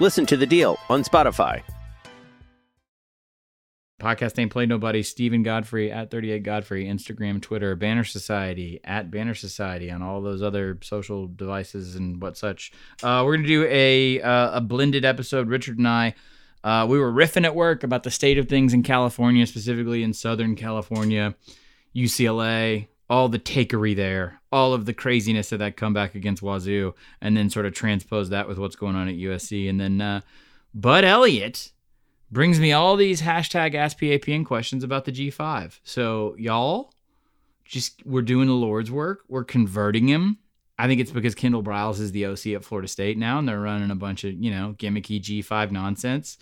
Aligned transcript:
Listen 0.00 0.24
to 0.24 0.36
The 0.38 0.46
Deal 0.46 0.78
on 0.88 1.04
Spotify. 1.04 1.62
Podcast 4.00 4.38
ain't 4.38 4.50
played 4.50 4.70
nobody. 4.70 5.02
Steven 5.02 5.42
Godfrey 5.42 5.92
at 5.92 6.10
38 6.10 6.42
Godfrey, 6.42 6.86
Instagram, 6.86 7.42
Twitter, 7.42 7.76
Banner 7.76 8.04
Society 8.04 8.80
at 8.82 9.10
Banner 9.10 9.34
Society 9.34 9.90
on 9.90 10.00
all 10.00 10.22
those 10.22 10.42
other 10.42 10.78
social 10.80 11.26
devices 11.26 11.96
and 11.96 12.18
what 12.22 12.38
such. 12.38 12.72
Uh, 13.02 13.22
we're 13.26 13.36
gonna 13.36 13.46
do 13.46 13.66
a 13.68 14.22
uh, 14.22 14.56
a 14.56 14.60
blended 14.62 15.04
episode. 15.04 15.48
Richard 15.48 15.76
and 15.76 15.86
I, 15.86 16.14
uh, 16.64 16.86
we 16.88 16.98
were 16.98 17.12
riffing 17.12 17.44
at 17.44 17.54
work 17.54 17.84
about 17.84 18.02
the 18.02 18.10
state 18.10 18.38
of 18.38 18.48
things 18.48 18.72
in 18.72 18.82
California, 18.82 19.46
specifically 19.46 20.02
in 20.02 20.14
Southern 20.14 20.56
California, 20.56 21.34
UCLA, 21.94 22.88
all 23.10 23.28
the 23.28 23.38
takery 23.38 23.94
there, 23.94 24.39
all 24.52 24.72
of 24.72 24.86
the 24.86 24.94
craziness 24.94 25.52
of 25.52 25.58
that 25.60 25.76
comeback 25.76 26.14
against 26.14 26.42
Wazoo, 26.42 26.94
and 27.20 27.36
then 27.36 27.50
sort 27.50 27.66
of 27.66 27.74
transpose 27.74 28.30
that 28.30 28.48
with 28.48 28.58
what's 28.58 28.76
going 28.76 28.96
on 28.96 29.08
at 29.08 29.14
USC, 29.14 29.68
and 29.68 29.80
then 29.80 30.00
uh, 30.00 30.20
Bud 30.74 31.04
Elliott 31.04 31.72
brings 32.30 32.60
me 32.60 32.72
all 32.72 32.96
these 32.96 33.22
hashtag 33.22 33.74
AskPAPN 33.74 34.46
questions 34.46 34.84
about 34.84 35.04
the 35.04 35.12
G5. 35.12 35.80
So 35.82 36.34
y'all, 36.38 36.92
just 37.64 38.04
we're 38.04 38.22
doing 38.22 38.48
the 38.48 38.54
Lord's 38.54 38.90
work. 38.90 39.20
We're 39.28 39.44
converting 39.44 40.08
him. 40.08 40.38
I 40.78 40.86
think 40.86 41.00
it's 41.00 41.10
because 41.10 41.34
Kendall 41.34 41.62
Briles 41.62 42.00
is 42.00 42.12
the 42.12 42.26
OC 42.26 42.46
at 42.48 42.64
Florida 42.64 42.88
State 42.88 43.18
now, 43.18 43.38
and 43.38 43.48
they're 43.48 43.60
running 43.60 43.90
a 43.90 43.96
bunch 43.96 44.24
of 44.24 44.32
you 44.32 44.50
know 44.50 44.74
gimmicky 44.78 45.20
G5 45.20 45.70
nonsense. 45.70 46.38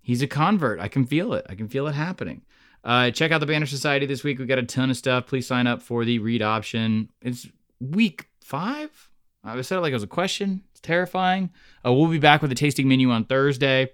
He's 0.00 0.22
a 0.22 0.26
convert. 0.26 0.80
I 0.80 0.88
can 0.88 1.06
feel 1.06 1.32
it. 1.32 1.46
I 1.48 1.54
can 1.54 1.68
feel 1.68 1.86
it 1.86 1.94
happening. 1.94 2.42
Uh, 2.84 3.10
check 3.10 3.32
out 3.32 3.38
the 3.38 3.46
Banner 3.46 3.66
Society 3.66 4.04
this 4.04 4.22
week. 4.22 4.38
We 4.38 4.44
got 4.44 4.58
a 4.58 4.62
ton 4.62 4.90
of 4.90 4.96
stuff. 4.96 5.26
Please 5.26 5.46
sign 5.46 5.66
up 5.66 5.82
for 5.82 6.04
the 6.04 6.18
read 6.18 6.42
option. 6.42 7.10
It's 7.22 7.48
week 7.80 8.28
five. 8.42 9.08
I 9.42 9.60
said 9.62 9.78
it 9.78 9.80
like 9.80 9.92
it 9.92 9.94
was 9.94 10.02
a 10.02 10.08
question. 10.08 10.62
It's 10.72 10.80
terrifying. 10.80 11.50
Uh, 11.84 11.92
we'll 11.92 12.10
be 12.10 12.18
back 12.18 12.42
with 12.42 12.52
a 12.52 12.54
tasting 12.54 12.86
menu 12.86 13.10
on 13.10 13.24
Thursday. 13.24 13.90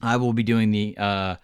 I 0.00 0.16
will 0.16 0.32
be 0.32 0.42
doing 0.42 0.70
the 0.70 0.96
uh, 0.96 1.36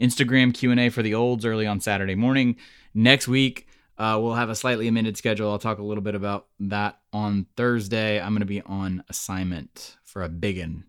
Instagram 0.00 0.52
Q 0.52 0.70
and 0.70 0.80
A 0.80 0.88
for 0.90 1.02
the 1.02 1.14
olds 1.14 1.44
early 1.44 1.66
on 1.66 1.80
Saturday 1.80 2.14
morning. 2.14 2.56
Next 2.94 3.28
week, 3.28 3.66
uh, 3.96 4.18
we'll 4.20 4.34
have 4.34 4.50
a 4.50 4.54
slightly 4.54 4.88
amended 4.88 5.16
schedule. 5.16 5.50
I'll 5.50 5.58
talk 5.58 5.78
a 5.78 5.82
little 5.82 6.02
bit 6.02 6.14
about 6.14 6.46
that 6.60 6.98
on 7.12 7.46
Thursday. 7.56 8.20
I'm 8.20 8.32
going 8.32 8.40
to 8.40 8.46
be 8.46 8.62
on 8.62 9.02
assignment 9.08 9.96
for 10.04 10.22
a 10.22 10.28
biggin. 10.28 10.84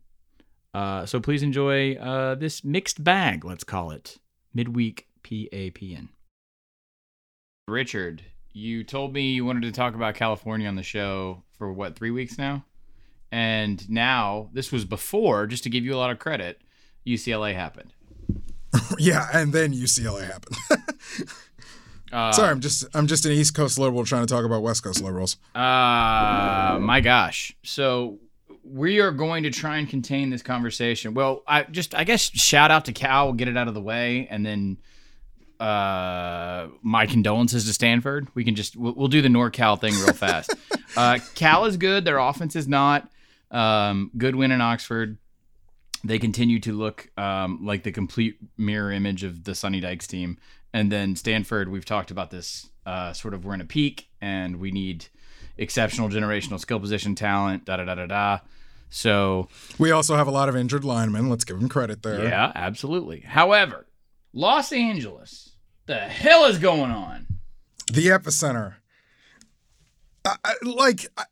Uh, 0.73 1.05
so 1.05 1.19
please 1.19 1.43
enjoy 1.43 1.95
uh, 1.95 2.35
this 2.35 2.63
mixed 2.63 3.03
bag, 3.03 3.43
let's 3.43 3.63
call 3.63 3.91
it 3.91 4.19
midweek 4.53 5.07
PAPN. 5.23 6.09
Richard, 7.67 8.23
you 8.51 8.83
told 8.83 9.13
me 9.13 9.31
you 9.31 9.45
wanted 9.45 9.63
to 9.63 9.71
talk 9.71 9.95
about 9.95 10.15
California 10.15 10.67
on 10.67 10.75
the 10.75 10.83
show 10.83 11.43
for 11.57 11.71
what 11.71 11.95
three 11.95 12.11
weeks 12.11 12.37
now, 12.37 12.65
and 13.31 13.87
now 13.89 14.49
this 14.53 14.71
was 14.71 14.85
before. 14.85 15.45
Just 15.47 15.63
to 15.63 15.69
give 15.69 15.85
you 15.85 15.93
a 15.93 15.97
lot 15.97 16.09
of 16.09 16.19
credit, 16.19 16.61
UCLA 17.05 17.53
happened. 17.53 17.93
Yeah, 18.97 19.27
and 19.33 19.53
then 19.53 19.73
UCLA 19.73 20.25
happened. 20.25 20.57
Uh, 22.11 22.31
Sorry, 22.31 22.49
I'm 22.49 22.59
just 22.59 22.85
I'm 22.95 23.05
just 23.07 23.25
an 23.25 23.31
East 23.31 23.53
Coast 23.53 23.77
liberal 23.77 24.03
trying 24.03 24.25
to 24.25 24.33
talk 24.33 24.43
about 24.43 24.63
West 24.63 24.83
Coast 24.83 25.01
liberals. 25.03 25.37
Uh, 25.53 26.79
my 26.81 27.01
gosh. 27.03 27.55
So 27.63 28.17
we 28.63 28.99
are 28.99 29.11
going 29.11 29.43
to 29.43 29.51
try 29.51 29.77
and 29.77 29.87
contain 29.87 30.29
this 30.29 30.41
conversation. 30.41 31.13
Well, 31.13 31.43
I 31.47 31.63
just 31.63 31.93
I 31.93 32.03
guess 32.05 32.21
shout 32.21 32.71
out 32.71 32.85
to 32.85 32.93
Cal. 32.93 33.25
We'll 33.25 33.33
get 33.33 33.47
it 33.47 33.57
out 33.57 33.67
of 33.67 33.73
the 33.73 33.81
way, 33.81 34.27
and 34.29 34.45
then 34.45 34.77
uh, 35.59 36.67
my 36.81 37.05
condolences 37.05 37.65
to 37.65 37.73
Stanford. 37.73 38.27
We 38.33 38.43
can 38.43 38.55
just 38.55 38.75
we'll, 38.75 38.93
we'll 38.93 39.07
do 39.07 39.21
the 39.21 39.27
NorCal 39.29 39.79
thing 39.79 39.93
real 39.95 40.13
fast. 40.13 40.53
uh, 40.97 41.19
Cal 41.35 41.65
is 41.65 41.77
good. 41.77 42.05
Their 42.05 42.17
offense 42.17 42.55
is 42.55 42.67
not. 42.67 43.09
Um, 43.51 44.11
good 44.17 44.35
win 44.35 44.51
in 44.51 44.61
Oxford. 44.61 45.17
They 46.03 46.17
continue 46.19 46.59
to 46.61 46.71
look 46.71 47.09
um, 47.17 47.65
like 47.65 47.83
the 47.83 47.91
complete 47.91 48.37
mirror 48.57 48.91
image 48.91 49.23
of 49.23 49.43
the 49.43 49.53
Sonny 49.53 49.81
Dykes 49.81 50.07
team. 50.07 50.37
And 50.73 50.91
then 50.91 51.15
Stanford, 51.15 51.69
we've 51.69 51.83
talked 51.85 52.11
about 52.11 52.31
this 52.31 52.69
uh, 52.85 53.11
sort 53.13 53.33
of 53.33 53.43
we're 53.43 53.53
in 53.55 53.61
a 53.61 53.65
peak 53.65 54.07
and 54.21 54.57
we 54.59 54.71
need 54.71 55.07
exceptional 55.57 56.07
generational 56.09 56.59
skill 56.59 56.79
position 56.79 57.15
talent, 57.15 57.65
da 57.65 57.77
da 57.77 57.85
da 57.85 57.95
da 57.95 58.05
da. 58.05 58.39
So, 58.89 59.49
We 59.77 59.91
also 59.91 60.15
have 60.15 60.27
a 60.27 60.31
lot 60.31 60.49
of 60.49 60.55
injured 60.55 60.83
linemen. 60.83 61.29
Let's 61.29 61.43
give 61.43 61.59
them 61.59 61.69
credit 61.69 62.01
there. 62.01 62.23
yeah, 62.23 62.51
absolutely. 62.55 63.19
However, 63.21 63.85
Los 64.33 64.71
Angeles, 64.71 65.48
the 65.89 65.97
hell 65.97 66.45
is 66.45 66.59
going 66.59 66.91
on? 66.91 67.25
The 67.91 68.09
epicenter. 68.09 68.75
I, 70.23 70.35
I, 70.45 70.53
like, 70.61 71.07
I, 71.17 71.23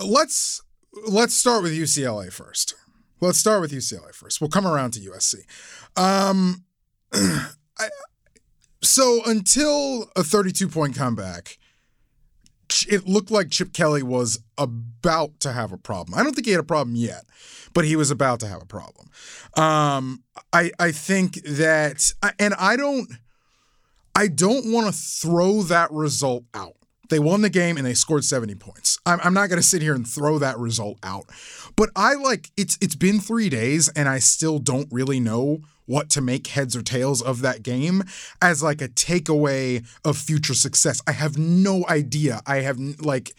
let's 0.00 0.62
let's 1.06 1.34
start 1.34 1.62
with 1.62 1.72
UCLA 1.72 2.32
first. 2.32 2.74
Let's 3.20 3.36
start 3.36 3.60
with 3.60 3.72
UCLA 3.72 4.14
first. 4.14 4.40
We'll 4.40 4.48
come 4.48 4.66
around 4.66 4.92
to 4.92 5.00
USC. 5.00 5.44
Um, 5.98 6.64
so 8.82 9.20
until 9.26 10.10
a 10.16 10.24
32 10.24 10.66
point 10.68 10.96
comeback, 10.96 11.58
it 12.88 13.06
looked 13.06 13.30
like 13.30 13.50
Chip 13.50 13.72
Kelly 13.72 14.02
was 14.02 14.40
about 14.56 15.40
to 15.40 15.52
have 15.52 15.72
a 15.72 15.78
problem. 15.78 16.18
I 16.18 16.22
don't 16.22 16.34
think 16.34 16.46
he 16.46 16.52
had 16.52 16.60
a 16.60 16.64
problem 16.64 16.96
yet, 16.96 17.24
but 17.74 17.84
he 17.84 17.96
was 17.96 18.10
about 18.10 18.40
to 18.40 18.48
have 18.48 18.62
a 18.62 18.66
problem. 18.66 19.10
Um, 19.56 20.22
I 20.52 20.70
I 20.78 20.92
think 20.92 21.42
that, 21.44 22.12
and 22.38 22.54
I 22.54 22.76
don't. 22.76 23.10
I 24.14 24.26
don't 24.26 24.72
want 24.72 24.88
to 24.88 24.92
throw 24.92 25.62
that 25.62 25.92
result 25.92 26.42
out. 26.52 26.74
They 27.08 27.20
won 27.20 27.42
the 27.42 27.50
game 27.50 27.76
and 27.76 27.86
they 27.86 27.94
scored 27.94 28.24
70 28.24 28.56
points. 28.56 28.98
I'm, 29.06 29.20
I'm 29.22 29.32
not 29.32 29.48
going 29.48 29.60
to 29.60 29.66
sit 29.66 29.80
here 29.80 29.94
and 29.94 30.06
throw 30.06 30.38
that 30.40 30.58
result 30.58 30.98
out. 31.04 31.26
But 31.78 31.90
I 31.94 32.14
like 32.14 32.50
it's 32.56 32.76
it's 32.80 32.96
been 32.96 33.20
three 33.20 33.48
days 33.48 33.88
and 33.90 34.08
I 34.08 34.18
still 34.18 34.58
don't 34.58 34.88
really 34.90 35.20
know 35.20 35.60
what 35.86 36.10
to 36.10 36.20
make 36.20 36.48
heads 36.48 36.74
or 36.74 36.82
tails 36.82 37.22
of 37.22 37.40
that 37.42 37.62
game 37.62 38.02
as 38.42 38.64
like 38.64 38.82
a 38.82 38.88
takeaway 38.88 39.86
of 40.04 40.18
future 40.18 40.54
success. 40.54 41.00
I 41.06 41.12
have 41.12 41.38
no 41.38 41.86
idea. 41.88 42.40
I 42.48 42.62
have 42.62 42.80
like 42.98 43.32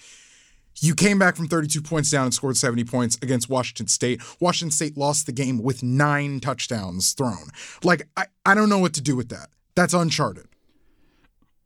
you 0.79 0.95
came 0.95 1.19
back 1.19 1.35
from 1.35 1.49
32 1.49 1.81
points 1.81 2.11
down 2.11 2.23
and 2.23 2.33
scored 2.33 2.55
70 2.55 2.85
points 2.85 3.17
against 3.21 3.49
Washington 3.49 3.87
State. 3.87 4.21
Washington 4.39 4.71
State 4.71 4.95
lost 4.95 5.25
the 5.25 5.33
game 5.33 5.61
with 5.61 5.83
nine 5.83 6.39
touchdowns 6.39 7.11
thrown. 7.11 7.49
Like 7.83 8.07
I, 8.15 8.27
I 8.45 8.55
don't 8.55 8.69
know 8.69 8.79
what 8.79 8.93
to 8.93 9.01
do 9.01 9.17
with 9.17 9.27
that. 9.29 9.49
That's 9.75 9.93
uncharted. 9.93 10.47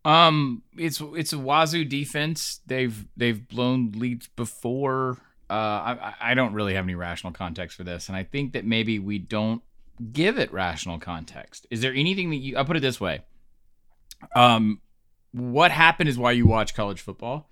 Um, 0.05 0.63
it's 0.75 0.99
it's 1.13 1.33
a 1.33 1.37
Wazoo 1.37 1.85
defense. 1.85 2.61
They've 2.65 3.05
they've 3.15 3.47
blown 3.47 3.91
leads 3.91 4.27
before. 4.29 5.19
Uh, 5.49 5.53
I 5.53 6.13
I 6.21 6.33
don't 6.33 6.53
really 6.53 6.73
have 6.75 6.85
any 6.85 6.95
rational 6.95 7.33
context 7.33 7.77
for 7.77 7.83
this, 7.83 8.07
and 8.07 8.15
I 8.15 8.23
think 8.23 8.53
that 8.53 8.65
maybe 8.65 8.99
we 8.99 9.19
don't 9.19 9.61
give 10.11 10.39
it 10.39 10.51
rational 10.51 10.99
context. 10.99 11.67
Is 11.69 11.81
there 11.81 11.93
anything 11.93 12.29
that 12.31 12.37
you? 12.37 12.57
I'll 12.57 12.65
put 12.65 12.77
it 12.77 12.81
this 12.81 12.99
way. 12.99 13.21
Um, 14.35 14.79
what 15.31 15.71
happened 15.71 16.09
is 16.09 16.17
why 16.17 16.31
you 16.31 16.47
watch 16.47 16.73
college 16.73 17.01
football. 17.01 17.49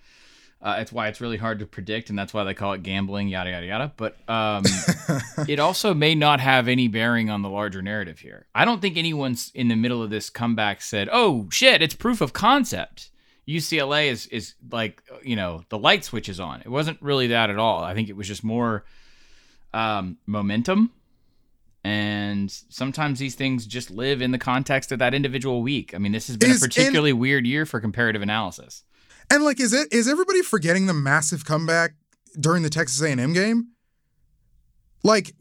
Uh, 0.62 0.78
it's 0.78 0.92
why 0.92 1.08
it's 1.08 1.20
really 1.20 1.38
hard 1.38 1.58
to 1.58 1.66
predict, 1.66 2.12
and 2.12 2.20
that's 2.20 2.36
why 2.36 2.44
they 2.44 2.54
call 2.54 2.74
it 2.74 2.84
gambling, 2.84 3.28
yada 3.28 3.50
yada 3.50 3.66
yada. 3.66 3.94
But 3.98 4.16
um, 4.30 4.64
it 5.48 5.60
also 5.60 5.96
may 5.96 6.14
not 6.14 6.40
have 6.40 6.68
any 6.68 6.88
bearing 6.88 7.32
on 7.32 7.42
the 7.42 7.50
larger 7.50 7.82
narrative 7.82 8.20
here. 8.20 8.46
I 8.54 8.64
don't 8.64 8.80
think 8.80 8.96
anyone's 8.96 9.52
in 9.56 9.70
the 9.70 9.76
middle 9.76 10.04
of 10.04 10.12
this 10.12 10.30
comeback 10.30 10.82
said, 10.82 11.10
"Oh 11.12 11.48
shit, 11.52 11.82
it's 11.82 11.96
proof 11.96 12.22
of 12.22 12.34
concept." 12.34 13.10
UCLA 13.48 14.08
is 14.10 14.28
is 14.28 14.54
like 14.72 15.02
you 15.24 15.36
know 15.36 15.64
the 15.70 15.78
light 15.78 16.04
switch 16.06 16.30
is 16.30 16.40
on. 16.40 16.62
It 16.62 16.70
wasn't 16.70 17.02
really 17.02 17.28
that 17.28 17.50
at 17.50 17.58
all. 17.58 17.84
I 17.84 17.94
think 17.94 18.10
it 18.10 18.16
was 18.16 18.28
just 18.28 18.44
more 18.44 18.86
um, 19.74 20.18
momentum 20.26 20.92
And 21.84 22.52
sometimes 22.70 23.18
these 23.20 23.36
things 23.36 23.66
just 23.66 23.90
live 23.90 24.22
in 24.22 24.32
the 24.32 24.38
context 24.38 24.92
of 24.92 25.00
that 25.00 25.14
individual 25.14 25.62
week. 25.64 25.96
I 25.96 25.98
mean, 25.98 26.12
this 26.12 26.28
has 26.28 26.38
been 26.38 26.52
Is- 26.52 26.62
a 26.62 26.66
and- 26.66 26.72
particularly 26.74 27.14
weird 27.14 27.48
year 27.48 27.66
for 27.66 27.80
comparative 27.80 28.22
analysis. 28.22 28.84
And 29.32 29.44
like, 29.44 29.60
is 29.60 29.74
it 29.74 29.88
is 29.92 30.08
everybody 30.08 30.42
forgetting 30.44 30.86
the 30.88 30.94
massive 30.94 31.46
comeback 31.46 31.92
during 32.40 32.64
the 32.64 32.70
Texas 32.70 33.02
A&M 33.02 33.34
game? 33.34 33.70
Like, 35.04 35.34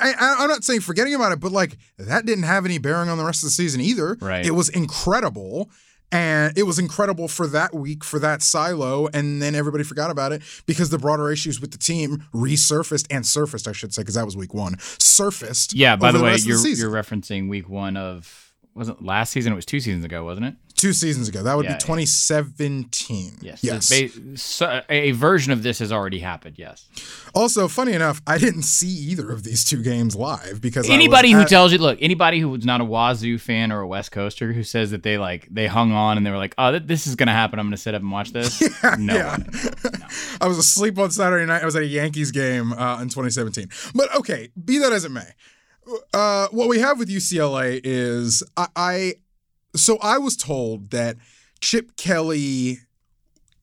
I, 0.00 0.12
I- 0.12 0.36
I'm 0.40 0.48
not 0.48 0.62
saying 0.62 0.80
forgetting 0.80 1.14
about 1.14 1.32
it, 1.32 1.40
but 1.40 1.50
like 1.50 1.76
that 1.98 2.26
didn't 2.26 2.44
have 2.44 2.64
any 2.64 2.78
bearing 2.78 3.08
on 3.08 3.18
the 3.18 3.24
rest 3.24 3.42
of 3.42 3.48
the 3.48 3.52
season 3.52 3.80
either. 3.80 4.16
Right. 4.20 4.46
It 4.46 4.52
was 4.52 4.68
incredible, 4.68 5.70
and 6.12 6.56
it 6.56 6.64
was 6.64 6.78
incredible 6.78 7.28
for 7.28 7.46
that 7.48 7.74
week 7.74 8.04
for 8.04 8.18
that 8.18 8.42
silo, 8.42 9.08
and 9.12 9.42
then 9.42 9.54
everybody 9.54 9.84
forgot 9.84 10.10
about 10.10 10.32
it 10.32 10.42
because 10.66 10.90
the 10.90 10.98
broader 10.98 11.30
issues 11.30 11.60
with 11.60 11.72
the 11.72 11.78
team 11.78 12.24
resurfaced 12.32 13.06
and 13.10 13.26
surfaced, 13.26 13.66
I 13.66 13.72
should 13.72 13.92
say, 13.92 14.02
because 14.02 14.14
that 14.14 14.24
was 14.24 14.36
week 14.36 14.54
one. 14.54 14.76
Surfaced. 14.78 15.74
Yeah, 15.74 15.96
by 15.96 16.12
the 16.12 16.22
way, 16.22 16.36
you're, 16.36 16.58
season. 16.58 16.88
you're 16.88 17.02
referencing 17.02 17.48
week 17.48 17.68
one 17.68 17.96
of, 17.96 18.52
wasn't 18.74 19.04
last 19.04 19.32
season? 19.32 19.52
It 19.52 19.56
was 19.56 19.66
two 19.66 19.80
seasons 19.80 20.04
ago, 20.04 20.24
wasn't 20.24 20.46
it? 20.46 20.54
Two 20.84 20.92
seasons 20.92 21.28
ago. 21.28 21.42
That 21.42 21.56
would 21.56 21.64
Yeah, 21.64 21.72
be 21.72 21.74
yeah. 21.74 21.96
2017. 21.96 23.38
Yes. 23.40 23.64
Yes. 23.64 23.88
Ba- 23.90 24.36
so- 24.36 24.82
a 24.88 25.12
version 25.12 25.52
of 25.52 25.62
this 25.62 25.78
has 25.78 25.90
already 25.90 26.18
happened, 26.18 26.56
yes. 26.58 26.86
Also, 27.34 27.68
funny 27.68 27.92
enough, 27.92 28.20
I 28.26 28.38
didn't 28.38 28.62
see 28.62 28.88
either 28.88 29.30
of 29.32 29.42
these 29.44 29.64
two 29.64 29.82
games 29.82 30.14
live 30.14 30.60
because 30.60 30.86
I 30.86 30.90
was 30.90 30.94
anybody 30.94 31.30
who 31.30 31.40
at- 31.40 31.48
tells 31.48 31.72
you, 31.72 31.78
look, 31.78 31.98
anybody 32.02 32.38
who's 32.40 32.64
not 32.64 32.80
a 32.80 32.84
Wazoo 32.84 33.38
fan 33.38 33.72
or 33.72 33.80
a 33.80 33.86
West 33.86 34.12
Coaster 34.12 34.52
who 34.52 34.62
says 34.62 34.90
that 34.90 35.02
they 35.02 35.16
like 35.18 35.48
they 35.50 35.66
hung 35.66 35.92
on 35.92 36.16
and 36.16 36.26
they 36.26 36.30
were 36.30 36.36
like, 36.36 36.54
oh, 36.58 36.70
th- 36.72 36.82
this 36.86 37.06
is 37.06 37.14
gonna 37.16 37.32
happen. 37.32 37.58
I'm 37.58 37.66
gonna 37.66 37.76
sit 37.76 37.94
up 37.94 38.02
and 38.02 38.10
watch 38.12 38.32
this. 38.32 38.60
no, 38.98 39.14
yeah. 39.14 39.30
one. 39.30 39.48
I 40.40 40.46
was 40.46 40.58
asleep 40.58 40.98
on 40.98 41.10
Saturday 41.10 41.46
night. 41.46 41.62
I 41.62 41.64
was 41.64 41.76
at 41.76 41.82
a 41.82 41.86
Yankees 41.86 42.30
game 42.30 42.72
uh, 42.74 43.00
in 43.00 43.08
2017. 43.08 43.68
But 43.94 44.14
okay, 44.16 44.50
be 44.62 44.78
that 44.78 44.92
as 44.92 45.04
it 45.04 45.10
may, 45.10 45.28
uh, 46.12 46.48
what 46.50 46.68
we 46.68 46.78
have 46.80 46.98
with 46.98 47.08
UCLA 47.08 47.80
is 47.82 48.42
I, 48.56 48.66
I. 48.76 49.12
So 49.74 49.98
I 50.00 50.18
was 50.18 50.36
told 50.36 50.90
that 50.90 51.16
Chip 51.60 51.96
Kelly. 51.96 52.78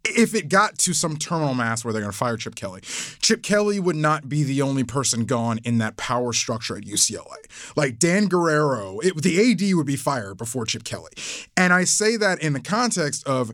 If 0.03 0.33
it 0.33 0.49
got 0.49 0.79
to 0.79 0.93
some 0.93 1.15
terminal 1.15 1.53
mass 1.53 1.85
where 1.85 1.93
they're 1.93 2.01
going 2.01 2.11
to 2.11 2.17
fire 2.17 2.35
Chip 2.35 2.55
Kelly, 2.55 2.81
Chip 2.81 3.43
Kelly 3.43 3.79
would 3.79 3.95
not 3.95 4.27
be 4.27 4.43
the 4.43 4.59
only 4.63 4.83
person 4.83 5.25
gone 5.25 5.59
in 5.63 5.77
that 5.77 5.95
power 5.95 6.33
structure 6.33 6.75
at 6.75 6.85
UCLA. 6.85 7.37
Like 7.75 7.99
Dan 7.99 8.25
Guerrero, 8.25 8.97
it, 9.01 9.21
the 9.21 9.51
AD 9.51 9.75
would 9.75 9.85
be 9.85 9.95
fired 9.95 10.37
before 10.37 10.65
Chip 10.65 10.83
Kelly. 10.85 11.11
And 11.55 11.71
I 11.71 11.83
say 11.83 12.17
that 12.17 12.41
in 12.41 12.53
the 12.53 12.59
context 12.59 13.27
of 13.27 13.51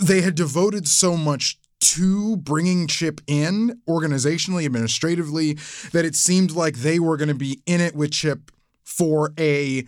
they 0.00 0.20
had 0.20 0.36
devoted 0.36 0.86
so 0.86 1.16
much 1.16 1.58
to 1.80 2.36
bringing 2.36 2.86
Chip 2.86 3.20
in 3.26 3.80
organizationally, 3.88 4.64
administratively, 4.64 5.54
that 5.92 6.04
it 6.04 6.14
seemed 6.14 6.52
like 6.52 6.76
they 6.76 6.98
were 6.98 7.16
going 7.16 7.28
to 7.28 7.34
be 7.34 7.60
in 7.66 7.80
it 7.80 7.94
with 7.94 8.12
Chip 8.12 8.50
for 8.84 9.32
a 9.38 9.84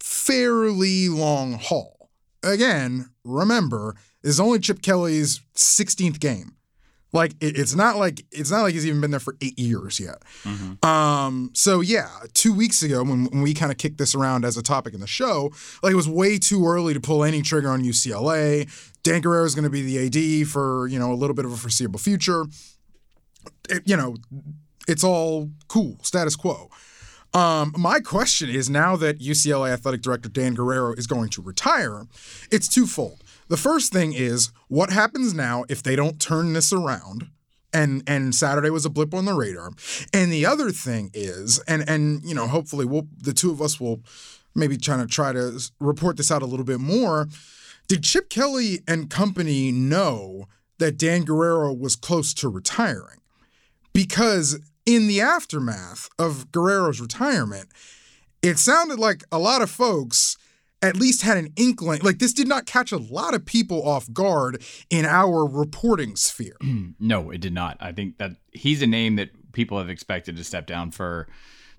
fairly 0.00 1.08
long 1.08 1.54
haul. 1.54 2.10
Again, 2.42 3.10
remember, 3.24 3.96
this 4.22 4.30
is 4.32 4.40
only 4.40 4.58
Chip 4.58 4.82
Kelly's 4.82 5.40
16th 5.54 6.18
game. 6.20 6.54
Like 7.12 7.32
it, 7.40 7.58
it's 7.58 7.74
not 7.74 7.96
like 7.96 8.24
it's 8.30 8.52
not 8.52 8.62
like 8.62 8.72
he's 8.72 8.86
even 8.86 9.00
been 9.00 9.10
there 9.10 9.18
for 9.18 9.36
eight 9.40 9.58
years 9.58 9.98
yet. 9.98 10.22
Um, 10.84 11.50
so 11.54 11.80
yeah, 11.80 12.08
two 12.34 12.54
weeks 12.54 12.84
ago 12.84 13.02
when, 13.02 13.24
when 13.26 13.42
we 13.42 13.52
kind 13.52 13.72
of 13.72 13.78
kicked 13.78 13.98
this 13.98 14.14
around 14.14 14.44
as 14.44 14.56
a 14.56 14.62
topic 14.62 14.94
in 14.94 15.00
the 15.00 15.08
show, 15.08 15.50
like 15.82 15.90
it 15.92 15.96
was 15.96 16.08
way 16.08 16.38
too 16.38 16.64
early 16.66 16.94
to 16.94 17.00
pull 17.00 17.24
any 17.24 17.42
trigger 17.42 17.68
on 17.68 17.82
UCLA. 17.82 18.68
Dan 19.02 19.22
Guerrero 19.22 19.44
is 19.44 19.56
going 19.56 19.64
to 19.64 19.70
be 19.70 19.82
the 19.82 20.06
AD 20.42 20.46
for 20.48 20.86
you 20.86 21.00
know 21.00 21.12
a 21.12 21.14
little 21.18 21.34
bit 21.34 21.44
of 21.44 21.52
a 21.52 21.56
foreseeable 21.56 21.98
future. 21.98 22.44
It- 23.68 23.82
you 23.86 23.96
know, 23.96 24.14
it's 24.86 25.02
all 25.02 25.50
cool, 25.66 25.98
status 26.02 26.36
quo. 26.36 26.70
Um, 27.32 27.72
my 27.78 28.00
question 28.00 28.50
is 28.50 28.68
now 28.68 28.96
that 28.96 29.20
UCLA 29.20 29.72
athletic 29.72 30.02
director 30.02 30.28
Dan 30.28 30.54
Guerrero 30.54 30.94
is 30.94 31.06
going 31.06 31.28
to 31.30 31.42
retire, 31.42 32.06
it's 32.50 32.68
twofold. 32.68 33.22
The 33.48 33.56
first 33.56 33.92
thing 33.92 34.12
is 34.12 34.52
what 34.68 34.90
happens 34.90 35.34
now 35.34 35.64
if 35.68 35.82
they 35.82 35.96
don't 35.96 36.20
turn 36.20 36.52
this 36.52 36.72
around? 36.72 37.28
And 37.72 38.02
and 38.06 38.34
Saturday 38.34 38.70
was 38.70 38.84
a 38.84 38.90
blip 38.90 39.14
on 39.14 39.26
the 39.26 39.34
radar. 39.34 39.70
And 40.12 40.32
the 40.32 40.44
other 40.44 40.70
thing 40.70 41.10
is, 41.14 41.60
and 41.68 41.88
and 41.88 42.20
you 42.24 42.34
know, 42.34 42.48
hopefully 42.48 42.84
we'll 42.84 43.06
the 43.16 43.32
two 43.32 43.52
of 43.52 43.62
us 43.62 43.80
will 43.80 44.00
maybe 44.56 44.76
trying 44.76 45.00
to 45.00 45.06
try 45.06 45.32
to 45.32 45.60
report 45.78 46.16
this 46.16 46.32
out 46.32 46.42
a 46.42 46.46
little 46.46 46.64
bit 46.64 46.80
more. 46.80 47.28
Did 47.86 48.02
Chip 48.02 48.28
Kelly 48.28 48.80
and 48.88 49.08
company 49.08 49.70
know 49.70 50.46
that 50.78 50.96
Dan 50.96 51.22
Guerrero 51.24 51.72
was 51.72 51.94
close 51.94 52.34
to 52.34 52.48
retiring? 52.48 53.20
Because 53.92 54.58
in 54.86 55.06
the 55.06 55.20
aftermath 55.20 56.08
of 56.18 56.50
Guerrero's 56.52 57.00
retirement, 57.00 57.68
it 58.42 58.58
sounded 58.58 58.98
like 58.98 59.24
a 59.30 59.38
lot 59.38 59.62
of 59.62 59.70
folks 59.70 60.36
at 60.82 60.96
least 60.96 61.22
had 61.22 61.36
an 61.36 61.52
inkling. 61.56 62.00
Like 62.02 62.18
this 62.18 62.32
did 62.32 62.48
not 62.48 62.66
catch 62.66 62.92
a 62.92 62.98
lot 62.98 63.34
of 63.34 63.44
people 63.44 63.86
off 63.86 64.10
guard 64.12 64.62
in 64.88 65.04
our 65.04 65.46
reporting 65.46 66.16
sphere. 66.16 66.56
No, 67.02 67.30
it 67.30 67.40
did 67.40 67.54
not. 67.54 67.76
I 67.80 67.92
think 67.92 68.18
that 68.18 68.32
he's 68.52 68.82
a 68.82 68.86
name 68.86 69.16
that 69.16 69.30
people 69.52 69.78
have 69.78 69.88
expected 69.88 70.36
to 70.36 70.44
step 70.44 70.66
down 70.66 70.90
for 70.90 71.26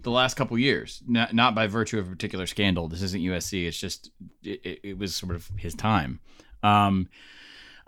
the 0.02 0.10
last 0.10 0.34
couple 0.34 0.58
years, 0.58 1.02
not, 1.08 1.34
not 1.34 1.54
by 1.54 1.68
virtue 1.68 2.00
of 2.00 2.08
a 2.08 2.10
particular 2.10 2.48
scandal. 2.48 2.88
This 2.88 3.02
isn't 3.04 3.22
USC. 3.22 3.68
It's 3.68 3.78
just 3.78 4.10
it, 4.44 4.80
it, 4.84 4.98
was 4.98 5.16
sort 5.16 5.36
of 5.36 5.50
his 5.58 5.76
time. 5.76 6.20
Um, 6.64 7.08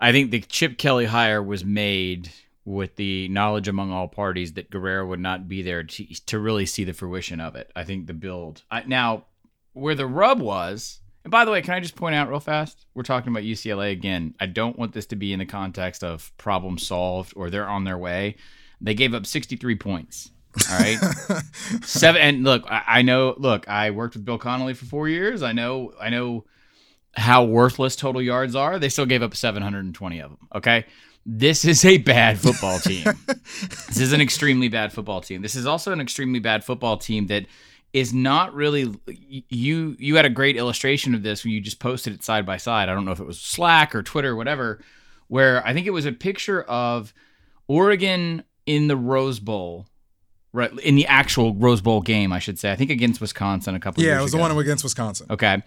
I 0.00 0.12
think 0.12 0.30
the 0.30 0.40
Chip 0.40 0.78
Kelly 0.78 1.06
hire 1.06 1.42
was 1.42 1.64
made 1.64 2.30
with 2.64 2.96
the 2.96 3.28
knowledge 3.28 3.68
among 3.68 3.92
all 3.92 4.08
parties 4.08 4.54
that 4.54 4.70
Guerrero 4.70 5.06
would 5.06 5.20
not 5.20 5.48
be 5.48 5.62
there 5.62 5.84
to, 5.84 6.26
to 6.26 6.38
really 6.38 6.66
see 6.66 6.84
the 6.84 6.94
fruition 6.94 7.40
of 7.40 7.56
it. 7.56 7.70
I 7.76 7.84
think 7.84 8.06
the 8.06 8.14
build 8.14 8.62
I, 8.70 8.84
now 8.84 9.26
where 9.72 9.94
the 9.94 10.06
rub 10.06 10.40
was. 10.40 11.00
And 11.24 11.30
by 11.30 11.44
the 11.44 11.50
way, 11.50 11.62
can 11.62 11.74
I 11.74 11.80
just 11.80 11.96
point 11.96 12.14
out 12.14 12.28
real 12.28 12.40
fast? 12.40 12.86
We're 12.94 13.02
talking 13.02 13.32
about 13.32 13.44
UCLA 13.44 13.92
again. 13.92 14.34
I 14.40 14.46
don't 14.46 14.78
want 14.78 14.92
this 14.92 15.06
to 15.06 15.16
be 15.16 15.32
in 15.32 15.38
the 15.38 15.46
context 15.46 16.04
of 16.04 16.32
problem 16.38 16.78
solved 16.78 17.32
or 17.36 17.50
they're 17.50 17.68
on 17.68 17.84
their 17.84 17.98
way. 17.98 18.36
They 18.80 18.94
gave 18.94 19.14
up 19.14 19.26
63 19.26 19.76
points. 19.76 20.30
All 20.70 20.78
right. 20.78 20.98
Seven 21.82 22.20
and 22.20 22.44
look, 22.44 22.64
I, 22.70 22.82
I 22.86 23.02
know 23.02 23.34
look, 23.38 23.68
I 23.68 23.90
worked 23.90 24.14
with 24.14 24.24
Bill 24.24 24.38
Connelly 24.38 24.74
for 24.74 24.84
four 24.84 25.08
years. 25.08 25.42
I 25.42 25.52
know 25.52 25.92
I 26.00 26.10
know 26.10 26.44
how 27.16 27.44
worthless 27.44 27.96
total 27.96 28.22
yards 28.22 28.54
are. 28.54 28.78
They 28.78 28.88
still 28.88 29.06
gave 29.06 29.22
up 29.22 29.34
720 29.34 30.20
of 30.20 30.30
them. 30.30 30.48
Okay. 30.54 30.86
This 31.26 31.64
is 31.64 31.84
a 31.84 31.98
bad 31.98 32.38
football 32.38 32.78
team. 32.80 33.04
this 33.26 34.00
is 34.00 34.12
an 34.12 34.20
extremely 34.20 34.68
bad 34.68 34.92
football 34.92 35.20
team. 35.20 35.42
This 35.42 35.54
is 35.54 35.66
also 35.66 35.92
an 35.92 36.00
extremely 36.00 36.38
bad 36.38 36.64
football 36.64 36.96
team 36.98 37.28
that 37.28 37.46
is 37.92 38.12
not 38.12 38.52
really 38.52 38.92
you 39.06 39.96
you 39.98 40.16
had 40.16 40.24
a 40.24 40.30
great 40.30 40.56
illustration 40.56 41.14
of 41.14 41.22
this 41.22 41.44
when 41.44 41.52
you 41.52 41.60
just 41.60 41.78
posted 41.78 42.12
it 42.12 42.24
side 42.24 42.44
by 42.44 42.56
side. 42.56 42.88
I 42.88 42.94
don't 42.94 43.04
know 43.04 43.12
if 43.12 43.20
it 43.20 43.26
was 43.26 43.40
Slack 43.40 43.94
or 43.94 44.02
Twitter 44.02 44.32
or 44.32 44.36
whatever, 44.36 44.80
where 45.28 45.64
I 45.66 45.72
think 45.72 45.86
it 45.86 45.90
was 45.90 46.04
a 46.04 46.12
picture 46.12 46.62
of 46.62 47.14
Oregon 47.68 48.42
in 48.66 48.88
the 48.88 48.96
Rose 48.96 49.38
Bowl. 49.38 49.86
Right 50.52 50.70
in 50.80 50.94
the 50.94 51.06
actual 51.06 51.54
Rose 51.54 51.80
Bowl 51.80 52.00
game, 52.00 52.32
I 52.32 52.38
should 52.38 52.60
say. 52.60 52.70
I 52.70 52.76
think 52.76 52.90
against 52.90 53.20
Wisconsin 53.20 53.74
a 53.74 53.80
couple. 53.80 54.04
Yeah, 54.04 54.10
years 54.10 54.20
it 54.20 54.22
was 54.22 54.32
the 54.32 54.38
one 54.38 54.56
against 54.56 54.84
Wisconsin. 54.84 55.26
Okay. 55.30 55.62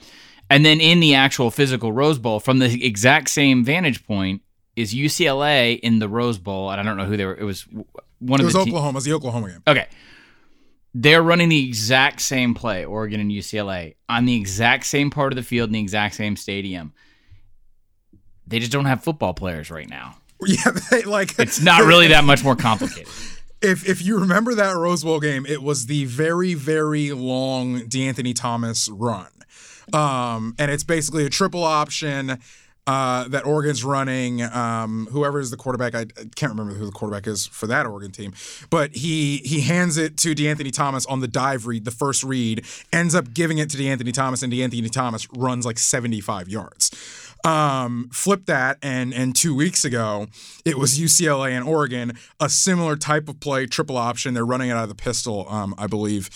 And 0.50 0.66
then 0.66 0.80
in 0.80 1.02
the 1.02 1.16
actual 1.16 1.52
physical 1.52 1.92
Rose 1.92 2.20
Bowl, 2.20 2.40
from 2.40 2.60
the 2.60 2.86
exact 2.86 3.30
same 3.30 3.66
vantage 3.66 4.06
point, 4.08 4.42
is 4.78 4.94
UCLA 4.94 5.78
in 5.80 6.00
the 6.00 6.08
Rose 6.08 6.38
Bowl. 6.38 6.72
And 6.72 6.80
I 6.80 6.84
don't 6.84 6.96
know 6.96 7.06
who 7.06 7.18
they 7.18 7.26
were. 7.26 7.36
It 7.36 7.44
was 7.44 7.66
one 8.20 8.40
It 8.40 8.44
of 8.44 8.46
was 8.46 8.54
the 8.54 8.64
te- 8.64 8.70
Oklahoma. 8.70 8.90
It 8.92 8.96
was 8.96 9.04
the 9.06 9.14
Oklahoma 9.14 9.50
game. 9.50 9.64
Okay. 9.68 9.88
They're 10.94 11.22
running 11.22 11.50
the 11.50 11.68
exact 11.68 12.22
same 12.22 12.54
play, 12.54 12.86
Oregon 12.86 13.20
and 13.20 13.30
UCLA, 13.32 13.96
on 14.08 14.26
the 14.26 14.36
exact 14.36 14.86
same 14.86 15.10
part 15.10 15.32
of 15.34 15.36
the 15.36 15.44
field 15.44 15.70
in 15.70 15.74
the 15.74 15.80
exact 15.82 16.16
same 16.16 16.36
stadium. 16.36 16.94
They 18.48 18.60
just 18.60 18.72
don't 18.72 18.86
have 18.86 19.04
football 19.04 19.34
players 19.34 19.70
right 19.70 19.90
now. 19.90 20.18
Yeah, 20.46 20.72
they, 20.92 21.02
like 21.02 21.40
It's 21.40 21.60
not 21.60 21.84
really 21.84 22.10
that 22.10 22.24
much 22.24 22.44
more 22.44 22.56
complicated. 22.56 23.08
if 23.62 23.90
if 23.90 24.04
you 24.04 24.20
remember 24.20 24.54
that 24.54 24.76
Rose 24.76 25.04
Bowl 25.04 25.20
game, 25.20 25.48
it 25.48 25.64
was 25.64 25.88
the 25.88 26.06
very 26.06 26.54
very 26.54 27.12
long 27.12 27.80
De'Anthony 27.82 28.36
Thomas 28.36 28.88
run, 28.88 29.32
um, 29.94 30.54
and 30.60 30.70
it's 30.70 30.84
basically 30.84 31.26
a 31.26 31.30
triple 31.30 31.64
option. 31.64 32.38
Uh, 32.88 33.27
that 33.27 33.46
Oregon's 33.46 33.84
running. 33.84 34.41
Um, 34.41 35.10
whoever 35.12 35.41
is 35.41 35.51
the 35.51 35.58
quarterback, 35.58 35.94
I, 35.94 36.01
I 36.01 36.29
can't 36.38 36.53
remember 36.53 36.74
who 36.74 36.86
the 36.86 36.91
quarterback 36.94 37.27
is 37.27 37.46
for 37.46 37.67
that 37.67 37.86
Oregon 37.86 38.12
team, 38.12 38.34
but 38.70 38.96
he 38.96 39.38
he 39.39 39.60
hands 39.60 39.98
it 39.98 40.15
to 40.20 40.34
De'Anthony 40.34 40.72
Thomas 40.72 41.06
on 41.08 41.20
the 41.20 41.27
dive 41.27 41.67
read, 41.67 41.84
the 41.84 41.91
first 41.91 42.24
read, 42.24 42.65
ends 42.94 43.13
up 43.13 43.34
giving 43.34 43.58
it 43.58 43.70
to 43.72 43.77
De'Anthony 43.77 44.13
Thomas, 44.13 44.41
and 44.41 44.53
De'Anthony 44.53 44.89
Thomas 44.89 45.27
runs 45.34 45.65
like 45.65 45.77
75 45.77 46.48
yards. 46.48 46.91
Um, 47.44 48.10
flip 48.13 48.46
that, 48.46 48.77
and 48.82 49.13
and 49.13 49.36
two 49.36 49.53
weeks 49.53 49.84
ago, 49.84 50.27
it 50.63 50.77
was 50.77 50.98
UCLA 50.98 51.51
and 51.51 51.67
Oregon, 51.67 52.13
a 52.39 52.48
similar 52.48 52.96
type 52.96 53.27
of 53.27 53.41
play, 53.41 53.65
triple 53.65 53.98
option. 53.98 54.34
They're 54.34 54.46
running 54.46 54.70
it 54.70 54.74
out 54.74 54.84
of 54.84 54.89
the 54.89 54.96
pistol, 54.96 55.46
um, 55.50 55.75
I 55.77 55.88
believe 55.88 56.29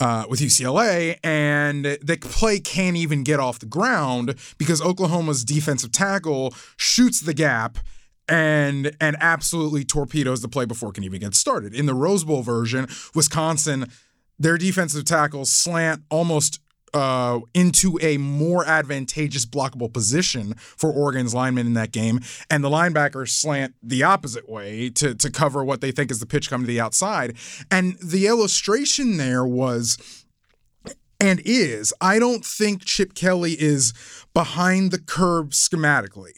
uh, 0.00 0.24
with 0.28 0.40
UCLA, 0.40 1.18
and 1.22 1.84
the 1.84 2.18
play 2.20 2.60
can't 2.60 2.96
even 2.96 3.22
get 3.22 3.40
off 3.40 3.58
the 3.58 3.66
ground 3.66 4.34
because 4.58 4.80
Oklahoma's 4.82 5.44
defensive 5.44 5.92
tackle 5.92 6.54
shoots 6.76 7.20
the 7.20 7.34
gap 7.34 7.78
and 8.28 8.96
and 9.00 9.16
absolutely 9.20 9.84
torpedoes 9.84 10.40
the 10.40 10.48
play 10.48 10.64
before 10.64 10.90
it 10.90 10.94
can 10.94 11.04
even 11.04 11.20
get 11.20 11.34
started. 11.34 11.74
In 11.74 11.86
the 11.86 11.94
Rose 11.94 12.24
Bowl 12.24 12.42
version, 12.42 12.88
Wisconsin 13.14 13.86
their 14.38 14.58
defensive 14.58 15.04
tackles 15.04 15.50
slant 15.50 16.02
almost 16.10 16.60
uh, 16.94 17.40
into 17.52 17.98
a 18.00 18.16
more 18.16 18.64
advantageous 18.64 19.44
blockable 19.44 19.92
position 19.92 20.54
for 20.56 20.90
Oregon's 20.90 21.34
linemen 21.34 21.66
in 21.66 21.74
that 21.74 21.92
game, 21.92 22.20
and 22.48 22.64
the 22.64 22.70
linebackers 22.70 23.30
slant 23.30 23.74
the 23.82 24.02
opposite 24.02 24.48
way 24.48 24.88
to 24.90 25.14
to 25.14 25.30
cover 25.30 25.64
what 25.64 25.80
they 25.80 25.90
think 25.90 26.10
is 26.10 26.20
the 26.20 26.26
pitch 26.26 26.48
coming 26.48 26.66
to 26.66 26.72
the 26.72 26.80
outside. 26.80 27.36
And 27.70 27.98
the 28.02 28.26
illustration 28.26 29.16
there 29.16 29.44
was 29.44 30.24
and 31.20 31.40
is 31.44 31.92
I 32.00 32.18
don't 32.18 32.44
think 32.44 32.84
Chip 32.84 33.14
Kelly 33.14 33.56
is 33.58 33.92
behind 34.32 34.90
the 34.90 34.98
curve 34.98 35.48
schematically. 35.48 36.32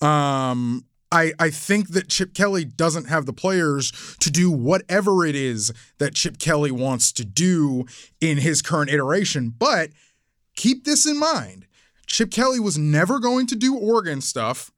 Um, 0.00 0.84
I, 1.10 1.32
I 1.38 1.50
think 1.50 1.90
that 1.90 2.08
Chip 2.08 2.34
Kelly 2.34 2.64
doesn't 2.64 3.08
have 3.08 3.24
the 3.24 3.32
players 3.32 4.16
to 4.20 4.30
do 4.30 4.50
whatever 4.50 5.24
it 5.24 5.34
is 5.34 5.72
that 5.98 6.14
Chip 6.14 6.38
Kelly 6.38 6.70
wants 6.70 7.12
to 7.12 7.24
do 7.24 7.86
in 8.20 8.38
his 8.38 8.60
current 8.60 8.90
iteration. 8.90 9.54
But 9.56 9.90
keep 10.54 10.84
this 10.84 11.06
in 11.06 11.18
mind 11.18 11.66
Chip 12.08 12.30
Kelly 12.30 12.58
was 12.58 12.76
never 12.78 13.20
going 13.20 13.46
to 13.46 13.54
do 13.54 13.76
Oregon 13.76 14.20
stuff 14.20 14.72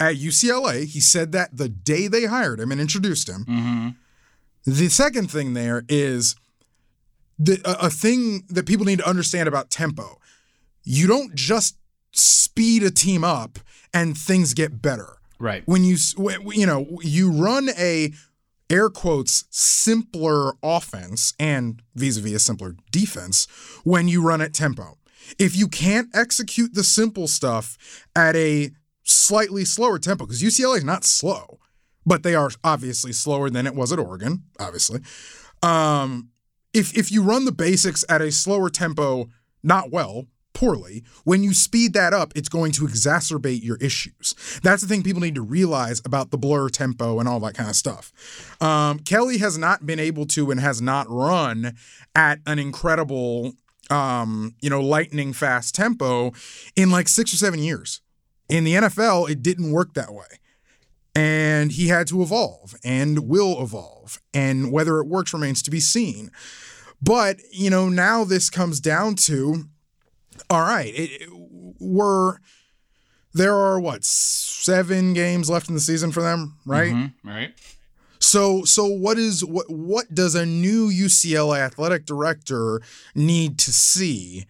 at 0.00 0.16
UCLA. 0.16 0.84
He 0.84 1.00
said 1.00 1.32
that 1.32 1.56
the 1.56 1.68
day 1.68 2.08
they 2.08 2.24
hired 2.24 2.60
him 2.60 2.72
and 2.72 2.80
introduced 2.80 3.28
him. 3.28 3.44
Mm-hmm. 3.44 3.88
The 4.66 4.88
second 4.88 5.30
thing 5.30 5.54
there 5.54 5.84
is 5.88 6.34
the, 7.38 7.60
a, 7.64 7.86
a 7.86 7.90
thing 7.90 8.42
that 8.48 8.66
people 8.66 8.84
need 8.84 8.98
to 8.98 9.08
understand 9.08 9.48
about 9.48 9.70
tempo. 9.70 10.18
You 10.82 11.06
don't 11.06 11.34
just 11.34 11.76
speed 12.12 12.82
a 12.82 12.90
team 12.90 13.22
up 13.22 13.58
and 13.92 14.18
things 14.18 14.52
get 14.52 14.82
better. 14.82 15.18
Right. 15.38 15.62
When 15.66 15.84
you 15.84 15.96
you 16.52 16.66
know 16.66 16.86
you 17.02 17.30
run 17.30 17.68
a 17.78 18.12
air 18.70 18.88
quotes 18.88 19.44
simpler 19.50 20.54
offense 20.62 21.34
and 21.38 21.82
vis-a-vis 21.94 22.32
a 22.32 22.38
simpler 22.38 22.74
defense 22.90 23.46
when 23.84 24.08
you 24.08 24.22
run 24.22 24.40
at 24.40 24.54
tempo. 24.54 24.98
If 25.38 25.56
you 25.56 25.68
can't 25.68 26.08
execute 26.14 26.74
the 26.74 26.84
simple 26.84 27.28
stuff 27.28 28.06
at 28.16 28.36
a 28.36 28.70
slightly 29.04 29.64
slower 29.64 29.98
tempo, 29.98 30.26
because 30.26 30.42
UCLA 30.42 30.78
is 30.78 30.84
not 30.84 31.04
slow, 31.04 31.58
but 32.06 32.22
they 32.22 32.34
are 32.34 32.50
obviously 32.62 33.12
slower 33.12 33.50
than 33.50 33.66
it 33.66 33.74
was 33.74 33.92
at 33.92 33.98
Oregon, 33.98 34.44
obviously. 34.58 35.00
Um, 35.62 36.30
if 36.72 36.96
if 36.96 37.10
you 37.10 37.22
run 37.22 37.44
the 37.44 37.52
basics 37.52 38.04
at 38.08 38.20
a 38.20 38.32
slower 38.32 38.68
tempo, 38.68 39.28
not 39.62 39.90
well, 39.90 40.26
poorly, 40.54 41.04
when 41.24 41.42
you 41.42 41.52
speed 41.52 41.92
that 41.92 42.14
up, 42.14 42.32
it's 42.34 42.48
going 42.48 42.72
to 42.72 42.86
exacerbate 42.86 43.62
your 43.62 43.76
issues. 43.76 44.34
That's 44.62 44.80
the 44.80 44.88
thing 44.88 45.02
people 45.02 45.20
need 45.20 45.34
to 45.34 45.42
realize 45.42 46.00
about 46.04 46.30
the 46.30 46.38
blur 46.38 46.70
tempo 46.70 47.18
and 47.18 47.28
all 47.28 47.40
that 47.40 47.54
kind 47.54 47.68
of 47.68 47.76
stuff. 47.76 48.12
Um, 48.62 49.00
Kelly 49.00 49.38
has 49.38 49.58
not 49.58 49.84
been 49.84 50.00
able 50.00 50.24
to 50.28 50.50
and 50.50 50.60
has 50.60 50.80
not 50.80 51.06
run 51.10 51.76
at 52.14 52.38
an 52.46 52.58
incredible, 52.58 53.52
um, 53.90 54.54
you 54.60 54.70
know, 54.70 54.80
lightning 54.80 55.32
fast 55.32 55.74
tempo 55.74 56.32
in 56.74 56.90
like 56.90 57.08
six 57.08 57.34
or 57.34 57.36
seven 57.36 57.60
years. 57.60 58.00
In 58.48 58.64
the 58.64 58.74
NFL, 58.74 59.28
it 59.28 59.42
didn't 59.42 59.72
work 59.72 59.94
that 59.94 60.12
way. 60.12 60.26
And 61.16 61.72
he 61.72 61.88
had 61.88 62.08
to 62.08 62.22
evolve 62.22 62.74
and 62.84 63.28
will 63.28 63.62
evolve. 63.62 64.20
And 64.32 64.72
whether 64.72 64.98
it 64.98 65.06
works 65.06 65.32
remains 65.32 65.62
to 65.62 65.70
be 65.70 65.80
seen. 65.80 66.30
But, 67.00 67.38
you 67.52 67.70
know, 67.70 67.88
now 67.88 68.24
this 68.24 68.50
comes 68.50 68.80
down 68.80 69.14
to 69.16 69.64
all 70.50 70.62
right, 70.62 70.92
it, 70.94 71.28
we're 71.80 72.38
there 73.32 73.54
are 73.54 73.80
what 73.80 74.04
seven 74.04 75.12
games 75.12 75.50
left 75.50 75.68
in 75.68 75.74
the 75.74 75.80
season 75.80 76.12
for 76.12 76.22
them, 76.22 76.56
right? 76.64 76.92
Mm-hmm, 76.92 77.28
right. 77.28 77.54
So 78.18 78.64
so 78.64 78.86
what 78.86 79.18
is 79.18 79.44
what 79.44 79.68
what 79.68 80.14
does 80.14 80.34
a 80.34 80.46
new 80.46 80.88
UCLA 80.88 81.58
athletic 81.58 82.06
director 82.06 82.80
need 83.14 83.58
to 83.58 83.72
see 83.72 84.46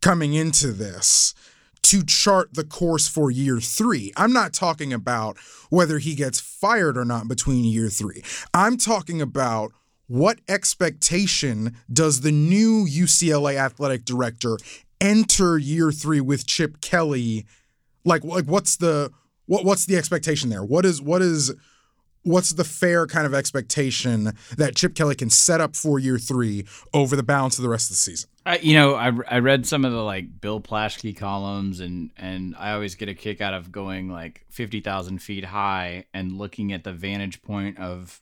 coming 0.00 0.32
into 0.32 0.72
this 0.72 1.34
to 1.82 2.02
chart 2.04 2.54
the 2.54 2.64
course 2.64 3.08
for 3.08 3.30
year 3.30 3.60
3? 3.60 4.12
I'm 4.16 4.32
not 4.32 4.54
talking 4.54 4.92
about 4.92 5.36
whether 5.68 5.98
he 5.98 6.14
gets 6.14 6.40
fired 6.40 6.96
or 6.96 7.04
not 7.04 7.28
between 7.28 7.64
year 7.64 7.88
3. 7.88 8.22
I'm 8.54 8.76
talking 8.76 9.20
about 9.20 9.72
what 10.06 10.40
expectation 10.48 11.76
does 11.92 12.22
the 12.22 12.32
new 12.32 12.84
UCLA 12.84 13.56
athletic 13.56 14.04
director 14.04 14.56
enter 15.00 15.58
year 15.58 15.92
three 15.92 16.20
with 16.20 16.46
Chip 16.46 16.80
Kelly, 16.80 17.46
like 18.04 18.24
like 18.24 18.46
what's 18.46 18.76
the 18.76 19.10
what 19.46 19.64
what's 19.64 19.86
the 19.86 19.96
expectation 19.96 20.50
there? 20.50 20.64
What 20.64 20.84
is 20.84 21.00
what 21.00 21.22
is 21.22 21.52
what's 22.22 22.52
the 22.52 22.64
fair 22.64 23.06
kind 23.06 23.26
of 23.26 23.34
expectation 23.34 24.32
that 24.56 24.76
Chip 24.76 24.94
Kelly 24.94 25.14
can 25.14 25.30
set 25.30 25.60
up 25.60 25.74
for 25.74 25.98
year 25.98 26.18
three 26.18 26.66
over 26.92 27.16
the 27.16 27.22
balance 27.22 27.58
of 27.58 27.62
the 27.62 27.68
rest 27.68 27.90
of 27.90 27.94
the 27.94 27.98
season? 27.98 28.28
I, 28.46 28.58
you 28.58 28.74
know, 28.74 28.94
I, 28.94 29.12
I 29.28 29.38
read 29.38 29.66
some 29.66 29.84
of 29.84 29.92
the 29.92 30.02
like 30.02 30.40
Bill 30.40 30.60
Plaschke 30.60 31.16
columns, 31.16 31.80
and 31.80 32.10
and 32.16 32.54
I 32.58 32.72
always 32.72 32.94
get 32.94 33.08
a 33.08 33.14
kick 33.14 33.40
out 33.40 33.54
of 33.54 33.70
going 33.70 34.10
like 34.10 34.44
fifty 34.50 34.80
thousand 34.80 35.20
feet 35.20 35.44
high 35.44 36.06
and 36.14 36.32
looking 36.32 36.72
at 36.72 36.84
the 36.84 36.92
vantage 36.92 37.42
point 37.42 37.78
of 37.78 38.20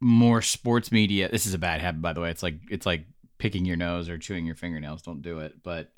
more 0.00 0.40
sports 0.40 0.90
media. 0.90 1.28
This 1.28 1.46
is 1.46 1.54
a 1.54 1.58
bad 1.58 1.80
habit, 1.80 2.00
by 2.00 2.12
the 2.12 2.20
way. 2.20 2.30
It's 2.30 2.42
like 2.42 2.60
it's 2.70 2.86
like 2.86 3.04
picking 3.38 3.64
your 3.64 3.76
nose 3.76 4.08
or 4.08 4.18
chewing 4.18 4.46
your 4.46 4.54
fingernails. 4.54 5.02
Don't 5.02 5.22
do 5.22 5.40
it. 5.40 5.62
But 5.62 5.92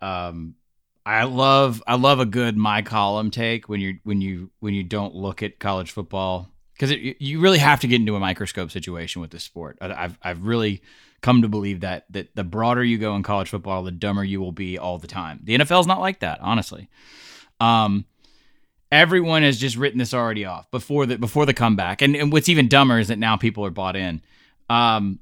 um, 0.00 0.54
I 1.04 1.24
love 1.24 1.82
I 1.86 1.94
love 1.94 2.20
a 2.20 2.26
good 2.26 2.56
my 2.56 2.82
column 2.82 3.30
take 3.30 3.68
when 3.68 3.80
you 3.80 3.98
when 4.04 4.20
you 4.20 4.50
when 4.60 4.74
you 4.74 4.84
don't 4.84 5.14
look 5.14 5.42
at 5.42 5.58
college 5.58 5.90
football 5.90 6.50
because 6.74 6.94
you 7.18 7.40
really 7.40 7.58
have 7.58 7.80
to 7.80 7.88
get 7.88 8.00
into 8.00 8.14
a 8.14 8.20
microscope 8.20 8.70
situation 8.70 9.20
with 9.20 9.30
this 9.30 9.42
sport. 9.42 9.78
I've 9.80 10.18
I've 10.22 10.44
really 10.44 10.82
come 11.20 11.42
to 11.42 11.48
believe 11.48 11.80
that 11.80 12.04
that 12.10 12.34
the 12.36 12.44
broader 12.44 12.84
you 12.84 12.98
go 12.98 13.16
in 13.16 13.22
college 13.22 13.48
football, 13.48 13.82
the 13.82 13.90
dumber 13.90 14.22
you 14.22 14.40
will 14.40 14.52
be 14.52 14.78
all 14.78 14.98
the 14.98 15.06
time. 15.06 15.40
The 15.42 15.56
NFL 15.56 15.80
is 15.80 15.86
not 15.86 16.00
like 16.00 16.20
that, 16.20 16.40
honestly. 16.40 16.88
Um, 17.60 18.04
everyone 18.92 19.42
has 19.42 19.58
just 19.58 19.76
written 19.76 19.98
this 19.98 20.14
already 20.14 20.44
off 20.44 20.70
before 20.70 21.06
the 21.06 21.18
before 21.18 21.46
the 21.46 21.54
comeback, 21.54 22.02
and, 22.02 22.14
and 22.14 22.32
what's 22.32 22.48
even 22.48 22.68
dumber 22.68 22.98
is 22.98 23.08
that 23.08 23.18
now 23.18 23.36
people 23.36 23.64
are 23.64 23.70
bought 23.70 23.96
in. 23.96 24.22
Um, 24.70 25.20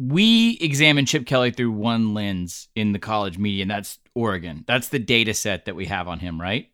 we 0.00 0.56
examine 0.62 1.04
Chip 1.04 1.26
Kelly 1.26 1.50
through 1.50 1.72
one 1.72 2.14
lens 2.14 2.68
in 2.74 2.92
the 2.92 2.98
college 2.98 3.36
media, 3.36 3.62
and 3.62 3.70
that's 3.70 3.98
Oregon. 4.14 4.64
That's 4.66 4.88
the 4.88 4.98
data 4.98 5.34
set 5.34 5.66
that 5.66 5.76
we 5.76 5.86
have 5.86 6.08
on 6.08 6.20
him, 6.20 6.40
right? 6.40 6.68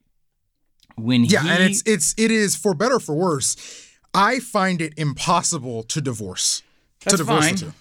When 0.97 1.25
yeah, 1.25 1.43
he, 1.43 1.51
and 1.51 1.63
it's 1.65 1.83
it's 1.85 2.15
it 2.17 2.31
is 2.31 2.55
for 2.55 2.73
better 2.73 3.01
for 3.01 3.17
worse. 3.17 3.57
I 4.15 4.39
find 4.39 4.81
it 4.81 4.95
impossible 4.97 5.83
to 5.85 6.01
divorce. 6.01 6.63
That's 7.05 7.15
to 7.15 7.19
divorce 7.19 7.45
fine. 7.45 7.55
the 7.55 7.61
two. 7.61 7.73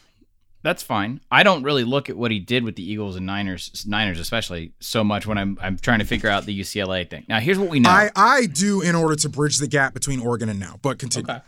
That's 0.64 0.82
fine. 0.82 1.22
I 1.30 1.44
don't 1.44 1.62
really 1.62 1.84
look 1.84 2.10
at 2.10 2.18
what 2.18 2.32
he 2.32 2.40
did 2.40 2.64
with 2.64 2.76
the 2.76 2.84
Eagles 2.84 3.16
and 3.16 3.28
Niners, 3.28 3.86
Niners 3.88 4.20
especially, 4.20 4.74
so 4.80 5.04
much 5.04 5.28
when 5.28 5.38
I'm 5.38 5.60
I'm 5.62 5.78
trying 5.78 6.00
to 6.00 6.06
figure 6.06 6.28
out 6.28 6.46
the 6.46 6.60
UCLA 6.60 7.08
thing. 7.08 7.24
Now, 7.30 7.40
here's 7.40 7.60
what 7.60 7.70
we 7.70 7.80
know. 7.80 7.92
I 7.92 8.10
I 8.16 8.48
do 8.48 8.82
in 8.82 8.96
order 8.96 9.16
to 9.18 9.30
bridge 9.30 9.58
the 9.60 9.68
gap 9.68 9.94
between 9.94 10.20
Oregon 10.20 10.50
and 10.50 10.60
now, 10.60 10.80
but 10.82 10.98
continue. 10.98 11.32
Okay. 11.32 11.44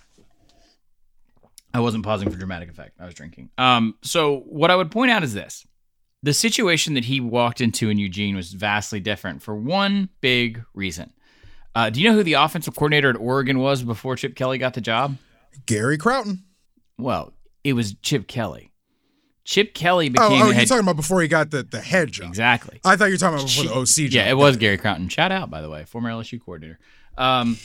I 1.78 1.80
wasn't 1.80 2.04
pausing 2.04 2.32
for 2.32 2.38
dramatic 2.38 2.70
effect. 2.70 2.98
I 3.00 3.06
was 3.06 3.14
drinking. 3.14 3.52
Um, 3.60 3.94
so 4.02 4.40
what 4.48 4.72
I 4.72 4.76
would 4.76 4.90
point 4.90 5.12
out 5.12 5.24
is 5.24 5.36
this: 5.36 5.64
the 6.24 6.34
situation 6.34 6.96
that 6.96 7.06
he 7.06 7.20
walked 7.20 7.62
into 7.62 7.92
in 7.92 8.00
Eugene 8.00 8.36
was 8.36 8.52
vastly 8.52 9.00
different 9.00 9.44
for 9.44 9.56
one 9.56 10.10
big 10.20 10.64
reason. 10.74 11.14
Uh, 11.76 11.92
do 11.92 12.02
you 12.02 12.10
know 12.10 12.16
who 12.16 12.24
the 12.24 12.34
offensive 12.34 12.76
coordinator 12.76 13.12
at 13.12 13.16
Oregon 13.16 13.60
was 13.60 13.84
before 13.84 14.16
Chip 14.16 14.36
Kelly 14.36 14.58
got 14.58 14.74
the 14.74 14.82
job? 14.82 15.18
Gary 15.68 16.00
Crowton. 16.00 16.40
Well, 16.98 17.32
it 17.64 17.74
was 17.74 17.94
Chip 18.02 18.28
Kelly. 18.28 18.72
Chip 19.44 19.76
Kelly 19.76 20.10
became. 20.10 20.32
Oh, 20.32 20.48
oh 20.48 20.50
you're 20.50 20.66
talking 20.66 20.80
about 20.80 20.96
before 20.96 21.22
he 21.22 21.28
got 21.28 21.52
the, 21.52 21.62
the 21.62 21.80
head 21.80 22.12
job. 22.12 22.30
Exactly. 22.30 22.82
I 22.84 22.96
thought 22.96 23.06
you 23.06 23.14
were 23.14 23.18
talking 23.18 23.36
about 23.36 23.50
before 23.50 23.66
the 23.66 23.76
OC 23.76 24.10
job. 24.10 24.14
Yeah, 24.14 24.30
it 24.32 24.34
was 24.36 24.58
Gary 24.58 24.80
Crowton. 24.80 25.12
Shout 25.12 25.32
out, 25.32 25.52
by 25.52 25.62
the 25.62 25.70
way, 25.70 25.86
former 25.86 26.10
LSU 26.10 26.42
coordinator. 26.44 26.80
Um, 27.20 27.58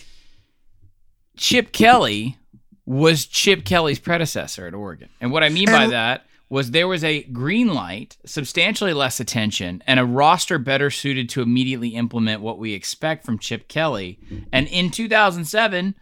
Chip 1.38 1.72
Kelly 1.72 2.36
was 2.84 3.26
Chip 3.26 3.64
Kelly's 3.64 3.98
predecessor 3.98 4.66
at 4.66 4.74
Oregon. 4.74 5.08
And 5.20 5.30
what 5.30 5.44
I 5.44 5.48
mean 5.48 5.66
by 5.66 5.86
that 5.88 6.26
was 6.48 6.72
there 6.72 6.88
was 6.88 7.02
a 7.02 7.22
green 7.24 7.72
light, 7.72 8.18
substantially 8.26 8.92
less 8.92 9.20
attention, 9.20 9.82
and 9.86 9.98
a 9.98 10.04
roster 10.04 10.58
better 10.58 10.90
suited 10.90 11.28
to 11.30 11.40
immediately 11.40 11.90
implement 11.90 12.42
what 12.42 12.58
we 12.58 12.74
expect 12.74 13.24
from 13.24 13.38
Chip 13.38 13.68
Kelly. 13.68 14.18
And 14.52 14.68
in 14.68 14.90
2007, 14.90 15.94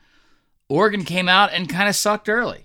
Oregon 0.69 1.05
came 1.05 1.29
out 1.29 1.53
and 1.53 1.69
kind 1.69 1.89
of 1.89 1.95
sucked 1.95 2.29
early. 2.29 2.65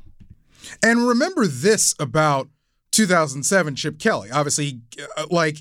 And 0.83 1.07
remember 1.07 1.45
this 1.45 1.93
about 1.99 2.47
2007 2.91 3.75
Chip 3.75 3.99
Kelly. 3.99 4.31
Obviously, 4.31 4.81
uh, 5.17 5.25
like 5.29 5.57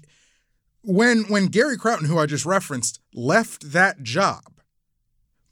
when 0.82 1.24
when 1.24 1.48
Gary 1.48 1.76
Crowton, 1.76 2.06
who 2.06 2.18
I 2.18 2.26
just 2.26 2.46
referenced, 2.46 3.00
left 3.12 3.72
that 3.72 4.02
job, 4.02 4.53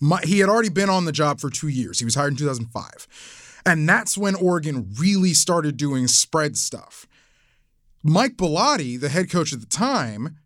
my, 0.02 0.21
he 0.25 0.40
had 0.40 0.49
already 0.49 0.68
been 0.68 0.90
on 0.90 1.04
the 1.04 1.12
job 1.12 1.40
for 1.40 1.49
two 1.49 1.68
years. 1.68 1.99
He 2.00 2.04
was 2.04 2.16
hired 2.16 2.32
in 2.32 2.37
2005. 2.37 3.62
And 3.64 3.88
that's 3.88 4.18
when 4.18 4.35
Oregon 4.35 4.88
really 4.99 5.32
started 5.32 5.76
doing 5.76 6.09
spread 6.09 6.56
stuff. 6.56 7.06
Mike 8.02 8.37
Bellotti, 8.37 9.00
the 9.00 9.09
head 9.09 9.30
coach 9.30 9.52
at 9.52 9.61
the 9.61 9.66
time, 9.66 10.37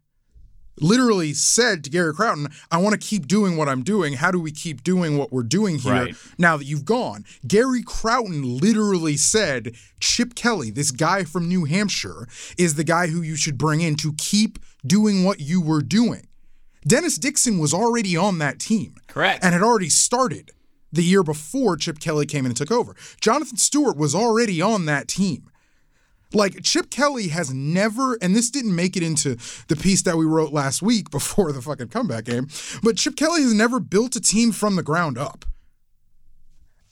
literally 0.78 1.32
said 1.32 1.82
to 1.84 1.88
Gary 1.90 2.12
Crowton, 2.12 2.52
I 2.70 2.76
want 2.76 2.92
to 2.92 2.98
keep 3.08 3.26
doing 3.26 3.56
what 3.56 3.66
I'm 3.66 3.82
doing. 3.82 4.12
How 4.12 4.30
do 4.30 4.38
we 4.38 4.52
keep 4.52 4.84
doing 4.84 5.16
what 5.16 5.32
we're 5.32 5.42
doing 5.42 5.78
here 5.78 5.92
Right. 5.92 6.14
now 6.36 6.58
that 6.58 6.66
you've 6.66 6.84
gone? 6.84 7.24
Gary 7.48 7.82
Crowton 7.82 8.60
literally 8.60 9.16
said, 9.16 9.74
Chip 10.00 10.34
Kelly, 10.34 10.70
this 10.70 10.90
guy 10.90 11.24
from 11.24 11.48
New 11.48 11.64
Hampshire, 11.64 12.28
is 12.58 12.74
the 12.74 12.84
guy 12.84 13.06
who 13.06 13.22
you 13.22 13.36
should 13.36 13.56
bring 13.56 13.80
in 13.80 13.96
to 13.96 14.12
keep 14.18 14.58
doing 14.86 15.24
what 15.24 15.40
you 15.40 15.62
were 15.62 15.80
doing. 15.80 16.26
Dennis 16.86 17.18
Dixon 17.18 17.58
was 17.58 17.74
already 17.74 18.16
on 18.16 18.38
that 18.38 18.58
team. 18.58 18.94
Correct. 19.08 19.44
And 19.44 19.52
had 19.52 19.62
already 19.62 19.88
started 19.88 20.52
the 20.92 21.02
year 21.02 21.22
before 21.22 21.76
Chip 21.76 21.98
Kelly 21.98 22.26
came 22.26 22.44
in 22.44 22.50
and 22.50 22.56
took 22.56 22.70
over. 22.70 22.94
Jonathan 23.20 23.56
Stewart 23.56 23.96
was 23.96 24.14
already 24.14 24.62
on 24.62 24.86
that 24.86 25.08
team. 25.08 25.50
Like 26.32 26.62
Chip 26.62 26.90
Kelly 26.90 27.28
has 27.28 27.52
never, 27.52 28.18
and 28.20 28.34
this 28.34 28.50
didn't 28.50 28.74
make 28.74 28.96
it 28.96 29.02
into 29.02 29.36
the 29.68 29.76
piece 29.76 30.02
that 30.02 30.16
we 30.16 30.24
wrote 30.24 30.52
last 30.52 30.82
week 30.82 31.10
before 31.10 31.52
the 31.52 31.62
fucking 31.62 31.88
comeback 31.88 32.24
game, 32.24 32.48
but 32.82 32.96
Chip 32.96 33.16
Kelly 33.16 33.42
has 33.42 33.54
never 33.54 33.80
built 33.80 34.16
a 34.16 34.20
team 34.20 34.52
from 34.52 34.76
the 34.76 34.82
ground 34.82 35.18
up. 35.18 35.44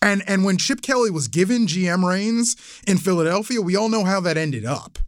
And 0.00 0.22
and 0.26 0.44
when 0.44 0.58
Chip 0.58 0.82
Kelly 0.82 1.10
was 1.10 1.28
given 1.28 1.66
GM 1.66 2.06
reins 2.06 2.56
in 2.86 2.98
Philadelphia, 2.98 3.62
we 3.62 3.74
all 3.74 3.88
know 3.88 4.04
how 4.04 4.20
that 4.20 4.36
ended 4.36 4.64
up. 4.64 4.98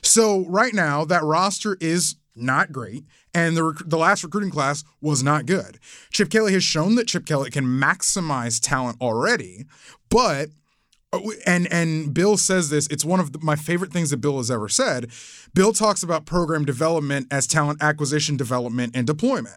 So 0.00 0.46
right 0.46 0.72
now, 0.72 1.04
that 1.04 1.22
roster 1.22 1.76
is 1.80 2.16
not 2.36 2.72
great, 2.72 3.04
and 3.34 3.56
the 3.56 3.64
rec- 3.64 3.82
the 3.86 3.98
last 3.98 4.24
recruiting 4.24 4.50
class 4.50 4.84
was 5.00 5.22
not 5.22 5.46
good. 5.46 5.78
Chip 6.10 6.30
Kelly 6.30 6.52
has 6.52 6.64
shown 6.64 6.94
that 6.96 7.08
Chip 7.08 7.26
Kelly 7.26 7.50
can 7.50 7.64
maximize 7.64 8.60
talent 8.60 8.98
already, 9.00 9.64
but 10.08 10.50
uh, 11.12 11.20
and 11.46 11.70
and 11.72 12.12
Bill 12.12 12.36
says 12.36 12.70
this. 12.70 12.86
It's 12.88 13.04
one 13.04 13.20
of 13.20 13.32
the, 13.32 13.38
my 13.40 13.56
favorite 13.56 13.92
things 13.92 14.10
that 14.10 14.18
Bill 14.18 14.38
has 14.38 14.50
ever 14.50 14.68
said. 14.68 15.10
Bill 15.54 15.72
talks 15.72 16.02
about 16.02 16.26
program 16.26 16.64
development 16.64 17.28
as 17.30 17.46
talent 17.46 17.82
acquisition, 17.82 18.36
development, 18.36 18.96
and 18.96 19.06
deployment. 19.06 19.56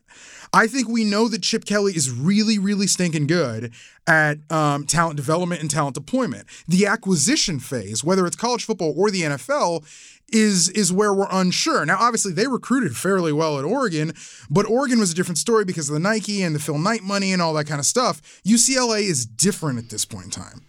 I 0.54 0.68
think 0.68 0.88
we 0.88 1.04
know 1.04 1.28
that 1.28 1.44
Chip 1.44 1.66
Kelly 1.66 1.94
is 1.94 2.12
really, 2.12 2.58
really 2.58 2.88
stinking 2.88 3.28
good 3.28 3.72
at 4.08 4.40
um, 4.52 4.86
talent 4.86 5.16
development 5.16 5.62
and 5.62 5.70
talent 5.70 5.94
deployment. 5.96 6.48
The 6.68 6.88
acquisition 6.88 7.60
phase, 7.60 8.04
whether 8.04 8.26
it's 8.26 8.36
college 8.36 8.66
football 8.66 8.94
or 8.98 9.12
the 9.12 9.22
NFL, 9.22 9.86
is 10.34 10.70
is 10.70 10.92
where 10.92 11.14
we're 11.14 11.28
unsure. 11.32 11.86
Now, 11.86 11.98
obviously, 12.00 12.34
they 12.34 12.48
recruited 12.48 12.96
fairly 12.96 13.32
well 13.32 13.60
at 13.60 13.66
Oregon, 13.66 14.14
but 14.50 14.66
Oregon 14.70 15.00
was 15.00 15.12
a 15.12 15.16
different 15.16 15.38
story 15.38 15.66
because 15.66 15.90
of 15.90 15.94
the 15.94 16.00
Nike 16.00 16.42
and 16.42 16.56
the 16.56 16.60
Phil 16.60 16.78
Knight 16.78 17.04
money 17.04 17.34
and 17.34 17.42
all 17.42 17.54
that 17.54 17.68
kind 17.68 17.80
of 17.80 17.86
stuff. 17.86 18.42
UCLA 18.46 19.02
is 19.02 19.26
different 19.26 19.80
at 19.80 19.90
this 19.90 20.06
point 20.06 20.26
in 20.26 20.32
time. 20.32 20.62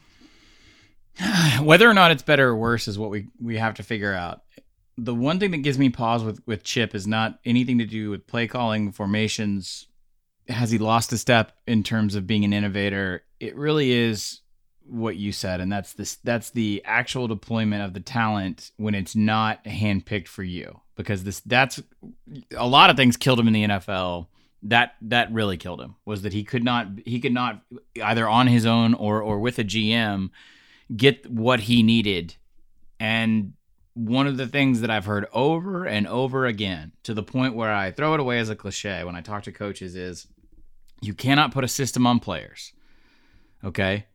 Whether 1.64 1.88
or 1.88 1.94
not 1.94 2.10
it's 2.10 2.22
better 2.22 2.48
or 2.48 2.56
worse 2.56 2.88
is 2.88 2.98
what 2.98 3.10
we 3.10 3.28
we 3.40 3.56
have 3.56 3.74
to 3.74 3.82
figure 3.82 4.14
out. 4.14 4.42
The 4.96 5.14
one 5.14 5.40
thing 5.40 5.50
that 5.52 5.58
gives 5.58 5.78
me 5.78 5.88
pause 5.88 6.22
with 6.22 6.40
with 6.46 6.62
Chip 6.62 6.94
is 6.94 7.06
not 7.06 7.38
anything 7.44 7.78
to 7.78 7.86
do 7.86 8.10
with 8.10 8.26
play 8.26 8.46
calling, 8.46 8.92
formations. 8.92 9.86
Has 10.48 10.70
he 10.70 10.78
lost 10.78 11.12
a 11.12 11.18
step 11.18 11.52
in 11.66 11.82
terms 11.84 12.14
of 12.14 12.26
being 12.26 12.44
an 12.44 12.52
innovator? 12.52 13.22
It 13.38 13.56
really 13.56 13.92
is 13.92 14.39
what 14.90 15.16
you 15.16 15.32
said, 15.32 15.60
and 15.60 15.70
that's 15.70 15.92
this 15.92 16.16
that's 16.16 16.50
the 16.50 16.82
actual 16.84 17.28
deployment 17.28 17.82
of 17.82 17.94
the 17.94 18.00
talent 18.00 18.72
when 18.76 18.94
it's 18.94 19.14
not 19.14 19.64
handpicked 19.64 20.28
for 20.28 20.42
you. 20.42 20.80
Because 20.96 21.24
this 21.24 21.40
that's 21.40 21.80
a 22.56 22.66
lot 22.66 22.90
of 22.90 22.96
things 22.96 23.16
killed 23.16 23.40
him 23.40 23.46
in 23.46 23.52
the 23.52 23.64
NFL. 23.64 24.26
That 24.64 24.94
that 25.02 25.32
really 25.32 25.56
killed 25.56 25.80
him 25.80 25.96
was 26.04 26.22
that 26.22 26.32
he 26.32 26.44
could 26.44 26.64
not 26.64 26.88
he 27.06 27.20
could 27.20 27.32
not 27.32 27.62
either 28.02 28.28
on 28.28 28.46
his 28.46 28.66
own 28.66 28.94
or 28.94 29.22
or 29.22 29.38
with 29.38 29.58
a 29.58 29.64
GM 29.64 30.30
get 30.94 31.30
what 31.30 31.60
he 31.60 31.82
needed. 31.82 32.34
And 32.98 33.54
one 33.94 34.26
of 34.26 34.36
the 34.36 34.46
things 34.46 34.82
that 34.82 34.90
I've 34.90 35.06
heard 35.06 35.26
over 35.32 35.84
and 35.84 36.06
over 36.06 36.46
again, 36.46 36.92
to 37.04 37.14
the 37.14 37.22
point 37.22 37.54
where 37.54 37.72
I 37.72 37.90
throw 37.90 38.14
it 38.14 38.20
away 38.20 38.38
as 38.38 38.50
a 38.50 38.56
cliche 38.56 39.02
when 39.04 39.16
I 39.16 39.20
talk 39.20 39.44
to 39.44 39.52
coaches, 39.52 39.96
is 39.96 40.26
you 41.00 41.14
cannot 41.14 41.52
put 41.52 41.64
a 41.64 41.68
system 41.68 42.06
on 42.06 42.20
players. 42.20 42.72
Okay? 43.64 44.06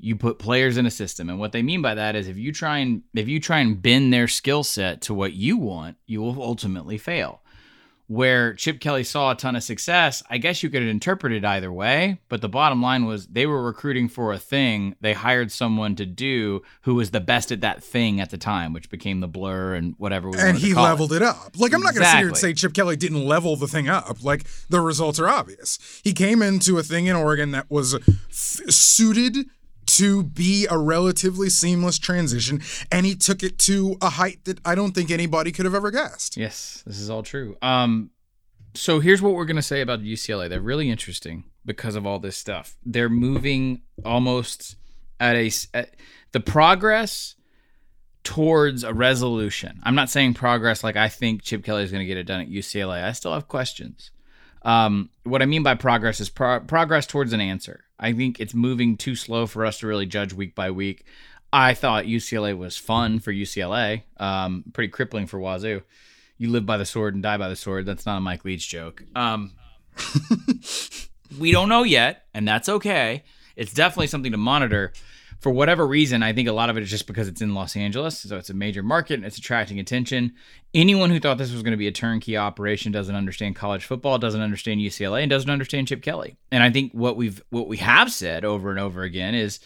You 0.00 0.16
put 0.16 0.38
players 0.38 0.76
in 0.76 0.86
a 0.86 0.90
system. 0.90 1.28
And 1.28 1.38
what 1.38 1.52
they 1.52 1.62
mean 1.62 1.82
by 1.82 1.94
that 1.94 2.14
is 2.16 2.28
if 2.28 2.36
you 2.38 2.52
try 2.52 2.78
and 2.78 3.02
if 3.14 3.28
you 3.28 3.40
try 3.40 3.58
and 3.58 3.80
bend 3.80 4.12
their 4.12 4.28
skill 4.28 4.64
set 4.64 5.00
to 5.02 5.14
what 5.14 5.32
you 5.32 5.56
want, 5.56 5.96
you 6.06 6.20
will 6.20 6.42
ultimately 6.42 6.98
fail 6.98 7.42
where 8.08 8.54
Chip 8.54 8.80
Kelly 8.80 9.04
saw 9.04 9.30
a 9.30 9.34
ton 9.34 9.54
of 9.54 9.62
success, 9.62 10.22
I 10.30 10.38
guess 10.38 10.62
you 10.62 10.70
could 10.70 10.82
interpret 10.82 11.32
it 11.32 11.44
either 11.44 11.70
way. 11.70 12.18
But 12.30 12.40
the 12.40 12.48
bottom 12.48 12.82
line 12.82 13.04
was 13.04 13.26
they 13.26 13.46
were 13.46 13.62
recruiting 13.62 14.08
for 14.08 14.32
a 14.32 14.38
thing 14.38 14.96
they 15.00 15.12
hired 15.12 15.52
someone 15.52 15.94
to 15.96 16.06
do 16.06 16.62
who 16.82 16.94
was 16.94 17.10
the 17.10 17.20
best 17.20 17.52
at 17.52 17.60
that 17.60 17.84
thing 17.84 18.18
at 18.18 18.30
the 18.30 18.38
time, 18.38 18.72
which 18.72 18.88
became 18.90 19.20
the 19.20 19.28
blur 19.28 19.74
and 19.74 19.94
whatever. 19.98 20.30
We 20.30 20.38
and 20.38 20.56
he 20.56 20.74
leveled 20.74 21.12
it. 21.12 21.22
up. 21.22 21.58
Like 21.58 21.74
I'm 21.74 21.82
not 21.82 21.94
going 21.94 22.04
to 22.04 22.10
sit 22.10 22.18
here 22.18 22.28
and 22.28 22.36
say 22.36 22.54
Chip 22.54 22.72
Kelly 22.72 22.96
didn't 22.96 23.24
level 23.24 23.56
the 23.56 23.68
thing 23.68 23.88
up. 23.88 24.24
Like 24.24 24.46
the 24.70 24.80
results 24.80 25.20
are 25.20 25.28
obvious. 25.28 26.00
He 26.02 26.14
came 26.14 26.40
into 26.40 26.78
a 26.78 26.82
thing 26.82 27.06
in 27.06 27.14
Oregon 27.14 27.50
that 27.50 27.70
was 27.70 27.94
f- 27.94 28.70
suited 28.72 29.48
to 29.88 30.22
be 30.22 30.66
a 30.70 30.78
relatively 30.78 31.48
seamless 31.48 31.98
transition, 31.98 32.60
and 32.92 33.06
he 33.06 33.14
took 33.14 33.42
it 33.42 33.58
to 33.60 33.96
a 34.00 34.10
height 34.10 34.44
that 34.44 34.60
I 34.64 34.74
don't 34.74 34.92
think 34.94 35.10
anybody 35.10 35.50
could 35.52 35.64
have 35.64 35.74
ever 35.74 35.90
guessed. 35.90 36.36
Yes, 36.36 36.82
this 36.86 37.00
is 37.00 37.10
all 37.10 37.22
true. 37.22 37.56
Um, 37.62 38.10
so 38.74 39.00
here's 39.00 39.22
what 39.22 39.34
we're 39.34 39.44
gonna 39.44 39.62
say 39.62 39.80
about 39.80 40.00
UCLA. 40.00 40.48
They're 40.48 40.60
really 40.60 40.90
interesting 40.90 41.44
because 41.64 41.96
of 41.96 42.06
all 42.06 42.18
this 42.18 42.36
stuff. 42.36 42.76
They're 42.84 43.08
moving 43.08 43.82
almost 44.04 44.76
at 45.18 45.36
a 45.36 45.50
at 45.74 45.96
the 46.32 46.40
progress 46.40 47.34
towards 48.24 48.84
a 48.84 48.92
resolution. 48.92 49.80
I'm 49.84 49.94
not 49.94 50.10
saying 50.10 50.34
progress 50.34 50.84
like 50.84 50.96
I 50.96 51.08
think 51.08 51.42
Chip 51.42 51.64
Kelly 51.64 51.82
is 51.82 51.90
going 51.90 52.02
to 52.02 52.06
get 52.06 52.18
it 52.18 52.24
done 52.24 52.40
at 52.40 52.50
UCLA. 52.50 53.02
I 53.02 53.12
still 53.12 53.32
have 53.32 53.48
questions. 53.48 54.10
Um, 54.62 55.08
what 55.22 55.40
I 55.40 55.46
mean 55.46 55.62
by 55.62 55.74
progress 55.74 56.20
is 56.20 56.28
pro- 56.28 56.60
progress 56.60 57.06
towards 57.06 57.32
an 57.32 57.40
answer. 57.40 57.84
I 57.98 58.12
think 58.12 58.40
it's 58.40 58.54
moving 58.54 58.96
too 58.96 59.16
slow 59.16 59.46
for 59.46 59.66
us 59.66 59.80
to 59.80 59.86
really 59.86 60.06
judge 60.06 60.32
week 60.32 60.54
by 60.54 60.70
week. 60.70 61.04
I 61.52 61.74
thought 61.74 62.04
UCLA 62.04 62.56
was 62.56 62.76
fun 62.76 63.20
for 63.20 63.32
UCLA, 63.32 64.02
um, 64.18 64.64
pretty 64.72 64.90
crippling 64.90 65.26
for 65.26 65.38
Wazoo. 65.38 65.82
You 66.36 66.50
live 66.50 66.66
by 66.66 66.76
the 66.76 66.84
sword 66.84 67.14
and 67.14 67.22
die 67.22 67.36
by 67.38 67.48
the 67.48 67.56
sword. 67.56 67.86
That's 67.86 68.06
not 68.06 68.18
a 68.18 68.20
Mike 68.20 68.44
Leach 68.44 68.68
joke. 68.68 69.02
Um, 69.16 69.52
we 71.38 71.50
don't 71.50 71.68
know 71.68 71.82
yet, 71.82 72.24
and 72.34 72.46
that's 72.46 72.68
okay. 72.68 73.24
It's 73.56 73.72
definitely 73.72 74.06
something 74.06 74.32
to 74.32 74.38
monitor. 74.38 74.92
For 75.40 75.50
whatever 75.50 75.86
reason, 75.86 76.22
I 76.24 76.32
think 76.32 76.48
a 76.48 76.52
lot 76.52 76.68
of 76.68 76.76
it 76.76 76.82
is 76.82 76.90
just 76.90 77.06
because 77.06 77.28
it's 77.28 77.40
in 77.40 77.54
Los 77.54 77.76
Angeles, 77.76 78.18
so 78.18 78.36
it's 78.36 78.50
a 78.50 78.54
major 78.54 78.82
market 78.82 79.14
and 79.14 79.24
it's 79.24 79.38
attracting 79.38 79.78
attention. 79.78 80.32
Anyone 80.74 81.10
who 81.10 81.20
thought 81.20 81.38
this 81.38 81.52
was 81.52 81.62
going 81.62 81.72
to 81.72 81.78
be 81.78 81.86
a 81.86 81.92
turnkey 81.92 82.36
operation 82.36 82.90
doesn't 82.90 83.14
understand 83.14 83.54
college 83.54 83.84
football, 83.84 84.18
doesn't 84.18 84.40
understand 84.40 84.80
UCLA, 84.80 85.22
and 85.22 85.30
doesn't 85.30 85.50
understand 85.50 85.86
Chip 85.86 86.02
Kelly. 86.02 86.36
And 86.50 86.62
I 86.62 86.70
think 86.70 86.92
what 86.92 87.16
we've 87.16 87.40
what 87.50 87.68
we 87.68 87.76
have 87.76 88.12
said 88.12 88.44
over 88.44 88.70
and 88.70 88.80
over 88.80 89.02
again 89.02 89.36
is 89.36 89.60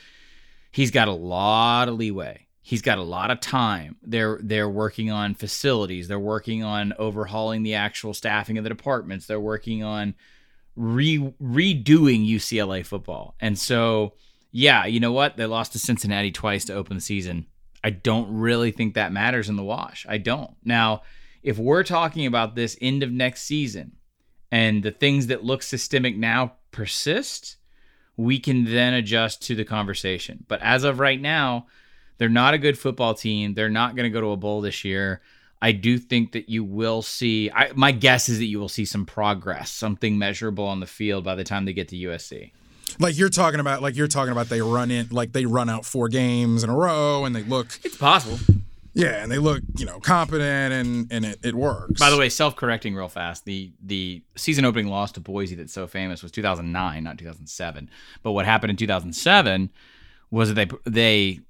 he's 0.72 0.90
got 0.90 1.08
a 1.08 1.12
lot 1.12 1.88
of 1.88 1.94
leeway. 1.94 2.46
He's 2.60 2.82
got 2.82 2.98
a 2.98 3.02
lot 3.02 3.30
of 3.30 3.40
time. 3.40 3.96
They're 4.02 4.38
they're 4.42 4.68
working 4.68 5.10
on 5.10 5.34
facilities. 5.34 6.06
They're 6.06 6.18
working 6.18 6.62
on 6.62 6.92
overhauling 6.98 7.62
the 7.62 7.74
actual 7.74 8.14
staffing 8.14 8.58
of 8.58 8.64
the 8.64 8.70
departments. 8.70 9.26
They're 9.26 9.40
working 9.40 9.82
on 9.82 10.14
re 10.76 11.18
redoing 11.42 12.28
UCLA 12.28 12.84
football. 12.84 13.34
And 13.40 13.58
so, 13.58 14.12
yeah, 14.52 14.84
you 14.84 15.00
know 15.00 15.12
what? 15.12 15.36
They 15.36 15.46
lost 15.46 15.72
to 15.72 15.78
Cincinnati 15.78 16.30
twice 16.30 16.66
to 16.66 16.74
open 16.74 16.96
the 16.96 17.00
season. 17.00 17.46
I 17.82 17.90
don't 17.90 18.32
really 18.32 18.70
think 18.70 18.94
that 18.94 19.12
matters 19.12 19.48
in 19.48 19.56
the 19.56 19.64
wash. 19.64 20.06
I 20.08 20.18
don't. 20.18 20.52
Now, 20.62 21.02
if 21.42 21.58
we're 21.58 21.82
talking 21.82 22.26
about 22.26 22.54
this 22.54 22.76
end 22.80 23.02
of 23.02 23.10
next 23.10 23.42
season 23.42 23.96
and 24.52 24.82
the 24.82 24.92
things 24.92 25.28
that 25.28 25.42
look 25.42 25.62
systemic 25.62 26.16
now 26.16 26.52
persist, 26.70 27.56
we 28.16 28.38
can 28.38 28.66
then 28.66 28.94
adjust 28.94 29.42
to 29.46 29.54
the 29.54 29.64
conversation. 29.64 30.44
But 30.46 30.60
as 30.62 30.84
of 30.84 31.00
right 31.00 31.20
now, 31.20 31.66
they're 32.18 32.28
not 32.28 32.54
a 32.54 32.58
good 32.58 32.78
football 32.78 33.14
team. 33.14 33.54
They're 33.54 33.70
not 33.70 33.96
going 33.96 34.04
to 34.04 34.14
go 34.14 34.20
to 34.20 34.30
a 34.30 34.36
bowl 34.36 34.60
this 34.60 34.84
year. 34.84 35.22
I 35.60 35.72
do 35.72 35.96
think 35.96 36.32
that 36.32 36.48
you 36.48 36.62
will 36.62 37.02
see. 37.02 37.50
I, 37.50 37.72
my 37.74 37.92
guess 37.92 38.28
is 38.28 38.38
that 38.38 38.46
you 38.46 38.60
will 38.60 38.68
see 38.68 38.84
some 38.84 39.06
progress, 39.06 39.70
something 39.72 40.18
measurable 40.18 40.64
on 40.64 40.80
the 40.80 40.86
field 40.86 41.24
by 41.24 41.36
the 41.36 41.44
time 41.44 41.64
they 41.64 41.72
get 41.72 41.88
to 41.88 41.96
USC. 41.96 42.52
Like 42.98 43.16
you're 43.18 43.28
talking 43.28 43.60
about, 43.60 43.82
like 43.82 43.96
you're 43.96 44.08
talking 44.08 44.32
about, 44.32 44.48
they 44.48 44.60
run 44.62 44.90
in, 44.90 45.08
like 45.10 45.32
they 45.32 45.44
run 45.46 45.68
out 45.68 45.84
four 45.84 46.08
games 46.08 46.62
in 46.64 46.70
a 46.70 46.76
row, 46.76 47.24
and 47.24 47.34
they 47.34 47.42
look, 47.42 47.78
It's 47.84 47.96
possible. 47.96 48.38
yeah, 48.94 49.22
and 49.22 49.30
they 49.32 49.38
look, 49.38 49.62
you 49.76 49.86
know, 49.86 49.98
competent, 50.00 50.72
and 50.72 51.06
and 51.12 51.24
it, 51.24 51.38
it 51.42 51.54
works. 51.54 52.00
By 52.00 52.10
the 52.10 52.16
way, 52.18 52.28
self-correcting 52.28 52.94
real 52.94 53.08
fast. 53.08 53.44
The 53.44 53.72
the 53.82 54.22
season 54.36 54.64
opening 54.64 54.88
loss 54.88 55.12
to 55.12 55.20
Boise 55.20 55.54
that's 55.54 55.72
so 55.72 55.86
famous 55.86 56.22
was 56.22 56.32
2009, 56.32 57.02
not 57.04 57.18
2007. 57.18 57.90
But 58.22 58.32
what 58.32 58.44
happened 58.44 58.70
in 58.70 58.76
2007 58.76 59.70
was 60.30 60.52
that 60.52 60.54
they 60.54 60.90
they 60.90 61.40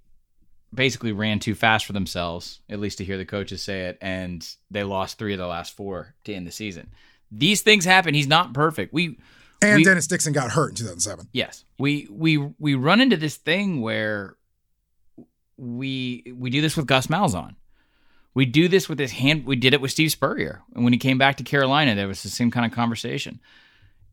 basically 0.75 1.13
ran 1.13 1.39
too 1.39 1.55
fast 1.55 1.85
for 1.85 1.93
themselves, 1.93 2.61
at 2.71 2.81
least 2.81 2.99
to 2.99 3.05
hear 3.05 3.19
the 3.19 3.25
coaches 3.27 3.63
say 3.63 3.83
it, 3.87 3.99
and 4.01 4.49
they 4.71 4.83
lost 4.85 5.19
three 5.19 5.33
of 5.35 5.39
the 5.39 5.47
last 5.47 5.77
four 5.77 6.15
to 6.25 6.33
end 6.33 6.47
the 6.47 6.51
season. 6.53 6.89
These 7.31 7.63
things 7.63 7.85
happen. 7.85 8.15
He's 8.15 8.27
not 8.27 8.55
perfect. 8.55 8.93
We 8.93 9.19
and 9.63 9.77
we- 9.79 9.85
Dennis 9.85 10.07
Dixon 10.07 10.33
got 10.33 10.51
hurt 10.53 10.71
in 10.71 10.77
2007. 10.77 11.29
Yes, 11.33 11.65
we 11.79 12.07
we 12.11 12.37
we 12.59 12.75
run 12.75 13.01
into 13.01 13.17
this 13.17 13.37
thing 13.37 13.81
where 13.81 14.37
we 15.57 16.33
we 16.37 16.51
do 16.51 16.61
this 16.61 16.77
with 16.77 16.87
Gus 16.87 17.07
Malzahn, 17.09 17.55
We 18.35 18.47
do 18.47 18.69
this 18.69 18.89
with 18.89 18.99
this 18.99 19.13
hand. 19.13 19.45
We 19.45 19.57
did 19.57 19.75
it 19.75 19.81
with 19.81 19.91
Steve 19.91 20.11
Spurrier, 20.11 20.63
and 20.75 20.85
when 20.85 20.93
he 20.93 20.99
came 20.99 21.19
back 21.19 21.37
to 21.37 21.45
Carolina, 21.45 21.95
there 21.95 22.09
was 22.09 22.23
the 22.23 22.29
same 22.31 22.51
kind 22.51 22.65
of 22.67 22.73
conversation. 22.73 23.41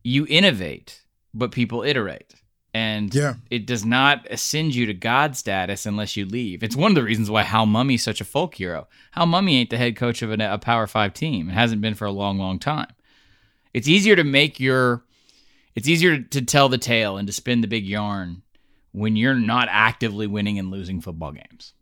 You 0.04 0.26
innovate, 0.28 1.02
but 1.34 1.50
people 1.52 1.82
iterate, 1.82 2.34
and 2.74 3.14
Yeah. 3.14 3.34
it 3.50 3.66
does 3.66 3.84
not 3.84 4.26
ascend 4.30 4.74
you 4.74 4.86
to 4.86 4.94
God 4.94 5.36
status 5.36 5.86
unless 5.86 6.16
you 6.16 6.24
leave. 6.26 6.62
It's 6.62 6.76
one 6.76 6.90
of 6.90 6.94
the 6.94 7.02
reasons 7.02 7.30
why 7.30 7.42
Hal 7.42 7.66
Mumme's 7.66 8.02
such 8.02 8.20
a 8.20 8.24
folk 8.24 8.54
hero. 8.54 8.86
Hal 9.12 9.26
Mumme 9.26 9.50
ain't 9.52 9.70
the 9.70 9.78
head 9.78 9.96
coach 9.96 10.22
of 10.22 10.30
a, 10.30 10.52
a 10.52 10.58
Power 10.58 10.86
Five 10.86 11.14
team. 11.14 11.48
It 11.50 11.54
hasn't 11.54 11.80
been 11.82 11.94
for 11.94 12.04
a 12.06 12.12
long, 12.12 12.38
long 12.38 12.58
time. 12.58 12.88
It's 13.72 13.88
easier 13.88 14.16
to 14.16 14.24
make 14.24 14.58
your, 14.60 15.04
it's 15.74 15.88
easier 15.88 16.18
to 16.18 16.42
tell 16.42 16.68
the 16.68 16.78
tale 16.78 17.16
and 17.16 17.26
to 17.26 17.32
spin 17.32 17.60
the 17.60 17.68
big 17.68 17.86
yarn 17.86 18.42
when 18.92 19.16
you're 19.16 19.34
not 19.34 19.68
actively 19.70 20.26
winning 20.26 20.58
and 20.58 20.70
losing 20.70 21.00
football 21.00 21.32
games. 21.32 21.74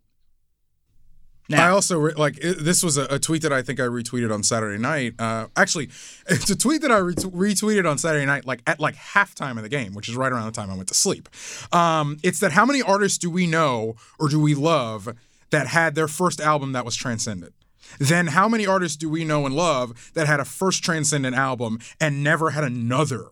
Now. 1.51 1.69
I 1.69 1.71
also 1.71 1.99
re- 1.99 2.13
like 2.13 2.37
it, 2.45 2.63
this 2.63 2.83
was 2.83 2.99
a, 2.99 3.05
a 3.05 3.19
tweet 3.19 3.41
that 3.41 3.55
I 3.55 3.63
think 3.63 3.81
I 3.81 3.85
retweeted 3.85 4.33
on 4.33 4.43
Saturday 4.43 4.77
night. 4.77 5.15
Uh, 5.19 5.47
actually, 5.57 5.87
it's 6.29 6.51
a 6.51 6.57
tweet 6.57 6.83
that 6.83 6.93
I 6.93 6.99
ret- 6.99 7.17
retweeted 7.17 7.91
on 7.91 7.97
Saturday 7.97 8.27
night, 8.27 8.45
like 8.45 8.61
at 8.67 8.81
like 8.81 8.97
halftime 8.97 9.57
of 9.57 9.63
the 9.63 9.71
game, 9.71 9.95
which 9.95 10.11
is 10.11 10.17
right 10.17 10.31
around 10.31 10.45
the 10.45 10.53
time 10.53 10.71
I 10.71 10.77
went 10.77 10.89
to 10.89 10.95
sleep. 10.95 11.29
Um, 11.73 12.19
it's 12.23 12.41
that 12.41 12.53
how 12.53 12.67
many 12.67 12.83
artists 12.83 13.17
do 13.17 13.31
we 13.31 13.47
know 13.47 13.97
or 14.19 14.29
do 14.29 14.39
we 14.39 14.55
love 14.55 15.09
that 15.51 15.69
had 15.69 15.95
their 15.95 16.09
first 16.09 16.39
album 16.39 16.73
that 16.73 16.85
was 16.85 16.95
transcendent? 16.95 17.55
Then 17.99 18.29
how 18.29 18.51
many 18.51 18.67
artists 18.67 18.99
do 18.99 19.09
we 19.09 19.25
know 19.25 19.47
and 19.47 19.55
love 19.55 20.11
that 20.13 20.27
had 20.27 20.41
a 20.41 20.45
first 20.45 20.85
transcendent 20.85 21.35
album 21.35 21.79
and 21.99 22.23
never 22.23 22.51
had 22.51 22.63
another 22.63 23.29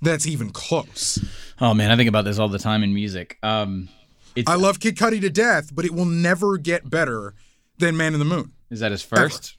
that's 0.00 0.26
even 0.26 0.50
close? 0.50 1.18
Oh 1.60 1.74
man, 1.74 1.90
I 1.90 1.96
think 1.96 2.08
about 2.08 2.24
this 2.24 2.38
all 2.38 2.48
the 2.48 2.58
time 2.58 2.82
in 2.82 2.94
music. 2.94 3.38
Um, 3.42 3.88
it's, 4.36 4.48
I 4.48 4.54
love 4.54 4.78
Kid 4.80 4.96
Cudi 4.96 5.20
to 5.20 5.30
death, 5.30 5.74
but 5.74 5.84
it 5.84 5.92
will 5.92 6.04
never 6.04 6.58
get 6.58 6.88
better 6.88 7.34
than 7.78 7.96
Man 7.96 8.12
in 8.12 8.18
the 8.18 8.24
Moon. 8.24 8.52
is 8.70 8.80
that 8.80 8.90
his 8.92 9.02
first? 9.02 9.56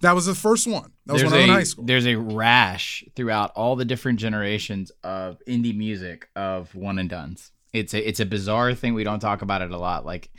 That 0.00 0.16
was 0.16 0.26
the 0.26 0.34
first 0.34 0.66
one. 0.66 0.92
That 1.06 1.12
was 1.14 1.22
there's 1.22 1.32
when 1.32 1.40
I 1.40 1.42
was 1.42 1.48
in 1.48 1.54
high 1.54 1.62
school. 1.62 1.84
There's 1.84 2.06
a 2.06 2.16
rash 2.16 3.04
throughout 3.14 3.52
all 3.54 3.76
the 3.76 3.84
different 3.84 4.18
generations 4.18 4.90
of 5.04 5.40
indie 5.46 5.76
music 5.76 6.28
of 6.34 6.74
one 6.74 6.98
and 6.98 7.08
dones. 7.08 7.52
It's 7.72 7.94
a 7.94 8.08
it's 8.08 8.20
a 8.20 8.26
bizarre 8.26 8.74
thing. 8.74 8.94
We 8.94 9.04
don't 9.04 9.20
talk 9.20 9.42
about 9.42 9.62
it 9.62 9.70
a 9.70 9.78
lot. 9.78 10.04
Like, 10.04 10.30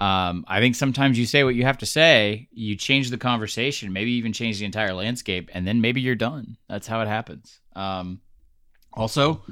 um, 0.00 0.44
I 0.46 0.60
think 0.60 0.76
sometimes 0.76 1.18
you 1.18 1.26
say 1.26 1.42
what 1.42 1.56
you 1.56 1.64
have 1.64 1.78
to 1.78 1.86
say, 1.86 2.48
you 2.52 2.76
change 2.76 3.10
the 3.10 3.18
conversation, 3.18 3.92
maybe 3.92 4.12
even 4.12 4.32
change 4.32 4.60
the 4.60 4.64
entire 4.64 4.94
landscape, 4.94 5.50
and 5.52 5.66
then 5.66 5.80
maybe 5.80 6.00
you're 6.00 6.14
done. 6.14 6.56
That's 6.68 6.86
how 6.86 7.00
it 7.00 7.08
happens. 7.08 7.60
Um, 7.74 8.20
also, 8.98 9.42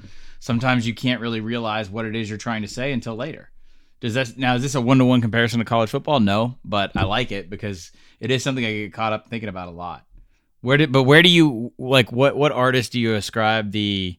sometimes 0.40 0.86
you 0.86 0.94
can't 0.94 1.20
really 1.20 1.40
realize 1.40 1.88
what 1.88 2.04
it 2.04 2.16
is 2.16 2.28
you're 2.28 2.38
trying 2.38 2.62
to 2.62 2.68
say 2.68 2.92
until 2.92 3.16
later. 3.16 3.50
Does 4.00 4.14
that 4.14 4.36
now 4.36 4.54
is 4.56 4.62
this 4.62 4.74
a 4.74 4.80
one 4.80 4.98
to 4.98 5.04
one 5.04 5.22
comparison 5.22 5.58
to 5.58 5.64
college 5.64 5.90
football? 5.90 6.20
No, 6.20 6.58
but 6.64 6.92
I 6.94 7.04
like 7.04 7.32
it 7.32 7.48
because 7.48 7.92
it 8.20 8.30
is 8.30 8.42
something 8.42 8.64
I 8.64 8.72
get 8.72 8.92
caught 8.92 9.12
up 9.12 9.28
thinking 9.28 9.48
about 9.48 9.68
a 9.68 9.72
lot. 9.72 10.04
Where 10.60 10.76
did 10.76 10.92
but 10.92 11.04
where 11.04 11.22
do 11.22 11.30
you 11.30 11.72
like 11.78 12.12
what 12.12 12.36
what 12.36 12.52
artist 12.52 12.92
do 12.92 13.00
you 13.00 13.14
ascribe 13.14 13.72
the 13.72 14.18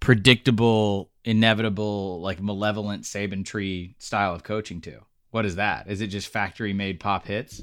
predictable, 0.00 1.10
inevitable, 1.24 2.20
like 2.20 2.40
malevolent 2.40 3.04
Saban 3.04 3.44
tree 3.44 3.94
style 3.98 4.34
of 4.34 4.42
coaching 4.42 4.80
to? 4.82 5.00
What 5.30 5.44
is 5.44 5.56
that? 5.56 5.88
Is 5.88 6.00
it 6.00 6.08
just 6.08 6.28
factory 6.28 6.72
made 6.72 6.98
pop 6.98 7.26
hits? 7.26 7.62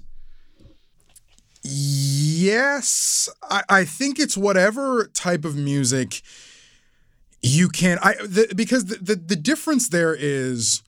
Yes, 1.68 3.28
I, 3.50 3.64
I 3.68 3.86
think 3.86 4.20
it's 4.20 4.38
whatever 4.38 5.10
type 5.16 5.46
of 5.46 5.56
music 5.56 6.22
you 7.42 7.70
can. 7.70 7.98
I 8.04 8.14
the, 8.22 8.54
because 8.56 8.86
the, 8.86 8.98
the 8.98 9.16
the 9.16 9.36
difference 9.36 9.90
there 9.90 10.16
is 10.18 10.84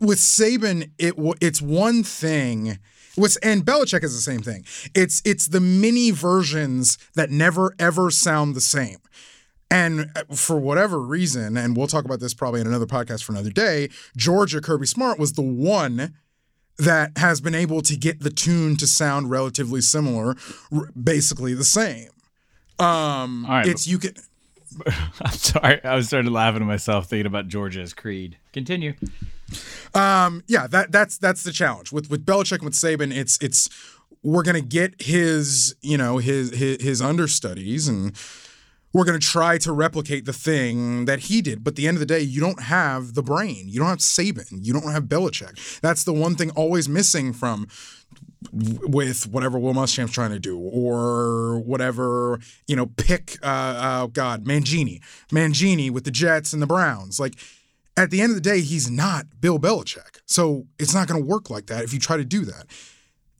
with 0.00 0.18
Saban, 0.18 0.90
it 0.98 1.14
it's 1.40 1.62
one 1.62 2.02
thing. 2.02 2.80
With 3.16 3.38
and 3.44 3.64
Belichick 3.64 4.02
is 4.02 4.12
the 4.12 4.20
same 4.20 4.40
thing. 4.40 4.64
It's 4.92 5.22
it's 5.24 5.46
the 5.46 5.60
mini 5.60 6.10
versions 6.10 6.98
that 7.14 7.30
never 7.30 7.76
ever 7.78 8.10
sound 8.10 8.56
the 8.56 8.60
same. 8.60 8.98
And 9.70 10.10
uh, 10.16 10.34
for 10.34 10.58
whatever 10.58 11.00
reason, 11.00 11.56
and 11.56 11.76
we'll 11.76 11.86
talk 11.86 12.04
about 12.04 12.18
this 12.18 12.34
probably 12.34 12.60
in 12.60 12.66
another 12.66 12.86
podcast 12.86 13.22
for 13.22 13.32
another 13.32 13.50
day, 13.50 13.88
Georgia 14.16 14.60
Kirby 14.60 14.86
Smart 14.86 15.20
was 15.20 15.34
the 15.34 15.42
one 15.42 16.12
that 16.78 17.16
has 17.18 17.40
been 17.40 17.54
able 17.54 17.82
to 17.82 17.96
get 17.96 18.20
the 18.20 18.30
tune 18.30 18.76
to 18.76 18.86
sound 18.86 19.30
relatively 19.30 19.80
similar, 19.80 20.34
r- 20.72 20.90
basically 21.00 21.54
the 21.54 21.64
same. 21.64 22.08
Um, 22.78 23.44
All 23.44 23.52
right. 23.52 23.66
it's 23.66 23.86
you 23.86 23.98
can. 23.98 24.14
I'm 25.20 25.32
sorry. 25.32 25.84
I 25.84 25.94
was 25.94 26.06
starting 26.08 26.28
to 26.28 26.34
laughing 26.34 26.60
to 26.60 26.64
myself 26.66 27.06
thinking 27.06 27.26
about 27.26 27.48
Georgia's 27.48 27.92
creed. 27.92 28.38
Continue. 28.52 28.94
Um, 29.94 30.42
yeah, 30.46 30.66
that 30.68 30.90
that's 30.90 31.18
that's 31.18 31.42
the 31.42 31.52
challenge 31.52 31.92
with 31.92 32.10
with 32.10 32.24
Belichick 32.24 32.56
and 32.56 32.64
with 32.64 32.74
Saban. 32.74 33.14
It's 33.14 33.38
it's 33.42 33.68
we're 34.22 34.42
gonna 34.42 34.62
get 34.62 35.00
his 35.02 35.74
you 35.82 35.98
know 35.98 36.16
his 36.18 36.50
his, 36.56 36.82
his 36.82 37.02
understudies 37.02 37.86
and 37.88 38.16
we're 38.92 39.04
going 39.04 39.18
to 39.18 39.26
try 39.26 39.58
to 39.58 39.72
replicate 39.72 40.24
the 40.24 40.32
thing 40.32 41.06
that 41.06 41.20
he 41.20 41.40
did. 41.40 41.64
But 41.64 41.72
at 41.72 41.76
the 41.76 41.88
end 41.88 41.96
of 41.96 42.00
the 42.00 42.06
day, 42.06 42.20
you 42.20 42.40
don't 42.40 42.62
have 42.62 43.14
the 43.14 43.22
brain. 43.22 43.64
You 43.68 43.80
don't 43.80 43.88
have 43.88 43.98
Saban. 43.98 44.58
You 44.60 44.72
don't 44.72 44.92
have 44.92 45.04
Belichick. 45.04 45.80
That's 45.80 46.04
the 46.04 46.12
one 46.12 46.34
thing 46.34 46.50
always 46.50 46.88
missing 46.88 47.32
from 47.32 47.68
with 48.52 49.28
whatever 49.28 49.58
Will 49.58 49.72
Muschamp's 49.72 50.12
trying 50.12 50.32
to 50.32 50.38
do, 50.38 50.58
or 50.58 51.60
whatever 51.60 52.40
you 52.66 52.76
know, 52.76 52.86
pick 52.86 53.38
uh, 53.42 54.00
oh 54.02 54.08
God, 54.08 54.44
Mangini, 54.44 55.00
Mangini 55.30 55.90
with 55.90 56.04
the 56.04 56.10
Jets 56.10 56.52
and 56.52 56.60
the 56.60 56.66
Browns. 56.66 57.18
Like 57.20 57.34
at 57.96 58.10
the 58.10 58.20
end 58.20 58.30
of 58.30 58.36
the 58.36 58.42
day, 58.42 58.60
he's 58.60 58.90
not 58.90 59.26
Bill 59.40 59.58
Belichick, 59.58 60.20
so 60.26 60.66
it's 60.78 60.94
not 60.94 61.08
going 61.08 61.20
to 61.20 61.26
work 61.26 61.50
like 61.50 61.66
that 61.66 61.84
if 61.84 61.92
you 61.92 61.98
try 61.98 62.16
to 62.16 62.24
do 62.24 62.44
that. 62.44 62.66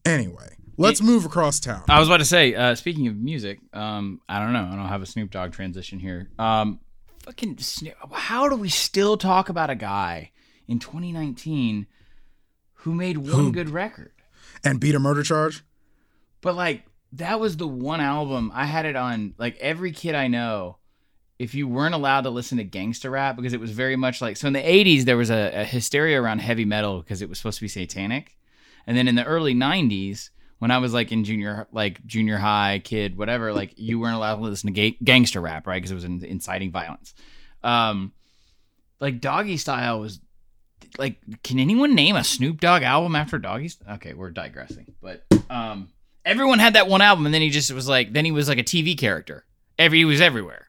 Anyway, 0.04 0.56
let's 0.76 1.02
move 1.02 1.24
across 1.24 1.60
town. 1.60 1.84
I 1.88 1.98
was 1.98 2.08
about 2.08 2.18
to 2.18 2.24
say, 2.24 2.54
uh, 2.54 2.74
speaking 2.74 3.06
of 3.08 3.16
music, 3.16 3.60
um, 3.72 4.20
I 4.28 4.38
don't 4.38 4.52
know. 4.52 4.68
I 4.70 4.76
don't 4.76 4.88
have 4.88 5.02
a 5.02 5.06
Snoop 5.06 5.30
Dogg 5.30 5.52
transition 5.52 5.98
here. 5.98 6.30
Um, 6.38 6.80
fucking 7.24 7.58
Snoop, 7.58 7.94
how 8.12 8.48
do 8.48 8.56
we 8.56 8.68
still 8.68 9.16
talk 9.16 9.48
about 9.48 9.70
a 9.70 9.74
guy 9.74 10.32
in 10.66 10.78
2019 10.78 11.86
who 12.74 12.94
made 12.94 13.18
one 13.18 13.52
good 13.52 13.70
record? 13.70 14.12
and 14.64 14.80
beat 14.80 14.94
a 14.94 14.98
murder 14.98 15.22
charge. 15.22 15.64
But 16.40 16.56
like 16.56 16.84
that 17.12 17.40
was 17.40 17.56
the 17.56 17.68
one 17.68 18.00
album 18.00 18.50
I 18.54 18.64
had 18.64 18.86
it 18.86 18.96
on 18.96 19.34
like 19.38 19.56
every 19.58 19.92
kid 19.92 20.14
I 20.14 20.28
know. 20.28 20.78
If 21.38 21.54
you 21.54 21.66
weren't 21.66 21.94
allowed 21.94 22.22
to 22.22 22.30
listen 22.30 22.58
to 22.58 22.64
gangster 22.64 23.10
rap 23.10 23.34
because 23.36 23.52
it 23.52 23.60
was 23.60 23.72
very 23.72 23.96
much 23.96 24.20
like 24.20 24.36
so 24.36 24.46
in 24.46 24.52
the 24.52 24.60
80s 24.60 25.04
there 25.04 25.16
was 25.16 25.30
a, 25.30 25.62
a 25.62 25.64
hysteria 25.64 26.20
around 26.20 26.38
heavy 26.38 26.64
metal 26.64 27.00
because 27.00 27.20
it 27.22 27.28
was 27.28 27.38
supposed 27.38 27.58
to 27.58 27.64
be 27.64 27.68
satanic. 27.68 28.36
And 28.86 28.96
then 28.96 29.08
in 29.08 29.14
the 29.14 29.24
early 29.24 29.54
90s 29.54 30.30
when 30.62 30.70
I 30.70 30.78
was 30.78 30.94
like 30.94 31.10
in 31.10 31.24
junior 31.24 31.66
like 31.72 32.06
junior 32.06 32.36
high 32.36 32.80
kid 32.84 33.18
whatever 33.18 33.52
like 33.52 33.74
you 33.76 33.98
weren't 33.98 34.14
allowed 34.14 34.36
to 34.36 34.42
listen 34.42 34.72
to 34.72 34.72
ga- 34.72 34.96
gangster 35.02 35.40
rap 35.40 35.66
right 35.66 35.78
because 35.78 35.90
it 35.90 35.96
was 35.96 36.04
in, 36.04 36.24
inciting 36.24 36.70
violence. 36.70 37.14
Um 37.64 38.12
like 39.00 39.20
Doggy 39.20 39.56
Style 39.56 39.98
was 39.98 40.20
like 40.98 41.16
can 41.42 41.58
anyone 41.58 41.96
name 41.96 42.14
a 42.14 42.22
Snoop 42.22 42.60
Dogg 42.60 42.84
album 42.84 43.16
after 43.16 43.40
Doggy? 43.40 43.72
Okay, 43.94 44.14
we're 44.14 44.30
digressing. 44.30 44.94
But 45.02 45.24
um 45.50 45.88
everyone 46.24 46.60
had 46.60 46.74
that 46.74 46.86
one 46.86 47.02
album 47.02 47.26
and 47.26 47.34
then 47.34 47.42
he 47.42 47.50
just 47.50 47.72
was 47.72 47.88
like 47.88 48.12
then 48.12 48.24
he 48.24 48.30
was 48.30 48.48
like 48.48 48.58
a 48.58 48.62
TV 48.62 48.96
character. 48.96 49.44
Every 49.80 49.98
he 49.98 50.04
was 50.04 50.20
everywhere. 50.20 50.68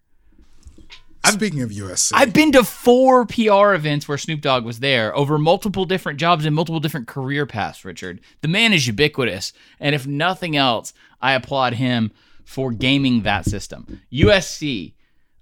Speaking 1.26 1.62
of 1.62 1.70
USC, 1.72 2.12
I've 2.14 2.34
been 2.34 2.52
to 2.52 2.64
four 2.64 3.26
PR 3.26 3.74
events 3.74 4.08
where 4.08 4.18
Snoop 4.18 4.42
Dogg 4.42 4.66
was 4.66 4.80
there 4.80 5.16
over 5.16 5.38
multiple 5.38 5.86
different 5.86 6.20
jobs 6.20 6.46
and 6.46 6.56
multiple 6.56 6.80
different 6.80 7.08
career 7.08 7.46
paths, 7.46 7.86
Richard. 7.86 8.20
The 8.42 8.48
man 8.48 8.74
is 8.74 8.86
ubiquitous. 8.88 9.54
And 9.80 9.96
if 9.96 10.06
nothing 10.06 10.56
else, 10.58 10.94
I 11.22 11.34
applaud 11.34 11.74
him 11.74 12.12
for 12.44 12.72
gaming 12.72 13.24
that 13.24 13.46
system. 13.46 14.02
USC, 14.12 14.94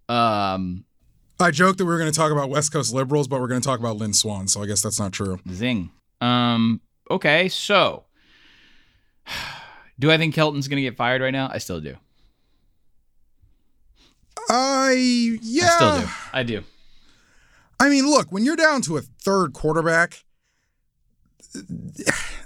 um, 0.08 0.86
I 1.40 1.52
joked 1.52 1.80
that 1.80 1.86
we 1.86 1.92
were 1.92 1.98
going 1.98 2.12
to 2.12 2.18
talk 2.18 2.32
about 2.32 2.50
West 2.50 2.72
Coast 2.72 2.94
liberals, 2.94 3.28
but 3.28 3.42
we're 3.42 3.48
going 3.48 3.62
to 3.62 3.66
talk 3.66 3.80
about 3.80 3.98
Lynn 3.98 4.14
Swann, 4.14 4.48
so 4.48 4.62
I 4.62 4.68
guess 4.68 4.82
that's 4.82 5.00
not 5.00 5.12
true. 5.12 5.40
zing. 5.52 5.90
Um, 6.22 6.82
okay, 7.10 7.50
so 7.50 8.06
do 10.00 10.12
I 10.12 10.18
think 10.18 10.36
Helton's 10.36 10.68
going 10.68 10.78
to 10.78 10.84
get 10.84 10.96
fired 10.96 11.22
right 11.22 11.32
now? 11.32 11.50
I 11.52 11.58
still 11.58 11.82
do. 11.82 11.96
I 14.50 15.38
yeah. 15.42 15.66
I 15.66 15.76
still 15.76 16.00
do. 16.00 16.08
I 16.34 16.44
do. 16.44 16.64
I 17.80 17.90
mean, 17.90 18.06
look, 18.06 18.32
when 18.32 18.46
you're 18.46 18.56
down 18.56 18.82
to 18.84 18.98
a 18.98 19.02
third 19.02 19.54
quarterback, 19.54 20.24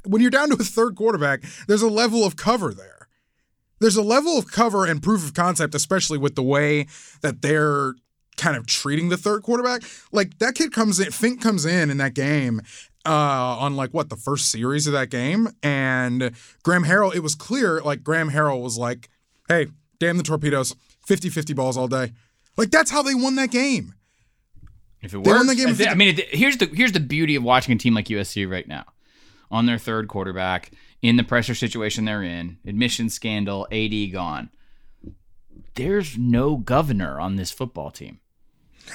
when 0.05 0.21
you're 0.21 0.31
down 0.31 0.49
to 0.49 0.55
a 0.55 0.63
third 0.63 0.95
quarterback, 0.95 1.43
there's 1.67 1.81
a 1.81 1.89
level 1.89 2.23
of 2.23 2.36
cover 2.36 2.73
there. 2.73 3.08
There's 3.79 3.97
a 3.97 4.01
level 4.01 4.38
of 4.38 4.49
cover 4.49 4.86
and 4.86 5.03
proof 5.03 5.25
of 5.25 5.34
concept, 5.34 5.75
especially 5.75 6.17
with 6.17 6.36
the 6.36 6.43
way 6.43 6.88
that 7.21 7.41
they're 7.41 7.95
kind 8.38 8.55
of 8.55 8.65
treating 8.65 9.10
the 9.10 9.17
third 9.17 9.43
quarterback. 9.43 9.84
Like 10.12 10.39
that 10.39 10.55
kid 10.55 10.71
comes 10.71 10.99
in, 10.99 11.12
Fink 11.12 11.41
comes 11.41 11.65
in 11.65 11.89
in 11.89 11.97
that 11.97 12.13
game 12.13 12.62
uh, 13.05 13.10
on 13.60 13.75
like 13.75 13.93
what 13.93 14.10
the 14.10 14.15
first 14.15 14.49
series 14.49 14.88
of 14.88 14.93
that 14.93 15.10
game, 15.10 15.49
and 15.62 16.31
Graham 16.63 16.86
Harrell. 16.86 17.13
It 17.13 17.19
was 17.21 17.36
clear, 17.36 17.81
like 17.81 18.03
Graham 18.03 18.31
Harrell 18.31 18.62
was 18.62 18.77
like, 18.77 19.10
"Hey, 19.47 19.67
damn 19.99 20.17
the 20.17 20.23
torpedoes, 20.23 20.75
50-50 21.07 21.55
balls 21.55 21.77
all 21.77 21.87
day." 21.87 22.13
Like 22.57 22.71
that's 22.71 22.91
how 22.91 23.01
they 23.01 23.15
won 23.15 23.35
that 23.35 23.51
game. 23.51 23.93
If 25.01 25.13
it 25.13 25.23
They 25.23 25.29
works, 25.29 25.39
won 25.39 25.47
the 25.47 25.55
game 25.55 25.75
I, 25.87 25.91
I 25.91 25.95
mean, 25.95 26.17
it, 26.17 26.29
here's 26.35 26.57
the 26.57 26.65
here's 26.67 26.91
the 26.93 26.99
beauty 26.99 27.35
of 27.35 27.43
watching 27.43 27.75
a 27.75 27.77
team 27.77 27.93
like 27.93 28.05
USC 28.05 28.49
right 28.49 28.67
now. 28.67 28.85
on 29.51 29.65
their 29.67 29.77
third 29.77 30.07
quarterback 30.07 30.71
in 31.01 31.17
the 31.17 31.23
pressure 31.23 31.53
situation 31.53 32.05
they're 32.05 32.23
in, 32.23 32.57
admission 32.65 33.09
scandal, 33.09 33.67
AD 33.71 34.11
gone. 34.11 34.49
There's 35.75 36.17
no 36.17 36.57
governor 36.57 37.19
on 37.19 37.35
this 37.35 37.51
football 37.51 37.91
team. 37.91 38.19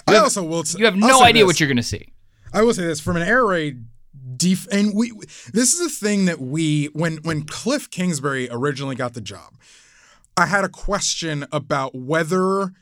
I 0.06 0.16
also 0.16 0.42
will. 0.42 0.64
You 0.76 0.86
have 0.86 0.96
no 0.96 1.22
idea 1.22 1.42
this. 1.42 1.46
what 1.48 1.60
you're 1.60 1.68
going 1.68 1.76
to 1.76 1.82
see. 1.82 2.12
I 2.52 2.62
will 2.62 2.74
say 2.74 2.84
this 2.86 3.00
from 3.00 3.16
an 3.16 3.22
air 3.22 3.44
raid 3.44 3.84
def 4.36 4.66
and 4.72 4.92
we 4.94 5.12
this 5.52 5.72
is 5.74 5.80
a 5.80 5.88
thing 5.88 6.24
that 6.24 6.40
we 6.40 6.86
when 6.86 7.18
when 7.18 7.42
Cliff 7.44 7.90
Kingsbury 7.90 8.48
originally 8.50 8.96
got 8.96 9.14
the 9.14 9.20
job, 9.20 9.54
I 10.40 10.46
had 10.46 10.64
a 10.64 10.70
question 10.70 11.44
about 11.52 11.94
whether 11.94 12.72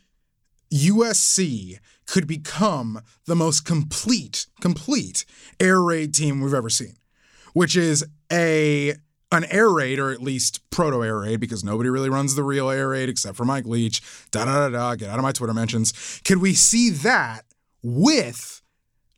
USC 0.73 1.81
could 2.07 2.29
become 2.29 3.03
the 3.27 3.35
most 3.35 3.65
complete 3.65 4.47
complete 4.61 5.25
air 5.59 5.83
raid 5.83 6.15
team 6.15 6.41
we've 6.41 6.55
ever 6.55 6.71
seen, 6.71 6.95
which 7.55 7.77
is 7.77 8.07
a 8.31 8.95
an 9.33 9.45
air 9.51 9.71
raid 9.71 9.99
or 9.99 10.13
at 10.13 10.23
least 10.23 10.71
proto 10.71 11.03
air 11.03 11.19
raid 11.19 11.41
because 11.41 11.65
nobody 11.65 11.91
really 11.91 12.09
runs 12.09 12.37
the 12.37 12.45
real 12.45 12.71
air 12.71 12.91
raid 12.91 13.09
except 13.09 13.37
for 13.37 13.45
Mike 13.45 13.67
Leach. 13.67 14.03
Da 14.31 14.45
da 14.45 14.69
da 14.69 14.69
da. 14.69 14.95
Get 14.95 15.11
out 15.11 15.19
of 15.19 15.25
my 15.25 15.33
Twitter 15.33 15.53
mentions. 15.53 16.21
Could 16.25 16.39
we 16.39 16.55
see 16.55 16.91
that 16.91 17.43
with 17.83 18.63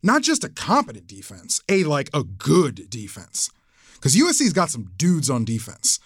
not 0.01 0.23
just 0.23 0.43
a 0.43 0.49
competent 0.49 1.05
defense, 1.05 1.61
a 1.69 1.83
like 1.83 2.09
a 2.11 2.23
good 2.23 2.89
defense. 2.89 3.51
Because 3.93 4.15
USC's 4.15 4.53
got 4.53 4.71
some 4.71 4.93
dudes 4.97 5.29
on 5.29 5.45
defense. 5.45 5.99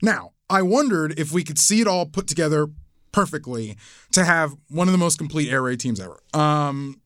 Now, 0.00 0.33
I 0.50 0.62
wondered 0.62 1.18
if 1.18 1.32
we 1.32 1.44
could 1.44 1.58
see 1.58 1.80
it 1.80 1.86
all 1.86 2.06
put 2.06 2.26
together 2.26 2.68
perfectly 3.12 3.76
to 4.12 4.24
have 4.24 4.54
one 4.68 4.88
of 4.88 4.92
the 4.92 4.98
most 4.98 5.18
complete 5.18 5.50
air 5.50 5.62
raid 5.62 5.80
teams 5.80 6.00
ever. 6.00 6.20
Um, 6.32 7.00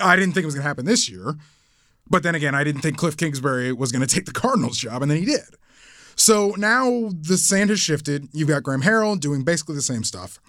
I 0.00 0.16
didn't 0.16 0.34
think 0.34 0.44
it 0.44 0.46
was 0.46 0.54
going 0.54 0.62
to 0.62 0.68
happen 0.68 0.84
this 0.86 1.08
year, 1.08 1.36
but 2.08 2.22
then 2.22 2.34
again, 2.34 2.54
I 2.54 2.64
didn't 2.64 2.80
think 2.80 2.96
Cliff 2.96 3.16
Kingsbury 3.16 3.72
was 3.72 3.92
going 3.92 4.06
to 4.06 4.12
take 4.14 4.26
the 4.26 4.32
Cardinals 4.32 4.78
job, 4.78 5.02
and 5.02 5.10
then 5.10 5.18
he 5.18 5.24
did. 5.24 5.44
So 6.16 6.54
now 6.56 7.10
the 7.12 7.36
sand 7.36 7.70
has 7.70 7.78
shifted. 7.78 8.28
You've 8.32 8.48
got 8.48 8.62
Graham 8.62 8.82
Harrell 8.82 9.20
doing 9.20 9.44
basically 9.44 9.74
the 9.74 9.82
same 9.82 10.02
stuff. 10.02 10.40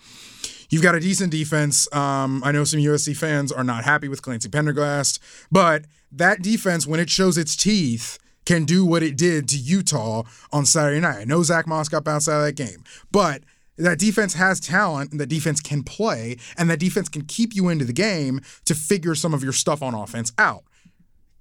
You've 0.70 0.82
got 0.82 0.96
a 0.96 1.00
decent 1.00 1.32
defense. 1.32 1.94
Um, 1.94 2.42
I 2.44 2.52
know 2.52 2.64
some 2.64 2.80
USC 2.80 3.16
fans 3.16 3.52
are 3.52 3.64
not 3.64 3.84
happy 3.84 4.08
with 4.08 4.22
Clancy 4.22 4.50
Pendergast, 4.50 5.20
but 5.52 5.86
that 6.12 6.42
defense, 6.42 6.88
when 6.88 7.00
it 7.00 7.10
shows 7.10 7.38
its 7.38 7.56
teeth, 7.56 8.18
can 8.48 8.64
do 8.64 8.86
what 8.86 9.04
it 9.04 9.18
did 9.18 9.50
to 9.50 9.58
Utah 9.58 10.24
on 10.54 10.66
Saturday 10.66 11.02
night. 11.02 11.18
I 11.18 11.24
know 11.26 11.44
Zach 11.44 11.68
Moss 11.68 11.90
got 11.90 12.06
bounced 12.06 12.30
out 12.30 12.40
of 12.40 12.46
that 12.46 12.56
game, 12.56 12.82
but 13.12 13.44
that 13.76 14.00
defense 14.00 14.36
has 14.36 14.62
talent 14.62 15.12
and 15.12 15.20
that 15.20 15.28
defense 15.28 15.60
can 15.60 15.84
play 15.84 16.38
and 16.58 16.70
that 16.70 16.80
defense 16.80 17.10
can 17.10 17.26
keep 17.26 17.54
you 17.54 17.68
into 17.68 17.84
the 17.84 17.92
game 17.92 18.40
to 18.64 18.74
figure 18.74 19.16
some 19.16 19.34
of 19.34 19.44
your 19.44 19.52
stuff 19.52 19.84
on 19.84 19.94
offense 19.94 20.32
out. 20.38 20.64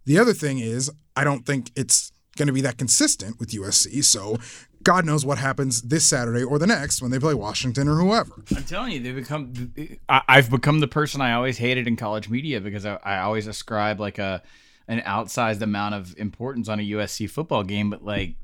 The 0.05 0.19
other 0.19 0.33
thing 0.33 0.59
is, 0.59 0.91
I 1.15 1.23
don't 1.23 1.47
think 1.47 1.71
it's 1.77 2.11
going 2.37 2.49
to 2.49 2.53
be 2.53 2.61
that 2.63 2.77
consistent 2.77 3.39
with 3.39 3.51
USC. 3.51 4.03
So 4.03 4.39
God 4.83 5.07
knows 5.07 5.25
what 5.25 5.39
happens 5.39 5.83
this 5.83 6.05
Saturday 6.05 6.43
or 6.43 6.59
the 6.59 6.67
next 6.67 7.01
when 7.01 7.13
they 7.13 7.21
play 7.21 7.35
Washington 7.35 7.87
or 7.87 7.95
whoever. 7.95 8.43
I'm 8.57 8.65
telling 8.65 8.91
you, 8.91 9.01
they 9.01 9.13
become. 9.13 9.73
I've 10.09 10.51
become 10.51 10.81
the 10.81 10.89
person 10.89 11.21
I 11.21 11.35
always 11.35 11.57
hated 11.57 11.87
in 11.87 11.95
college 11.95 12.29
media 12.29 12.61
because 12.61 12.85
I, 12.85 12.99
I 13.05 13.19
always 13.21 13.47
ascribe 13.47 14.01
like 14.01 14.19
a 14.19 14.43
an 14.89 15.01
outsized 15.01 15.63
amount 15.63 15.95
of 15.95 16.15
importance 16.19 16.69
on 16.69 16.79
a 16.81 16.83
USC 16.83 17.29
football 17.29 17.63
game, 17.65 17.91
but 17.91 18.05
like 18.05 18.35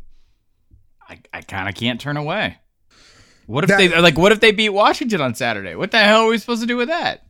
I, 1.08 1.18
I 1.32 1.40
kind 1.42 1.68
of 1.68 1.74
can't 1.74 2.00
turn 2.00 2.16
away. 2.16 2.58
What 3.46 3.64
if 3.64 3.68
That- 3.68 3.78
they 3.78 3.88
like? 4.00 4.16
What 4.18 4.32
if 4.32 4.40
they 4.40 4.52
beat 4.52 4.70
Washington 4.70 5.20
on 5.20 5.34
Saturday? 5.34 5.74
What 5.74 5.90
the 5.90 5.98
hell 5.98 6.22
are 6.22 6.28
we 6.28 6.38
supposed 6.38 6.60
to 6.62 6.66
do 6.66 6.76
with 6.76 6.88
that? 6.88 7.24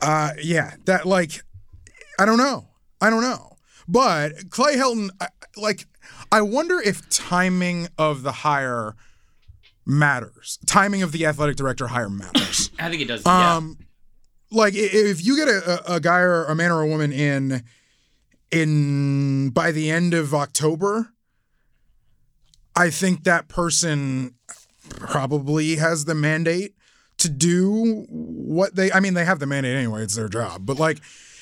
Uh, 0.00 0.30
yeah, 0.42 0.74
that 0.86 1.06
like, 1.06 1.42
I 2.18 2.24
don't 2.24 2.38
know, 2.38 2.66
I 3.00 3.10
don't 3.10 3.22
know. 3.22 3.56
But 3.86 4.50
Clay 4.50 4.76
Helton, 4.76 5.10
I- 5.20 5.28
like, 5.56 5.86
I 6.32 6.42
wonder 6.42 6.80
if 6.80 7.08
timing 7.10 7.88
of 7.98 8.22
the 8.22 8.32
hire 8.32 8.94
matters. 9.86 10.58
Timing 10.66 11.02
of 11.02 11.12
the 11.12 11.26
athletic 11.26 11.56
director 11.56 11.88
hire 11.88 12.08
matters. 12.10 12.70
I 12.78 12.88
think 12.88 13.02
it 13.02 13.06
does. 13.08 13.24
Um, 13.26 13.78
like 14.50 14.74
if 14.76 15.24
you 15.24 15.36
get 15.36 15.48
a, 15.48 15.92
a 15.92 15.96
a 15.96 16.00
guy 16.00 16.18
or 16.20 16.44
a 16.46 16.54
man 16.54 16.70
or 16.70 16.80
a 16.82 16.86
woman 16.86 17.12
in 17.12 17.62
in 18.50 19.50
by 19.50 19.72
the 19.72 19.90
end 19.90 20.14
of 20.14 20.34
October, 20.34 21.12
I 22.74 22.90
think 22.90 23.24
that 23.24 23.48
person 23.48 24.34
probably 24.88 25.76
has 25.76 26.04
the 26.04 26.14
mandate 26.14 26.74
to 27.18 27.28
do 27.28 28.06
what 28.08 28.74
they 28.74 28.90
I 28.92 29.00
mean 29.00 29.14
they 29.14 29.24
have 29.24 29.38
the 29.38 29.46
mandate 29.46 29.76
anyway, 29.76 30.02
it's 30.02 30.16
their 30.16 30.28
job. 30.28 30.66
But 30.66 30.78
like 30.78 31.00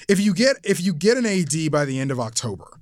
if 0.09 0.21
you 0.21 0.35
get 0.35 0.57
if 0.65 0.81
you 0.81 0.93
get 0.93 1.17
an 1.17 1.27
AD 1.27 1.71
by 1.71 1.85
the 1.85 1.99
end 1.99 2.11
of 2.11 2.21
October, 2.21 2.79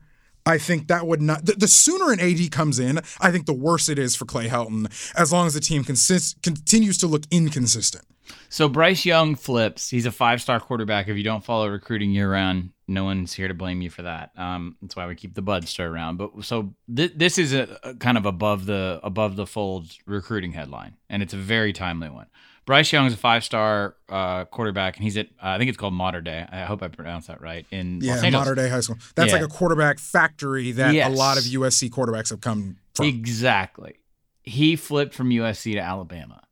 I 0.47 0.59
think 0.59 0.89
that 0.89 1.07
would 1.07 1.21
not 1.21 1.45
the, 1.45 1.53
the 1.53 1.69
sooner 1.69 2.13
an 2.13 2.21
AD 2.21 2.51
comes 2.53 2.79
in, 2.79 2.99
I 3.21 3.31
think 3.31 3.47
the 3.47 3.53
worse 3.53 3.89
it 3.89 3.99
is 3.99 4.15
for 4.17 4.25
Clay 4.25 4.49
Helton 4.49 4.87
as 5.17 5.33
long 5.33 5.47
as 5.47 5.55
the 5.55 5.61
team 5.61 5.85
consist, 5.85 6.43
continues 6.43 6.97
to 6.99 7.07
look 7.07 7.25
inconsistent. 7.31 8.05
So 8.49 8.69
Bryce 8.69 9.05
Young 9.05 9.35
flips. 9.35 9.89
He's 9.89 10.07
a 10.07 10.11
five-star 10.11 10.61
quarterback. 10.61 11.09
If 11.09 11.17
you 11.17 11.23
don't 11.23 11.45
follow 11.45 11.69
recruiting 11.69 12.11
year-round, 12.11 12.71
no 12.89 13.05
one's 13.05 13.33
here 13.33 13.49
to 13.49 13.55
blame 13.55 13.83
you 13.83 13.91
for 13.91 14.03
that. 14.03 14.31
Um, 14.37 14.77
that's 14.81 14.97
why 14.97 15.07
we 15.07 15.15
keep 15.15 15.35
the 15.35 15.43
Budster 15.43 15.89
around. 15.89 16.17
But 16.17 16.45
so 16.45 16.75
th- 16.95 17.13
this 17.17 17.39
is 17.39 17.53
a, 17.53 17.79
a 17.83 17.95
kind 17.95 18.17
of 18.17 18.27
above 18.27 18.67
the 18.67 19.01
above 19.03 19.37
the 19.37 19.47
fold 19.47 19.91
recruiting 20.07 20.53
headline, 20.53 20.97
and 21.09 21.23
it's 21.23 21.35
a 21.35 21.39
very 21.39 21.73
timely 21.73 22.09
one. 22.09 22.27
Bryce 22.67 22.93
Young 22.93 23.07
is 23.07 23.15
a 23.15 23.17
five-star 23.17 23.95
uh, 24.09 24.45
quarterback, 24.47 24.97
and 24.97 25.05
he's 25.05 25.17
at 25.17 25.27
uh, 25.41 25.51
I 25.51 25.59
think 25.59 25.69
it's 25.69 25.79
called 25.79 25.95
Mater 25.95 26.21
Dei. 26.21 26.45
I 26.51 26.63
hope 26.65 26.83
I 26.83 26.89
pronounced 26.89 27.29
that 27.29 27.41
right. 27.41 27.65
In 27.71 28.01
Yeah, 28.03 28.29
Mater 28.31 28.55
Dei 28.57 28.69
high 28.69 28.81
school. 28.81 28.97
That's 29.15 29.33
Yeah. 29.33 29.39
like 29.39 29.45
a 29.45 29.53
quarterback 29.53 29.99
factory 30.01 30.73
that 30.73 30.93
Yes. 30.93 31.09
a 31.09 31.15
lot 31.15 31.39
of 31.39 31.45
USC 31.45 31.89
quarterbacks 31.89 32.31
have 32.31 32.41
come 32.41 32.77
from. 32.95 33.07
Exactly. 33.07 33.95
He 34.43 34.75
flipped 34.77 35.15
from 35.15 35.31
USC 35.31 35.75
to 35.75 35.79
Alabama. 35.81 36.43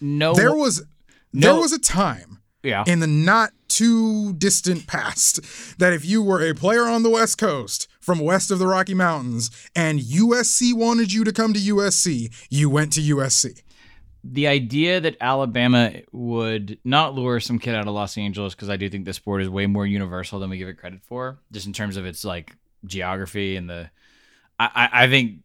No, 0.00 0.34
there 0.34 0.54
was 0.54 0.82
no- 1.32 1.52
there 1.52 1.60
was 1.60 1.72
a 1.72 1.78
time 1.78 2.38
yeah. 2.62 2.84
in 2.86 3.00
the 3.00 3.06
not 3.06 3.52
too 3.68 4.34
distant 4.34 4.86
past 4.86 5.40
that 5.78 5.92
if 5.94 6.04
you 6.04 6.20
were 6.22 6.46
a 6.46 6.54
player 6.54 6.84
on 6.86 7.02
the 7.02 7.08
West 7.10 7.38
Coast 7.38 7.88
from 8.00 8.18
west 8.18 8.50
of 8.50 8.58
the 8.58 8.66
Rocky 8.66 8.94
Mountains 8.94 9.50
and 9.74 10.00
USC 10.00 10.74
wanted 10.74 11.12
you 11.12 11.24
to 11.24 11.32
come 11.32 11.54
to 11.54 11.58
USC, 11.60 12.30
you 12.50 12.68
went 12.68 12.92
to 12.94 13.00
USC. 13.00 13.62
The 14.24 14.46
idea 14.46 15.00
that 15.00 15.16
Alabama 15.20 15.92
would 16.12 16.78
not 16.84 17.14
lure 17.14 17.40
some 17.40 17.58
kid 17.58 17.74
out 17.74 17.88
of 17.88 17.94
Los 17.94 18.16
Angeles 18.16 18.54
because 18.54 18.70
I 18.70 18.76
do 18.76 18.88
think 18.88 19.04
the 19.04 19.12
sport 19.12 19.42
is 19.42 19.48
way 19.48 19.66
more 19.66 19.86
universal 19.86 20.38
than 20.38 20.50
we 20.50 20.58
give 20.58 20.68
it 20.68 20.78
credit 20.78 21.02
for, 21.02 21.40
just 21.50 21.66
in 21.66 21.72
terms 21.72 21.96
of 21.96 22.06
its 22.06 22.24
like 22.24 22.56
geography 22.84 23.56
and 23.56 23.68
the. 23.68 23.90
I, 24.60 24.88
I, 24.92 25.08
think 25.08 25.38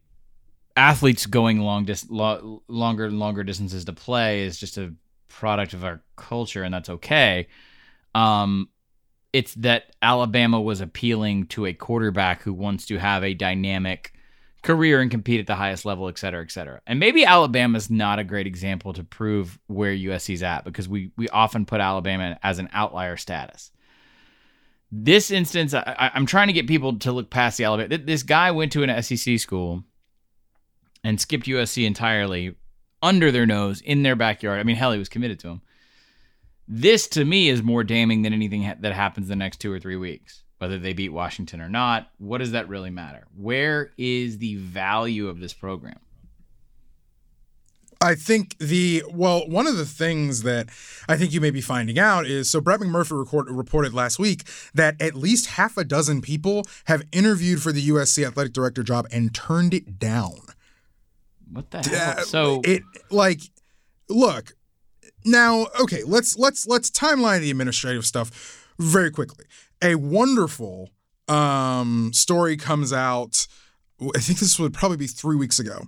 athletes 0.75 1.25
going 1.25 1.59
long 1.59 1.85
dis, 1.85 2.07
lo, 2.07 2.61
longer 2.67 3.05
and 3.05 3.17
longer 3.17 3.43
distances 3.43 3.85
to 3.85 3.93
play 3.93 4.43
is 4.43 4.59
just 4.59 4.77
a 4.77 4.93
product 5.27 5.73
of 5.73 5.83
our 5.83 6.01
culture, 6.15 6.61
and 6.61 6.71
that's 6.71 6.89
okay. 6.89 7.47
Um, 8.13 8.69
it's 9.33 9.55
that 9.55 9.95
Alabama 10.03 10.61
was 10.61 10.81
appealing 10.81 11.47
to 11.47 11.65
a 11.65 11.73
quarterback 11.73 12.43
who 12.43 12.53
wants 12.53 12.85
to 12.87 12.97
have 12.97 13.23
a 13.23 13.33
dynamic 13.33 14.13
career 14.67 14.99
and 14.99 15.09
compete 15.09 15.39
at 15.39 15.47
the 15.47 15.55
highest 15.55 15.85
level, 15.85 16.09
et 16.09 16.19
cetera, 16.19 16.43
et 16.43 16.51
cetera. 16.51 16.81
And 16.85 16.99
maybe 16.99 17.23
Alabama's 17.23 17.89
not 17.89 18.19
a 18.19 18.23
great 18.25 18.45
example 18.45 18.91
to 18.93 19.03
prove 19.03 19.57
where 19.67 19.95
USC's 19.95 20.43
at 20.43 20.65
because 20.65 20.89
we 20.89 21.11
we 21.15 21.29
often 21.29 21.65
put 21.65 21.79
Alabama 21.79 22.37
as 22.43 22.59
an 22.59 22.67
outlier 22.73 23.15
status. 23.15 23.71
This 24.91 25.31
instance, 25.31 25.73
I, 25.73 26.11
I'm 26.13 26.25
trying 26.25 26.47
to 26.47 26.53
get 26.53 26.67
people 26.67 26.99
to 26.99 27.13
look 27.13 27.29
past 27.29 27.57
the 27.57 27.63
Alabama. 27.63 27.97
This 27.97 28.23
guy 28.23 28.51
went 28.51 28.73
to 28.73 28.83
an 28.83 29.01
SEC 29.01 29.39
school 29.39 29.83
and 31.01 31.19
skipped 31.19 31.45
USC 31.45 31.85
entirely 31.87 32.55
under 33.01 33.31
their 33.31 33.45
nose 33.45 33.79
in 33.79 34.03
their 34.03 34.17
backyard. 34.17 34.59
I 34.59 34.63
mean, 34.63 34.75
hell, 34.75 34.91
he 34.91 34.99
was 34.99 35.09
committed 35.09 35.39
to 35.39 35.47
him. 35.47 35.61
This 36.67 37.07
to 37.09 37.23
me 37.23 37.47
is 37.47 37.63
more 37.63 37.85
damning 37.85 38.23
than 38.23 38.33
anything 38.33 38.63
ha- 38.63 38.75
that 38.81 38.91
happens 38.91 39.29
the 39.29 39.35
next 39.37 39.61
two 39.61 39.71
or 39.71 39.79
three 39.79 39.95
weeks. 39.95 40.43
Whether 40.59 40.79
they 40.79 40.93
beat 40.93 41.09
Washington 41.09 41.61
or 41.61 41.69
not, 41.69 42.09
what 42.17 42.39
does 42.39 42.51
that 42.51 42.67
really 42.67 42.89
matter? 42.89 43.25
Where 43.35 43.91
is 43.97 44.39
the 44.39 44.55
value 44.55 45.27
of 45.27 45.39
this 45.39 45.53
program? 45.53 45.99
I 47.99 48.13
think 48.15 48.57
the 48.59 49.03
well, 49.11 49.47
one 49.47 49.65
of 49.65 49.75
the 49.77 49.85
things 49.85 50.43
that 50.43 50.67
I 51.09 51.17
think 51.17 51.33
you 51.33 51.41
may 51.41 51.49
be 51.49 51.61
finding 51.61 51.97
out 51.97 52.27
is 52.27 52.49
so 52.49 52.61
Brett 52.61 52.79
McMurphy 52.79 53.17
record, 53.17 53.49
reported 53.49 53.93
last 53.93 54.19
week 54.19 54.43
that 54.73 55.01
at 55.01 55.15
least 55.15 55.47
half 55.47 55.77
a 55.77 55.83
dozen 55.83 56.21
people 56.21 56.63
have 56.85 57.03
interviewed 57.11 57.61
for 57.61 57.71
the 57.71 57.89
USC 57.89 58.25
athletic 58.25 58.53
director 58.53 58.83
job 58.83 59.07
and 59.11 59.33
turned 59.33 59.73
it 59.73 59.97
down. 59.97 60.37
What 61.51 61.71
the 61.71 61.79
Uh, 61.79 62.15
hell? 62.15 62.25
So 62.25 62.61
it 62.63 62.83
like 63.09 63.41
look 64.09 64.53
now 65.25 65.67
okay 65.81 66.03
let's 66.05 66.37
let's 66.37 66.67
let's 66.67 66.91
timeline 66.91 67.41
the 67.41 67.49
administrative 67.49 68.05
stuff 68.05 68.65
very 68.77 69.09
quickly 69.09 69.45
a 69.81 69.95
wonderful 69.95 70.89
um 71.27 72.11
story 72.13 72.55
comes 72.55 72.93
out 72.93 73.47
i 74.15 74.19
think 74.19 74.39
this 74.39 74.59
would 74.59 74.73
probably 74.73 74.97
be 74.97 75.07
three 75.07 75.35
weeks 75.35 75.59
ago 75.59 75.81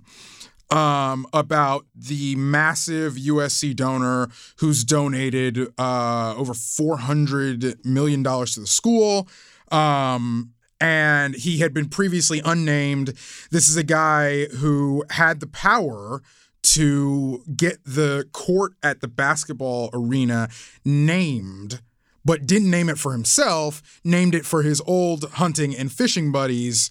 um, 0.70 1.26
about 1.32 1.86
the 1.94 2.36
massive 2.36 3.14
USC 3.14 3.74
donor 3.74 4.28
who's 4.58 4.84
donated 4.84 5.58
uh, 5.78 6.34
over 6.36 6.52
$400 6.52 7.84
million 7.84 8.22
to 8.22 8.60
the 8.60 8.66
school. 8.66 9.28
Um, 9.72 10.52
and 10.80 11.34
he 11.34 11.58
had 11.58 11.74
been 11.74 11.88
previously 11.88 12.40
unnamed. 12.44 13.08
This 13.50 13.68
is 13.68 13.76
a 13.76 13.82
guy 13.82 14.46
who 14.46 15.04
had 15.10 15.40
the 15.40 15.46
power 15.46 16.22
to 16.62 17.42
get 17.56 17.78
the 17.84 18.26
court 18.32 18.72
at 18.82 19.00
the 19.00 19.08
basketball 19.08 19.90
arena 19.92 20.48
named, 20.84 21.82
but 22.24 22.46
didn't 22.46 22.70
name 22.70 22.88
it 22.88 22.98
for 22.98 23.12
himself, 23.12 24.00
named 24.04 24.34
it 24.34 24.44
for 24.44 24.62
his 24.62 24.80
old 24.86 25.24
hunting 25.32 25.76
and 25.76 25.90
fishing 25.90 26.32
buddies 26.32 26.90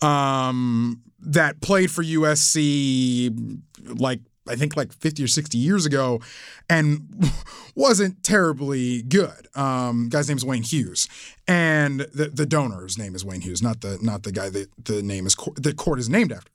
um, 0.00 1.02
that 1.20 1.60
played 1.60 1.90
for 1.90 2.02
USC 2.02 3.60
like 3.98 4.20
I 4.48 4.56
think 4.56 4.76
like 4.76 4.92
50 4.92 5.22
or 5.22 5.28
60 5.28 5.58
years 5.58 5.86
ago 5.86 6.20
and 6.68 7.30
wasn't 7.74 8.22
terribly 8.22 9.02
good. 9.02 9.46
Um, 9.54 10.08
guy's 10.08 10.28
name 10.28 10.38
is 10.38 10.44
Wayne 10.44 10.62
Hughes. 10.62 11.08
And 11.46 12.00
the, 12.00 12.30
the 12.32 12.46
donor's 12.46 12.98
name 12.98 13.14
is 13.14 13.24
Wayne 13.24 13.42
Hughes, 13.42 13.62
not 13.62 13.80
the 13.80 13.98
not 14.02 14.22
the 14.22 14.32
guy 14.32 14.48
that 14.50 14.68
the 14.84 15.02
name 15.02 15.26
is 15.26 15.36
the 15.56 15.74
court 15.74 15.98
is 15.98 16.08
named 16.08 16.32
after. 16.32 16.50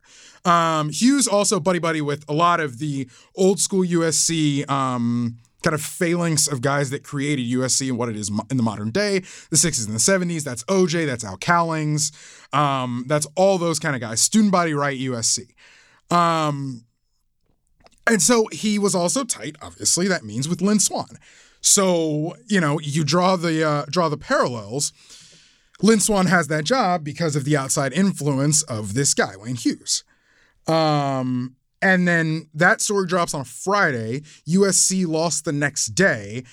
Um, 0.50 0.90
Hughes 0.90 1.28
also 1.28 1.60
buddy 1.60 1.80
buddy 1.80 2.02
with 2.02 2.24
a 2.30 2.34
lot 2.34 2.60
of 2.60 2.80
the 2.80 3.10
old 3.36 3.60
school 3.60 3.84
USC 3.84 4.70
um, 4.70 5.38
kind 5.66 5.74
of 5.74 5.82
phalanx 5.82 6.48
of 6.48 6.62
guys 6.62 6.92
that 6.92 7.04
created 7.04 7.44
USC 7.48 7.90
and 7.90 7.98
what 7.98 8.08
it 8.08 8.16
is 8.16 8.30
in 8.52 8.58
the 8.58 8.64
modern 8.64 8.92
day, 8.92 9.20
the 9.50 9.58
60s 9.58 9.88
and 9.88 9.96
the 9.96 10.00
70s. 10.00 10.44
That's 10.44 10.64
OJ, 10.66 11.08
that's 11.08 11.24
Al 11.24 11.38
Cowlings, 11.38 12.12
um, 12.54 13.04
that's 13.08 13.26
all 13.36 13.58
those 13.58 13.80
kind 13.80 13.96
of 13.96 14.02
guys. 14.02 14.22
Student 14.22 14.52
body 14.52 14.76
right 14.76 14.98
USC. 14.98 15.48
Um, 16.16 16.86
and 18.06 18.22
so 18.22 18.46
he 18.52 18.78
was 18.78 18.94
also 18.94 19.24
tight, 19.24 19.56
obviously, 19.60 20.08
that 20.08 20.24
means 20.24 20.48
with 20.48 20.62
Lynn 20.62 20.80
Swann. 20.80 21.18
So, 21.62 22.36
you 22.46 22.62
know, 22.62 22.80
you 22.80 23.04
draw 23.04 23.36
the 23.36 23.68
uh, 23.68 23.86
draw 23.90 24.08
the 24.08 24.18
parallels. 24.18 24.94
Lynn 25.82 26.00
Swann 26.00 26.28
has 26.28 26.48
that 26.50 26.64
job 26.64 27.04
because 27.04 27.36
of 27.36 27.44
the 27.44 27.58
outside 27.58 27.92
influence 27.92 28.62
of 28.62 28.94
this 28.94 29.16
guy, 29.16 29.36
Wayne 29.36 29.56
Hughes. 29.56 30.04
Um, 30.68 31.56
and 31.82 32.08
then 32.08 32.50
that 32.54 32.82
story 32.82 33.08
drops 33.08 33.34
on 33.34 33.42
a 33.42 33.46
Friday. 33.46 34.22
USC 34.48 35.08
lost 35.08 35.46
the 35.46 35.52
next 35.52 35.88
day. 35.88 36.44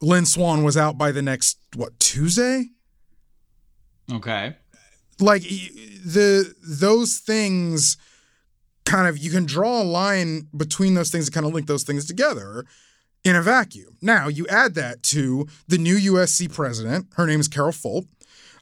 Lynn 0.00 0.26
Swann 0.26 0.64
was 0.64 0.76
out 0.76 0.98
by 0.98 1.12
the 1.12 1.22
next 1.22 1.58
what 1.74 1.98
Tuesday? 1.98 2.66
Okay. 4.12 4.56
Like 5.20 5.42
the 5.42 6.52
those 6.62 7.18
things 7.18 7.96
kind 8.84 9.08
of 9.08 9.16
you 9.16 9.30
can 9.30 9.46
draw 9.46 9.80
a 9.80 9.84
line 9.84 10.48
between 10.56 10.94
those 10.94 11.10
things 11.10 11.26
and 11.26 11.34
kind 11.34 11.46
of 11.46 11.54
link 11.54 11.66
those 11.66 11.84
things 11.84 12.04
together 12.04 12.64
in 13.24 13.36
a 13.36 13.42
vacuum. 13.42 13.96
Now 14.02 14.28
you 14.28 14.46
add 14.48 14.74
that 14.74 15.02
to 15.04 15.46
the 15.66 15.78
new 15.78 15.96
USC 15.96 16.52
president. 16.52 17.06
Her 17.14 17.26
name 17.26 17.40
is 17.40 17.48
Carol 17.48 17.72
Folt. 17.72 18.06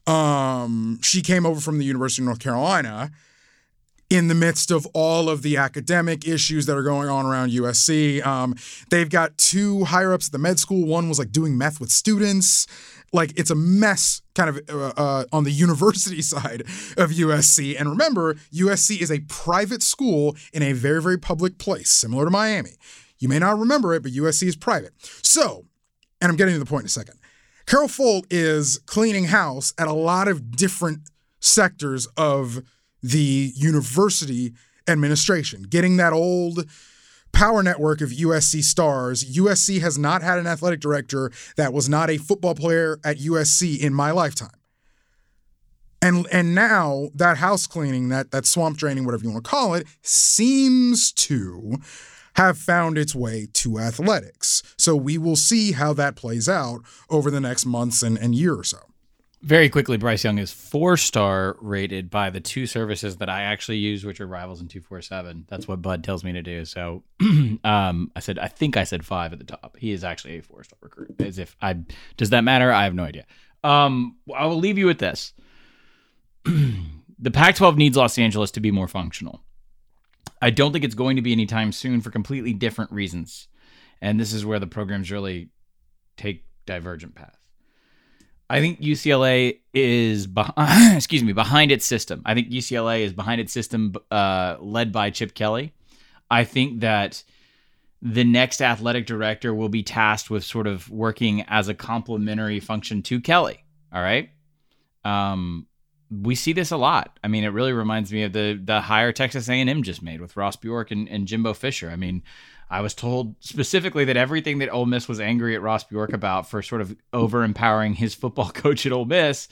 Um, 0.06 0.98
she 1.02 1.22
came 1.22 1.46
over 1.46 1.60
from 1.60 1.78
the 1.78 1.84
University 1.84 2.22
of 2.22 2.26
North 2.26 2.40
Carolina 2.40 3.10
in 4.12 4.28
the 4.28 4.34
midst 4.34 4.70
of 4.70 4.86
all 4.92 5.30
of 5.30 5.40
the 5.40 5.56
academic 5.56 6.28
issues 6.28 6.66
that 6.66 6.76
are 6.76 6.82
going 6.82 7.08
on 7.08 7.24
around 7.24 7.50
USC. 7.50 8.24
Um, 8.26 8.54
they've 8.90 9.08
got 9.08 9.38
two 9.38 9.84
higher 9.84 10.12
ups 10.12 10.26
at 10.26 10.32
the 10.32 10.38
med 10.38 10.58
school. 10.58 10.86
One 10.86 11.08
was 11.08 11.18
like 11.18 11.32
doing 11.32 11.56
meth 11.56 11.80
with 11.80 11.90
students. 11.90 12.66
Like 13.14 13.32
it's 13.38 13.50
a 13.50 13.54
mess 13.54 14.20
kind 14.34 14.50
of 14.50 14.60
uh, 14.68 14.92
uh, 14.98 15.24
on 15.32 15.44
the 15.44 15.50
university 15.66 16.20
side 16.20 16.60
of 16.98 17.10
USC. 17.10 17.74
And 17.80 17.88
remember, 17.88 18.34
USC 18.52 19.00
is 19.00 19.10
a 19.10 19.20
private 19.20 19.82
school 19.82 20.36
in 20.52 20.62
a 20.62 20.74
very, 20.74 21.00
very 21.00 21.18
public 21.18 21.56
place, 21.56 21.88
similar 21.90 22.26
to 22.26 22.30
Miami. 22.30 22.72
You 23.18 23.30
may 23.30 23.38
not 23.38 23.58
remember 23.58 23.94
it, 23.94 24.02
but 24.02 24.12
USC 24.12 24.46
is 24.46 24.56
private. 24.56 24.92
So, 25.22 25.64
and 26.20 26.30
I'm 26.30 26.36
getting 26.36 26.52
to 26.52 26.58
the 26.58 26.66
point 26.66 26.82
in 26.82 26.86
a 26.86 26.90
second. 26.90 27.18
Carol 27.64 27.88
Folt 27.88 28.26
is 28.28 28.76
cleaning 28.84 29.24
house 29.24 29.72
at 29.78 29.88
a 29.88 29.94
lot 29.94 30.28
of 30.28 30.50
different 30.50 31.08
sectors 31.40 32.06
of 32.18 32.62
the 33.02 33.52
university 33.54 34.52
administration, 34.88 35.62
getting 35.62 35.96
that 35.96 36.12
old 36.12 36.66
power 37.32 37.62
network 37.62 38.00
of 38.00 38.10
USC 38.10 38.62
stars. 38.62 39.24
USC 39.36 39.80
has 39.80 39.98
not 39.98 40.22
had 40.22 40.38
an 40.38 40.46
athletic 40.46 40.80
director 40.80 41.30
that 41.56 41.72
was 41.72 41.88
not 41.88 42.10
a 42.10 42.18
football 42.18 42.54
player 42.54 42.98
at 43.04 43.18
USC 43.18 43.80
in 43.80 43.94
my 43.94 44.10
lifetime. 44.10 44.50
And 46.00 46.26
and 46.32 46.54
now 46.54 47.10
that 47.14 47.38
house 47.38 47.66
cleaning, 47.66 48.08
that 48.08 48.32
that 48.32 48.44
swamp 48.44 48.76
draining, 48.76 49.04
whatever 49.04 49.22
you 49.22 49.30
want 49.30 49.44
to 49.44 49.50
call 49.50 49.74
it, 49.74 49.86
seems 50.02 51.12
to 51.12 51.78
have 52.34 52.58
found 52.58 52.98
its 52.98 53.14
way 53.14 53.46
to 53.52 53.78
athletics. 53.78 54.62
So 54.78 54.96
we 54.96 55.16
will 55.16 55.36
see 55.36 55.72
how 55.72 55.92
that 55.94 56.16
plays 56.16 56.48
out 56.48 56.80
over 57.08 57.30
the 57.30 57.40
next 57.40 57.66
months 57.66 58.02
and, 58.02 58.18
and 58.18 58.34
year 58.34 58.54
or 58.54 58.64
so. 58.64 58.78
Very 59.42 59.68
quickly, 59.68 59.96
Bryce 59.96 60.22
Young 60.22 60.38
is 60.38 60.52
four 60.52 60.96
star 60.96 61.56
rated 61.60 62.10
by 62.10 62.30
the 62.30 62.40
two 62.40 62.64
services 62.64 63.16
that 63.16 63.28
I 63.28 63.42
actually 63.42 63.78
use, 63.78 64.04
which 64.04 64.20
are 64.20 64.26
Rivals 64.26 64.60
and 64.60 64.70
247. 64.70 65.46
That's 65.48 65.66
what 65.66 65.82
Bud 65.82 66.04
tells 66.04 66.22
me 66.22 66.32
to 66.32 66.42
do. 66.42 66.64
So 66.64 67.02
um, 67.64 68.12
I 68.14 68.20
said, 68.20 68.38
I 68.38 68.46
think 68.46 68.76
I 68.76 68.84
said 68.84 69.04
five 69.04 69.32
at 69.32 69.40
the 69.40 69.44
top. 69.44 69.76
He 69.80 69.90
is 69.90 70.04
actually 70.04 70.38
a 70.38 70.42
four 70.42 70.62
star 70.62 70.78
recruit. 70.80 71.20
As 71.20 71.38
if 71.38 71.56
I, 71.60 71.76
does 72.16 72.30
that 72.30 72.44
matter? 72.44 72.70
I 72.70 72.84
have 72.84 72.94
no 72.94 73.02
idea. 73.02 73.26
Um, 73.64 74.16
I 74.32 74.46
will 74.46 74.58
leave 74.58 74.78
you 74.78 74.86
with 74.86 74.98
this 74.98 75.32
the 76.44 77.30
Pac 77.32 77.56
12 77.56 77.76
needs 77.76 77.96
Los 77.96 78.18
Angeles 78.18 78.52
to 78.52 78.60
be 78.60 78.70
more 78.70 78.88
functional. 78.88 79.42
I 80.40 80.50
don't 80.50 80.72
think 80.72 80.84
it's 80.84 80.94
going 80.94 81.16
to 81.16 81.22
be 81.22 81.32
anytime 81.32 81.72
soon 81.72 82.00
for 82.00 82.10
completely 82.10 82.52
different 82.52 82.92
reasons. 82.92 83.48
And 84.00 84.20
this 84.20 84.32
is 84.32 84.44
where 84.44 84.58
the 84.58 84.66
programs 84.68 85.10
really 85.10 85.50
take 86.16 86.44
divergent 86.66 87.14
paths. 87.14 87.41
I 88.52 88.60
think 88.60 88.82
UCLA 88.82 89.60
is 89.72 90.26
behind, 90.26 90.94
excuse 90.96 91.24
me 91.24 91.32
behind 91.32 91.72
its 91.72 91.86
system. 91.86 92.20
I 92.26 92.34
think 92.34 92.50
UCLA 92.50 93.00
is 93.00 93.14
behind 93.14 93.40
its 93.40 93.50
system, 93.50 93.94
uh, 94.10 94.56
led 94.60 94.92
by 94.92 95.08
Chip 95.08 95.32
Kelly. 95.32 95.72
I 96.30 96.44
think 96.44 96.80
that 96.80 97.22
the 98.02 98.24
next 98.24 98.60
athletic 98.60 99.06
director 99.06 99.54
will 99.54 99.70
be 99.70 99.82
tasked 99.82 100.28
with 100.28 100.44
sort 100.44 100.66
of 100.66 100.90
working 100.90 101.46
as 101.48 101.68
a 101.68 101.74
complementary 101.74 102.60
function 102.60 103.00
to 103.04 103.22
Kelly. 103.22 103.64
All 103.90 104.02
right. 104.02 104.28
Um, 105.02 105.66
we 106.10 106.34
see 106.34 106.52
this 106.52 106.72
a 106.72 106.76
lot. 106.76 107.18
I 107.24 107.28
mean, 107.28 107.44
it 107.44 107.54
really 107.54 107.72
reminds 107.72 108.12
me 108.12 108.24
of 108.24 108.34
the 108.34 108.60
the 108.62 108.82
hire 108.82 109.12
Texas 109.12 109.48
A&M 109.48 109.82
just 109.82 110.02
made 110.02 110.20
with 110.20 110.36
Ross 110.36 110.56
Bjork 110.56 110.90
and, 110.90 111.08
and 111.08 111.26
Jimbo 111.26 111.54
Fisher. 111.54 111.88
I 111.88 111.96
mean, 111.96 112.22
I 112.72 112.80
was 112.80 112.94
told 112.94 113.36
specifically 113.40 114.06
that 114.06 114.16
everything 114.16 114.58
that 114.58 114.70
Ole 114.70 114.86
Miss 114.86 115.06
was 115.06 115.20
angry 115.20 115.54
at 115.54 115.60
Ross 115.60 115.84
Bjork 115.84 116.14
about 116.14 116.48
for 116.48 116.62
sort 116.62 116.80
of 116.80 116.96
over 117.12 117.44
empowering 117.44 117.92
his 117.92 118.14
football 118.14 118.50
coach 118.54 118.86
at 118.86 118.92
Ole 118.92 119.04
Miss 119.04 119.48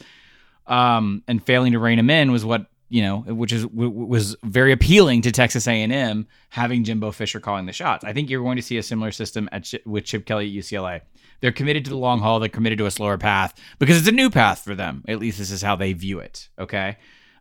um, 0.66 1.22
and 1.28 1.44
failing 1.44 1.72
to 1.72 1.78
rein 1.78 1.98
him 1.98 2.08
in 2.08 2.32
was 2.32 2.44
what 2.44 2.66
you 2.88 3.02
know, 3.02 3.18
which 3.20 3.52
is 3.52 3.64
w- 3.66 3.90
was 3.90 4.36
very 4.42 4.72
appealing 4.72 5.22
to 5.22 5.30
Texas 5.30 5.68
A&M 5.68 6.26
having 6.48 6.82
Jimbo 6.82 7.12
Fisher 7.12 7.38
calling 7.38 7.66
the 7.66 7.72
shots. 7.72 8.04
I 8.04 8.12
think 8.12 8.28
you're 8.28 8.42
going 8.42 8.56
to 8.56 8.62
see 8.62 8.78
a 8.78 8.82
similar 8.82 9.12
system 9.12 9.48
at 9.52 9.62
Ch- 9.62 9.76
with 9.86 10.04
Chip 10.04 10.26
Kelly 10.26 10.46
at 10.46 10.64
UCLA. 10.64 11.02
They're 11.40 11.52
committed 11.52 11.84
to 11.84 11.90
the 11.90 11.96
long 11.96 12.18
haul. 12.18 12.40
They're 12.40 12.48
committed 12.48 12.78
to 12.78 12.86
a 12.86 12.90
slower 12.90 13.16
path 13.16 13.54
because 13.78 13.96
it's 13.96 14.08
a 14.08 14.12
new 14.12 14.28
path 14.28 14.64
for 14.64 14.74
them. 14.74 15.04
At 15.06 15.20
least 15.20 15.38
this 15.38 15.52
is 15.52 15.62
how 15.62 15.76
they 15.76 15.92
view 15.92 16.18
it. 16.18 16.48
Okay. 16.58 16.96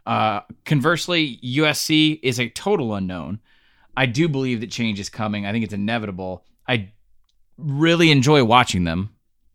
Uh, 0.05 0.41
conversely, 0.65 1.39
USC 1.43 2.19
is 2.21 2.39
a 2.39 2.49
total 2.49 2.93
unknown. 2.93 3.39
I 3.95 4.05
do 4.05 4.27
believe 4.27 4.61
that 4.61 4.71
change 4.71 4.99
is 4.99 5.09
coming. 5.09 5.45
I 5.45 5.51
think 5.51 5.63
it's 5.63 5.73
inevitable. 5.73 6.45
I 6.67 6.91
really 7.57 8.11
enjoy 8.11 8.43
watching 8.43 8.83
them, 8.83 9.09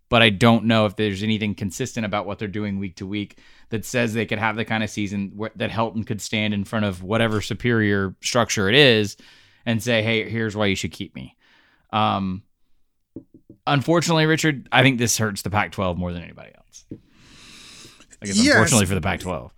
but 0.08 0.22
I 0.22 0.30
don't 0.30 0.64
know 0.64 0.86
if 0.86 0.96
there's 0.96 1.22
anything 1.22 1.54
consistent 1.54 2.04
about 2.04 2.26
what 2.26 2.38
they're 2.38 2.48
doing 2.48 2.78
week 2.78 2.96
to 2.96 3.06
week 3.06 3.38
that 3.70 3.84
says 3.84 4.12
they 4.12 4.26
could 4.26 4.38
have 4.38 4.56
the 4.56 4.64
kind 4.64 4.84
of 4.84 4.90
season 4.90 5.32
where, 5.34 5.50
that 5.56 5.70
Helton 5.70 6.06
could 6.06 6.20
stand 6.20 6.54
in 6.54 6.64
front 6.64 6.84
of 6.84 7.02
whatever 7.02 7.40
superior 7.40 8.14
structure 8.20 8.68
it 8.68 8.74
is 8.74 9.16
and 9.66 9.82
say, 9.82 10.02
"Hey, 10.02 10.28
here's 10.28 10.54
why 10.54 10.66
you 10.66 10.76
should 10.76 10.92
keep 10.92 11.14
me." 11.14 11.36
Um, 11.92 12.42
unfortunately, 13.66 14.26
Richard, 14.26 14.68
I 14.70 14.82
think 14.82 14.98
this 14.98 15.16
hurts 15.16 15.42
the 15.42 15.50
Pac-12 15.50 15.96
more 15.96 16.12
than 16.12 16.22
anybody 16.22 16.50
else. 16.54 16.84
I 18.22 18.26
guess 18.26 18.36
yes, 18.36 18.54
unfortunately 18.54 18.86
for 18.86 18.94
the 18.94 19.00
Pac-12, 19.00 19.50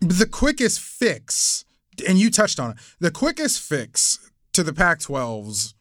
the 0.00 0.26
quickest 0.26 0.80
fix, 0.80 1.64
and 2.08 2.18
you 2.18 2.30
touched 2.30 2.58
on 2.58 2.72
it, 2.72 2.76
the 2.98 3.10
quickest 3.10 3.60
fix 3.60 4.30
to 4.52 4.62
the 4.62 4.72
Pac-12's 4.72 5.74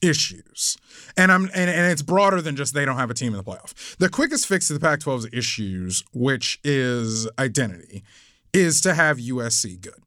issues. 0.00 0.76
And 1.16 1.32
I'm 1.32 1.44
and, 1.46 1.70
and 1.70 1.92
it's 1.92 2.02
broader 2.02 2.40
than 2.40 2.56
just 2.56 2.74
they 2.74 2.84
don't 2.84 2.96
have 2.96 3.10
a 3.10 3.14
team 3.14 3.32
in 3.32 3.38
the 3.38 3.44
playoff. 3.44 3.96
The 3.96 4.08
quickest 4.08 4.46
fix 4.46 4.68
to 4.68 4.74
the 4.74 4.80
Pac-12's 4.80 5.28
issues, 5.32 6.04
which 6.12 6.60
is 6.64 7.28
identity, 7.38 8.04
is 8.52 8.80
to 8.82 8.94
have 8.94 9.18
USC 9.18 9.80
good. 9.80 10.02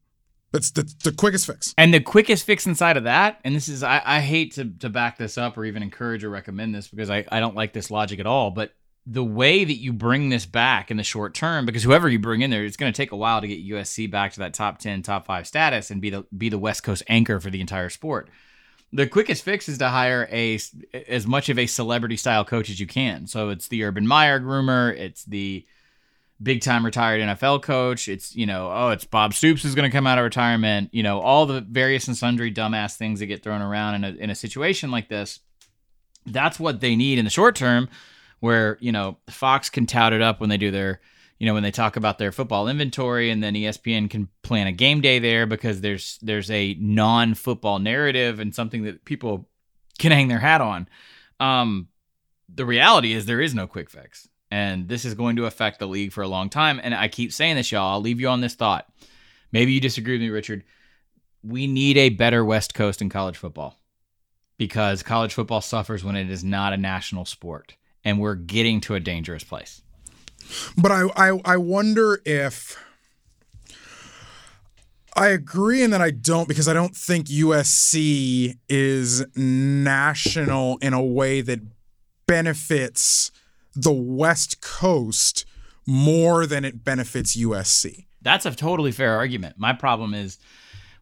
That's 0.52 0.70
the, 0.70 0.92
the 1.02 1.12
quickest 1.12 1.46
fix. 1.46 1.74
And 1.78 1.94
the 1.94 2.00
quickest 2.00 2.44
fix 2.44 2.66
inside 2.66 2.98
of 2.98 3.04
that, 3.04 3.40
and 3.42 3.54
this 3.54 3.68
is 3.68 3.82
I, 3.82 4.02
I 4.04 4.20
hate 4.20 4.52
to 4.54 4.66
to 4.80 4.88
back 4.88 5.18
this 5.18 5.38
up 5.38 5.56
or 5.56 5.64
even 5.64 5.82
encourage 5.82 6.24
or 6.24 6.30
recommend 6.30 6.74
this 6.74 6.88
because 6.88 7.10
I, 7.10 7.24
I 7.30 7.40
don't 7.40 7.56
like 7.56 7.72
this 7.72 7.90
logic 7.90 8.20
at 8.20 8.26
all, 8.26 8.50
but 8.50 8.74
the 9.04 9.24
way 9.24 9.64
that 9.64 9.76
you 9.76 9.92
bring 9.92 10.28
this 10.28 10.46
back 10.46 10.90
in 10.90 10.96
the 10.96 11.02
short 11.02 11.34
term, 11.34 11.66
because 11.66 11.82
whoever 11.82 12.08
you 12.08 12.18
bring 12.18 12.42
in 12.42 12.50
there, 12.50 12.64
it's 12.64 12.76
going 12.76 12.92
to 12.92 12.96
take 12.96 13.12
a 13.12 13.16
while 13.16 13.40
to 13.40 13.48
get 13.48 13.66
USC 13.66 14.10
back 14.10 14.32
to 14.34 14.40
that 14.40 14.54
top 14.54 14.78
ten, 14.78 15.02
top 15.02 15.26
five 15.26 15.46
status 15.46 15.90
and 15.90 16.00
be 16.00 16.10
the 16.10 16.24
be 16.36 16.48
the 16.48 16.58
West 16.58 16.82
Coast 16.82 17.02
anchor 17.08 17.40
for 17.40 17.50
the 17.50 17.60
entire 17.60 17.88
sport. 17.88 18.28
The 18.92 19.06
quickest 19.06 19.42
fix 19.42 19.68
is 19.68 19.78
to 19.78 19.88
hire 19.88 20.28
a 20.30 20.58
as 21.08 21.26
much 21.26 21.48
of 21.48 21.58
a 21.58 21.66
celebrity 21.66 22.16
style 22.16 22.44
coach 22.44 22.70
as 22.70 22.78
you 22.78 22.86
can. 22.86 23.26
So 23.26 23.48
it's 23.48 23.68
the 23.68 23.82
Urban 23.84 24.06
Meyer 24.06 24.38
groomer, 24.38 24.96
it's 24.96 25.24
the 25.24 25.66
big 26.42 26.60
time 26.60 26.84
retired 26.84 27.20
NFL 27.20 27.62
coach. 27.62 28.08
It's, 28.08 28.34
you 28.34 28.46
know, 28.46 28.70
oh, 28.72 28.88
it's 28.90 29.04
Bob 29.04 29.34
Stoops 29.34 29.64
is 29.64 29.74
going 29.74 29.88
to 29.88 29.94
come 29.94 30.06
out 30.06 30.18
of 30.18 30.24
retirement. 30.24 30.90
You 30.92 31.02
know, 31.02 31.20
all 31.20 31.46
the 31.46 31.60
various 31.60 32.08
and 32.08 32.16
sundry 32.16 32.52
dumbass 32.52 32.96
things 32.96 33.20
that 33.20 33.26
get 33.26 33.42
thrown 33.42 33.62
around 33.62 33.96
in 33.96 34.04
a, 34.04 34.08
in 34.18 34.30
a 34.30 34.34
situation 34.34 34.90
like 34.90 35.08
this. 35.08 35.40
That's 36.26 36.60
what 36.60 36.80
they 36.80 36.96
need 36.96 37.18
in 37.18 37.24
the 37.24 37.30
short 37.30 37.56
term, 37.56 37.88
where, 38.42 38.76
you 38.80 38.90
know, 38.90 39.18
Fox 39.30 39.70
can 39.70 39.86
tout 39.86 40.12
it 40.12 40.20
up 40.20 40.40
when 40.40 40.50
they 40.50 40.56
do 40.56 40.72
their, 40.72 41.00
you 41.38 41.46
know, 41.46 41.54
when 41.54 41.62
they 41.62 41.70
talk 41.70 41.94
about 41.94 42.18
their 42.18 42.32
football 42.32 42.66
inventory 42.66 43.30
and 43.30 43.40
then 43.40 43.54
ESPN 43.54 44.10
can 44.10 44.28
plan 44.42 44.66
a 44.66 44.72
game 44.72 45.00
day 45.00 45.20
there 45.20 45.46
because 45.46 45.80
there's 45.80 46.18
there's 46.22 46.50
a 46.50 46.76
non-football 46.80 47.78
narrative 47.78 48.40
and 48.40 48.52
something 48.52 48.82
that 48.82 49.04
people 49.04 49.48
can 50.00 50.10
hang 50.10 50.26
their 50.26 50.40
hat 50.40 50.60
on. 50.60 50.88
Um, 51.38 51.86
the 52.52 52.66
reality 52.66 53.12
is 53.12 53.26
there 53.26 53.40
is 53.40 53.54
no 53.54 53.68
quick 53.68 53.88
fix. 53.88 54.28
And 54.50 54.88
this 54.88 55.04
is 55.04 55.14
going 55.14 55.36
to 55.36 55.46
affect 55.46 55.78
the 55.78 55.86
league 55.86 56.12
for 56.12 56.22
a 56.22 56.28
long 56.28 56.50
time. 56.50 56.80
And 56.82 56.96
I 56.96 57.06
keep 57.06 57.32
saying 57.32 57.54
this, 57.54 57.70
y'all. 57.70 57.92
I'll 57.92 58.00
leave 58.00 58.20
you 58.20 58.28
on 58.28 58.40
this 58.40 58.56
thought. 58.56 58.92
Maybe 59.52 59.72
you 59.72 59.80
disagree 59.80 60.14
with 60.14 60.22
me, 60.22 60.30
Richard. 60.30 60.64
We 61.44 61.68
need 61.68 61.96
a 61.96 62.08
better 62.08 62.44
West 62.44 62.74
Coast 62.74 63.00
in 63.00 63.08
college 63.08 63.36
football 63.36 63.78
because 64.58 65.04
college 65.04 65.32
football 65.32 65.60
suffers 65.60 66.02
when 66.02 66.16
it 66.16 66.28
is 66.28 66.42
not 66.42 66.72
a 66.72 66.76
national 66.76 67.24
sport. 67.24 67.76
And 68.04 68.20
we're 68.20 68.34
getting 68.34 68.80
to 68.82 68.94
a 68.94 69.00
dangerous 69.00 69.44
place. 69.44 69.82
But 70.76 70.90
I, 70.90 71.02
I, 71.16 71.40
I 71.44 71.56
wonder 71.56 72.20
if 72.24 72.76
I 75.14 75.28
agree 75.28 75.82
and 75.82 75.92
then 75.92 76.02
I 76.02 76.10
don't 76.10 76.48
because 76.48 76.68
I 76.68 76.72
don't 76.72 76.96
think 76.96 77.26
USC 77.26 78.56
is 78.68 79.24
national 79.36 80.78
in 80.78 80.94
a 80.94 81.02
way 81.02 81.42
that 81.42 81.60
benefits 82.26 83.30
the 83.74 83.92
West 83.92 84.60
Coast 84.60 85.44
more 85.86 86.46
than 86.46 86.64
it 86.64 86.84
benefits 86.84 87.36
USC. 87.36 88.06
That's 88.22 88.46
a 88.46 88.54
totally 88.54 88.92
fair 88.92 89.16
argument. 89.16 89.56
My 89.58 89.72
problem 89.72 90.14
is 90.14 90.38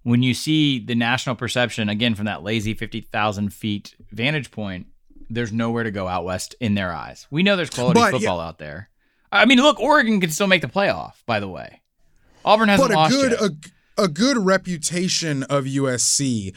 when 0.03 0.23
you 0.23 0.35
see 0.35 0.79
the 0.79 0.95
national 0.95 1.37
perception, 1.37 1.89
again, 1.89 2.15
from 2.15 2.25
that 2.25 2.43
lazy 2.43 2.75
50,000 2.75 3.53
feet 3.53 3.95
vantage 4.11 4.51
point, 4.51 4.87
there's 5.31 5.53
nowhere 5.53 5.85
to 5.85 5.91
go 5.91 6.09
out 6.09 6.25
west 6.25 6.55
in 6.61 6.75
their 6.75 6.93
eyes. 6.93 7.27
We 7.31 7.43
know 7.43 7.57
there's 7.57 7.71
quality 7.71 8.01
But, 8.01 8.11
football 8.13 8.41
out 8.41 8.59
there. 8.59 8.89
I 9.33 9.45
mean, 9.47 9.59
look, 9.59 9.79
Oregon 9.81 10.21
can 10.21 10.31
still 10.31 10.49
make 10.49 10.61
the 10.61 10.69
playoff, 10.69 11.13
by 11.25 11.39
the 11.41 11.49
way. 11.49 11.83
Auburn 12.45 12.69
hasn't 12.69 12.89
but 12.89 12.95
a 12.95 12.99
lost 12.99 13.13
good 13.13 13.31
yet. 13.33 13.41
a, 13.99 14.05
a 14.05 14.09
good 14.09 14.39
reputation 14.39 15.43
of 15.45 15.65
USC 15.67 16.55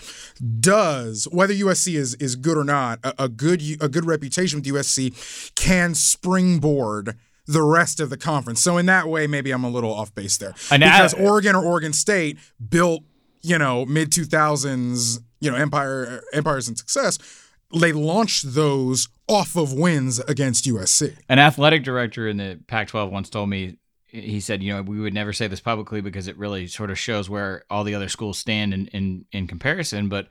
does 0.61 1.27
whether 1.31 1.53
USC 1.53 1.95
is 1.95 2.15
is 2.15 2.35
good 2.35 2.57
or 2.57 2.63
not 2.63 2.99
a, 3.03 3.25
a 3.25 3.29
good 3.29 3.61
a 3.81 3.89
good 3.89 4.05
reputation 4.05 4.59
with 4.59 4.65
USC 4.65 5.53
can 5.55 5.93
springboard 5.93 7.17
the 7.45 7.61
rest 7.61 7.99
of 7.99 8.09
the 8.09 8.17
conference. 8.17 8.61
So 8.61 8.77
in 8.77 8.85
that 8.87 9.07
way 9.09 9.27
maybe 9.27 9.51
I'm 9.51 9.63
a 9.65 9.69
little 9.69 9.93
off 9.93 10.15
base 10.15 10.37
there. 10.37 10.53
And 10.71 10.83
I- 10.83 10.97
because 10.97 11.13
Oregon 11.15 11.55
or 11.55 11.63
Oregon 11.63 11.91
State 11.93 12.37
built, 12.69 13.03
you 13.41 13.57
know, 13.57 13.85
mid 13.85 14.09
2000s, 14.11 15.19
you 15.41 15.51
know, 15.51 15.57
empire 15.57 16.23
empires 16.33 16.67
and 16.69 16.77
success. 16.77 17.19
They 17.73 17.91
launched 17.91 18.53
those 18.53 19.07
off 19.27 19.55
of 19.55 19.73
wins 19.73 20.19
against 20.19 20.65
USC. 20.65 21.17
An 21.29 21.39
athletic 21.39 21.83
director 21.83 22.27
in 22.27 22.37
the 22.37 22.59
Pac 22.67 22.89
12 22.89 23.11
once 23.11 23.29
told 23.29 23.49
me, 23.49 23.77
he 24.07 24.39
said, 24.39 24.61
you 24.61 24.73
know, 24.73 24.81
we 24.83 24.99
would 24.99 25.13
never 25.13 25.33
say 25.33 25.47
this 25.47 25.59
publicly 25.59 25.99
because 25.99 26.27
it 26.27 26.37
really 26.37 26.67
sort 26.67 26.91
of 26.91 26.99
shows 26.99 27.29
where 27.29 27.63
all 27.69 27.83
the 27.83 27.95
other 27.95 28.09
schools 28.09 28.37
stand 28.37 28.73
in, 28.73 28.87
in, 28.87 29.25
in 29.31 29.47
comparison. 29.47 30.07
But 30.07 30.27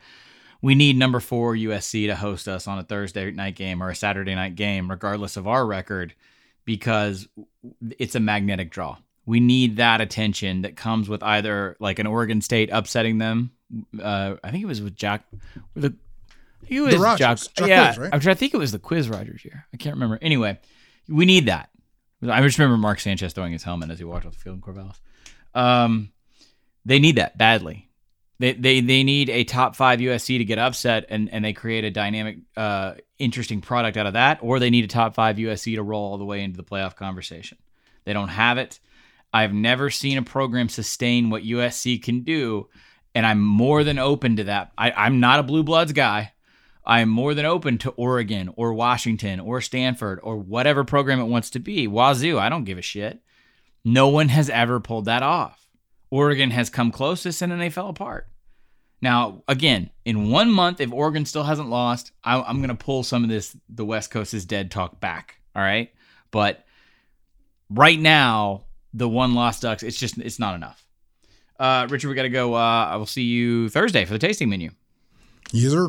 we 0.60 0.76
need 0.76 0.96
number 0.96 1.18
four 1.18 1.54
USC 1.56 2.06
to 2.06 2.14
host 2.14 2.46
us 2.46 2.68
on 2.68 2.78
a 2.78 2.84
Thursday 2.84 3.32
night 3.32 3.56
game 3.56 3.82
or 3.82 3.90
a 3.90 3.96
Saturday 3.96 4.36
night 4.36 4.54
game, 4.54 4.88
regardless 4.88 5.36
of 5.36 5.48
our 5.48 5.66
record, 5.66 6.14
because 6.64 7.26
it's 7.98 8.14
a 8.14 8.20
magnetic 8.20 8.70
draw. 8.70 8.98
We 9.26 9.40
need 9.40 9.76
that 9.76 10.00
attention 10.00 10.62
that 10.62 10.76
comes 10.76 11.08
with 11.08 11.22
either 11.22 11.76
like 11.80 11.98
an 11.98 12.06
Oregon 12.06 12.40
State 12.40 12.70
upsetting 12.72 13.18
them. 13.18 13.50
Uh, 14.00 14.36
I 14.44 14.52
think 14.52 14.62
it 14.62 14.66
was 14.66 14.80
with 14.80 14.94
Jack, 14.94 15.24
the, 15.74 15.94
I 16.62 16.66
think 16.66 16.78
it 16.78 16.80
was 16.80 16.96
Rodgers, 16.96 17.48
Jack, 17.48 17.54
Jack 17.56 17.68
yeah, 17.68 17.86
Quiz, 17.86 17.98
right? 17.98 18.10
I'm 18.12 18.20
trying- 18.20 18.36
I 18.36 18.38
think 18.38 18.54
it 18.54 18.58
was 18.58 18.72
the 18.72 18.78
Quiz 18.78 19.08
Rodgers 19.08 19.44
year. 19.44 19.66
I 19.72 19.76
can't 19.76 19.94
remember. 19.96 20.18
Anyway, 20.22 20.58
we 21.08 21.24
need 21.26 21.46
that. 21.46 21.70
I 22.28 22.40
just 22.42 22.58
remember 22.58 22.76
Mark 22.76 23.00
Sanchez 23.00 23.32
throwing 23.32 23.52
his 23.52 23.64
helmet 23.64 23.90
as 23.90 23.98
he 23.98 24.04
walked 24.04 24.26
off 24.26 24.34
the 24.34 24.38
field 24.38 24.56
in 24.56 24.62
Corvallis. 24.62 25.00
Um, 25.54 26.12
they 26.84 26.98
need 26.98 27.16
that 27.16 27.36
badly. 27.36 27.88
They, 28.38 28.52
they 28.54 28.80
they 28.80 29.04
need 29.04 29.30
a 29.30 29.44
top 29.44 29.76
five 29.76 30.00
USC 30.00 30.38
to 30.38 30.44
get 30.44 30.58
upset, 30.58 31.06
and, 31.08 31.28
and 31.32 31.44
they 31.44 31.52
create 31.52 31.84
a 31.84 31.90
dynamic, 31.90 32.38
uh, 32.56 32.94
interesting 33.18 33.60
product 33.60 33.96
out 33.96 34.06
of 34.06 34.14
that, 34.14 34.38
or 34.40 34.58
they 34.58 34.70
need 34.70 34.84
a 34.84 34.88
top 34.88 35.14
five 35.14 35.36
USC 35.36 35.76
to 35.76 35.82
roll 35.82 36.10
all 36.10 36.18
the 36.18 36.24
way 36.24 36.42
into 36.42 36.56
the 36.56 36.64
playoff 36.64 36.96
conversation. 36.96 37.58
They 38.04 38.12
don't 38.12 38.28
have 38.28 38.58
it. 38.58 38.80
I've 39.32 39.52
never 39.52 39.90
seen 39.90 40.18
a 40.18 40.22
program 40.22 40.68
sustain 40.68 41.30
what 41.30 41.44
USC 41.44 42.02
can 42.02 42.22
do, 42.22 42.68
and 43.14 43.24
I'm 43.24 43.40
more 43.40 43.84
than 43.84 43.98
open 43.98 44.36
to 44.36 44.44
that. 44.44 44.72
I, 44.76 44.90
I'm 44.90 45.20
not 45.20 45.38
a 45.38 45.44
blue 45.44 45.62
bloods 45.62 45.92
guy. 45.92 46.32
I'm 46.84 47.08
more 47.08 47.34
than 47.34 47.46
open 47.46 47.78
to 47.78 47.90
Oregon 47.90 48.52
or 48.56 48.74
Washington 48.74 49.40
or 49.40 49.60
Stanford 49.60 50.18
or 50.22 50.36
whatever 50.36 50.84
program 50.84 51.20
it 51.20 51.24
wants 51.24 51.50
to 51.50 51.60
be. 51.60 51.86
Wazoo, 51.86 52.38
I 52.38 52.48
don't 52.48 52.64
give 52.64 52.78
a 52.78 52.82
shit. 52.82 53.20
No 53.84 54.08
one 54.08 54.28
has 54.28 54.50
ever 54.50 54.80
pulled 54.80 55.04
that 55.04 55.22
off. 55.22 55.66
Oregon 56.10 56.50
has 56.50 56.70
come 56.70 56.90
closest 56.90 57.40
and 57.40 57.50
then 57.50 57.58
they 57.58 57.70
fell 57.70 57.88
apart. 57.88 58.28
Now, 59.00 59.42
again, 59.48 59.90
in 60.04 60.30
one 60.30 60.50
month, 60.50 60.80
if 60.80 60.92
Oregon 60.92 61.24
still 61.24 61.42
hasn't 61.42 61.70
lost, 61.70 62.12
I, 62.22 62.40
I'm 62.40 62.58
going 62.58 62.68
to 62.68 62.74
pull 62.74 63.02
some 63.02 63.24
of 63.24 63.30
this 63.30 63.56
the 63.68 63.84
West 63.84 64.10
Coast 64.10 64.34
is 64.34 64.44
dead 64.44 64.70
talk 64.70 65.00
back. 65.00 65.40
All 65.56 65.62
right. 65.62 65.92
But 66.30 66.64
right 67.68 67.98
now, 67.98 68.64
the 68.94 69.08
one 69.08 69.34
lost 69.34 69.62
Ducks, 69.62 69.82
it's 69.82 69.98
just, 69.98 70.18
it's 70.18 70.38
not 70.38 70.54
enough. 70.54 70.84
Uh, 71.58 71.86
Richard, 71.88 72.08
we 72.08 72.14
got 72.14 72.22
to 72.22 72.28
go. 72.28 72.54
Uh, 72.54 72.86
I 72.86 72.96
will 72.96 73.06
see 73.06 73.22
you 73.22 73.68
Thursday 73.68 74.04
for 74.04 74.12
the 74.12 74.18
tasting 74.18 74.48
menu. 74.48 74.70
User. 75.52 75.88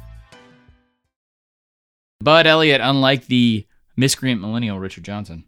Bud 2.21 2.47
Elliott, 2.47 2.81
unlike 2.81 3.27
the 3.27 3.67
miscreant 3.95 4.41
millennial 4.41 4.79
Richard 4.79 5.03
Johnson, 5.03 5.45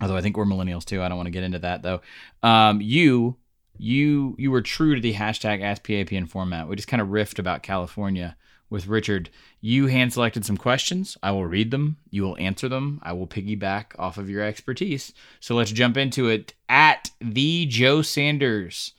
although 0.00 0.16
I 0.16 0.20
think 0.20 0.36
we're 0.36 0.44
millennials 0.44 0.84
too. 0.84 1.02
I 1.02 1.08
don't 1.08 1.16
want 1.16 1.26
to 1.26 1.32
get 1.32 1.44
into 1.44 1.60
that 1.60 1.82
though. 1.82 2.00
Um, 2.42 2.80
you, 2.80 3.36
you, 3.78 4.34
you 4.38 4.50
were 4.50 4.62
true 4.62 4.94
to 4.94 5.00
the 5.00 5.14
hashtag 5.14 5.60
AskPAPN 5.60 6.28
format. 6.28 6.68
We 6.68 6.76
just 6.76 6.88
kind 6.88 7.00
of 7.00 7.08
riffed 7.08 7.38
about 7.38 7.62
California 7.62 8.36
with 8.70 8.86
Richard. 8.86 9.30
You 9.60 9.86
hand 9.86 10.12
selected 10.12 10.44
some 10.44 10.56
questions. 10.56 11.16
I 11.22 11.30
will 11.30 11.46
read 11.46 11.70
them. 11.70 11.96
You 12.10 12.22
will 12.22 12.36
answer 12.38 12.68
them. 12.68 13.00
I 13.02 13.12
will 13.12 13.26
piggyback 13.26 13.86
off 13.98 14.18
of 14.18 14.28
your 14.28 14.42
expertise. 14.42 15.12
So 15.40 15.54
let's 15.54 15.72
jump 15.72 15.96
into 15.96 16.28
it. 16.28 16.54
At 16.68 17.10
the 17.20 17.66
Joe 17.66 18.02
Sanders, 18.02 18.92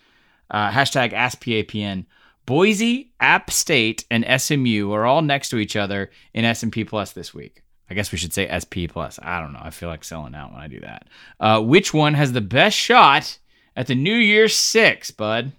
uh, 0.50 0.72
hashtag 0.72 1.14
AskPAPN. 1.14 2.06
Boise, 2.50 3.12
App 3.20 3.52
State, 3.52 4.06
and 4.10 4.26
SMU 4.42 4.92
are 4.92 5.06
all 5.06 5.22
next 5.22 5.50
to 5.50 5.58
each 5.60 5.76
other 5.76 6.10
in 6.34 6.46
S&P 6.46 6.84
Plus 6.84 7.12
this 7.12 7.32
week. 7.32 7.62
I 7.92 7.94
guess 7.94 8.12
we 8.12 8.18
should 8.18 8.34
say 8.34 8.48
SP 8.50 8.90
Plus. 8.90 9.20
I 9.22 9.40
don't 9.40 9.54
know. 9.54 9.60
I 9.62 9.70
feel 9.70 9.88
like 9.88 10.04
selling 10.04 10.34
out 10.34 10.52
when 10.52 10.60
I 10.60 10.68
do 10.68 10.80
that. 10.80 11.06
Uh, 11.40 11.62
which 11.62 11.94
one 11.94 12.16
has 12.16 12.32
the 12.32 12.42
best 12.42 12.76
shot 12.76 13.38
at 13.76 13.86
the 13.86 13.94
New 13.94 14.16
Year's 14.16 14.56
Six, 14.56 15.12
bud? 15.12 15.52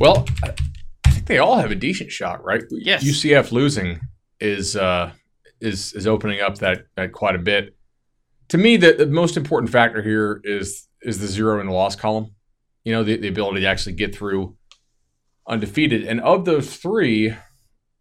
Well, 0.00 0.26
I- 0.42 0.50
I 1.04 1.10
think 1.10 1.26
they 1.26 1.38
all 1.38 1.58
have 1.58 1.70
a 1.70 1.76
decent 1.76 2.10
shot, 2.10 2.42
right? 2.42 2.64
Yes. 2.68 3.04
UCF 3.04 3.52
losing 3.52 4.00
is 4.40 4.74
uh, 4.74 5.12
is 5.60 5.92
is 5.92 6.08
opening 6.08 6.40
up 6.40 6.58
that, 6.58 6.86
that 6.96 7.12
quite 7.12 7.36
a 7.36 7.38
bit. 7.38 7.76
To 8.48 8.58
me, 8.58 8.76
the, 8.76 8.94
the 8.94 9.06
most 9.06 9.36
important 9.36 9.70
factor 9.70 10.02
here 10.02 10.40
is 10.42 10.88
is 11.02 11.20
the 11.20 11.28
zero 11.28 11.60
in 11.60 11.68
the 11.68 11.72
loss 11.72 11.94
column. 11.94 12.32
You 12.82 12.92
know, 12.94 13.04
the, 13.04 13.16
the 13.16 13.28
ability 13.28 13.60
to 13.60 13.66
actually 13.68 13.92
get 13.92 14.12
through 14.12 14.56
undefeated. 15.46 16.04
And 16.04 16.20
of 16.20 16.44
those 16.44 16.76
three, 16.76 17.34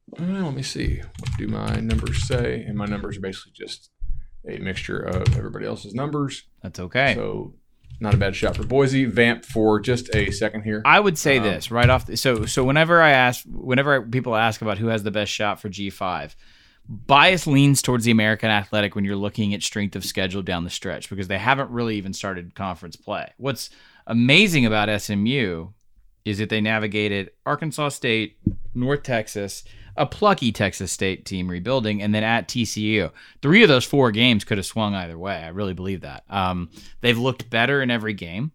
well, 0.07 0.45
let 0.45 0.53
me 0.53 0.63
see. 0.63 1.01
What 1.19 1.37
do 1.37 1.47
my 1.47 1.79
numbers 1.79 2.27
say? 2.27 2.63
And 2.63 2.77
my 2.77 2.85
numbers 2.85 3.17
are 3.17 3.21
basically 3.21 3.53
just 3.55 3.89
a 4.49 4.57
mixture 4.57 4.99
of 4.99 5.37
everybody 5.37 5.65
else's 5.65 5.93
numbers. 5.93 6.43
That's 6.63 6.79
okay. 6.79 7.13
So 7.15 7.53
not 7.99 8.13
a 8.13 8.17
bad 8.17 8.35
shot 8.35 8.55
for 8.55 8.63
Boise. 8.63 9.05
Vamp 9.05 9.45
for 9.45 9.79
just 9.79 10.13
a 10.15 10.31
second 10.31 10.63
here. 10.63 10.81
I 10.85 10.99
would 10.99 11.17
say 11.17 11.37
Um, 11.37 11.43
this 11.43 11.69
right 11.71 11.89
off. 11.89 12.05
The, 12.05 12.17
so 12.17 12.45
so 12.45 12.63
whenever 12.63 13.01
I 13.01 13.11
ask, 13.11 13.43
whenever 13.45 14.01
people 14.01 14.35
ask 14.35 14.61
about 14.61 14.77
who 14.77 14.87
has 14.87 15.03
the 15.03 15.11
best 15.11 15.31
shot 15.31 15.59
for 15.59 15.67
G 15.69 15.89
five, 15.89 16.35
bias 16.87 17.45
leans 17.45 17.81
towards 17.81 18.05
the 18.05 18.11
American 18.11 18.49
Athletic 18.49 18.95
when 18.95 19.03
you're 19.05 19.15
looking 19.17 19.53
at 19.53 19.61
strength 19.61 19.95
of 19.95 20.05
schedule 20.05 20.41
down 20.41 20.63
the 20.63 20.69
stretch 20.69 21.09
because 21.09 21.27
they 21.27 21.37
haven't 21.37 21.69
really 21.71 21.97
even 21.97 22.13
started 22.13 22.55
conference 22.55 22.95
play. 22.95 23.31
What's 23.37 23.69
amazing 24.07 24.65
about 24.65 25.01
SMU 25.01 25.67
is 26.29 26.37
that 26.37 26.49
they 26.49 26.61
navigated 26.61 27.31
Arkansas 27.45 27.89
State, 27.89 28.37
North 28.73 29.03
Texas, 29.03 29.63
a 29.97 30.05
plucky 30.05 30.51
Texas 30.51 30.91
State 30.91 31.25
team 31.25 31.49
rebuilding, 31.49 32.01
and 32.01 32.13
then 32.15 32.23
at 32.23 32.47
TCU. 32.47 33.11
Three 33.41 33.63
of 33.63 33.69
those 33.69 33.85
four 33.85 34.11
games 34.11 34.43
could 34.43 34.57
have 34.57 34.65
swung 34.65 34.95
either 34.95 35.17
way. 35.17 35.35
I 35.35 35.49
really 35.49 35.73
believe 35.73 36.01
that. 36.01 36.23
Um, 36.29 36.69
they've 37.01 37.17
looked 37.17 37.49
better 37.49 37.81
in 37.81 37.91
every 37.91 38.13
game. 38.13 38.51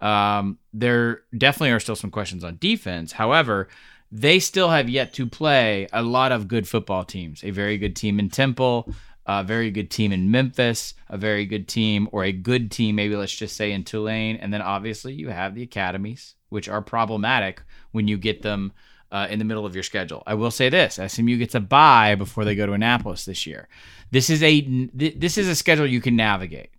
Um, 0.00 0.58
there 0.72 1.22
definitely 1.36 1.72
are 1.72 1.80
still 1.80 1.96
some 1.96 2.10
questions 2.10 2.44
on 2.44 2.58
defense. 2.60 3.12
However, 3.12 3.68
they 4.12 4.38
still 4.38 4.68
have 4.68 4.88
yet 4.88 5.12
to 5.14 5.26
play 5.26 5.88
a 5.92 6.02
lot 6.02 6.30
of 6.30 6.46
good 6.46 6.68
football 6.68 7.04
teams. 7.04 7.42
A 7.42 7.50
very 7.50 7.78
good 7.78 7.96
team 7.96 8.20
in 8.20 8.28
Temple, 8.28 8.92
a 9.26 9.42
very 9.42 9.70
good 9.70 9.90
team 9.90 10.12
in 10.12 10.30
Memphis, 10.30 10.94
a 11.08 11.16
very 11.16 11.46
good 11.46 11.66
team, 11.66 12.08
or 12.12 12.22
a 12.22 12.32
good 12.32 12.70
team, 12.70 12.96
maybe 12.96 13.16
let's 13.16 13.34
just 13.34 13.56
say 13.56 13.72
in 13.72 13.82
Tulane. 13.82 14.36
And 14.36 14.52
then 14.52 14.62
obviously 14.62 15.14
you 15.14 15.30
have 15.30 15.54
the 15.54 15.62
academies, 15.62 16.34
which 16.54 16.68
are 16.68 16.80
problematic 16.80 17.60
when 17.90 18.08
you 18.08 18.16
get 18.16 18.40
them 18.40 18.72
uh, 19.12 19.26
in 19.28 19.38
the 19.38 19.44
middle 19.44 19.66
of 19.66 19.74
your 19.74 19.82
schedule. 19.82 20.22
I 20.26 20.34
will 20.34 20.50
say 20.50 20.68
this: 20.70 20.98
SMU 21.04 21.36
gets 21.36 21.54
a 21.54 21.60
bye 21.60 22.14
before 22.14 22.44
they 22.44 22.54
go 22.54 22.64
to 22.64 22.72
Annapolis 22.72 23.24
this 23.24 23.46
year. 23.46 23.68
This 24.10 24.30
is 24.30 24.42
a 24.42 24.60
this 24.94 25.36
is 25.36 25.48
a 25.48 25.54
schedule 25.54 25.86
you 25.86 26.00
can 26.00 26.16
navigate. 26.16 26.70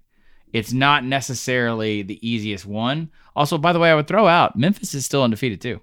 It's 0.53 0.71
not 0.71 1.03
necessarily 1.03 2.01
the 2.01 2.26
easiest 2.28 2.65
one. 2.65 3.11
Also, 3.36 3.57
by 3.57 3.73
the 3.73 3.80
way, 3.80 3.91
I 3.91 3.95
would 3.95 4.07
throw 4.07 4.26
out 4.26 4.57
Memphis 4.57 4.93
is 4.93 5.05
still 5.05 5.21
undefeated 5.21 5.61
too. 5.61 5.82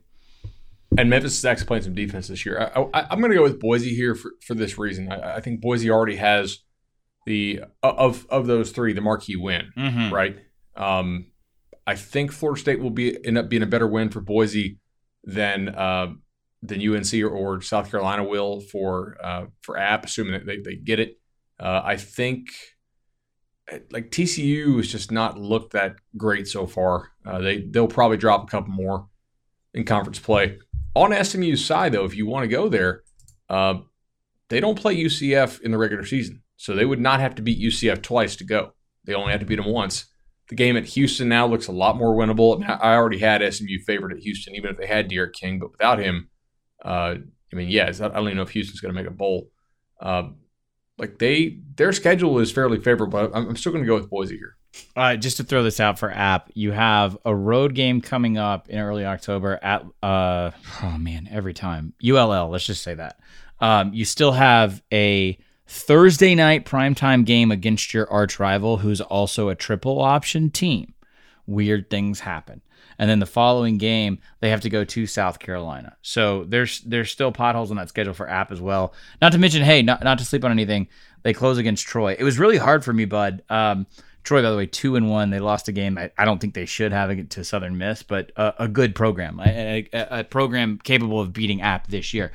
And 0.96 1.08
Memphis 1.08 1.38
is 1.38 1.44
actually 1.44 1.66
playing 1.66 1.84
some 1.84 1.94
defense 1.94 2.28
this 2.28 2.44
year. 2.44 2.70
I, 2.92 3.06
am 3.10 3.20
going 3.20 3.30
to 3.30 3.36
go 3.36 3.42
with 3.42 3.60
Boise 3.60 3.94
here 3.94 4.14
for, 4.14 4.32
for 4.46 4.54
this 4.54 4.78
reason. 4.78 5.10
I, 5.10 5.36
I, 5.36 5.40
think 5.40 5.60
Boise 5.60 5.90
already 5.90 6.16
has 6.16 6.58
the 7.26 7.60
of 7.82 8.26
of 8.28 8.46
those 8.46 8.72
three 8.72 8.92
the 8.92 9.00
marquee 9.00 9.36
win, 9.36 9.72
mm-hmm. 9.76 10.12
right? 10.12 10.36
Um, 10.76 11.31
I 11.86 11.96
think 11.96 12.32
Florida 12.32 12.60
State 12.60 12.80
will 12.80 12.90
be 12.90 13.24
end 13.24 13.38
up 13.38 13.48
being 13.48 13.62
a 13.62 13.66
better 13.66 13.86
win 13.86 14.08
for 14.08 14.20
Boise 14.20 14.78
than 15.24 15.68
uh, 15.68 16.12
than 16.62 16.80
UNC 16.80 17.12
or, 17.14 17.28
or, 17.28 17.60
South 17.60 17.90
Carolina 17.90 18.22
will 18.22 18.60
for 18.60 19.16
uh, 19.22 19.46
for 19.62 19.76
App, 19.76 20.04
assuming 20.04 20.32
that 20.32 20.46
they, 20.46 20.58
they 20.58 20.76
get 20.76 21.00
it. 21.00 21.18
Uh, 21.58 21.82
I 21.84 21.96
think 21.96 22.48
like 23.90 24.10
TCU 24.10 24.76
has 24.76 24.88
just 24.88 25.10
not 25.10 25.38
looked 25.38 25.72
that 25.72 25.96
great 26.16 26.46
so 26.46 26.66
far. 26.66 27.10
Uh, 27.24 27.38
they 27.38 27.62
they'll 27.62 27.88
probably 27.88 28.16
drop 28.16 28.44
a 28.44 28.46
couple 28.46 28.72
more 28.72 29.08
in 29.74 29.84
conference 29.84 30.18
play. 30.18 30.58
On 30.94 31.24
SMU's 31.24 31.64
side, 31.64 31.92
though, 31.92 32.04
if 32.04 32.14
you 32.14 32.26
want 32.26 32.44
to 32.44 32.48
go 32.48 32.68
there, 32.68 33.02
uh, 33.48 33.78
they 34.50 34.60
don't 34.60 34.78
play 34.78 34.94
UCF 34.94 35.60
in 35.62 35.70
the 35.70 35.78
regular 35.78 36.04
season. 36.04 36.42
So 36.56 36.74
they 36.74 36.84
would 36.84 37.00
not 37.00 37.20
have 37.20 37.34
to 37.36 37.42
beat 37.42 37.60
UCF 37.60 38.02
twice 38.02 38.36
to 38.36 38.44
go. 38.44 38.74
They 39.04 39.14
only 39.14 39.32
have 39.32 39.40
to 39.40 39.46
beat 39.46 39.56
them 39.56 39.66
once. 39.66 40.06
The 40.52 40.56
game 40.56 40.76
at 40.76 40.84
Houston 40.84 41.30
now 41.30 41.46
looks 41.46 41.68
a 41.68 41.72
lot 41.72 41.96
more 41.96 42.14
winnable. 42.14 42.62
I, 42.62 42.94
already 42.94 43.18
had 43.18 43.40
SMU 43.54 43.78
favored 43.86 44.12
at 44.12 44.18
Houston, 44.18 44.54
even 44.54 44.70
if 44.70 44.76
they 44.76 44.86
had 44.86 45.08
D'Eriq 45.08 45.32
King, 45.32 45.58
but 45.58 45.70
without 45.70 45.98
him, 45.98 46.28
uh, 46.84 47.14
I 47.50 47.56
mean, 47.56 47.70
yeah, 47.70 47.86
I 47.86 48.08
don't 48.08 48.24
even 48.24 48.36
know 48.36 48.42
if 48.42 48.50
Houston's 48.50 48.82
going 48.82 48.94
to 48.94 49.00
make 49.00 49.10
a 49.10 49.14
bowl. 49.14 49.48
Uh, 49.98 50.24
like 50.98 51.18
they, 51.18 51.60
their 51.76 51.90
schedule 51.94 52.38
is 52.38 52.52
fairly 52.52 52.78
favorable. 52.78 53.18
I'm, 53.18 53.48
I'm 53.48 53.56
still 53.56 53.72
going 53.72 53.82
to 53.82 53.88
go 53.88 53.94
with 53.94 54.10
Boise 54.10 54.36
here. 54.36 54.58
Uh, 54.94 55.16
just 55.16 55.38
to 55.38 55.44
throw 55.44 55.62
this 55.62 55.80
out 55.80 55.98
for 55.98 56.10
app, 56.10 56.50
you 56.52 56.72
have 56.72 57.16
a 57.24 57.34
road 57.34 57.74
game 57.74 58.02
coming 58.02 58.36
up 58.36 58.68
in 58.68 58.78
early 58.78 59.06
October 59.06 59.58
at 59.62 59.86
uh 60.02 60.50
oh 60.82 60.98
man, 60.98 61.28
every 61.30 61.54
time 61.54 61.94
ULL. 62.06 62.50
Let's 62.50 62.66
just 62.66 62.82
say 62.82 62.92
that. 62.94 63.18
Um, 63.58 63.94
you 63.94 64.04
still 64.04 64.32
have 64.32 64.82
a 64.92 65.38
Thursday 65.72 66.34
night 66.34 66.66
primetime 66.66 67.24
game 67.24 67.50
against 67.50 67.94
your 67.94 68.08
arch 68.12 68.38
rival, 68.38 68.76
who's 68.76 69.00
also 69.00 69.48
a 69.48 69.54
triple 69.54 70.02
option 70.02 70.50
team. 70.50 70.92
Weird 71.46 71.88
things 71.88 72.20
happen. 72.20 72.60
And 72.98 73.08
then 73.08 73.20
the 73.20 73.26
following 73.26 73.78
game, 73.78 74.18
they 74.40 74.50
have 74.50 74.60
to 74.60 74.68
go 74.68 74.84
to 74.84 75.06
South 75.06 75.38
Carolina. 75.38 75.96
So 76.02 76.44
there's 76.44 76.82
there's 76.82 77.10
still 77.10 77.32
potholes 77.32 77.70
on 77.70 77.78
that 77.78 77.88
schedule 77.88 78.12
for 78.12 78.28
App 78.28 78.52
as 78.52 78.60
well. 78.60 78.92
Not 79.22 79.32
to 79.32 79.38
mention, 79.38 79.62
hey, 79.62 79.80
not, 79.80 80.04
not 80.04 80.18
to 80.18 80.26
sleep 80.26 80.44
on 80.44 80.50
anything, 80.50 80.88
they 81.22 81.32
close 81.32 81.56
against 81.56 81.86
Troy. 81.86 82.16
It 82.18 82.22
was 82.22 82.38
really 82.38 82.58
hard 82.58 82.84
for 82.84 82.92
me, 82.92 83.06
bud. 83.06 83.42
Um, 83.48 83.86
Troy, 84.24 84.42
by 84.42 84.50
the 84.50 84.56
way, 84.58 84.66
two 84.66 84.94
and 84.96 85.08
one. 85.08 85.30
They 85.30 85.40
lost 85.40 85.68
a 85.68 85.72
game. 85.72 85.96
I, 85.96 86.10
I 86.18 86.26
don't 86.26 86.38
think 86.38 86.52
they 86.52 86.66
should 86.66 86.92
have 86.92 87.10
it 87.10 87.30
to 87.30 87.44
Southern 87.44 87.78
Miss, 87.78 88.02
but 88.02 88.30
a, 88.36 88.64
a 88.64 88.68
good 88.68 88.94
program, 88.94 89.40
a, 89.40 89.88
a, 89.90 90.20
a, 90.20 90.24
program 90.24 90.78
capable 90.84 91.18
of 91.18 91.32
beating 91.32 91.62
App 91.62 91.86
this 91.86 92.12
year. 92.12 92.30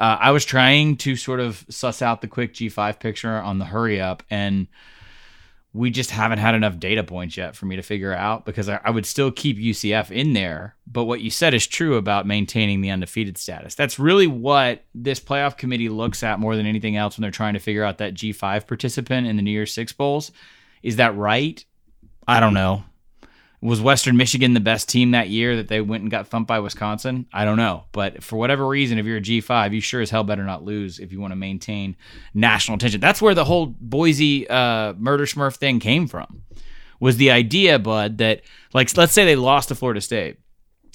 Uh, 0.00 0.16
I 0.18 0.30
was 0.30 0.44
trying 0.44 0.96
to 0.98 1.14
sort 1.14 1.40
of 1.40 1.64
suss 1.68 2.00
out 2.00 2.22
the 2.22 2.26
quick 2.26 2.54
G5 2.54 2.98
picture 2.98 3.34
on 3.34 3.58
the 3.58 3.66
hurry 3.66 4.00
up, 4.00 4.22
and 4.30 4.66
we 5.72 5.90
just 5.90 6.10
haven't 6.10 6.38
had 6.38 6.54
enough 6.54 6.78
data 6.78 7.04
points 7.04 7.36
yet 7.36 7.54
for 7.54 7.66
me 7.66 7.76
to 7.76 7.82
figure 7.82 8.12
out 8.12 8.44
because 8.44 8.68
I, 8.68 8.80
I 8.82 8.90
would 8.90 9.06
still 9.06 9.30
keep 9.30 9.56
UCF 9.58 10.10
in 10.10 10.32
there. 10.32 10.74
But 10.86 11.04
what 11.04 11.20
you 11.20 11.30
said 11.30 11.54
is 11.54 11.66
true 11.66 11.96
about 11.96 12.26
maintaining 12.26 12.80
the 12.80 12.90
undefeated 12.90 13.38
status. 13.38 13.76
That's 13.76 13.98
really 13.98 14.26
what 14.26 14.82
this 14.94 15.20
playoff 15.20 15.56
committee 15.56 15.88
looks 15.88 16.22
at 16.24 16.40
more 16.40 16.56
than 16.56 16.66
anything 16.66 16.96
else 16.96 17.16
when 17.16 17.22
they're 17.22 17.30
trying 17.30 17.54
to 17.54 17.60
figure 17.60 17.84
out 17.84 17.98
that 17.98 18.14
G5 18.14 18.66
participant 18.66 19.26
in 19.26 19.36
the 19.36 19.42
New 19.42 19.52
Year's 19.52 19.72
Six 19.72 19.92
Bowls 19.92 20.32
is 20.82 20.96
that 20.96 21.16
right? 21.16 21.64
I 22.26 22.40
don't 22.40 22.54
know. 22.54 22.84
Was 23.62 23.80
Western 23.80 24.16
Michigan 24.16 24.54
the 24.54 24.60
best 24.60 24.88
team 24.88 25.10
that 25.10 25.28
year 25.28 25.56
that 25.56 25.68
they 25.68 25.82
went 25.82 26.02
and 26.02 26.10
got 26.10 26.28
thumped 26.28 26.48
by 26.48 26.60
Wisconsin? 26.60 27.26
I 27.32 27.44
don't 27.44 27.58
know. 27.58 27.84
But 27.92 28.22
for 28.22 28.36
whatever 28.36 28.66
reason, 28.66 28.98
if 28.98 29.04
you're 29.04 29.18
a 29.18 29.22
G5, 29.22 29.74
you 29.74 29.80
sure 29.82 30.00
as 30.00 30.08
hell 30.08 30.24
better 30.24 30.44
not 30.44 30.64
lose 30.64 30.98
if 30.98 31.12
you 31.12 31.20
want 31.20 31.32
to 31.32 31.36
maintain 31.36 31.96
national 32.32 32.76
attention. 32.76 33.00
That's 33.00 33.20
where 33.20 33.34
the 33.34 33.44
whole 33.44 33.66
Boise 33.66 34.48
uh, 34.48 34.94
murder 34.94 35.26
smurf 35.26 35.56
thing 35.56 35.78
came 35.78 36.06
from. 36.06 36.42
Was 37.00 37.16
the 37.16 37.30
idea, 37.30 37.78
Bud, 37.78 38.18
that 38.18 38.42
like 38.72 38.94
let's 38.96 39.12
say 39.12 39.24
they 39.24 39.36
lost 39.36 39.68
to 39.68 39.74
Florida 39.74 40.00
State. 40.00 40.38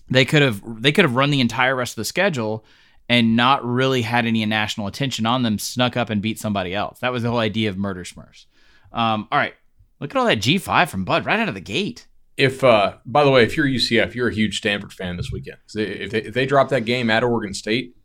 They 0.09 0.25
could 0.25 0.41
have 0.41 0.61
they 0.81 0.91
could 0.91 1.05
have 1.05 1.15
run 1.15 1.31
the 1.31 1.41
entire 1.41 1.75
rest 1.75 1.93
of 1.93 1.97
the 1.97 2.05
schedule 2.05 2.65
and 3.09 3.35
not 3.35 3.65
really 3.65 4.01
had 4.01 4.25
any 4.25 4.45
national 4.45 4.87
attention 4.87 5.25
on 5.25 5.43
them, 5.43 5.59
snuck 5.59 5.97
up 5.97 6.09
and 6.09 6.21
beat 6.21 6.39
somebody 6.39 6.73
else. 6.73 6.99
That 6.99 7.11
was 7.11 7.23
the 7.23 7.29
whole 7.29 7.39
idea 7.39 7.69
of 7.69 7.77
murder 7.77 8.03
smurfs. 8.03 8.45
Um, 8.91 9.27
all 9.31 9.37
right, 9.37 9.53
Look 9.99 10.11
at 10.11 10.19
all 10.19 10.25
that 10.25 10.39
G5 10.39 10.89
from 10.89 11.05
Bud 11.05 11.25
right 11.25 11.39
out 11.39 11.47
of 11.47 11.55
the 11.55 11.61
gate. 11.61 12.07
If, 12.37 12.63
uh, 12.63 12.97
by 13.05 13.23
the 13.23 13.31
way, 13.31 13.43
if 13.43 13.55
you're 13.55 13.65
UCF, 13.65 14.13
you're 14.13 14.27
a 14.27 14.33
huge 14.33 14.57
Stanford 14.57 14.91
fan 14.91 15.17
this 15.17 15.31
weekend. 15.31 15.57
If 15.73 16.11
they, 16.11 16.21
if 16.21 16.33
they 16.33 16.45
drop 16.45 16.69
that 16.69 16.81
game 16.85 17.09
at 17.09 17.23
Oregon 17.23 17.53
State, 17.53 17.95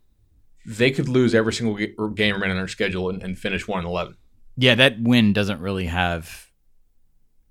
they 0.64 0.91
could 0.91 1.09
lose 1.09 1.35
every 1.35 1.53
single 1.53 1.74
game 1.74 2.35
remaining 2.35 2.53
on 2.53 2.57
their 2.57 2.68
schedule 2.68 3.11
and, 3.11 3.22
and 3.22 3.39
finish 3.39 3.66
one 3.66 3.81
and 3.81 3.89
eleven. 3.89 4.16
Yeah, 4.57 4.74
that 4.76 5.01
win 5.01 5.33
doesn't 5.33 5.61
really 5.61 5.87
have 5.87 6.51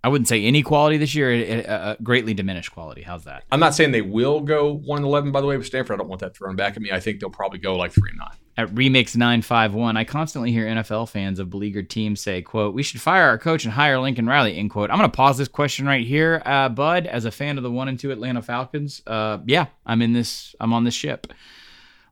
I 0.03 0.07
wouldn't 0.07 0.30
say 0.30 0.45
any 0.45 0.63
quality 0.63 0.97
this 0.97 1.13
year, 1.13 1.65
uh, 1.67 1.95
greatly 2.01 2.34
diminished 2.34 2.71
quality. 2.71 3.01
How's 3.01 3.25
that? 3.25 3.43
I'm 3.51 3.59
not 3.59 3.75
saying 3.75 3.91
they 3.91 4.01
will 4.01 4.39
go 4.39 4.73
1 4.73 5.03
11, 5.03 5.32
by 5.32 5.41
the 5.41 5.47
way, 5.47 5.57
with 5.57 5.65
Stanford. 5.65 5.95
I 5.95 5.97
don't 5.97 6.07
want 6.07 6.21
that 6.21 6.38
thrown 6.38 6.55
back 6.55 6.77
at 6.77 6.82
me. 6.82 6.91
I 6.91 7.01
think 7.01 7.19
they'll 7.19 7.30
probably 7.30 7.59
go 7.59 7.75
like 7.75 7.91
3 7.91 8.11
9. 8.15 8.27
At 8.60 8.68
Remix 8.76 9.16
951, 9.16 9.95
I 9.95 10.03
constantly 10.03 10.51
hear 10.51 10.66
NFL 10.66 11.07
fans 11.07 11.39
of 11.39 11.49
beleaguered 11.49 11.89
teams 11.89 12.20
say, 12.20 12.41
quote, 12.41 12.74
we 12.74 12.84
should 12.84 12.99
fire 12.99 13.24
our 13.24 13.38
coach 13.38 13.64
and 13.64 13.72
hire 13.72 13.97
Lincoln 14.01 14.28
Riley, 14.28 14.57
end 14.57 14.70
quote. 14.70 14.91
I'm 14.91 14.97
going 14.97 15.10
to 15.10 15.16
pause 15.16 15.38
this 15.38 15.47
question 15.47 15.86
right 15.86 16.05
here. 16.05 16.41
Uh, 16.45 16.68
Bud, 16.68 17.07
as 17.07 17.24
a 17.24 17.32
fan 17.32 17.55
of 17.55 17.64
the 17.64 17.72
1 17.72 17.88
and 17.88 17.97
2 17.97 18.12
Atlanta 18.12 18.41
Falcons, 18.41 19.01
uh, 19.07 19.38
yeah, 19.45 19.68
I'm 19.86 20.01
in 20.01 20.12
this, 20.12 20.55
I'm 20.60 20.74
on 20.74 20.84
this 20.84 20.93
ship. 20.93 21.28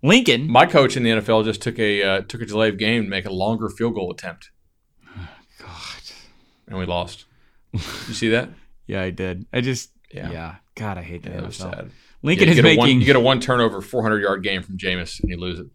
Lincoln. 0.01 0.49
My 0.49 0.65
coach 0.65 0.95
in 0.95 1.03
the 1.03 1.09
NFL 1.09 1.43
just 1.43 1.61
took 1.61 1.77
a 1.79 2.01
uh, 2.01 2.21
took 2.21 2.41
a 2.41 2.45
delay 2.45 2.69
of 2.69 2.77
game 2.77 3.03
to 3.03 3.09
make 3.09 3.25
a 3.25 3.33
longer 3.33 3.67
field 3.67 3.95
goal 3.95 4.09
attempt. 4.09 4.51
God. 5.59 6.01
And 6.65 6.77
we 6.77 6.85
lost. 6.85 7.25
You 7.73 7.79
see 7.79 8.29
that? 8.29 8.47
yeah, 8.87 9.01
I 9.01 9.09
did. 9.09 9.47
I 9.51 9.59
just 9.59 9.89
yeah. 10.11 10.31
yeah. 10.31 10.55
God, 10.75 10.97
I 10.97 11.01
hate 11.01 11.23
that. 11.23 11.33
Yeah, 11.33 11.41
was 11.41 11.57
sad. 11.57 11.91
Lincoln 12.21 12.47
yeah, 12.47 12.53
is 12.53 12.63
making 12.63 12.79
one, 12.79 12.89
you 12.89 13.05
get 13.05 13.17
a 13.17 13.19
one 13.19 13.41
turnover, 13.41 13.81
400 13.81 14.21
yard 14.21 14.43
game 14.43 14.63
from 14.63 14.77
Jameis, 14.77 15.19
and 15.19 15.29
you 15.29 15.37
lose 15.37 15.59
it. 15.59 15.67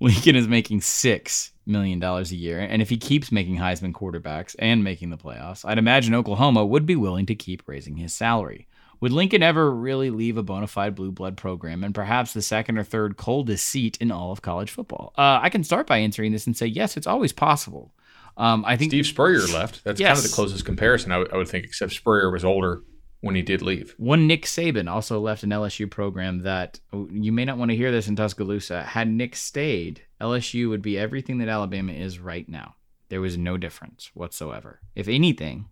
Lincoln 0.00 0.36
is 0.36 0.48
making 0.48 0.80
six 0.80 1.52
million 1.64 1.98
dollars 1.98 2.32
a 2.32 2.36
year, 2.36 2.58
and 2.58 2.82
if 2.82 2.88
he 2.88 2.96
keeps 2.96 3.30
making 3.30 3.56
Heisman 3.56 3.92
quarterbacks 3.92 4.56
and 4.58 4.82
making 4.82 5.10
the 5.10 5.16
playoffs, 5.16 5.64
I'd 5.64 5.78
imagine 5.78 6.14
Oklahoma 6.14 6.66
would 6.66 6.86
be 6.86 6.96
willing 6.96 7.26
to 7.26 7.34
keep 7.34 7.62
raising 7.66 7.96
his 7.96 8.12
salary. 8.12 8.66
Would 9.00 9.12
Lincoln 9.12 9.42
ever 9.42 9.72
really 9.74 10.10
leave 10.10 10.36
a 10.36 10.44
bona 10.44 10.68
fide 10.68 10.94
blue 10.94 11.10
blood 11.10 11.36
program 11.36 11.82
and 11.82 11.92
perhaps 11.92 12.32
the 12.32 12.42
second 12.42 12.78
or 12.78 12.84
third 12.84 13.16
coldest 13.16 13.66
seat 13.66 13.96
in 14.00 14.12
all 14.12 14.30
of 14.30 14.42
college 14.42 14.70
football? 14.70 15.12
Uh, 15.18 15.40
I 15.42 15.48
can 15.48 15.64
start 15.64 15.88
by 15.88 15.98
answering 15.98 16.30
this 16.30 16.46
and 16.46 16.56
say 16.56 16.66
yes, 16.66 16.96
it's 16.96 17.08
always 17.08 17.32
possible. 17.32 17.92
Um, 18.36 18.64
I 18.64 18.76
think 18.76 18.92
Steve 18.92 19.06
Spurrier 19.06 19.46
left. 19.48 19.82
That's 19.84 20.00
yes. 20.00 20.08
kind 20.08 20.24
of 20.24 20.30
the 20.30 20.34
closest 20.34 20.64
comparison 20.64 21.10
I, 21.10 21.16
w- 21.16 21.30
I 21.34 21.36
would 21.36 21.48
think, 21.48 21.64
except 21.64 21.92
Spurrier 21.92 22.30
was 22.30 22.44
older 22.44 22.82
when 23.22 23.34
he 23.34 23.42
did 23.42 23.62
leave. 23.62 23.94
One 23.96 24.26
Nick 24.26 24.44
Saban 24.44 24.90
also 24.90 25.18
left 25.18 25.42
an 25.42 25.50
LSU 25.50 25.90
program 25.90 26.40
that 26.40 26.80
oh, 26.92 27.08
you 27.10 27.32
may 27.32 27.44
not 27.44 27.56
want 27.56 27.70
to 27.70 27.76
hear 27.76 27.90
this 27.90 28.08
in 28.08 28.16
Tuscaloosa. 28.16 28.82
Had 28.82 29.08
Nick 29.08 29.34
stayed, 29.34 30.02
LSU 30.20 30.68
would 30.68 30.82
be 30.82 30.98
everything 30.98 31.38
that 31.38 31.48
Alabama 31.48 31.92
is 31.92 32.18
right 32.18 32.48
now. 32.48 32.74
There 33.08 33.20
was 33.20 33.38
no 33.38 33.56
difference 33.56 34.10
whatsoever. 34.14 34.80
If 34.94 35.08
anything, 35.08 35.66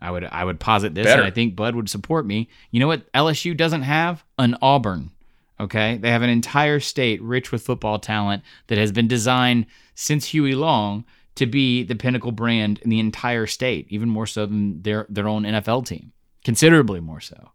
I 0.00 0.10
would 0.10 0.24
I 0.24 0.44
would 0.44 0.60
posit 0.60 0.94
this, 0.94 1.06
Better. 1.06 1.22
and 1.22 1.26
I 1.26 1.30
think 1.32 1.56
Bud 1.56 1.74
would 1.74 1.88
support 1.88 2.26
me. 2.26 2.48
You 2.70 2.80
know 2.80 2.86
what 2.86 3.10
LSU 3.12 3.56
doesn't 3.56 3.82
have? 3.82 4.24
An 4.38 4.56
Auburn. 4.62 5.10
Okay. 5.58 5.98
They 5.98 6.10
have 6.10 6.22
an 6.22 6.30
entire 6.30 6.80
state 6.80 7.20
rich 7.22 7.52
with 7.52 7.62
football 7.62 7.98
talent 7.98 8.42
that 8.68 8.78
has 8.78 8.92
been 8.92 9.08
designed 9.08 9.66
since 9.94 10.26
Huey 10.26 10.54
Long 10.54 11.04
to 11.34 11.46
be 11.46 11.82
the 11.82 11.94
pinnacle 11.94 12.32
brand 12.32 12.78
in 12.80 12.90
the 12.90 12.98
entire 12.98 13.46
state, 13.46 13.86
even 13.90 14.08
more 14.08 14.26
so 14.26 14.46
than 14.46 14.82
their, 14.82 15.06
their 15.08 15.28
own 15.28 15.44
NFL 15.44 15.86
team, 15.86 16.12
considerably 16.44 17.00
more 17.00 17.20
so. 17.20 17.50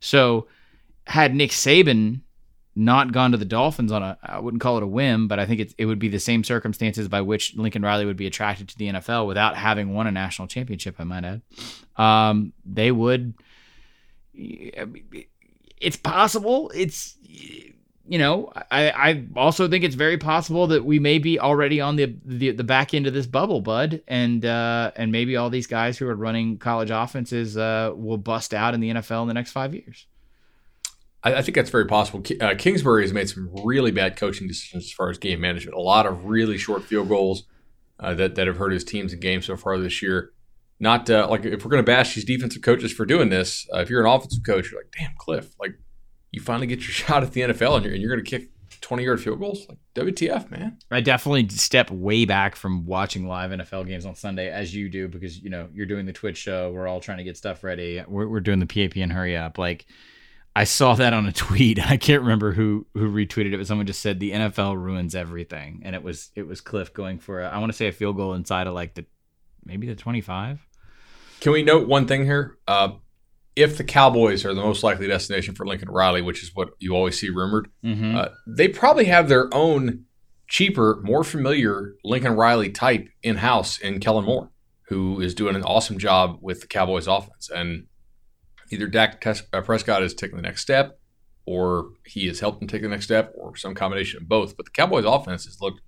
So, 0.00 0.46
had 1.06 1.34
Nick 1.34 1.50
Saban 1.50 2.20
not 2.78 3.10
gone 3.10 3.32
to 3.32 3.36
the 3.36 3.44
Dolphins 3.44 3.90
on 3.90 4.04
a, 4.04 4.16
I 4.22 4.38
wouldn't 4.38 4.62
call 4.62 4.76
it 4.76 4.84
a 4.84 4.86
whim, 4.86 5.26
but 5.26 5.40
I 5.40 5.46
think 5.46 5.60
it, 5.60 5.74
it 5.78 5.86
would 5.86 5.98
be 5.98 6.08
the 6.08 6.20
same 6.20 6.44
circumstances 6.44 7.08
by 7.08 7.20
which 7.20 7.56
Lincoln 7.56 7.82
Riley 7.82 8.06
would 8.06 8.16
be 8.16 8.28
attracted 8.28 8.68
to 8.68 8.78
the 8.78 8.88
NFL 8.88 9.26
without 9.26 9.56
having 9.56 9.94
won 9.94 10.06
a 10.06 10.12
national 10.12 10.46
championship, 10.46 10.94
I 10.98 11.04
might 11.04 11.24
add. 11.24 11.42
Um, 11.96 12.52
they 12.64 12.92
would, 12.92 13.34
it's 14.32 15.96
possible. 15.96 16.70
It's, 16.72 17.16
you 18.08 18.18
know, 18.18 18.50
I, 18.70 18.90
I 18.90 19.24
also 19.36 19.68
think 19.68 19.84
it's 19.84 19.94
very 19.94 20.16
possible 20.16 20.66
that 20.68 20.82
we 20.82 20.98
may 20.98 21.18
be 21.18 21.38
already 21.38 21.78
on 21.78 21.96
the, 21.96 22.16
the, 22.24 22.52
the 22.52 22.64
back 22.64 22.94
end 22.94 23.06
of 23.06 23.12
this 23.12 23.26
bubble, 23.26 23.60
bud, 23.60 24.02
and 24.08 24.46
uh, 24.46 24.92
and 24.96 25.12
maybe 25.12 25.36
all 25.36 25.50
these 25.50 25.66
guys 25.66 25.98
who 25.98 26.08
are 26.08 26.14
running 26.14 26.56
college 26.56 26.90
offenses 26.90 27.58
uh, 27.58 27.92
will 27.94 28.16
bust 28.16 28.54
out 28.54 28.72
in 28.72 28.80
the 28.80 28.90
NFL 28.90 29.22
in 29.22 29.28
the 29.28 29.34
next 29.34 29.52
five 29.52 29.74
years. 29.74 30.06
I, 31.22 31.34
I 31.34 31.42
think 31.42 31.54
that's 31.54 31.68
very 31.68 31.84
possible. 31.84 32.22
Uh, 32.40 32.54
Kingsbury 32.56 33.02
has 33.02 33.12
made 33.12 33.28
some 33.28 33.50
really 33.62 33.90
bad 33.90 34.16
coaching 34.16 34.48
decisions 34.48 34.86
as 34.86 34.92
far 34.92 35.10
as 35.10 35.18
game 35.18 35.42
management. 35.42 35.76
A 35.76 35.80
lot 35.80 36.06
of 36.06 36.24
really 36.24 36.56
short 36.56 36.84
field 36.84 37.10
goals 37.10 37.44
uh, 38.00 38.14
that 38.14 38.36
that 38.36 38.46
have 38.46 38.56
hurt 38.56 38.72
his 38.72 38.84
teams 38.84 39.12
in 39.12 39.20
games 39.20 39.44
so 39.44 39.56
far 39.56 39.76
this 39.76 40.00
year. 40.00 40.32
Not 40.80 41.10
uh, 41.10 41.26
like 41.28 41.44
if 41.44 41.62
we're 41.62 41.70
going 41.70 41.84
to 41.84 41.90
bash 41.90 42.14
these 42.14 42.24
defensive 42.24 42.62
coaches 42.62 42.90
for 42.90 43.04
doing 43.04 43.28
this. 43.28 43.68
Uh, 43.74 43.80
if 43.80 43.90
you're 43.90 44.00
an 44.00 44.10
offensive 44.10 44.44
coach, 44.46 44.70
you're 44.70 44.80
like, 44.80 44.94
damn, 44.98 45.10
Cliff, 45.18 45.54
like 45.60 45.74
you 46.38 46.44
finally 46.44 46.66
get 46.66 46.80
your 46.80 46.90
shot 46.90 47.22
at 47.22 47.32
the 47.32 47.42
NFL 47.42 47.76
and 47.76 47.84
you're, 47.84 47.94
and 47.94 48.02
you're 48.02 48.14
going 48.14 48.24
to 48.24 48.30
kick 48.30 48.50
20 48.80 49.04
yard 49.04 49.20
field 49.20 49.40
goals? 49.40 49.66
Like, 49.68 49.78
WTF, 49.94 50.50
man. 50.50 50.78
I 50.90 51.00
definitely 51.00 51.48
step 51.48 51.90
way 51.90 52.24
back 52.24 52.56
from 52.56 52.86
watching 52.86 53.26
live 53.26 53.50
NFL 53.50 53.86
games 53.86 54.06
on 54.06 54.14
Sunday 54.14 54.48
as 54.50 54.74
you 54.74 54.88
do 54.88 55.08
because, 55.08 55.38
you 55.38 55.50
know, 55.50 55.68
you're 55.72 55.86
doing 55.86 56.06
the 56.06 56.12
Twitch 56.12 56.38
show. 56.38 56.70
We're 56.70 56.86
all 56.86 57.00
trying 57.00 57.18
to 57.18 57.24
get 57.24 57.36
stuff 57.36 57.64
ready. 57.64 58.02
We're, 58.06 58.28
we're 58.28 58.40
doing 58.40 58.60
the 58.60 58.66
PAPN 58.66 59.12
hurry 59.12 59.36
up. 59.36 59.58
Like, 59.58 59.86
I 60.54 60.64
saw 60.64 60.94
that 60.94 61.12
on 61.12 61.26
a 61.26 61.32
tweet. 61.46 61.84
I 61.84 61.96
can't 61.96 62.22
remember 62.22 62.52
who 62.52 62.86
who 62.94 63.10
retweeted 63.10 63.54
it, 63.54 63.58
but 63.58 63.66
someone 63.66 63.86
just 63.86 64.00
said 64.00 64.18
the 64.18 64.32
NFL 64.32 64.76
ruins 64.76 65.14
everything, 65.14 65.82
and 65.84 65.94
it 65.94 66.02
was 66.02 66.30
it 66.34 66.46
was 66.46 66.60
Cliff 66.60 66.92
going 66.92 67.20
for 67.20 67.42
a, 67.42 67.48
I 67.48 67.58
want 67.58 67.70
to 67.70 67.76
say 67.76 67.86
a 67.86 67.92
field 67.92 68.16
goal 68.16 68.34
inside 68.34 68.66
of 68.66 68.74
like 68.74 68.94
the 68.94 69.06
maybe 69.64 69.86
the 69.86 69.94
25. 69.94 70.66
Can 71.40 71.52
we 71.52 71.62
note 71.62 71.86
one 71.86 72.08
thing 72.08 72.24
here? 72.24 72.58
Uh, 72.66 72.94
if 73.58 73.76
the 73.76 73.84
Cowboys 73.84 74.44
are 74.44 74.54
the 74.54 74.62
most 74.62 74.84
likely 74.84 75.08
destination 75.08 75.54
for 75.54 75.66
Lincoln 75.66 75.90
Riley, 75.90 76.22
which 76.22 76.44
is 76.44 76.54
what 76.54 76.70
you 76.78 76.94
always 76.94 77.18
see 77.18 77.28
rumored, 77.28 77.68
mm-hmm. 77.84 78.16
uh, 78.16 78.28
they 78.46 78.68
probably 78.68 79.06
have 79.06 79.28
their 79.28 79.52
own 79.52 80.04
cheaper, 80.46 81.00
more 81.02 81.24
familiar 81.24 81.96
Lincoln 82.04 82.34
Riley 82.34 82.70
type 82.70 83.08
in 83.22 83.36
house 83.36 83.76
in 83.78 83.98
Kellen 83.98 84.24
Moore, 84.24 84.50
who 84.82 85.20
is 85.20 85.34
doing 85.34 85.56
an 85.56 85.64
awesome 85.64 85.98
job 85.98 86.38
with 86.40 86.60
the 86.60 86.68
Cowboys 86.68 87.08
offense. 87.08 87.50
And 87.52 87.86
either 88.70 88.86
Dak 88.86 89.26
uh, 89.26 89.60
Prescott 89.62 90.04
is 90.04 90.14
taking 90.14 90.36
the 90.36 90.42
next 90.42 90.62
step, 90.62 91.00
or 91.44 91.90
he 92.06 92.28
has 92.28 92.38
helped 92.38 92.62
him 92.62 92.68
take 92.68 92.82
the 92.82 92.88
next 92.88 93.06
step, 93.06 93.32
or 93.36 93.56
some 93.56 93.74
combination 93.74 94.22
of 94.22 94.28
both. 94.28 94.56
But 94.56 94.66
the 94.66 94.72
Cowboys 94.72 95.04
offense 95.04 95.46
has 95.46 95.60
looked 95.60 95.80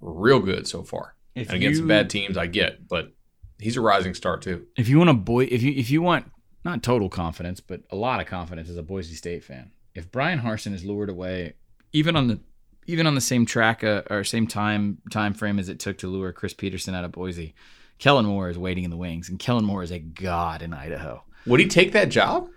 real 0.00 0.40
good 0.40 0.66
so 0.66 0.82
far. 0.82 1.14
If 1.34 1.48
and 1.48 1.58
against 1.58 1.82
you, 1.82 1.86
bad 1.86 2.08
teams, 2.08 2.38
I 2.38 2.46
get, 2.46 2.88
but 2.88 3.12
he's 3.60 3.76
a 3.76 3.82
rising 3.82 4.14
star 4.14 4.38
too. 4.38 4.66
If 4.78 4.88
you 4.88 4.96
want 4.96 5.10
a 5.10 5.14
boy, 5.14 5.44
if 5.44 5.62
you 5.62 5.72
if 5.72 5.90
you 5.90 6.00
want 6.00 6.24
not 6.68 6.82
total 6.82 7.08
confidence, 7.08 7.60
but 7.60 7.82
a 7.90 7.96
lot 7.96 8.20
of 8.20 8.26
confidence 8.26 8.68
as 8.68 8.76
a 8.76 8.82
Boise 8.82 9.14
State 9.14 9.42
fan. 9.42 9.72
If 9.94 10.12
Bryan 10.12 10.40
Harsin 10.40 10.74
is 10.74 10.84
lured 10.84 11.08
away, 11.08 11.54
even 11.92 12.14
on 12.14 12.28
the 12.28 12.40
even 12.86 13.06
on 13.06 13.14
the 13.14 13.20
same 13.20 13.44
track 13.44 13.82
uh, 13.82 14.02
or 14.10 14.24
same 14.24 14.46
time 14.46 14.98
time 15.10 15.34
frame 15.34 15.58
as 15.58 15.68
it 15.68 15.80
took 15.80 15.98
to 15.98 16.06
lure 16.06 16.32
Chris 16.32 16.54
Petersen 16.54 16.94
out 16.94 17.04
of 17.04 17.12
Boise, 17.12 17.54
Kellen 17.98 18.26
Moore 18.26 18.50
is 18.50 18.58
waiting 18.58 18.84
in 18.84 18.90
the 18.90 18.96
wings, 18.96 19.28
and 19.28 19.38
Kellen 19.38 19.64
Moore 19.64 19.82
is 19.82 19.90
a 19.90 19.98
god 19.98 20.62
in 20.62 20.72
Idaho. 20.72 21.22
Would 21.46 21.60
he 21.60 21.66
take 21.66 21.92
that 21.92 22.10
job? 22.10 22.48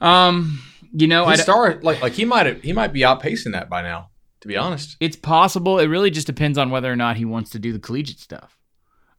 Um, 0.00 0.62
you 0.92 1.06
know, 1.06 1.24
I 1.24 1.36
start 1.36 1.82
like 1.82 2.02
like 2.02 2.12
he 2.12 2.24
might 2.24 2.62
he 2.64 2.72
might 2.72 2.92
be 2.92 3.00
outpacing 3.00 3.52
that 3.52 3.68
by 3.68 3.82
now. 3.82 4.10
To 4.42 4.48
be 4.48 4.56
honest, 4.56 4.96
it's 5.00 5.16
possible. 5.16 5.78
It 5.78 5.86
really 5.86 6.10
just 6.10 6.26
depends 6.26 6.58
on 6.58 6.70
whether 6.70 6.92
or 6.92 6.96
not 6.96 7.16
he 7.16 7.24
wants 7.24 7.50
to 7.50 7.58
do 7.58 7.72
the 7.72 7.80
collegiate 7.80 8.20
stuff. 8.20 8.57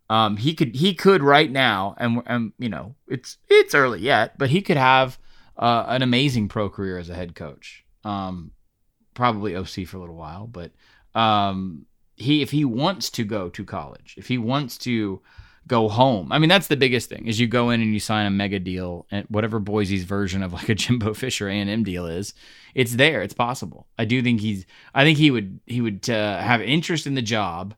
Um, 0.10 0.38
he 0.38 0.54
could 0.56 0.76
he 0.76 0.96
could 0.96 1.22
right 1.22 1.52
now, 1.52 1.96
and 1.98 2.24
and 2.26 2.54
you 2.58 2.70
know 2.70 2.96
it's 3.08 3.38
it's 3.48 3.76
early 3.76 4.00
yet, 4.00 4.38
but 4.38 4.50
he 4.50 4.62
could 4.62 4.78
have 4.78 5.20
uh, 5.58 5.86
an 5.88 6.02
amazing 6.02 6.48
pro 6.48 6.70
career 6.70 6.98
as 6.98 7.10
a 7.10 7.16
head 7.16 7.36
coach. 7.36 7.86
Um, 8.04 8.52
probably 9.14 9.56
OC 9.56 9.86
for 9.86 9.98
a 9.98 10.00
little 10.00 10.16
while, 10.16 10.48
but 10.48 10.72
um, 11.14 11.86
he 12.16 12.42
if 12.42 12.52
he 12.52 12.66
wants 12.66 13.10
to 13.12 13.24
go 13.24 13.50
to 13.50 13.64
college, 13.64 14.16
if 14.18 14.28
he 14.28 14.38
wants 14.38 14.78
to 14.80 15.22
go 15.68 15.90
home, 15.90 16.32
I 16.32 16.40
mean 16.40 16.50
that's 16.50 16.68
the 16.68 16.78
biggest 16.78 17.10
thing 17.10 17.28
is 17.28 17.40
you 17.40 17.46
go 17.46 17.70
in 17.70 17.82
and 17.82 17.94
you 17.94 18.00
sign 18.00 18.26
a 18.26 18.32
mega 18.32 18.58
deal 18.58 19.06
and 19.12 19.28
whatever 19.30 19.60
Boise's 19.60 20.06
version 20.06 20.42
of 20.42 20.54
like 20.60 20.70
a 20.70 20.76
Jimbo 20.76 21.14
Fisher 21.14 21.48
A 21.48 21.54
and 21.54 21.70
M 21.70 21.84
deal 21.84 22.08
is, 22.08 22.34
it's 22.74 22.96
there, 22.96 23.22
it's 23.22 23.34
possible. 23.36 23.86
I 23.98 24.06
do 24.06 24.24
think 24.24 24.42
he's 24.42 24.66
I 24.96 25.04
think 25.04 25.20
he 25.20 25.30
would 25.30 25.60
he 25.68 25.82
would 25.82 26.10
uh, 26.10 26.40
have 26.40 26.62
interest 26.62 27.06
in 27.06 27.14
the 27.14 27.22
job, 27.22 27.76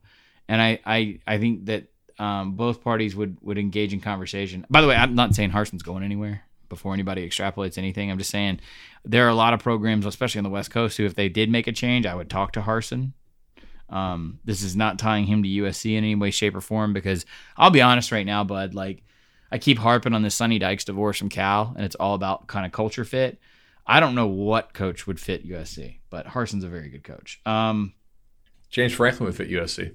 and 0.48 0.62
I 0.62 0.80
I 0.86 1.18
I 1.26 1.38
think 1.38 1.66
that 1.66 1.91
um, 2.18 2.52
both 2.52 2.82
parties 2.82 3.14
would 3.16 3.36
would 3.42 3.58
engage 3.58 3.92
in 3.92 4.00
conversation. 4.00 4.66
By 4.70 4.80
the 4.80 4.88
way, 4.88 4.96
I'm 4.96 5.14
not 5.14 5.34
saying 5.34 5.50
Harsin's 5.50 5.82
going 5.82 6.02
anywhere 6.02 6.42
before 6.68 6.94
anybody 6.94 7.28
extrapolates 7.28 7.76
anything. 7.76 8.10
I'm 8.10 8.18
just 8.18 8.30
saying 8.30 8.60
there 9.04 9.26
are 9.26 9.30
a 9.30 9.34
lot 9.34 9.52
of 9.52 9.60
programs, 9.60 10.06
especially 10.06 10.38
on 10.38 10.44
the 10.44 10.50
West 10.50 10.70
Coast, 10.70 10.96
who 10.96 11.04
if 11.04 11.14
they 11.14 11.28
did 11.28 11.50
make 11.50 11.66
a 11.66 11.72
change, 11.72 12.06
I 12.06 12.14
would 12.14 12.30
talk 12.30 12.52
to 12.52 12.62
Harson. 12.62 13.12
Um, 13.90 14.38
this 14.44 14.62
is 14.62 14.74
not 14.74 14.98
tying 14.98 15.26
him 15.26 15.42
to 15.42 15.48
USC 15.48 15.92
in 15.92 15.98
any 15.98 16.14
way, 16.14 16.30
shape, 16.30 16.56
or 16.56 16.62
form 16.62 16.94
because 16.94 17.26
I'll 17.58 17.70
be 17.70 17.82
honest 17.82 18.10
right 18.10 18.24
now, 18.24 18.42
Bud. 18.42 18.74
Like 18.74 19.02
I 19.50 19.58
keep 19.58 19.78
harping 19.78 20.14
on 20.14 20.22
this 20.22 20.34
Sonny 20.34 20.58
Dykes 20.58 20.84
divorce 20.84 21.18
from 21.18 21.28
Cal, 21.28 21.74
and 21.76 21.84
it's 21.84 21.96
all 21.96 22.14
about 22.14 22.46
kind 22.46 22.64
of 22.64 22.72
culture 22.72 23.04
fit. 23.04 23.38
I 23.86 24.00
don't 24.00 24.14
know 24.14 24.28
what 24.28 24.72
coach 24.72 25.06
would 25.06 25.20
fit 25.20 25.46
USC, 25.46 25.98
but 26.08 26.26
Harsin's 26.26 26.64
a 26.64 26.68
very 26.68 26.88
good 26.88 27.04
coach. 27.04 27.40
Um, 27.44 27.92
James 28.70 28.94
Franklin 28.94 29.26
would 29.26 29.36
fit 29.36 29.50
USC 29.50 29.92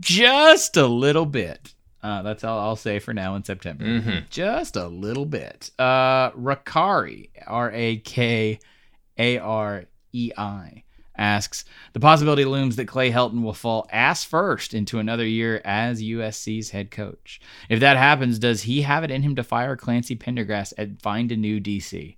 just 0.00 0.76
a 0.76 0.86
little 0.86 1.26
bit. 1.26 1.74
Uh, 2.02 2.22
that's 2.22 2.44
all 2.44 2.60
I'll 2.60 2.76
say 2.76 2.98
for 2.98 3.12
now 3.12 3.34
in 3.34 3.42
September. 3.42 3.84
Mm-hmm. 3.84 4.18
Just 4.30 4.76
a 4.76 4.86
little 4.86 5.26
bit. 5.26 5.70
Uh, 5.78 6.30
Rakari, 6.32 7.30
R 7.46 7.72
A 7.72 7.96
K 7.96 8.60
A 9.18 9.38
R 9.38 9.86
E 10.12 10.30
I, 10.36 10.84
asks 11.16 11.64
The 11.94 12.00
possibility 12.00 12.44
looms 12.44 12.76
that 12.76 12.86
Clay 12.86 13.10
Helton 13.10 13.42
will 13.42 13.54
fall 13.54 13.88
ass 13.90 14.22
first 14.22 14.72
into 14.72 14.98
another 14.98 15.26
year 15.26 15.60
as 15.64 16.02
USC's 16.02 16.70
head 16.70 16.90
coach. 16.90 17.40
If 17.68 17.80
that 17.80 17.96
happens, 17.96 18.38
does 18.38 18.62
he 18.62 18.82
have 18.82 19.02
it 19.02 19.10
in 19.10 19.22
him 19.22 19.34
to 19.36 19.42
fire 19.42 19.76
Clancy 19.76 20.14
Pendergast 20.14 20.74
and 20.78 21.02
find 21.02 21.32
a 21.32 21.36
new 21.36 21.60
DC? 21.60 22.16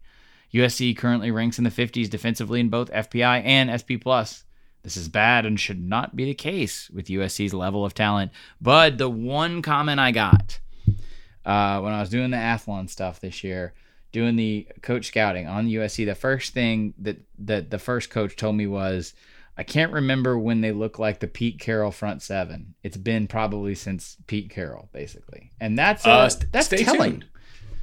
USC 0.53 0.97
currently 0.97 1.31
ranks 1.31 1.59
in 1.59 1.65
the 1.65 1.71
50s 1.71 2.11
defensively 2.11 2.61
in 2.61 2.69
both 2.69 2.91
FPI 2.91 3.45
and 3.45 3.71
SP 3.81 4.01
Plus. 4.01 4.45
This 4.89 4.97
is 4.97 5.11
bad 5.11 5.45
and 5.45 5.61
should 5.61 5.87
not 5.87 6.17
be 6.17 6.25
the 6.25 6.33
case 6.33 6.89
with 6.89 7.09
USC's 7.09 7.53
level 7.53 7.85
of 7.85 7.93
talent. 7.93 8.33
But 8.59 8.97
the 8.97 9.11
one 9.11 9.61
comment 9.61 10.01
I 10.01 10.13
got 10.13 10.61
uh, 11.45 11.81
when 11.81 11.93
I 11.93 12.01
was 12.01 12.09
doing 12.09 12.31
the 12.31 12.39
Athlon 12.39 12.89
stuff 12.89 13.21
this 13.21 13.45
year, 13.45 13.75
doing 14.13 14.37
the 14.37 14.67
coach 14.81 15.09
scouting 15.09 15.47
on 15.47 15.69
USC, 15.69 16.07
the 16.07 16.15
first 16.15 16.55
thing 16.55 16.95
that, 17.01 17.19
that 17.41 17.69
the 17.69 17.79
first 17.79 18.09
coach 18.09 18.35
told 18.35 18.57
me 18.57 18.67
was, 18.67 19.13
I 19.59 19.63
can't 19.63 19.93
remember 19.93 20.39
when 20.39 20.63
they 20.63 20.73
look 20.73 20.99
like 20.99 21.21
the 21.21 21.29
Pete 21.29 21.59
Carroll 21.59 21.91
front 21.91 22.23
seven. 22.23 22.75
It's 22.83 22.97
been 22.97 23.27
probably 23.27 23.75
since 23.75 24.17
Pete 24.27 24.49
Carroll, 24.49 24.89
basically, 24.95 25.53
and 25.61 25.79
that's 25.79 26.07
uh, 26.07 26.11
uh 26.13 26.31
that's 26.51 26.69
telling. 26.69 27.21
Tuned. 27.21 27.25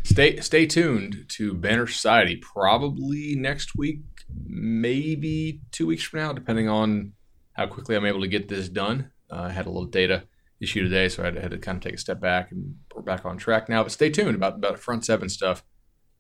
Stay 0.01 0.39
stay 0.39 0.66
tuned 0.66 1.26
to 1.30 1.53
Banner 1.53 1.86
Society. 1.86 2.38
Probably 2.38 3.36
next 3.36 3.76
week 3.76 3.99
maybe 4.46 5.62
two 5.72 5.88
weeks 5.88 6.04
from 6.04 6.20
now, 6.20 6.34
depending 6.34 6.70
on 6.70 7.14
how 7.54 7.68
quickly 7.68 7.96
I'm 7.96 8.06
able 8.06 8.22
to 8.22 8.28
get 8.28 8.48
this 8.48 8.70
done. 8.70 9.12
Uh, 9.32 9.44
I 9.44 9.52
had 9.52 9.66
a 9.66 9.70
little 9.70 9.86
data 9.86 10.24
issue 10.60 10.84
today, 10.84 11.10
so 11.10 11.24
I 11.24 11.28
had, 11.28 11.36
had, 11.36 11.52
to 11.52 11.58
kind 11.58 11.78
of 11.78 11.84
take 11.84 11.94
a 11.94 11.98
step 11.98 12.20
back, 12.20 12.52
and 12.52 12.76
we're 12.94 13.02
back 13.02 13.26
on 13.26 13.38
track 13.38 13.70
now. 13.70 13.84
But 13.84 13.92
stay 13.92 14.10
tuned 14.10 14.36
about 14.36 14.56
about 14.56 14.80
front 14.80 15.06
seven 15.06 15.30
stuff 15.30 15.64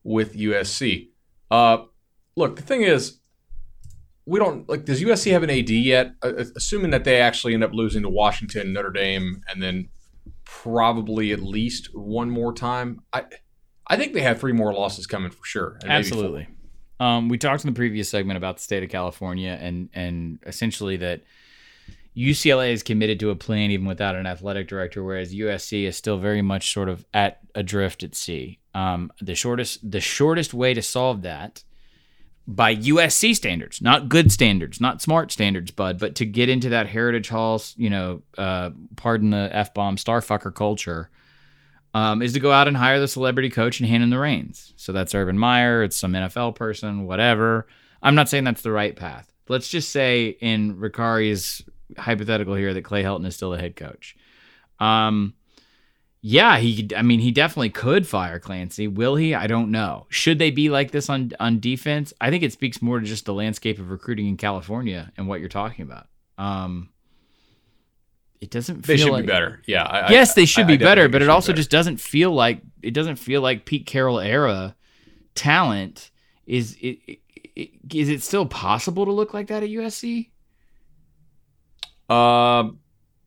with 0.03 0.35
USC. 0.35 1.09
Uh, 1.51 1.85
look, 2.35 2.55
the 2.55 2.61
thing 2.61 2.81
is, 2.81 3.19
we 4.25 4.39
don't 4.39 4.67
like. 4.67 4.85
Does 4.85 5.01
USC 5.01 5.31
have 5.31 5.43
an 5.43 5.49
AD 5.49 5.69
yet? 5.69 6.13
Uh, 6.23 6.33
uh, 6.37 6.45
assuming 6.55 6.91
that 6.91 7.03
they 7.03 7.19
actually 7.19 7.53
end 7.53 7.63
up 7.63 7.73
losing 7.73 8.03
to 8.03 8.09
Washington, 8.09 8.73
Notre 8.73 8.91
Dame, 8.91 9.41
and 9.47 9.61
then 9.61 9.89
probably 10.43 11.31
at 11.31 11.41
least 11.41 11.89
one 11.93 12.29
more 12.29 12.53
time. 12.53 13.01
I 13.13 13.25
I 13.87 13.97
think 13.97 14.13
they 14.13 14.21
have 14.21 14.39
three 14.39 14.53
more 14.53 14.73
losses 14.73 15.05
coming 15.05 15.31
for 15.31 15.45
sure. 15.45 15.79
Absolutely. 15.85 16.47
Um, 16.99 17.29
we 17.29 17.37
talked 17.37 17.63
in 17.63 17.69
the 17.69 17.75
previous 17.75 18.09
segment 18.09 18.37
about 18.37 18.57
the 18.57 18.63
state 18.63 18.83
of 18.83 18.89
California 18.89 19.57
and 19.59 19.89
and 19.93 20.39
essentially 20.45 20.97
that 20.97 21.21
UCLA 22.15 22.71
is 22.71 22.83
committed 22.83 23.19
to 23.19 23.29
a 23.29 23.35
plan 23.35 23.71
even 23.71 23.85
without 23.85 24.15
an 24.15 24.25
athletic 24.25 24.69
director, 24.69 25.03
whereas 25.03 25.35
USC 25.35 25.83
is 25.83 25.97
still 25.97 26.17
very 26.17 26.41
much 26.41 26.71
sort 26.71 26.87
of 26.87 27.05
at 27.13 27.39
adrift 27.53 28.03
at 28.03 28.15
sea. 28.15 28.59
Um, 28.73 29.11
the 29.21 29.35
shortest 29.35 29.89
the 29.89 29.99
shortest 29.99 30.53
way 30.53 30.73
to 30.73 30.81
solve 30.81 31.23
that 31.23 31.63
by 32.47 32.75
USC 32.75 33.35
standards, 33.35 33.81
not 33.81 34.07
good 34.07 34.31
standards, 34.31 34.79
not 34.79 35.01
smart 35.01 35.31
standards, 35.31 35.71
bud, 35.71 35.97
but 35.99 36.15
to 36.15 36.25
get 36.25 36.47
into 36.47 36.69
that 36.69 36.87
Heritage 36.87 37.29
Hall, 37.29 37.61
you 37.75 37.89
know, 37.89 38.21
uh, 38.37 38.69
pardon 38.95 39.31
the 39.31 39.49
f 39.51 39.73
bomb, 39.73 39.97
starfucker 39.97 40.53
culture, 40.53 41.09
um, 41.95 42.21
is 42.21 42.33
to 42.33 42.41
go 42.41 42.51
out 42.51 42.67
and 42.67 42.75
hire 42.75 42.99
the 42.99 43.07
celebrity 43.07 43.49
coach 43.49 43.79
and 43.79 43.87
hand 43.87 44.03
him 44.03 44.09
the 44.09 44.19
reins. 44.19 44.73
So 44.75 44.91
that's 44.91 45.15
Urban 45.15 45.37
Meyer, 45.37 45.81
it's 45.81 45.95
some 45.95 46.11
NFL 46.11 46.55
person, 46.55 47.05
whatever. 47.05 47.67
I'm 48.03 48.15
not 48.15 48.27
saying 48.27 48.43
that's 48.43 48.63
the 48.63 48.73
right 48.73 48.93
path. 48.93 49.31
Let's 49.47 49.69
just 49.69 49.93
say 49.93 50.35
in 50.41 50.77
Ricari's 50.77 51.63
hypothetical 51.97 52.53
here 52.53 52.73
that 52.73 52.83
Clay 52.83 53.01
Helton 53.01 53.25
is 53.25 53.35
still 53.35 53.51
the 53.51 53.59
head 53.59 53.77
coach. 53.77 54.17
Um, 54.77 55.35
yeah, 56.19 56.57
he. 56.57 56.89
I 56.97 57.01
mean, 57.01 57.21
he 57.21 57.31
definitely 57.31 57.69
could 57.69 58.05
fire 58.05 58.39
Clancy. 58.39 58.89
Will 58.89 59.15
he? 59.15 59.33
I 59.33 59.47
don't 59.47 59.71
know. 59.71 60.05
Should 60.09 60.37
they 60.37 60.51
be 60.51 60.69
like 60.69 60.91
this 60.91 61.09
on 61.09 61.31
on 61.39 61.61
defense? 61.61 62.13
I 62.19 62.29
think 62.29 62.43
it 62.43 62.51
speaks 62.51 62.81
more 62.81 62.99
to 62.99 63.05
just 63.05 63.25
the 63.25 63.33
landscape 63.33 63.79
of 63.79 63.89
recruiting 63.89 64.27
in 64.27 64.35
California 64.35 65.13
and 65.15 65.29
what 65.29 65.39
you're 65.39 65.47
talking 65.47 65.83
about. 65.83 66.07
Um, 66.37 66.89
it 68.41 68.49
doesn't. 68.51 68.85
Feel 68.85 68.95
they 68.95 69.01
should 69.01 69.11
like, 69.11 69.23
be 69.23 69.27
better. 69.27 69.61
Yeah. 69.67 69.83
I, 69.83 70.11
yes, 70.11 70.33
they 70.33 70.45
should 70.45 70.65
I, 70.65 70.67
be 70.67 70.73
I 70.73 70.77
better, 70.77 71.09
but 71.09 71.21
it 71.21 71.29
also 71.29 71.51
be 71.51 71.57
just 71.57 71.69
doesn't 71.69 71.97
feel 71.97 72.31
like 72.31 72.61
it 72.81 72.93
doesn't 72.93 73.17
feel 73.17 73.41
like 73.41 73.65
Pete 73.65 73.85
Carroll 73.85 74.19
era 74.19 74.75
talent. 75.33 76.11
Is 76.45 76.75
it, 76.81 76.99
it, 77.07 77.19
it 77.55 77.69
is 77.93 78.09
it 78.09 78.21
still 78.21 78.45
possible 78.45 79.05
to 79.05 79.11
look 79.11 79.33
like 79.33 79.47
that 79.47 79.63
at 79.63 79.69
USC? 79.69 80.29
Uh, 82.09 82.69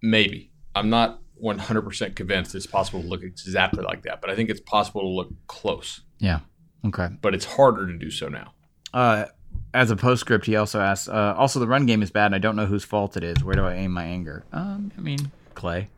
maybe. 0.03 0.53
I'm 0.75 0.91
not 0.91 1.21
100% 1.43 2.15
convinced 2.15 2.55
it's 2.55 2.67
possible 2.67 3.03
to 3.03 3.09
look 3.09 3.23
exactly 3.23 3.83
like 3.83 4.03
that, 4.03 4.21
but 4.21 4.31
I 4.31 4.37
think 4.37 4.51
it's 4.51 4.61
possible 4.61 5.01
to 5.03 5.09
look 5.09 5.33
close. 5.47 6.03
Yeah. 6.19 6.41
Okay. 6.87 7.09
But 7.21 7.35
it's 7.35 7.45
harder 7.45 7.87
to 7.87 7.99
do 7.99 8.11
so 8.11 8.29
now. 8.29 8.53
Uh, 8.95 9.27
as 9.75 9.91
a 9.91 9.97
postscript, 9.97 10.47
he 10.47 10.57
also 10.57 10.81
asks. 10.81 11.09
Uh, 11.09 11.35
also, 11.37 11.59
the 11.61 11.67
run 11.67 11.87
game 11.87 12.03
is 12.03 12.11
bad, 12.11 12.27
and 12.27 12.35
I 12.35 12.39
don't 12.39 12.57
know 12.57 12.67
whose 12.67 12.85
fault 12.85 13.17
it 13.17 13.23
is. 13.25 13.43
Where 13.45 13.55
do 13.55 13.65
I 13.65 13.75
aim 13.75 13.93
my 13.93 14.05
anger? 14.05 14.45
Um, 14.53 14.91
I 14.97 15.01
mean, 15.01 15.31
Clay. 15.55 15.89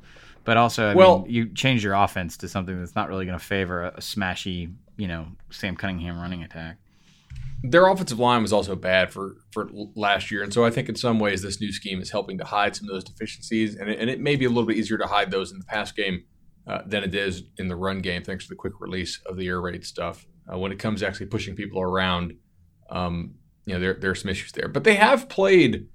But 0.44 0.56
also, 0.56 0.88
I 0.90 0.94
Well- 0.94 1.20
mean, 1.22 1.30
you 1.30 1.48
change 1.48 1.84
your 1.84 1.94
offense 1.94 2.36
to 2.38 2.48
something 2.48 2.78
that's 2.78 2.94
not 2.94 3.08
really 3.08 3.26
going 3.26 3.38
to 3.38 3.44
favor 3.44 3.82
a, 3.84 3.88
a 3.88 4.00
smashy, 4.00 4.72
you 4.96 5.06
know, 5.06 5.26
Sam 5.50 5.76
Cunningham 5.76 6.18
running 6.18 6.42
attack. 6.42 6.78
Their 7.62 7.86
offensive 7.86 8.18
line 8.18 8.40
was 8.40 8.54
also 8.54 8.74
bad 8.74 9.12
for, 9.12 9.36
for 9.52 9.68
last 9.94 10.30
year. 10.30 10.42
And 10.42 10.52
so 10.52 10.64
I 10.64 10.70
think 10.70 10.88
in 10.88 10.96
some 10.96 11.18
ways 11.18 11.42
this 11.42 11.60
new 11.60 11.72
scheme 11.72 12.00
is 12.00 12.10
helping 12.10 12.38
to 12.38 12.44
hide 12.44 12.74
some 12.74 12.88
of 12.88 12.94
those 12.94 13.04
deficiencies. 13.04 13.76
And 13.76 13.90
it, 13.90 13.98
and 13.98 14.08
it 14.08 14.18
may 14.18 14.34
be 14.34 14.46
a 14.46 14.48
little 14.48 14.64
bit 14.64 14.78
easier 14.78 14.96
to 14.96 15.06
hide 15.06 15.30
those 15.30 15.52
in 15.52 15.58
the 15.58 15.66
pass 15.66 15.92
game 15.92 16.24
uh, 16.66 16.80
than 16.86 17.04
it 17.04 17.14
is 17.14 17.42
in 17.58 17.68
the 17.68 17.76
run 17.76 17.98
game, 17.98 18.22
thanks 18.24 18.44
to 18.44 18.48
the 18.48 18.54
quick 18.54 18.80
release 18.80 19.20
of 19.26 19.36
the 19.36 19.46
air 19.46 19.60
raid 19.60 19.84
stuff. 19.84 20.26
Uh, 20.50 20.58
when 20.58 20.72
it 20.72 20.78
comes 20.78 21.00
to 21.00 21.06
actually 21.06 21.26
pushing 21.26 21.54
people 21.54 21.82
around, 21.82 22.32
um, 22.88 23.34
you 23.70 23.76
know, 23.76 23.80
there, 23.80 23.94
there 23.94 24.10
are 24.10 24.16
some 24.16 24.30
issues 24.30 24.52
there. 24.52 24.68
But 24.68 24.82
they 24.82 24.96
have 24.96 25.28
played 25.28 25.86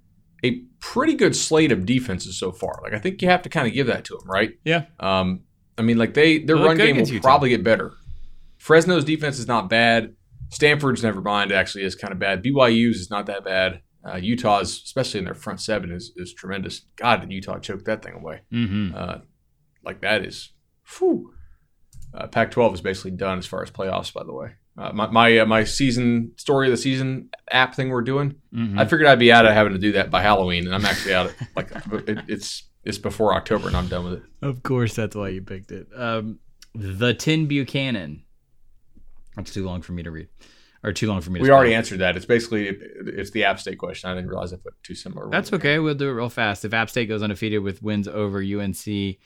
a 0.43 0.61
pretty 0.80 1.13
good 1.13 1.36
slate 1.36 1.71
of 1.71 1.86
defenses 1.86 2.39
so 2.39 2.51
far. 2.51 2.80
Like 2.82 2.93
I 2.93 2.99
think 2.99 3.21
you 3.21 3.28
have 3.28 3.41
to 3.41 3.49
kind 3.49 3.67
of 3.67 3.73
give 3.73 3.88
that 3.88 4.05
to 4.05 4.17
them, 4.17 4.30
right? 4.30 4.51
Yeah. 4.63 4.86
Um, 4.99 5.41
I 5.78 5.82
mean, 5.82 5.97
like 5.97 6.13
they 6.13 6.39
their 6.39 6.55
run 6.55 6.78
game 6.78 6.97
will 6.97 7.19
probably 7.19 7.49
get 7.49 7.63
better. 7.63 7.93
Fresno's 8.57 9.03
defense 9.03 9.39
is 9.39 9.47
not 9.47 9.69
bad. 9.69 10.15
Stanford's 10.49 11.03
never 11.03 11.21
mind 11.21 11.51
actually 11.51 11.84
is 11.84 11.95
kind 11.95 12.13
of 12.13 12.19
bad. 12.19 12.43
BYU's 12.43 12.97
is 12.97 13.09
not 13.09 13.26
that 13.26 13.43
bad. 13.43 13.82
Uh, 14.07 14.17
Utah's, 14.17 14.82
especially 14.86 15.19
in 15.19 15.26
their 15.26 15.34
front 15.34 15.59
seven, 15.59 15.91
is 15.91 16.13
is 16.15 16.34
tremendous. 16.34 16.86
God, 16.95 17.21
did 17.21 17.32
Utah 17.32 17.59
choke 17.59 17.84
that 17.86 18.03
thing 18.03 18.13
away? 18.13 18.41
Mm-hmm. 18.53 18.95
Uh, 18.95 19.17
like 19.84 20.01
that 20.01 20.23
is, 20.23 20.53
whew. 20.97 21.34
Uh, 22.13 22.28
Pac-12 22.28 22.76
is 22.76 22.82
basically 22.82 23.11
done 23.11 23.38
as 23.39 23.45
far 23.45 23.61
as 23.61 23.69
playoffs. 23.69 24.13
By 24.13 24.23
the 24.23 24.34
way, 24.34 24.51
uh, 24.78 24.91
my 24.93 25.07
my, 25.07 25.38
uh, 25.39 25.45
my 25.45 25.63
season 25.63 26.34
story 26.36 26.67
of 26.67 26.71
the 26.71 26.78
season 26.78 27.30
app 27.49 27.76
thing 27.76 27.89
we're 27.89 28.01
doing. 28.01 28.36
Mm-hmm. 28.53 28.78
I 28.78 28.86
figured 28.86 29.07
I'd 29.07 29.19
be 29.19 29.32
out 29.32 29.45
of 29.45 29.53
having 29.53 29.73
to 29.73 29.80
do 29.80 29.93
that 29.93 30.11
by 30.11 30.21
Halloween, 30.21 30.65
and 30.65 30.76
I'm 30.76 30.86
actually 30.86 31.13
out. 31.13 31.28
Of, 31.28 31.36
like 31.55 31.71
it, 32.07 32.19
it's 32.28 32.63
it's 32.84 32.97
before 32.97 33.34
October, 33.34 33.67
and 33.67 33.78
I'm 33.78 33.88
done 33.88 34.05
with 34.05 34.13
it. 34.13 34.23
Of 34.41 34.63
course, 34.63 34.93
that's 34.95 35.15
why 35.15 35.30
you 35.30 35.41
picked 35.41 35.71
it. 35.71 35.88
Um, 35.95 36.39
the 36.73 37.13
Tin 37.13 37.47
Buchanan. 37.47 38.23
That's 39.36 39.53
too 39.53 39.65
long 39.65 39.82
for 39.82 39.91
me 39.91 40.03
to 40.03 40.11
read, 40.11 40.30
or 40.84 40.93
too 40.93 41.07
long 41.07 41.21
for 41.21 41.30
me 41.30 41.39
to. 41.39 41.43
We 41.43 41.47
spell. 41.47 41.57
already 41.57 41.73
answered 41.73 41.99
that. 41.99 42.15
It's 42.15 42.26
basically 42.26 42.67
it's 42.67 43.32
the 43.32 43.45
App 43.45 43.59
State 43.59 43.78
question. 43.78 44.09
I 44.09 44.15
didn't 44.15 44.30
realize 44.30 44.53
I 44.53 44.57
put 44.57 44.73
two 44.84 44.95
similar. 44.95 45.30
That's 45.30 45.51
okay. 45.53 45.80
We'll 45.80 45.95
do 45.95 46.09
it 46.09 46.13
real 46.13 46.30
fast. 46.30 46.63
If 46.65 46.73
App 46.73 46.89
State 46.89 47.07
goes 47.07 47.23
undefeated 47.23 47.61
with 47.63 47.82
wins 47.82 48.07
over 48.07 48.39
UNC, 48.39 49.17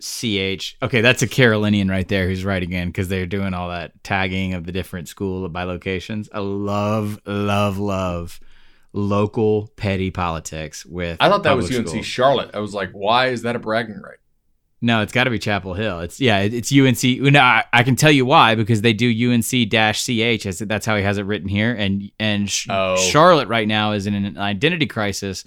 CH. 0.00 0.76
Okay, 0.82 1.00
that's 1.00 1.22
a 1.22 1.28
Carolinian 1.28 1.88
right 1.88 2.06
there 2.08 2.26
who's 2.28 2.44
right 2.44 2.62
again 2.62 2.88
because 2.88 3.08
they're 3.08 3.26
doing 3.26 3.54
all 3.54 3.68
that 3.70 4.02
tagging 4.04 4.54
of 4.54 4.64
the 4.64 4.72
different 4.72 5.08
school 5.08 5.48
by 5.48 5.64
locations. 5.64 6.28
I 6.32 6.40
love, 6.40 7.20
love, 7.26 7.78
love 7.78 8.40
local 8.92 9.68
petty 9.76 10.10
politics 10.10 10.84
with. 10.86 11.16
I 11.20 11.28
thought 11.28 11.42
that 11.44 11.56
was 11.56 11.74
UNC 11.74 11.88
schools. 11.88 12.06
Charlotte. 12.06 12.50
I 12.54 12.58
was 12.60 12.74
like, 12.74 12.90
why 12.92 13.28
is 13.28 13.42
that 13.42 13.56
a 13.56 13.58
bragging 13.58 14.00
right? 14.00 14.18
No, 14.80 15.00
it's 15.00 15.12
got 15.12 15.24
to 15.24 15.30
be 15.30 15.38
Chapel 15.38 15.72
Hill. 15.72 16.00
It's 16.00 16.20
yeah, 16.20 16.40
it's 16.40 16.70
UNC. 16.70 17.02
No, 17.32 17.40
I, 17.40 17.64
I 17.72 17.82
can 17.84 17.96
tell 17.96 18.10
you 18.10 18.26
why 18.26 18.54
because 18.54 18.82
they 18.82 18.92
do 18.92 19.08
UNC 19.32 19.70
dash 19.70 20.04
CH. 20.04 20.44
As 20.44 20.58
that's 20.58 20.84
how 20.84 20.94
he 20.96 21.02
has 21.02 21.16
it 21.16 21.22
written 21.22 21.48
here. 21.48 21.72
And 21.72 22.10
and 22.20 22.50
Sh- 22.50 22.66
Oh. 22.68 22.96
Charlotte 22.96 23.48
right 23.48 23.66
now 23.66 23.92
is 23.92 24.06
in 24.06 24.14
an 24.14 24.36
identity 24.36 24.86
crisis. 24.86 25.44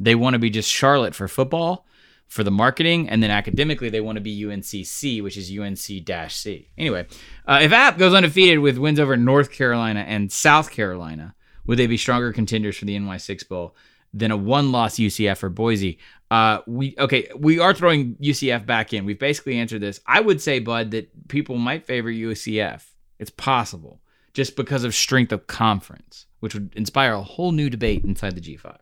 They 0.00 0.16
want 0.16 0.34
to 0.34 0.40
be 0.40 0.50
just 0.50 0.68
Charlotte 0.68 1.14
for 1.14 1.28
football, 1.28 1.86
for 2.30 2.44
the 2.44 2.50
marketing, 2.50 3.08
and 3.08 3.20
then 3.20 3.30
academically 3.30 3.90
they 3.90 4.00
want 4.00 4.14
to 4.14 4.22
be 4.22 4.42
UNCC, 4.42 5.20
which 5.20 5.36
is 5.36 5.50
UNC 5.50 6.04
dash 6.04 6.36
C. 6.36 6.70
Anyway, 6.78 7.06
uh, 7.46 7.58
if 7.60 7.72
App 7.72 7.98
goes 7.98 8.14
undefeated 8.14 8.60
with 8.60 8.78
wins 8.78 9.00
over 9.00 9.16
North 9.16 9.50
Carolina 9.50 10.04
and 10.06 10.30
South 10.30 10.70
Carolina, 10.70 11.34
would 11.66 11.76
they 11.76 11.88
be 11.88 11.96
stronger 11.96 12.32
contenders 12.32 12.78
for 12.78 12.84
the 12.84 12.96
NY6 12.96 13.48
Bowl 13.48 13.74
than 14.14 14.30
a 14.30 14.36
one-loss 14.36 14.94
UCF 14.94 15.42
or 15.42 15.48
Boise? 15.48 15.98
Uh, 16.30 16.60
we 16.68 16.94
okay. 16.98 17.28
We 17.36 17.58
are 17.58 17.74
throwing 17.74 18.14
UCF 18.14 18.64
back 18.64 18.92
in. 18.92 19.04
We've 19.04 19.18
basically 19.18 19.58
answered 19.58 19.80
this. 19.80 19.98
I 20.06 20.20
would 20.20 20.40
say, 20.40 20.60
Bud, 20.60 20.92
that 20.92 21.26
people 21.26 21.56
might 21.56 21.84
favor 21.84 22.08
UCF. 22.08 22.84
It's 23.18 23.30
possible 23.30 24.00
just 24.34 24.54
because 24.54 24.84
of 24.84 24.94
strength 24.94 25.32
of 25.32 25.48
conference, 25.48 26.26
which 26.38 26.54
would 26.54 26.72
inspire 26.76 27.14
a 27.14 27.22
whole 27.22 27.50
new 27.50 27.68
debate 27.68 28.04
inside 28.04 28.36
the 28.36 28.40
G5. 28.40 28.78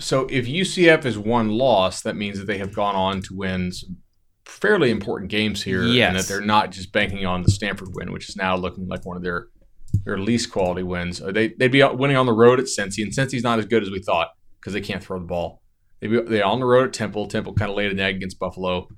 So 0.00 0.26
if 0.30 0.46
UCF 0.46 1.04
is 1.04 1.16
one 1.18 1.50
loss, 1.50 2.02
that 2.02 2.16
means 2.16 2.38
that 2.38 2.46
they 2.46 2.58
have 2.58 2.74
gone 2.74 2.96
on 2.96 3.22
to 3.22 3.34
win 3.34 3.70
some 3.72 3.98
fairly 4.44 4.90
important 4.90 5.30
games 5.30 5.62
here, 5.62 5.82
and 5.82 6.16
that 6.16 6.26
they're 6.26 6.40
not 6.40 6.70
just 6.72 6.92
banking 6.92 7.24
on 7.24 7.42
the 7.42 7.50
Stanford 7.50 7.88
win, 7.94 8.12
which 8.12 8.28
is 8.28 8.36
now 8.36 8.56
looking 8.56 8.88
like 8.88 9.04
one 9.06 9.16
of 9.16 9.22
their 9.22 9.48
their 10.04 10.18
least 10.18 10.50
quality 10.50 10.82
wins. 10.82 11.22
Uh, 11.22 11.30
They 11.30 11.48
they'd 11.48 11.68
be 11.70 11.82
winning 11.84 12.16
on 12.16 12.26
the 12.26 12.32
road 12.32 12.58
at 12.58 12.66
Cincy, 12.66 13.02
and 13.02 13.12
Cincy's 13.12 13.44
not 13.44 13.58
as 13.60 13.66
good 13.66 13.82
as 13.84 13.90
we 13.90 14.00
thought 14.02 14.30
because 14.60 14.72
they 14.72 14.80
can't 14.80 15.02
throw 15.02 15.18
the 15.20 15.24
ball. 15.26 15.62
They 16.00 16.08
be 16.08 16.20
they 16.20 16.42
on 16.42 16.58
the 16.58 16.66
road 16.66 16.88
at 16.88 16.92
Temple. 16.92 17.26
Temple 17.28 17.54
kind 17.54 17.70
of 17.70 17.76
laid 17.76 17.92
an 17.92 18.00
egg 18.00 18.16
against 18.16 18.38
Buffalo. 18.40 18.88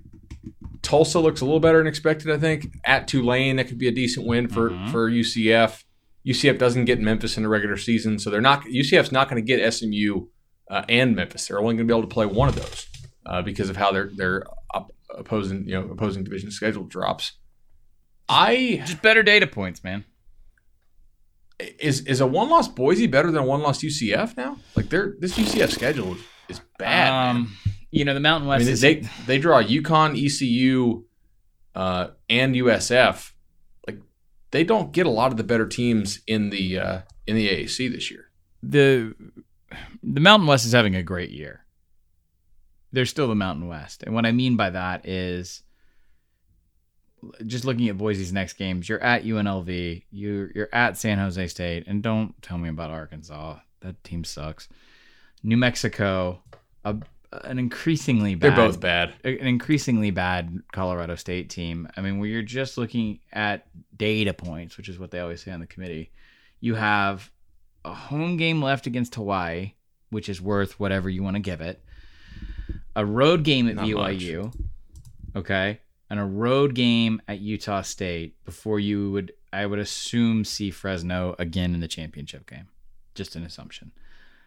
Tulsa 0.82 1.18
looks 1.20 1.40
a 1.40 1.44
little 1.44 1.60
better 1.60 1.78
than 1.78 1.86
expected, 1.86 2.30
I 2.30 2.38
think. 2.38 2.68
At 2.84 3.08
Tulane, 3.08 3.56
that 3.56 3.68
could 3.68 3.78
be 3.78 3.88
a 3.88 3.92
decent 3.92 4.26
win 4.26 4.48
for 4.48 4.70
Mhm. 4.70 4.90
for 4.90 5.10
UCF. 5.10 5.84
UCF 6.24 6.58
doesn't 6.58 6.86
get 6.86 7.00
Memphis 7.00 7.36
in 7.36 7.42
the 7.42 7.48
regular 7.48 7.76
season, 7.76 8.18
so 8.18 8.30
they're 8.30 8.40
not. 8.40 8.64
UCF's 8.66 9.12
not 9.12 9.28
going 9.28 9.44
to 9.44 9.46
get 9.46 9.60
SMU 9.60 10.26
uh, 10.70 10.84
and 10.88 11.14
Memphis. 11.16 11.46
They're 11.48 11.58
only 11.58 11.74
going 11.76 11.86
to 11.88 11.92
be 11.92 11.96
able 11.96 12.08
to 12.08 12.12
play 12.14 12.26
one 12.26 12.48
of 12.48 12.54
those 12.56 12.86
uh, 13.24 13.42
because 13.42 13.68
of 13.70 13.76
how 13.76 13.92
their 13.92 14.10
their 14.14 14.44
op- 14.74 14.92
opposing 15.16 15.66
you 15.68 15.74
know 15.80 15.90
opposing 15.90 16.24
division 16.24 16.50
schedule 16.50 16.84
drops. 16.84 17.32
I 18.28 18.82
Just 18.86 19.02
better 19.02 19.22
data 19.22 19.46
points, 19.46 19.84
man. 19.84 20.04
is 21.78 22.00
is 22.02 22.20
a 22.20 22.26
one 22.26 22.50
loss 22.50 22.68
Boise 22.68 23.06
better 23.06 23.30
than 23.30 23.42
a 23.42 23.46
one 23.46 23.62
loss 23.62 23.82
UCF 23.82 24.36
now? 24.36 24.58
Like 24.74 24.88
their 24.88 25.14
this 25.18 25.38
UCF 25.38 25.70
schedule 25.70 26.16
is 26.48 26.60
bad. 26.78 27.10
man. 27.12 27.36
Um, 27.36 27.56
you 27.90 28.04
know 28.04 28.14
the 28.14 28.20
Mountain 28.20 28.48
West. 28.48 28.62
I 28.62 28.64
mean, 28.64 28.72
is 28.72 28.80
they 28.80 29.08
they 29.26 29.38
draw 29.38 29.62
UConn, 29.62 30.16
ECU, 30.22 31.04
uh, 31.74 32.08
and 32.28 32.54
USF. 32.54 33.30
Like 33.86 34.00
they 34.50 34.64
don't 34.64 34.92
get 34.92 35.06
a 35.06 35.10
lot 35.10 35.30
of 35.30 35.36
the 35.38 35.44
better 35.44 35.66
teams 35.66 36.20
in 36.26 36.50
the 36.50 36.78
uh, 36.78 37.00
in 37.26 37.36
the 37.36 37.48
AAC 37.48 37.90
this 37.92 38.10
year. 38.10 38.24
the 38.62 39.14
the 40.02 40.20
Mountain 40.20 40.46
West 40.46 40.66
is 40.66 40.72
having 40.72 40.94
a 40.94 41.02
great 41.02 41.30
year. 41.30 41.64
They're 42.92 43.06
still 43.06 43.28
the 43.28 43.34
Mountain 43.34 43.68
West, 43.68 44.02
and 44.02 44.14
what 44.14 44.26
I 44.26 44.32
mean 44.32 44.56
by 44.56 44.70
that 44.70 45.06
is 45.06 45.62
just 47.46 47.64
looking 47.64 47.88
at 47.88 47.98
Boise's 47.98 48.32
next 48.32 48.54
games. 48.54 48.88
You're 48.88 49.02
at 49.02 49.24
UNLV, 49.24 50.04
you're 50.10 50.50
you're 50.54 50.68
at 50.72 50.96
San 50.96 51.18
Jose 51.18 51.46
State, 51.48 51.84
and 51.86 52.02
don't 52.02 52.40
tell 52.42 52.58
me 52.58 52.68
about 52.68 52.90
Arkansas. 52.90 53.58
That 53.80 54.02
team 54.04 54.24
sucks. 54.24 54.68
New 55.42 55.56
Mexico, 55.56 56.42
a, 56.84 56.96
an 57.44 57.58
increasingly 57.58 58.34
bad. 58.34 58.56
They're 58.56 58.66
both 58.66 58.80
bad. 58.80 59.14
an 59.24 59.46
increasingly 59.46 60.10
bad 60.10 60.62
Colorado 60.72 61.14
State 61.16 61.50
team. 61.50 61.88
I 61.96 62.00
mean, 62.00 62.18
where 62.18 62.28
you're 62.28 62.42
just 62.42 62.78
looking 62.78 63.20
at 63.32 63.66
data 63.96 64.32
points, 64.32 64.76
which 64.76 64.88
is 64.88 64.98
what 64.98 65.10
they 65.10 65.20
always 65.20 65.42
say 65.42 65.52
on 65.52 65.60
the 65.60 65.66
committee, 65.66 66.10
you 66.60 66.74
have 66.74 67.30
a 67.86 67.94
home 67.94 68.36
game 68.36 68.60
left 68.60 68.86
against 68.86 69.14
Hawaii, 69.14 69.72
which 70.10 70.28
is 70.28 70.40
worth 70.40 70.78
whatever 70.78 71.08
you 71.08 71.22
want 71.22 71.36
to 71.36 71.40
give 71.40 71.60
it, 71.60 71.82
a 72.94 73.06
road 73.06 73.44
game 73.44 73.68
at 73.68 73.76
Not 73.76 73.86
BYU, 73.86 74.52
okay, 75.34 75.80
and 76.10 76.20
a 76.20 76.24
road 76.24 76.74
game 76.74 77.22
at 77.28 77.38
Utah 77.38 77.82
State 77.82 78.44
before 78.44 78.80
you 78.80 79.12
would 79.12 79.32
I 79.52 79.64
would 79.64 79.78
assume 79.78 80.44
see 80.44 80.70
Fresno 80.70 81.34
again 81.38 81.74
in 81.74 81.80
the 81.80 81.88
championship 81.88 82.48
game. 82.48 82.68
Just 83.14 83.36
an 83.36 83.44
assumption. 83.44 83.92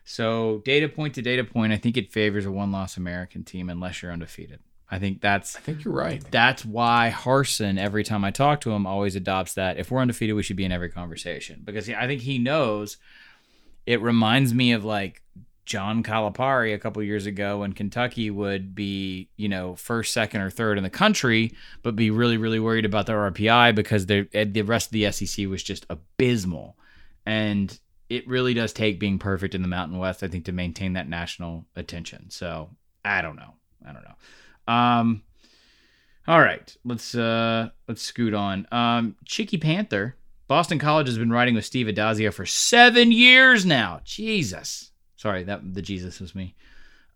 So 0.03 0.61
data 0.65 0.89
point 0.89 1.15
to 1.15 1.21
data 1.21 1.43
point, 1.43 1.73
I 1.73 1.77
think 1.77 1.97
it 1.97 2.11
favors 2.11 2.45
a 2.45 2.51
one-loss 2.51 2.97
American 2.97 3.43
team 3.43 3.69
unless 3.69 4.01
you're 4.01 4.11
undefeated. 4.11 4.59
I 4.91 4.99
think 4.99 5.21
that's. 5.21 5.55
I 5.55 5.59
think 5.59 5.83
you're 5.83 5.93
right. 5.93 6.23
That's 6.31 6.65
why 6.65 7.13
Harsin, 7.15 7.77
every 7.77 8.03
time 8.03 8.23
I 8.23 8.31
talk 8.31 8.61
to 8.61 8.71
him, 8.71 8.87
always 8.87 9.15
adopts 9.15 9.53
that. 9.53 9.77
If 9.77 9.91
we're 9.91 10.01
undefeated, 10.01 10.35
we 10.35 10.43
should 10.43 10.57
be 10.57 10.65
in 10.65 10.71
every 10.71 10.89
conversation 10.89 11.61
because 11.63 11.89
I 11.89 12.07
think 12.07 12.21
he 12.21 12.39
knows. 12.39 12.97
It 13.85 14.01
reminds 14.01 14.53
me 14.53 14.73
of 14.73 14.85
like 14.85 15.21
John 15.69 16.01
Calipari 16.01 16.73
a 16.73 16.79
couple 16.79 17.03
years 17.03 17.27
ago 17.27 17.59
when 17.59 17.73
Kentucky 17.73 18.31
would 18.31 18.73
be, 18.73 19.29
you 19.37 19.47
know, 19.47 19.75
first, 19.75 20.13
second, 20.13 20.41
or 20.41 20.49
third 20.49 20.79
in 20.79 20.83
the 20.83 20.89
country, 20.89 21.53
but 21.83 21.95
be 21.95 22.09
really, 22.09 22.37
really 22.37 22.59
worried 22.59 22.85
about 22.85 23.05
their 23.05 23.29
RPI 23.31 23.75
because 23.75 24.07
the 24.07 24.27
the 24.33 24.63
rest 24.63 24.87
of 24.87 24.93
the 24.93 25.11
SEC 25.11 25.47
was 25.47 25.61
just 25.61 25.85
abysmal, 25.89 26.75
and 27.23 27.79
it 28.09 28.27
really 28.27 28.55
does 28.55 28.73
take 28.73 28.99
being 28.99 29.19
perfect 29.19 29.53
in 29.53 29.61
the 29.61 29.67
Mountain 29.67 29.99
West, 29.99 30.23
I 30.23 30.27
think, 30.27 30.45
to 30.45 30.51
maintain 30.51 30.93
that 30.93 31.07
national 31.07 31.67
attention. 31.75 32.31
So 32.31 32.71
I 33.05 33.21
don't 33.21 33.35
know, 33.35 33.53
I 33.87 33.93
don't 33.93 34.03
know. 34.03 34.73
Um, 34.73 35.21
all 36.27 36.41
right, 36.41 36.75
let's 36.83 37.13
uh 37.13 37.69
let's 37.87 38.01
scoot 38.01 38.33
on. 38.33 38.67
Um, 38.71 39.17
Chicky 39.25 39.57
Panther, 39.57 40.15
Boston 40.49 40.79
College 40.79 41.05
has 41.05 41.19
been 41.19 41.31
riding 41.31 41.53
with 41.53 41.63
Steve 41.63 41.85
Addazio 41.85 42.33
for 42.33 42.43
seven 42.43 43.11
years 43.11 43.67
now. 43.67 44.01
Jesus. 44.03 44.89
Sorry, 45.15 45.43
that 45.43 45.75
the 45.75 45.81
Jesus 45.83 46.19
was 46.19 46.33
me. 46.33 46.55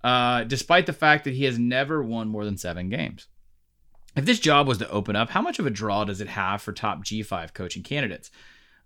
Uh, 0.04 0.44
despite 0.44 0.86
the 0.86 0.94
fact 0.94 1.24
that 1.24 1.34
he 1.34 1.46
has 1.46 1.58
never 1.58 2.04
won 2.04 2.28
more 2.28 2.46
than 2.46 2.58
seven 2.58 2.90
games. 2.90 3.26
If 4.16 4.26
this 4.26 4.40
job 4.40 4.68
was 4.68 4.78
to 4.78 4.90
open 4.92 5.16
up, 5.16 5.32
how 5.32 5.42
much 5.42 5.58
of 5.58 5.66
a 5.66 5.72
draw 5.72 6.04
does 6.04 6.22
it 6.22 6.28
have 6.28 6.62
for 6.62 6.74
top 6.74 7.04
G5 7.04 7.56
coaching 7.56 7.82
candidates? 7.82 8.30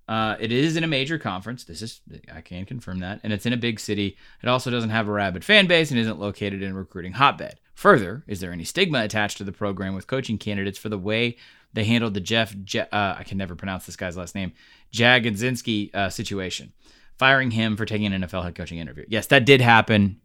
Uh, 0.08 0.38
it 0.40 0.54
is 0.54 0.78
in 0.78 0.86
a 0.86 0.88
major 0.88 1.20
conference. 1.20 1.66
This 1.66 1.82
is 1.82 2.00
I 2.34 2.40
can 2.40 2.64
confirm 2.64 3.00
that, 3.00 3.20
and 3.24 3.34
it's 3.34 3.46
in 3.46 3.52
a 3.52 3.58
big 3.58 3.82
city. 3.82 4.16
It 4.42 4.48
also 4.48 4.72
doesn't 4.72 4.92
have 4.92 5.10
a 5.10 5.12
rabid 5.12 5.44
fan 5.44 5.68
base 5.68 5.92
and 5.92 6.00
isn't 6.00 6.22
located 6.22 6.64
in 6.64 6.72
a 6.72 6.76
recruiting 6.76 7.12
hotbed. 7.12 7.60
Further, 7.74 8.24
is 8.28 8.40
there 8.40 8.54
any 8.54 8.64
stigma 8.64 9.04
attached 9.04 9.38
to 9.40 9.44
the 9.44 9.52
program 9.52 9.94
with 9.94 10.08
coaching 10.08 10.38
candidates 10.38 10.78
for 10.78 10.88
the 10.88 10.98
way 10.98 11.36
they 11.74 11.84
handled 11.84 12.14
the 12.14 12.22
Jeff? 12.22 12.56
Je- 12.64 12.80
uh, 12.80 13.16
I 13.18 13.24
can 13.26 13.38
never 13.38 13.56
pronounce 13.56 13.86
this 13.86 13.96
guy's 13.96 14.18
last 14.18 14.36
name. 14.36 14.54
Jagodzinski 14.94 15.94
uh, 15.94 16.10
situation 16.10 16.74
firing 17.18 17.52
him 17.52 17.76
for 17.76 17.86
taking 17.86 18.14
an 18.14 18.22
NFL 18.22 18.44
head 18.44 18.56
coaching 18.56 18.78
interview. 18.78 19.06
Yes, 19.08 19.28
that 19.28 19.46
did 19.46 19.62
happen. 19.62 20.22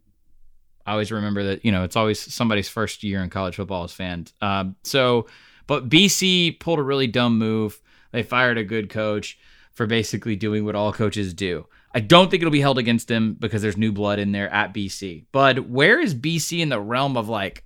I 0.84 0.93
always 0.93 1.12
remember 1.12 1.45
that, 1.45 1.64
you 1.64 1.72
know, 1.72 1.84
it's 1.84 1.97
always 1.97 2.20
somebody's 2.20 2.68
first 2.68 3.03
year 3.03 3.22
in 3.22 3.30
college 3.30 3.57
football 3.57 3.84
as 3.84 3.93
fans. 3.93 4.32
Um, 4.40 4.76
so, 4.82 5.26
but 5.66 5.88
BC 5.88 6.59
pulled 6.61 6.78
a 6.78 6.82
really 6.82 7.07
dumb 7.07 7.38
move. 7.38 7.80
They 8.11 8.22
fired 8.22 8.59
a 8.59 8.64
good 8.64 8.90
coach 8.90 9.38
for 9.72 9.86
basically 9.86 10.36
doing 10.36 10.64
what 10.64 10.74
all 10.74 10.93
coaches 10.93 11.32
do. 11.32 11.66
I 11.95 12.01
don't 12.01 12.30
think 12.30 12.43
it'll 12.43 12.51
be 12.51 12.61
held 12.61 12.78
against 12.78 13.11
him 13.11 13.34
because 13.34 13.62
there's 13.62 13.76
new 13.76 13.93
blood 13.93 14.18
in 14.18 14.32
there 14.32 14.53
at 14.53 14.74
BC. 14.74 15.26
But 15.30 15.68
where 15.68 16.01
is 16.01 16.14
BC 16.14 16.61
in 16.61 16.68
the 16.68 16.80
realm 16.80 17.16
of 17.16 17.28
like 17.28 17.64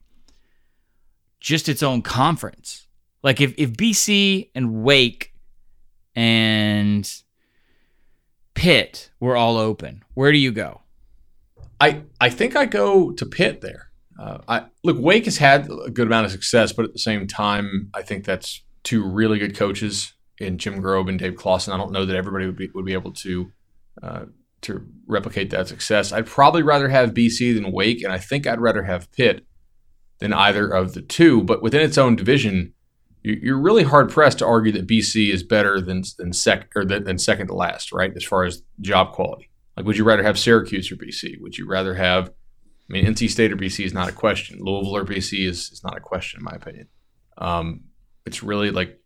just 1.41 1.69
its 1.69 1.83
own 1.83 2.03
conference? 2.03 2.86
Like 3.23 3.41
if, 3.41 3.55
if 3.59 3.73
BC 3.73 4.51
and 4.55 4.83
Wake 4.83 5.33
and 6.15 7.11
Pitt 8.55 9.11
were 9.21 9.37
all 9.37 9.57
open, 9.57 10.05
where 10.15 10.33
do 10.33 10.39
you 10.39 10.53
go? 10.53 10.83
I 11.81 12.03
I 12.21 12.31
think 12.31 12.57
I 12.57 12.67
go 12.67 13.13
to 13.13 13.27
Pitt 13.27 13.61
there. 13.61 13.91
Uh, 14.19 14.39
I 14.49 14.65
look 14.83 14.97
Wake 14.99 15.27
has 15.27 15.37
had 15.39 15.69
a 15.71 15.91
good 15.91 16.07
amount 16.07 16.27
of 16.27 16.33
success, 16.33 16.73
but 16.73 16.85
at 16.85 16.93
the 16.93 16.99
same 16.99 17.27
time, 17.27 17.91
I 17.95 18.03
think 18.03 18.25
that's 18.25 18.63
two 18.83 19.05
really 19.05 19.39
good 19.39 19.57
coaches 19.57 20.15
in 20.39 20.59
Jim 20.59 20.81
Grobe 20.83 21.09
and 21.09 21.19
Dave 21.19 21.37
Clawson. 21.37 21.75
I 21.75 21.77
don't 21.77 21.93
know 21.93 22.07
that 22.07 22.17
everybody 22.17 22.47
would 22.47 22.57
be 22.57 22.71
would 22.75 22.87
be 22.87 22.95
able 22.95 23.13
to 23.13 23.53
uh, 24.03 24.25
to 24.63 24.87
replicate 25.07 25.51
that 25.51 25.69
success. 25.69 26.13
I'd 26.13 26.27
probably 26.27 26.63
rather 26.63 26.89
have 26.89 27.15
BC 27.15 27.55
than 27.55 27.73
Wake, 27.73 28.03
and 28.03 28.13
I 28.13 28.19
think 28.19 28.47
I'd 28.47 28.61
rather 28.61 28.85
have 28.85 29.11
Pitt 29.13 29.47
than 30.19 30.33
either 30.33 30.69
of 30.69 30.95
the 30.95 31.03
two. 31.03 31.43
But 31.43 31.63
within 31.63 31.83
its 31.83 31.99
own 31.99 32.17
division, 32.17 32.73
you're 33.35 33.61
really 33.61 33.83
hard 33.83 34.11
pressed 34.11 34.39
to 34.39 34.47
argue 34.47 34.73
that 34.73 34.87
BC 34.87 35.33
is 35.33 35.43
better 35.43 35.81
than 35.81 36.05
than 36.19 36.33
sec 36.33 36.71
or 36.77 36.85
than 36.85 37.19
second 37.19 37.49
to 37.49 37.55
last, 37.55 37.93
right? 37.93 38.13
As 38.15 38.25
far 38.25 38.45
as 38.45 38.63
job 38.81 39.13
quality, 39.13 39.51
like 39.77 39.85
would 39.85 39.97
you 39.97 40.05
rather 40.05 40.23
have 40.23 40.39
Syracuse 40.39 40.91
or 40.93 40.97
BC? 40.97 41.41
Would 41.41 41.59
you 41.59 41.67
rather 41.67 41.95
have? 41.95 42.29
I 42.29 42.93
mean, 42.93 43.05
NC 43.05 43.29
State 43.31 43.51
or 43.51 43.57
BC 43.57 43.85
is 43.85 43.93
not 43.93 44.09
a 44.09 44.13
question. 44.13 44.59
Louisville 44.61 44.97
or 44.97 45.05
BC 45.05 45.47
is 45.47 45.71
is 45.71 45.83
not 45.83 45.97
a 45.97 46.01
question, 46.01 46.39
in 46.41 46.45
my 46.45 46.53
opinion. 46.53 46.89
Um, 47.39 47.81
it's 48.25 48.43
really 48.43 48.71
like, 48.71 48.99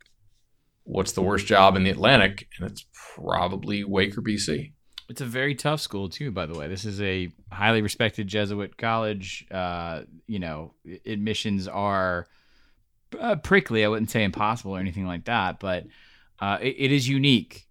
what's 0.83 1.13
the 1.13 1.23
worst 1.23 1.47
job 1.47 1.75
in 1.75 1.83
the 1.83 1.89
Atlantic, 1.89 2.47
and 2.57 2.69
it's 2.69 2.85
probably 3.15 3.83
Wake 3.83 4.17
or 4.17 4.21
BC. 4.21 4.73
It's 5.09 5.21
a 5.21 5.25
very 5.25 5.55
tough 5.55 5.81
school 5.81 6.09
too, 6.09 6.31
by 6.31 6.45
the 6.45 6.57
way. 6.57 6.67
This 6.67 6.85
is 6.85 7.01
a 7.01 7.29
highly 7.51 7.81
respected 7.81 8.27
Jesuit 8.27 8.77
college. 8.77 9.45
Uh, 9.51 10.03
you 10.27 10.39
know, 10.39 10.73
admissions 11.05 11.67
are 11.67 12.27
uh, 13.19 13.35
prickly. 13.37 13.83
I 13.85 13.87
wouldn't 13.87 14.11
say 14.11 14.23
impossible 14.23 14.75
or 14.75 14.79
anything 14.79 15.05
like 15.05 15.25
that, 15.25 15.59
but 15.59 15.85
uh, 16.39 16.57
it, 16.61 16.75
it 16.77 16.91
is 16.91 17.07
unique. 17.07 17.67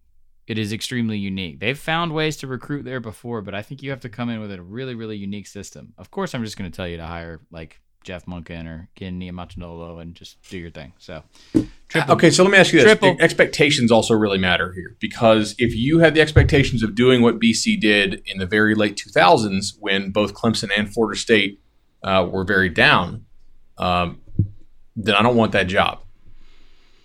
It 0.47 0.59
is 0.59 0.73
extremely 0.73 1.19
unique. 1.19 1.61
They've 1.61 1.79
found 1.79 2.13
ways 2.13 2.37
to 2.39 2.47
recruit 2.47 2.85
there 2.85 3.01
before, 3.01 3.41
but 3.41 3.55
I 3.55 3.63
think 3.63 3.83
you 3.83 3.91
have 3.91 4.01
to 4.01 4.09
come 4.09 4.29
in 4.29 4.41
with 4.41 4.51
a 4.53 4.61
really, 4.61 4.95
really 4.95 5.17
unique 5.17 5.47
system. 5.47 5.93
Of 5.97 6.11
course, 6.11 6.35
I'm 6.35 6.45
just 6.45 6.59
going 6.59 6.71
to 6.71 6.77
tell 6.77 6.89
you 6.89 6.97
to 6.97 7.07
hire 7.07 7.41
like 7.53 7.81
Jeff 8.03 8.27
Monken 8.27 8.67
or 8.67 8.89
Ken 8.95 9.21
Niumatalolo 9.21 10.01
and 10.01 10.15
just 10.15 10.43
do 10.49 10.59
your 10.59 10.71
thing. 10.71 10.93
So, 10.99 11.23
triple. 11.89 12.15
okay. 12.15 12.31
So 12.31 12.43
let 12.43 12.51
me 12.51 12.59
ask 12.59 12.73
you 12.73 12.81
this: 12.81 12.87
triple. 12.87 13.17
expectations 13.21 13.93
also 13.93 14.15
really 14.15 14.39
matter 14.39 14.73
here 14.73 14.97
because 14.99 15.55
if 15.59 15.75
you 15.75 15.99
had 15.99 16.15
the 16.15 16.21
expectations 16.21 16.83
of 16.83 16.95
doing 16.95 17.23
what 17.23 17.39
BC 17.39 17.79
did 17.81 18.23
in 18.27 18.39
the 18.39 18.47
very 18.47 18.75
late 18.75 18.97
2000s 18.97 19.77
when 19.79 20.11
both 20.11 20.35
Clemson 20.35 20.71
and 20.77 20.93
Florida 20.93 21.19
State 21.19 21.61
uh, 22.03 22.27
were 22.31 22.45
very 22.45 22.71
down, 22.71 23.27
um, 23.77 24.20
then 25.05 25.15
I 25.15 25.23
don't 25.23 25.37
want 25.37 25.53
that 25.53 25.67
job. 25.67 26.01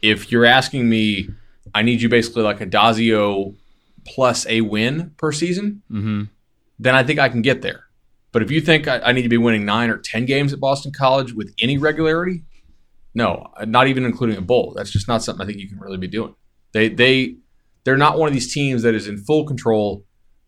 If 0.01 0.31
you're 0.31 0.45
asking 0.45 0.89
me, 0.89 1.29
I 1.73 1.81
need 1.81 2.01
you 2.01 2.09
basically 2.09 2.43
like 2.43 2.59
Addazio 2.59 3.55
plus 4.05 4.45
a 4.47 4.61
win 4.61 5.11
per 5.17 5.31
season, 5.31 5.81
mm-hmm. 5.91 6.23
then 6.77 6.95
I 6.95 7.03
think 7.03 7.19
I 7.19 7.29
can 7.29 7.41
get 7.41 7.61
there. 7.61 7.85
But 8.31 8.43
if 8.43 8.51
you 8.51 8.61
think 8.61 8.87
I, 8.87 8.99
I, 8.99 9.11
need 9.13 9.21
to 9.21 9.29
be 9.29 9.37
winning 9.37 9.65
nine 9.65 9.89
or 9.89 9.97
10 9.97 10.25
games 10.25 10.51
at 10.51 10.59
Boston 10.59 10.91
College 10.91 11.33
with 11.33 11.53
any 11.61 11.77
regularity, 11.77 12.43
no, 13.13 13.47
not 13.65 13.87
even 13.87 14.03
including 14.03 14.37
a 14.37 14.41
bowl. 14.41 14.73
That's 14.75 14.91
just 14.91 15.07
not 15.07 15.23
something 15.23 15.41
I 15.41 15.47
think 15.47 15.59
you 15.59 15.69
can 15.69 15.79
really 15.79 15.97
be 15.97 16.07
doing. 16.07 16.35
They, 16.73 16.89
they, 16.89 17.37
they're 17.85 17.97
not 17.97 18.19
one 18.19 18.27
of 18.27 18.33
these 18.33 18.53
teams 18.53 18.83
that 18.83 18.93
is 18.93 19.07
in 19.07 19.17
full 19.17 19.45
control 19.45 20.03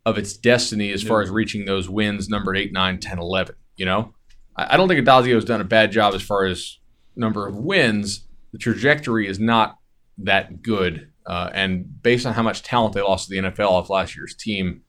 of 0.05 0.17
its 0.17 0.35
destiny 0.35 0.91
as 0.91 1.01
far 1.01 1.21
as 1.21 1.29
reaching 1.29 1.65
those 1.65 1.89
wins 1.89 2.27
numbered 2.27 2.57
8, 2.57 2.73
9, 2.73 2.99
10, 2.99 3.19
11. 3.19 3.55
You 3.77 3.85
know, 3.85 4.13
I, 4.55 4.73
I 4.73 4.77
don't 4.77 4.89
think 4.89 5.05
Addazio 5.05 5.35
has 5.35 5.45
done 5.45 5.61
a 5.61 5.65
bad 5.65 5.91
job 5.91 6.13
as 6.13 6.21
far 6.21 6.45
as 6.45 6.79
number 7.17 7.47
of 7.47 7.55
wins, 7.57 8.27
the 8.51 8.57
trajectory 8.57 9.27
is 9.27 9.39
not 9.39 9.77
that 10.19 10.61
good. 10.61 11.11
Uh, 11.25 11.49
and 11.53 12.01
based 12.01 12.25
on 12.25 12.33
how 12.33 12.43
much 12.43 12.63
talent 12.63 12.93
they 12.93 13.01
lost 13.01 13.27
to 13.27 13.31
the 13.31 13.47
NFL 13.49 13.69
off 13.69 13.89
last 13.89 14.15
year's 14.15 14.33
team, 14.33 14.81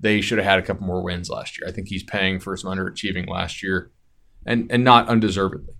they 0.00 0.20
should 0.20 0.38
have 0.38 0.46
had 0.46 0.58
a 0.58 0.62
couple 0.62 0.86
more 0.86 1.02
wins 1.02 1.30
last 1.30 1.58
year. 1.58 1.68
I 1.68 1.72
think 1.72 1.88
he's 1.88 2.02
paying 2.02 2.40
for 2.40 2.56
some 2.56 2.76
underachieving 2.76 3.28
last 3.28 3.62
year, 3.62 3.90
and 4.44 4.70
and 4.70 4.82
not 4.84 5.08
undeservedly. 5.08 5.74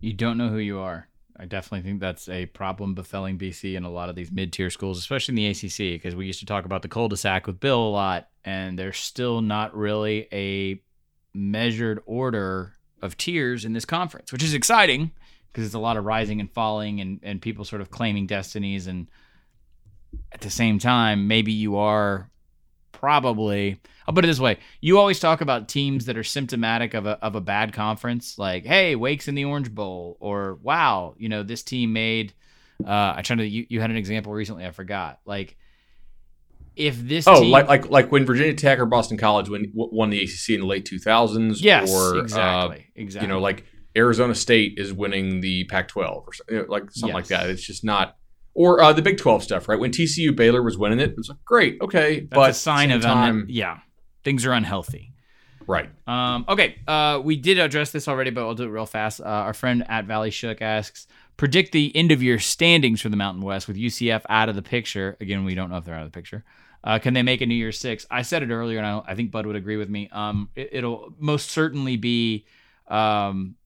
You 0.00 0.12
don't 0.12 0.38
know 0.38 0.48
who 0.48 0.58
you 0.58 0.78
are. 0.78 1.08
I 1.36 1.46
definitely 1.46 1.88
think 1.88 2.00
that's 2.00 2.28
a 2.28 2.46
problem 2.46 2.94
befelling 2.94 3.38
BC 3.38 3.74
and 3.74 3.86
a 3.86 3.88
lot 3.88 4.10
of 4.10 4.14
these 4.14 4.30
mid-tier 4.30 4.68
schools, 4.68 4.98
especially 4.98 5.32
in 5.32 5.36
the 5.36 5.46
ACC, 5.46 5.94
because 6.00 6.14
we 6.14 6.26
used 6.26 6.40
to 6.40 6.46
talk 6.46 6.66
about 6.66 6.82
the 6.82 6.88
cul-de-sac 6.88 7.46
with 7.46 7.60
Bill 7.60 7.80
a 7.80 7.88
lot, 7.88 8.28
and 8.44 8.78
there's 8.78 8.98
still 8.98 9.40
not 9.40 9.74
really 9.74 10.28
a 10.32 10.82
measured 11.32 12.02
order 12.04 12.74
of 13.02 13.16
tiers 13.16 13.64
in 13.64 13.72
this 13.72 13.84
conference, 13.84 14.32
which 14.32 14.42
is 14.42 14.54
exciting 14.54 15.12
because 15.52 15.64
it's 15.64 15.74
a 15.74 15.78
lot 15.78 15.96
of 15.96 16.04
rising 16.04 16.40
and 16.40 16.50
falling 16.50 17.00
and, 17.00 17.20
and 17.22 17.42
people 17.42 17.64
sort 17.64 17.82
of 17.82 17.90
claiming 17.90 18.26
destinies. 18.26 18.86
And 18.86 19.08
at 20.32 20.40
the 20.40 20.50
same 20.50 20.78
time, 20.78 21.26
maybe 21.28 21.52
you 21.52 21.76
are 21.76 22.30
probably, 22.92 23.80
I'll 24.06 24.14
put 24.14 24.24
it 24.24 24.28
this 24.28 24.38
way 24.38 24.58
you 24.80 24.98
always 24.98 25.18
talk 25.18 25.40
about 25.40 25.68
teams 25.68 26.04
that 26.06 26.18
are 26.18 26.24
symptomatic 26.24 26.94
of 26.94 27.06
a, 27.06 27.18
of 27.24 27.34
a 27.34 27.40
bad 27.40 27.72
conference, 27.72 28.38
like, 28.38 28.64
hey, 28.64 28.94
Wake's 28.94 29.28
in 29.28 29.34
the 29.34 29.44
Orange 29.44 29.74
Bowl, 29.74 30.16
or 30.20 30.58
wow, 30.62 31.14
you 31.18 31.28
know, 31.28 31.42
this 31.42 31.62
team 31.62 31.92
made. 31.92 32.32
Uh, 32.84 33.14
I 33.16 33.22
tried 33.22 33.36
to. 33.36 33.46
You, 33.46 33.66
you 33.68 33.80
had 33.80 33.90
an 33.90 33.96
example 33.96 34.32
recently. 34.32 34.64
I 34.64 34.70
forgot. 34.70 35.20
Like, 35.26 35.56
if 36.80 36.98
this 36.98 37.28
oh 37.28 37.42
team, 37.42 37.50
like 37.50 37.68
like 37.68 37.90
like 37.90 38.10
when 38.10 38.24
Virginia 38.24 38.54
Tech 38.54 38.78
or 38.78 38.86
Boston 38.86 39.18
College 39.18 39.48
win, 39.48 39.70
won 39.74 40.10
the 40.10 40.22
ACC 40.22 40.50
in 40.54 40.60
the 40.60 40.66
late 40.66 40.88
2000s 40.90 41.58
yes 41.60 41.92
or 41.92 42.18
exactly 42.18 42.78
uh, 42.78 42.82
exactly 42.96 43.28
you 43.28 43.32
know 43.32 43.38
like 43.38 43.64
Arizona 43.96 44.34
State 44.34 44.74
is 44.78 44.92
winning 44.92 45.40
the 45.40 45.64
Pac-12 45.64 46.00
or 46.00 46.32
know, 46.50 46.64
like 46.68 46.90
something 46.90 47.08
yes. 47.08 47.14
like 47.14 47.26
that 47.26 47.50
it's 47.50 47.62
just 47.62 47.84
not 47.84 48.16
or 48.54 48.82
uh, 48.82 48.92
the 48.92 49.02
Big 49.02 49.18
12 49.18 49.42
stuff 49.42 49.68
right 49.68 49.78
when 49.78 49.90
TCU 49.90 50.34
Baylor 50.34 50.62
was 50.62 50.78
winning 50.78 50.98
it 50.98 51.10
it 51.10 51.16
was 51.16 51.28
like 51.28 51.44
great 51.44 51.78
okay 51.82 52.20
That's 52.20 52.34
but 52.34 52.50
a 52.50 52.54
sign 52.54 52.90
of 52.90 53.02
time 53.02 53.40
un- 53.40 53.46
yeah 53.48 53.80
things 54.24 54.46
are 54.46 54.52
unhealthy 54.52 55.12
right 55.66 55.90
um 56.06 56.46
okay 56.48 56.76
uh 56.88 57.20
we 57.22 57.36
did 57.36 57.58
address 57.58 57.90
this 57.90 58.08
already 58.08 58.30
but 58.30 58.46
I'll 58.46 58.54
do 58.54 58.64
it 58.64 58.68
real 58.68 58.86
fast 58.86 59.20
uh, 59.20 59.24
our 59.24 59.54
friend 59.54 59.84
at 59.88 60.06
Valley 60.06 60.30
Shook 60.30 60.62
asks 60.62 61.06
predict 61.40 61.72
the 61.72 61.90
end 61.96 62.12
of 62.12 62.22
year 62.22 62.38
standings 62.38 63.00
for 63.00 63.08
the 63.08 63.16
Mountain 63.16 63.42
West 63.42 63.66
with 63.66 63.74
UCF 63.74 64.20
out 64.28 64.50
of 64.50 64.56
the 64.56 64.62
picture. 64.62 65.16
Again, 65.22 65.42
we 65.42 65.54
don't 65.54 65.70
know 65.70 65.78
if 65.78 65.86
they're 65.86 65.94
out 65.94 66.04
of 66.04 66.12
the 66.12 66.14
picture. 66.14 66.44
Uh, 66.82 66.98
can 66.98 67.14
they 67.14 67.22
make 67.22 67.40
a 67.40 67.46
New 67.46 67.54
Year's 67.54 67.78
Six? 67.78 68.06
I 68.10 68.22
said 68.22 68.42
it 68.42 68.50
earlier, 68.50 68.78
and 68.78 68.86
I, 68.86 69.02
I 69.08 69.14
think 69.14 69.30
Bud 69.30 69.46
would 69.46 69.56
agree 69.56 69.76
with 69.76 69.90
me. 69.90 70.08
Um, 70.12 70.48
it, 70.54 70.82
will 70.82 71.14
most 71.18 71.50
certainly 71.50 71.96
be 71.96 72.46
um, 72.88 73.56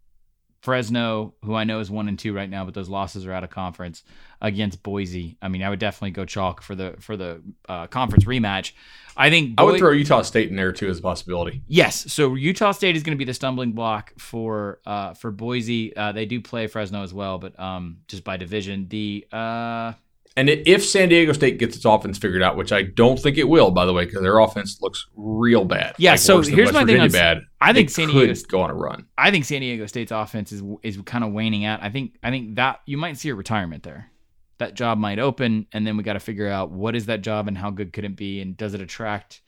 Fresno, 0.65 1.35
who 1.45 1.55
I 1.55 1.65
know 1.65 1.81
is 1.81 1.91
one 1.91 2.09
and 2.09 2.19
two 2.19 2.33
right 2.33 2.49
now, 2.49 2.65
but 2.65 2.73
those 2.73 2.89
losses 2.89 3.27
are 3.27 3.33
out 3.33 3.45
of 3.45 3.51
conference 3.51 4.03
against 4.41 4.83
Boise. 4.83 5.37
I 5.43 5.49
mean, 5.49 5.63
I 5.63 5.69
would 5.69 5.79
definitely 5.79 6.13
go 6.13 6.25
chalk 6.25 6.63
for 6.63 6.75
the 6.75 6.97
for 7.01 7.19
the 7.19 7.43
uh, 7.69 7.87
conference 7.87 8.25
rematch. 8.25 8.73
I 9.15 9.29
think 9.29 9.57
Bo- 9.57 9.63
I 9.63 9.67
would 9.67 9.79
throw 9.79 9.91
Utah 9.93 10.23
State 10.23 10.49
in 10.49 10.57
there 10.57 10.73
too 10.73 10.89
as 10.89 11.01
a 11.01 11.03
possibility. 11.03 11.61
Yes, 11.69 12.11
so 12.13 12.35
Utah 12.35 12.73
State 12.73 12.97
is 12.97 13.03
going 13.03 13.15
to 13.15 13.19
be 13.19 13.27
the 13.27 13.35
stumbling 13.35 13.73
block 13.73 14.13
for 14.19 14.81
uh, 14.87 15.13
for 15.13 15.31
Boise. 15.31 15.95
Uh, 15.95 16.13
they 16.13 16.25
do 16.25 16.41
play 16.41 16.67
Fresno 16.67 17.03
as 17.03 17.13
well, 17.13 17.39
but 17.39 17.59
um, 17.61 17.99
just 18.09 18.25
by 18.25 18.39
division. 18.39 18.89
The 18.89 19.27
uh, 19.31 19.93
and 20.37 20.49
if 20.49 20.85
San 20.85 21.11
Diego 21.11 21.33
State 21.33 21.59
gets 21.59 21.77
its 21.77 21.85
offense 21.85 22.19
figured 22.19 22.43
out, 22.43 22.57
which 22.57 22.73
I 22.73 22.83
don't 22.83 23.19
think 23.19 23.39
it 23.39 23.49
will, 23.49 23.71
by 23.71 23.87
the 23.87 23.93
way, 23.93 24.05
because 24.05 24.23
their 24.23 24.39
offense 24.39 24.79
looks 24.81 25.07
real 25.15 25.65
bad. 25.65 25.95
Yeah. 25.97 26.13
Like 26.13 26.21
so 26.21 26.43
here's 26.43 26.73
my 26.73 26.81
Virginia 26.81 27.09
thing. 27.09 27.21
On, 27.21 27.37
bad. 27.37 27.43
I 27.61 27.73
think 27.73 27.89
San 27.89 28.09
Diego 28.09 28.35
go 28.49 28.63
on 28.63 28.71
a 28.71 28.75
run. 28.75 29.07
I 29.17 29.31
think 29.31 29.45
San 29.45 29.61
Diego 29.61 29.87
State's 29.87 30.11
offense 30.11 30.51
is 30.51 30.63
is 30.83 30.99
kind 31.05 31.23
of 31.23 31.33
waning 31.33 31.65
out. 31.65 31.83
I 31.83 31.91
think 31.91 32.17
I 32.23 32.31
think 32.31 32.57
that 32.57 32.81
you 32.85 32.97
might 32.97 33.17
see 33.17 33.29
a 33.29 33.35
retirement 33.35 33.85
there. 33.85 34.11
That 34.59 34.75
job 34.75 34.99
might 34.99 35.21
open, 35.21 35.67
and 35.73 35.87
then 35.87 35.97
we 35.97 36.03
got 36.03 36.13
to 36.15 36.21
figure 36.21 36.49
out 36.49 36.71
what 36.71 36.97
is 36.97 37.07
that 37.07 37.23
job 37.23 37.47
and 37.47 37.57
how 37.57 37.71
good 37.71 37.93
could 37.93 38.05
it 38.05 38.17
be, 38.17 38.41
and 38.41 38.57
does 38.57 38.75
it 38.75 38.81
attract, 38.81 39.41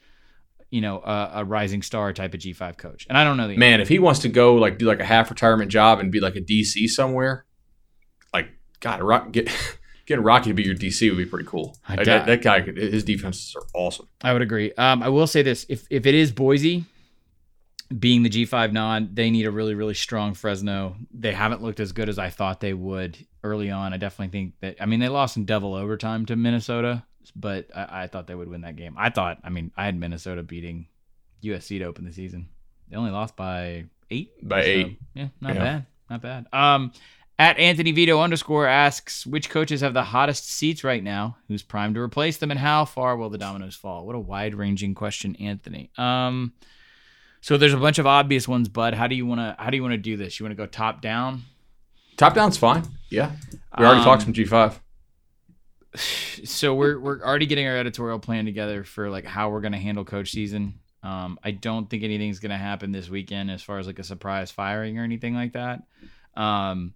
you 0.71 0.81
know, 0.81 0.99
a, 0.99 1.31
a 1.35 1.45
rising 1.45 1.83
star 1.83 2.13
type 2.13 2.35
of 2.35 2.41
G 2.41 2.53
five 2.53 2.77
coach? 2.77 3.07
And 3.09 3.19
I 3.19 3.25
don't 3.25 3.37
know 3.37 3.49
the 3.49 3.57
man 3.57 3.75
answer. 3.75 3.83
if 3.83 3.89
he 3.89 3.99
wants 3.99 4.21
to 4.21 4.29
go 4.29 4.55
like 4.55 4.79
do 4.79 4.87
like 4.87 5.01
a 5.01 5.05
half 5.05 5.31
retirement 5.31 5.71
job 5.71 5.99
and 5.99 6.13
be 6.13 6.21
like 6.21 6.37
a 6.37 6.41
DC 6.41 6.89
somewhere, 6.89 7.45
like 8.33 8.51
God, 8.79 9.33
get. 9.33 9.51
getting 10.07 10.25
Rocky 10.25 10.51
to 10.51 10.55
be 10.55 10.63
your 10.63 10.75
DC 10.75 11.09
would 11.11 11.19
be 11.19 11.27
pretty 11.27 11.47
cool. 11.47 11.77
That, 11.89 12.27
that, 12.27 12.43
guy, 12.43 12.61
his 12.61 13.05
defenses 13.05 13.55
are 13.57 13.67
awesome. 13.75 14.09
I 14.23 14.33
would 14.33 14.43
agree. 14.43 14.73
Um, 14.75 15.03
I 15.03 15.09
will 15.09 15.27
say 15.27 15.43
this: 15.43 15.67
if 15.69 15.87
if 15.91 16.07
it 16.07 16.15
is 16.15 16.33
Boise, 16.33 16.85
being 17.97 18.23
the 18.23 18.31
G5 18.31 18.73
nod, 18.73 19.15
they 19.15 19.31
need 19.31 19.47
a 19.47 19.51
really 19.51 19.75
really 19.75 19.95
strong 19.95 20.35
Fresno. 20.35 20.97
They 21.13 21.33
haven't 21.33 21.63
looked 21.63 21.81
as 21.81 21.93
good 21.93 22.09
as 22.09 22.19
I 22.19 22.31
thought 22.31 22.61
they 22.61 22.75
would 22.75 23.19
early 23.45 23.71
on. 23.71 23.93
I 23.93 23.97
definitely 23.99 24.33
think 24.39 24.55
that. 24.61 24.77
I 24.81 24.87
mean, 24.87 25.01
they 25.01 25.09
lost 25.09 25.37
in 25.37 25.45
double 25.45 25.75
overtime 25.75 26.27
to 26.27 26.37
Minnesota, 26.37 27.05
but 27.35 27.69
I, 27.75 28.03
I 28.03 28.07
thought 28.07 28.27
they 28.27 28.35
would 28.35 28.49
win 28.49 28.63
that 28.63 28.77
game. 28.77 28.95
I 28.97 29.11
thought. 29.11 29.39
I 29.45 29.51
mean, 29.51 29.73
I 29.77 29.85
had 29.85 29.99
Minnesota 29.99 30.43
beating 30.43 30.87
USC 31.43 31.79
to 31.79 31.85
open 31.85 32.05
the 32.05 32.13
season. 32.13 32.49
They 32.89 32.97
only 32.97 33.11
lost 33.11 33.37
by 33.37 33.87
eight. 34.11 34.31
By 34.47 34.63
so, 34.63 34.69
eight. 34.69 35.01
Yeah, 35.15 35.29
not 35.41 35.55
yeah. 35.55 35.63
bad. 35.63 35.87
Not 36.09 36.23
bad. 36.23 36.47
Um, 36.53 36.93
at 37.39 37.59
Anthony 37.59 37.93
Vito 37.93 38.21
underscore 38.21 38.67
asks 38.67 39.27
which 39.27 39.51
coaches 39.51 39.83
have 39.83 39.95
the 39.95 40.05
hottest 40.05 40.51
seats 40.51 40.83
right 40.83 41.03
now, 41.03 41.37
who's 41.49 41.63
primed 41.63 41.95
to 41.97 42.01
replace 42.01 42.39
them, 42.39 42.51
and 42.51 42.61
how 42.61 42.85
far 42.85 43.17
will 43.17 43.31
the 43.31 43.39
dominoes 43.39 43.75
fall? 43.75 44.07
What 44.07 44.17
a 44.17 44.21
wide 44.21 44.55
ranging 44.55 44.95
question, 44.95 45.37
Anthony. 45.37 45.91
Um, 45.99 46.55
so 47.41 47.57
there's 47.57 47.75
a 47.75 47.79
bunch 47.79 47.99
of 47.99 48.07
obvious 48.07 48.49
ones, 48.49 48.69
Bud. 48.69 48.95
How 48.95 49.07
do 49.07 49.15
you 49.15 49.27
want 49.27 49.41
to 49.41 49.55
how 49.59 49.71
do 49.71 49.77
you 49.77 49.83
want 49.83 49.93
to 49.93 49.99
do 49.99 50.17
this? 50.17 50.41
You 50.41 50.45
want 50.45 50.57
to 50.57 50.57
go 50.57 50.67
top 50.67 51.01
down? 51.01 51.43
Top 52.17 52.35
down's 52.35 52.57
fine. 52.57 52.85
Yeah, 53.11 53.33
we 53.79 53.85
already 53.85 54.01
um, 54.01 54.05
talked 54.05 54.23
some 54.23 54.33
G 54.33 54.45
five. 54.45 54.81
So 56.45 56.75
we're 56.75 56.99
we're 56.99 57.21
already 57.21 57.47
getting 57.47 57.67
our 57.67 57.77
editorial 57.77 58.19
plan 58.19 58.47
together 58.47 58.85
for 58.85 59.11
like 59.11 59.25
how 59.25 59.51
we're 59.51 59.61
gonna 59.61 59.79
handle 59.79 60.05
coach 60.05 60.31
season. 60.31 60.81
Um, 61.03 61.39
I 61.45 61.53
don't 61.53 61.89
think 61.89 62.03
anything's 62.03 62.41
gonna 62.41 62.59
happen 62.59 62.93
this 62.93 63.09
weekend 63.09 63.51
as 63.51 63.63
far 63.63 63.79
as 63.79 63.87
like 63.87 63.99
a 63.99 64.05
surprise 64.05 64.51
firing 64.51 64.99
or 64.99 65.05
anything 65.05 65.35
like 65.35 65.53
that. 65.53 65.83
Um, 66.35 66.95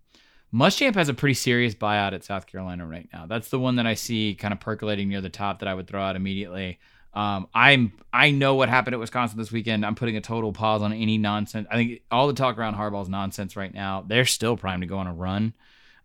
Muschamp 0.53 0.97
has 0.97 1.09
a 1.09 1.15
pretty 1.15 1.35
serious 1.35 1.75
buyout 1.75 2.13
at 2.13 2.25
South 2.25 2.47
Carolina 2.47 2.87
right 2.87 3.09
now. 3.13 3.27
That's 3.27 3.49
the 3.51 3.59
one 3.59 3.77
that 3.77 3.87
I 3.87 3.95
see 3.95 4.35
kind 4.35 4.53
of 4.53 4.61
percolating 4.61 5.09
near 5.09 5.21
the 5.21 5.29
top 5.29 5.61
that 5.61 5.69
I 5.69 5.75
would 5.75 5.87
throw 5.87 6.03
out 6.03 6.17
immediately. 6.17 6.81
Um, 7.13 7.49
I'm 7.55 7.93
I 8.13 8.31
know 8.31 8.55
what 8.55 8.69
happened 8.69 8.95
at 8.95 9.01
Wisconsin 9.01 9.39
this 9.39 9.51
weekend. 9.51 9.85
I'm 9.85 9.95
putting 9.95 10.17
a 10.17 10.21
total 10.21 10.53
pause 10.53 10.83
on 10.83 10.93
any 10.93 11.19
nonsense. 11.19 11.67
I 11.71 11.77
think 11.77 12.03
all 12.11 12.27
the 12.27 12.35
talk 12.35 12.59
around 12.59 12.75
Harbaugh 12.75 13.03
is 13.03 13.09
nonsense 13.09 13.57
right 13.57 13.73
now. 13.73 14.05
They're 14.07 14.25
still 14.25 14.57
primed 14.57 14.83
to 14.83 14.87
go 14.87 14.99
on 14.99 15.07
a 15.07 15.15
run. 15.15 15.55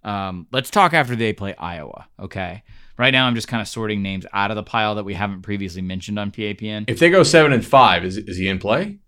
Um, 0.04 0.48
let's 0.52 0.70
talk 0.70 0.94
after 0.94 1.16
they 1.16 1.34
play 1.34 1.56
Iowa. 1.56 2.08
Okay. 2.20 2.64
Right 2.98 3.12
now, 3.12 3.26
I'm 3.26 3.36
just 3.36 3.48
kind 3.48 3.62
of 3.62 3.68
sorting 3.68 4.02
names 4.02 4.26
out 4.32 4.52
of 4.52 4.56
the 4.56 4.64
pile 4.64 4.96
that 4.96 5.04
we 5.04 5.16
haven't 5.16 5.42
previously 5.42 5.82
mentioned 5.82 6.18
on 6.18 6.32
PAPN. 6.32 6.86
If 6.88 7.00
they 7.00 7.10
go 7.10 7.24
seven 7.24 7.52
and 7.52 7.66
five, 7.66 8.06
is 8.06 8.18
is 8.18 8.38
he 8.38 8.48
in 8.48 8.60
play? 8.60 9.00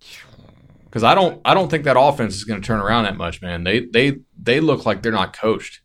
because 0.88 1.04
I 1.04 1.14
don't 1.14 1.40
I 1.44 1.54
don't 1.54 1.70
think 1.70 1.84
that 1.84 1.98
offense 1.98 2.36
is 2.36 2.44
going 2.44 2.60
to 2.60 2.66
turn 2.66 2.80
around 2.80 3.04
that 3.04 3.16
much, 3.16 3.42
man. 3.42 3.64
They 3.64 3.80
they 3.80 4.18
they 4.40 4.60
look 4.60 4.86
like 4.86 5.02
they're 5.02 5.12
not 5.12 5.36
coached. 5.36 5.80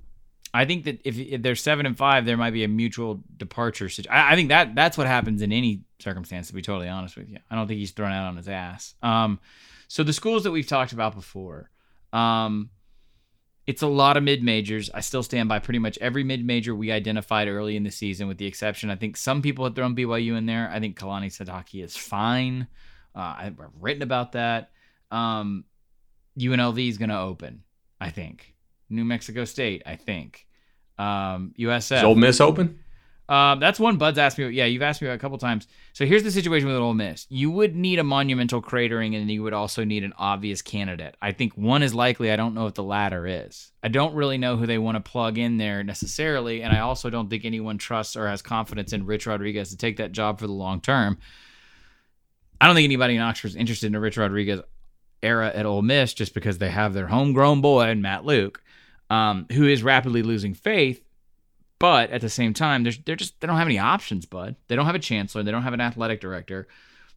I 0.55 0.65
think 0.65 0.85
that 0.85 1.01
if, 1.03 1.17
if 1.17 1.41
they're 1.41 1.55
seven 1.55 1.87
and 1.87 1.97
five, 1.97 2.25
there 2.25 2.37
might 2.37 2.53
be 2.53 2.63
a 2.63 2.67
mutual 2.67 3.23
departure. 3.37 3.89
I, 4.09 4.33
I 4.33 4.35
think 4.35 4.49
that 4.49 4.75
that's 4.75 4.97
what 4.97 5.07
happens 5.07 5.41
in 5.41 5.51
any 5.51 5.81
circumstance. 5.99 6.47
To 6.47 6.53
be 6.53 6.61
totally 6.61 6.89
honest 6.89 7.17
with 7.17 7.29
you, 7.29 7.39
I 7.49 7.55
don't 7.55 7.67
think 7.67 7.79
he's 7.79 7.91
thrown 7.91 8.11
out 8.11 8.27
on 8.27 8.37
his 8.37 8.47
ass. 8.47 8.93
Um, 9.01 9.39
so 9.87 10.03
the 10.03 10.13
schools 10.13 10.43
that 10.43 10.51
we've 10.51 10.67
talked 10.67 10.93
about 10.93 11.15
before, 11.15 11.71
um, 12.13 12.69
it's 13.65 13.81
a 13.81 13.87
lot 13.87 14.15
of 14.15 14.23
mid 14.23 14.43
majors. 14.43 14.91
I 14.93 14.99
still 14.99 15.23
stand 15.23 15.49
by 15.49 15.59
pretty 15.59 15.79
much 15.79 15.97
every 15.99 16.23
mid 16.23 16.45
major 16.45 16.75
we 16.75 16.91
identified 16.91 17.47
early 17.47 17.75
in 17.75 17.83
the 17.83 17.91
season, 17.91 18.27
with 18.27 18.37
the 18.37 18.45
exception. 18.45 18.91
I 18.91 18.95
think 18.95 19.17
some 19.17 19.41
people 19.41 19.65
had 19.65 19.75
thrown 19.75 19.95
BYU 19.95 20.37
in 20.37 20.45
there. 20.45 20.69
I 20.71 20.79
think 20.79 20.99
Kalani 20.99 21.27
Sitake 21.27 21.83
is 21.83 21.97
fine. 21.97 22.67
Uh, 23.15 23.35
I've 23.37 23.57
written 23.79 24.03
about 24.03 24.33
that. 24.33 24.71
Um, 25.13 25.65
UNLV 26.39 26.89
is 26.89 26.97
going 26.97 27.09
to 27.09 27.19
open, 27.19 27.63
I 28.01 28.09
think. 28.09 28.55
New 28.89 29.05
Mexico 29.05 29.45
State, 29.45 29.83
I 29.85 29.95
think. 29.95 30.47
Um, 30.97 31.53
USF. 31.59 31.97
Is 31.97 32.03
Ole 32.03 32.15
Miss 32.15 32.41
open? 32.41 32.79
Um, 33.29 33.59
that's 33.59 33.79
one 33.79 33.97
Bud's 33.97 34.17
asked 34.17 34.37
me. 34.37 34.49
Yeah, 34.49 34.65
you've 34.65 34.81
asked 34.81 35.01
me 35.01 35.07
a 35.07 35.17
couple 35.17 35.37
times. 35.37 35.67
So 35.93 36.05
here's 36.05 36.23
the 36.23 36.31
situation 36.31 36.67
with 36.67 36.75
Ole 36.75 36.93
Miss. 36.93 37.25
You 37.29 37.51
would 37.51 37.75
need 37.75 37.99
a 37.99 38.03
monumental 38.03 38.61
cratering, 38.61 39.15
and 39.15 39.31
you 39.31 39.43
would 39.43 39.53
also 39.53 39.83
need 39.85 40.03
an 40.03 40.13
obvious 40.17 40.61
candidate. 40.61 41.15
I 41.21 41.31
think 41.31 41.53
one 41.53 41.83
is 41.83 41.95
likely. 41.95 42.31
I 42.31 42.35
don't 42.35 42.53
know 42.53 42.67
if 42.67 42.73
the 42.73 42.83
latter 42.83 43.25
is. 43.25 43.71
I 43.81 43.87
don't 43.87 44.13
really 44.13 44.37
know 44.37 44.57
who 44.57 44.67
they 44.67 44.77
want 44.77 44.95
to 44.95 45.11
plug 45.11 45.37
in 45.37 45.57
there 45.57 45.83
necessarily, 45.83 46.63
and 46.63 46.75
I 46.75 46.79
also 46.79 47.09
don't 47.09 47.29
think 47.29 47.45
anyone 47.45 47.77
trusts 47.77 48.15
or 48.17 48.27
has 48.27 48.41
confidence 48.41 48.91
in 48.91 49.05
Rich 49.05 49.25
Rodriguez 49.25 49.69
to 49.69 49.77
take 49.77 49.97
that 49.97 50.11
job 50.11 50.39
for 50.39 50.47
the 50.47 50.53
long 50.53 50.81
term. 50.81 51.17
I 52.59 52.67
don't 52.67 52.75
think 52.75 52.85
anybody 52.85 53.15
in 53.15 53.21
Oxford 53.21 53.49
is 53.49 53.55
interested 53.55 53.87
in 53.87 53.97
Rich 53.99 54.17
Rodriguez 54.17 54.61
era 55.23 55.51
at 55.53 55.65
Ole 55.65 55.81
Miss 55.81 56.13
just 56.13 56.33
because 56.33 56.57
they 56.57 56.69
have 56.69 56.93
their 56.93 57.07
homegrown 57.07 57.61
boy, 57.61 57.95
Matt 57.95 58.25
Luke, 58.25 58.61
um, 59.09 59.45
who 59.51 59.67
is 59.67 59.83
rapidly 59.83 60.21
losing 60.21 60.53
faith. 60.53 61.03
But 61.79 62.11
at 62.11 62.21
the 62.21 62.29
same 62.29 62.53
time, 62.53 62.83
they're, 62.83 62.93
they're 63.05 63.15
just 63.15 63.39
they 63.39 63.47
don't 63.47 63.57
have 63.57 63.67
any 63.67 63.79
options, 63.79 64.25
bud. 64.25 64.55
They 64.67 64.75
don't 64.75 64.85
have 64.85 64.95
a 64.95 64.99
chancellor. 64.99 65.43
They 65.43 65.51
don't 65.51 65.63
have 65.63 65.73
an 65.73 65.81
athletic 65.81 66.21
director. 66.21 66.67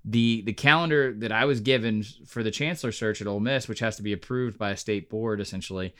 The 0.04 0.42
the 0.42 0.52
calendar 0.52 1.12
that 1.18 1.32
I 1.32 1.44
was 1.44 1.61
given 1.61 2.02
for 2.26 2.42
the 2.42 2.50
chancellor 2.50 2.92
search 2.92 3.20
at 3.20 3.26
Ole 3.26 3.40
Miss, 3.40 3.68
which 3.68 3.80
has 3.80 3.96
to 3.96 4.02
be 4.02 4.12
approved 4.12 4.59
by 4.59 4.70
a 4.70 4.76
state 4.76 5.09
board, 5.09 5.40
essentially, 5.40 5.94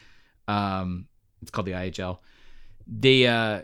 um, 0.49 1.07
it's 1.43 1.51
called 1.51 1.67
the 1.67 1.73
IHL. 1.73 2.19
The 2.87 3.29
uh, 3.29 3.63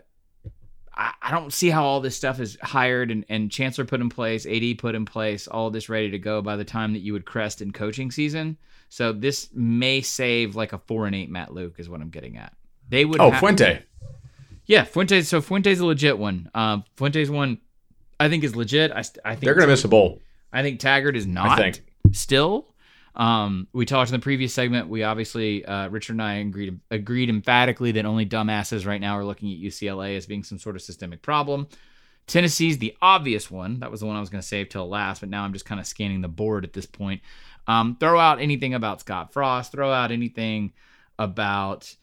I, 0.95 1.13
I 1.21 1.31
don't 1.31 1.51
see 1.51 1.69
how 1.69 1.83
all 1.83 2.01
this 2.01 2.15
stuff 2.15 2.39
is 2.39 2.57
hired 2.61 3.11
and, 3.11 3.25
and 3.29 3.51
Chancellor 3.51 3.85
put 3.85 4.01
in 4.01 4.09
place, 4.09 4.45
AD 4.45 4.77
put 4.77 4.95
in 4.95 5.05
place, 5.05 5.47
all 5.47 5.69
this 5.69 5.89
ready 5.89 6.11
to 6.11 6.19
go 6.19 6.41
by 6.41 6.55
the 6.55 6.65
time 6.65 6.93
that 6.93 6.99
you 6.99 7.13
would 7.13 7.25
crest 7.25 7.61
in 7.61 7.71
coaching 7.71 8.11
season. 8.11 8.57
So 8.89 9.11
this 9.11 9.49
may 9.53 10.01
save 10.01 10.55
like 10.55 10.73
a 10.73 10.77
four 10.77 11.07
and 11.07 11.15
eight 11.15 11.29
Matt 11.29 11.53
Luke 11.53 11.75
is 11.79 11.89
what 11.89 12.01
I'm 12.01 12.09
getting 12.09 12.37
at. 12.37 12.53
They 12.89 13.05
would. 13.05 13.19
Oh, 13.19 13.31
have, 13.31 13.39
Fuente. 13.39 13.81
Yeah, 14.65 14.83
Fuente. 14.83 15.23
So 15.23 15.41
Fuente's 15.41 15.79
a 15.79 15.85
legit 15.85 16.17
one. 16.17 16.49
Um, 16.53 16.83
Fuente's 16.95 17.29
one, 17.29 17.59
I 18.19 18.29
think 18.29 18.43
is 18.43 18.55
legit. 18.55 18.91
I, 18.91 18.99
I 19.25 19.35
think 19.35 19.41
they're 19.41 19.55
gonna 19.55 19.67
miss 19.67 19.83
a 19.83 19.87
bowl. 19.87 20.21
I 20.51 20.61
think 20.61 20.79
Taggart 20.79 21.17
is 21.17 21.25
not. 21.25 21.59
I 21.59 21.71
think 21.71 21.83
still. 22.11 22.72
Um, 23.15 23.67
we 23.73 23.85
talked 23.85 24.09
in 24.09 24.19
the 24.19 24.23
previous 24.23 24.53
segment. 24.53 24.87
We 24.87 25.03
obviously, 25.03 25.63
uh, 25.65 25.89
Richard 25.89 26.13
and 26.13 26.21
I 26.23 26.35
agreed, 26.35 26.79
agreed 26.89 27.29
emphatically 27.29 27.91
that 27.93 28.05
only 28.05 28.25
dumbasses 28.25 28.85
right 28.85 29.01
now 29.01 29.17
are 29.17 29.25
looking 29.25 29.51
at 29.51 29.59
UCLA 29.59 30.17
as 30.17 30.25
being 30.25 30.43
some 30.43 30.57
sort 30.57 30.75
of 30.75 30.81
systemic 30.81 31.21
problem. 31.21 31.67
Tennessee's 32.25 32.77
the 32.77 32.95
obvious 33.01 33.51
one. 33.51 33.79
That 33.81 33.91
was 33.91 33.99
the 33.99 34.05
one 34.05 34.15
I 34.15 34.19
was 34.19 34.29
going 34.29 34.41
to 34.41 34.47
save 34.47 34.69
till 34.69 34.87
last, 34.87 35.19
but 35.19 35.29
now 35.29 35.43
I'm 35.43 35.53
just 35.53 35.65
kind 35.65 35.79
of 35.79 35.85
scanning 35.85 36.21
the 36.21 36.27
board 36.27 36.63
at 36.63 36.73
this 36.73 36.85
point. 36.85 37.21
Um, 37.67 37.97
throw 37.99 38.19
out 38.19 38.39
anything 38.41 38.73
about 38.73 39.01
Scott 39.01 39.33
Frost. 39.33 39.71
Throw 39.71 39.91
out 39.91 40.11
anything 40.11 40.73
about 41.19 41.93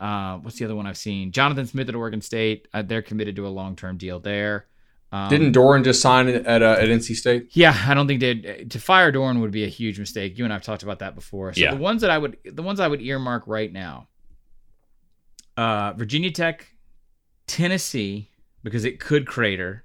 uh, 0.00 0.38
what's 0.38 0.58
the 0.58 0.64
other 0.64 0.74
one 0.74 0.86
I've 0.86 0.96
seen? 0.96 1.32
Jonathan 1.32 1.66
Smith 1.66 1.88
at 1.88 1.94
Oregon 1.94 2.20
State. 2.20 2.68
Uh, 2.72 2.82
they're 2.82 3.02
committed 3.02 3.36
to 3.36 3.46
a 3.46 3.48
long 3.48 3.76
term 3.76 3.96
deal 3.96 4.20
there. 4.20 4.66
Um, 5.12 5.28
Didn't 5.28 5.52
Doeren 5.54 5.84
just 5.84 6.00
sign 6.00 6.28
at 6.28 6.62
uh, 6.62 6.76
at 6.78 6.88
NC 6.88 7.14
State? 7.14 7.48
Yeah, 7.52 7.76
I 7.86 7.94
don't 7.94 8.08
think 8.08 8.20
they 8.20 8.64
to 8.64 8.80
fire 8.80 9.12
Doeren 9.12 9.40
would 9.40 9.52
be 9.52 9.64
a 9.64 9.68
huge 9.68 9.98
mistake. 9.98 10.36
You 10.36 10.44
and 10.44 10.52
I've 10.52 10.62
talked 10.62 10.82
about 10.82 10.98
that 10.98 11.14
before. 11.14 11.52
So 11.52 11.60
yeah. 11.60 11.74
the 11.74 11.80
ones 11.80 12.02
that 12.02 12.10
I 12.10 12.18
would 12.18 12.36
the 12.44 12.62
ones 12.62 12.80
I 12.80 12.88
would 12.88 13.00
earmark 13.00 13.44
right 13.46 13.72
now, 13.72 14.08
uh, 15.56 15.92
Virginia 15.92 16.30
Tech, 16.32 16.68
Tennessee, 17.46 18.30
because 18.62 18.84
it 18.84 18.98
could 18.98 19.26
crater. 19.26 19.84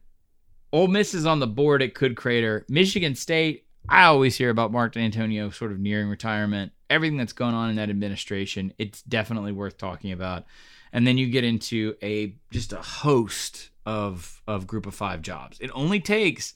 Ole 0.74 0.88
Miss 0.88 1.14
is 1.14 1.26
on 1.26 1.40
the 1.40 1.48
board. 1.48 1.82
It 1.82 1.94
could 1.94 2.16
crater. 2.16 2.66
Michigan 2.68 3.16
State. 3.16 3.66
I 3.90 4.04
always 4.04 4.38
hear 4.38 4.52
about 4.52 4.72
Mark 4.72 4.94
Dantonio 4.94 5.54
sort 5.54 5.72
of 5.72 5.80
nearing 5.80 6.08
retirement. 6.08 6.72
everything 6.90 7.18
that's 7.18 7.34
going 7.34 7.56
on 7.56 7.70
in 7.70 7.78
that 7.78 7.90
administration, 7.90 8.74
it's 8.78 9.02
definitely 9.02 9.52
worth 9.52 9.78
talking 9.78 10.12
about. 10.12 10.46
And 10.94 11.08
then 11.08 11.18
you 11.18 11.30
get 11.30 11.44
into 11.44 11.96
a 12.04 12.36
just 12.52 12.74
a 12.74 12.82
host 12.82 13.71
of 13.86 14.42
of 14.48 14.68
group 14.68 14.86
of 14.86 14.96
five 14.96 15.22
jobs. 15.22 15.60
It 15.60 15.72
only 15.74 16.00
takes, 16.00 16.54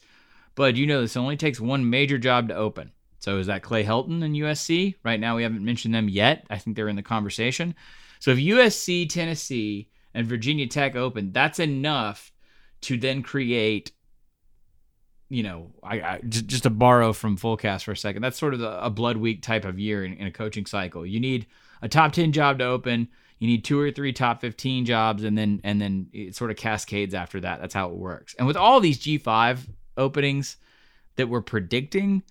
but 0.54 0.76
you 0.76 0.86
know 0.86 1.00
this 1.00 1.16
only 1.16 1.36
takes 1.36 1.60
one 1.60 1.88
major 1.88 2.18
job 2.18 2.48
to 2.48 2.54
open. 2.54 2.92
So 3.18 3.38
is 3.38 3.46
that 3.46 3.62
Clay 3.62 3.84
Helton 3.84 4.22
and 4.22 4.36
USC? 4.36 4.94
Right 5.02 5.18
now 5.18 5.36
we 5.36 5.42
haven't 5.42 5.64
mentioned 5.64 5.94
them 5.94 6.08
yet. 6.08 6.46
I 6.50 6.58
think 6.58 6.76
they're 6.76 6.88
in 6.88 6.96
the 6.96 7.02
conversation. 7.02 7.74
So 8.20 8.30
if 8.30 8.38
USC, 8.38 9.08
Tennessee, 9.08 9.88
and 10.14 10.26
Virginia 10.26 10.66
Tech 10.66 10.96
open, 10.96 11.32
that's 11.32 11.58
enough 11.58 12.32
to 12.82 12.96
then 12.96 13.22
create 13.22 13.92
you 15.28 15.42
know, 15.42 15.72
I, 15.82 16.00
I 16.00 16.20
just, 16.28 16.46
just 16.46 16.62
to 16.64 16.70
borrow 16.70 17.12
from 17.12 17.36
Fullcast 17.36 17.84
for 17.84 17.92
a 17.92 17.96
second, 17.96 18.22
that's 18.22 18.38
sort 18.38 18.54
of 18.54 18.60
the, 18.60 18.84
a 18.84 18.90
blood 18.90 19.16
week 19.16 19.42
type 19.42 19.64
of 19.64 19.78
year 19.78 20.04
in, 20.04 20.14
in, 20.14 20.26
a 20.26 20.30
coaching 20.30 20.66
cycle. 20.66 21.04
You 21.04 21.18
need 21.18 21.46
a 21.82 21.88
top 21.88 22.12
10 22.12 22.32
job 22.32 22.58
to 22.58 22.64
open. 22.64 23.08
You 23.38 23.48
need 23.48 23.64
two 23.64 23.78
or 23.78 23.90
three 23.90 24.12
top 24.12 24.40
15 24.40 24.84
jobs, 24.86 25.24
and 25.24 25.36
then 25.36 25.60
and 25.64 25.80
then 25.80 26.08
it 26.12 26.34
sort 26.34 26.50
of 26.50 26.56
cascades 26.56 27.14
after 27.14 27.40
that. 27.40 27.60
That's 27.60 27.74
how 27.74 27.90
it 27.90 27.96
works. 27.96 28.34
And 28.38 28.46
with 28.46 28.56
all 28.56 28.80
these 28.80 28.98
G5 28.98 29.60
openings 29.96 30.56
that 31.16 31.28
we're 31.28 31.42
predicting, 31.42 32.22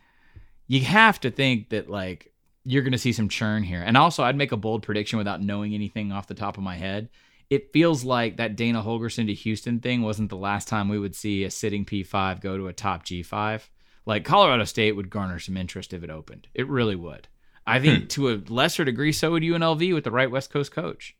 you 0.67 0.81
have 0.81 1.19
to 1.21 1.31
think 1.31 1.69
that 1.69 1.89
like 1.89 2.31
you're 2.63 2.83
going 2.83 2.91
to 2.91 2.97
see 2.97 3.13
some 3.13 3.29
churn 3.29 3.61
here. 3.61 3.81
And 3.81 3.95
also, 3.95 4.23
I'd 4.23 4.35
make 4.35 4.51
a 4.51 4.57
bold 4.57 4.81
prediction 4.83 5.17
without 5.17 5.41
knowing 5.41 5.73
anything 5.73 6.11
off 6.11 6.27
the 6.27 6.33
top 6.33 6.57
of 6.57 6.63
my 6.63 6.75
head 6.75 7.09
it 7.49 7.71
feels 7.71 8.03
like 8.03 8.37
that 8.37 8.55
Dana 8.55 8.81
Holgorsen 8.81 9.27
to 9.27 9.33
Houston 9.33 9.79
thing 9.79 10.01
wasn't 10.01 10.29
the 10.29 10.37
last 10.37 10.67
time 10.67 10.89
we 10.89 10.99
would 10.99 11.15
see 11.15 11.43
a 11.43 11.51
sitting 11.51 11.85
P5 11.85 12.41
go 12.41 12.57
to 12.57 12.67
a 12.67 12.73
top 12.73 13.05
G5. 13.05 13.61
Like 14.05 14.25
Colorado 14.25 14.63
State 14.63 14.93
would 14.93 15.09
garner 15.09 15.39
some 15.39 15.57
interest 15.57 15.93
if 15.93 16.03
it 16.03 16.09
opened. 16.09 16.47
It 16.53 16.67
really 16.67 16.95
would. 16.95 17.27
I 17.67 17.79
think 17.79 18.03
hmm. 18.03 18.07
to 18.07 18.29
a 18.29 18.41
lesser 18.47 18.85
degree, 18.85 19.11
so 19.11 19.31
would 19.31 19.43
UNLV 19.43 19.93
with 19.93 20.03
the 20.03 20.11
right 20.11 20.29
West 20.29 20.51
Coast 20.51 20.71
coach. 20.71 21.15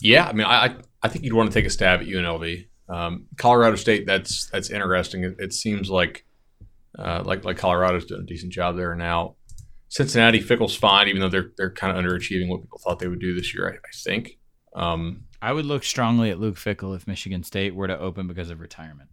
Yeah, 0.00 0.26
I 0.26 0.32
mean, 0.32 0.46
I 0.46 0.76
I 1.02 1.08
think 1.08 1.24
you'd 1.24 1.34
want 1.34 1.50
to 1.50 1.54
take 1.54 1.66
a 1.66 1.70
stab 1.70 2.00
at 2.00 2.06
UNLV. 2.06 2.66
Um, 2.88 3.26
Colorado 3.36 3.76
State, 3.76 4.06
that's 4.06 4.48
that's 4.50 4.70
interesting. 4.70 5.24
It, 5.24 5.36
it 5.38 5.52
seems 5.52 5.88
like 5.90 6.26
uh, 6.98 7.22
like 7.24 7.44
like 7.44 7.56
Colorado's 7.56 8.04
doing 8.04 8.22
a 8.22 8.26
decent 8.26 8.52
job 8.52 8.76
there 8.76 8.94
now. 8.94 9.36
Cincinnati 9.88 10.40
Fickell's 10.40 10.74
fine, 10.74 11.08
even 11.08 11.20
though 11.20 11.28
they're 11.28 11.52
they're 11.56 11.70
kind 11.70 11.96
of 11.96 12.04
underachieving 12.04 12.48
what 12.48 12.62
people 12.62 12.78
thought 12.78 12.98
they 12.98 13.08
would 13.08 13.20
do 13.20 13.34
this 13.34 13.54
year. 13.54 13.68
I, 13.68 13.74
I 13.74 13.90
think. 13.94 14.38
Um, 14.74 15.24
I 15.40 15.52
would 15.52 15.66
look 15.66 15.84
strongly 15.84 16.30
at 16.30 16.40
Luke 16.40 16.56
Fickell 16.56 16.96
if 16.96 17.06
Michigan 17.06 17.42
State 17.42 17.74
were 17.74 17.86
to 17.86 17.98
open 17.98 18.26
because 18.26 18.50
of 18.50 18.60
retirement. 18.60 19.10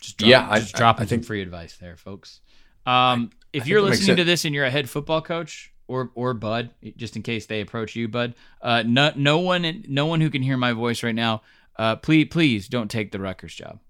Just 0.00 0.18
drop, 0.18 0.28
yeah, 0.28 0.58
just 0.58 0.74
I, 0.74 0.78
dropping 0.78 1.02
I, 1.02 1.06
think, 1.06 1.22
some 1.24 1.26
free 1.26 1.42
advice 1.42 1.76
there, 1.76 1.96
folks. 1.96 2.40
Um, 2.86 3.30
if 3.52 3.66
you're 3.66 3.82
listening 3.82 4.16
to 4.16 4.24
this 4.24 4.44
and 4.44 4.54
you're 4.54 4.64
a 4.64 4.70
head 4.70 4.88
football 4.88 5.20
coach 5.20 5.72
or 5.88 6.10
or 6.14 6.34
Bud, 6.34 6.70
just 6.96 7.16
in 7.16 7.22
case 7.22 7.46
they 7.46 7.60
approach 7.60 7.96
you, 7.96 8.08
Bud, 8.08 8.34
uh, 8.62 8.82
no 8.86 9.12
no 9.16 9.38
one 9.38 9.84
no 9.88 10.06
one 10.06 10.20
who 10.20 10.30
can 10.30 10.42
hear 10.42 10.56
my 10.56 10.72
voice 10.72 11.02
right 11.02 11.14
now, 11.14 11.42
uh, 11.76 11.96
please 11.96 12.28
please 12.30 12.68
don't 12.68 12.90
take 12.90 13.12
the 13.12 13.20
Rutgers 13.20 13.54
job. 13.54 13.80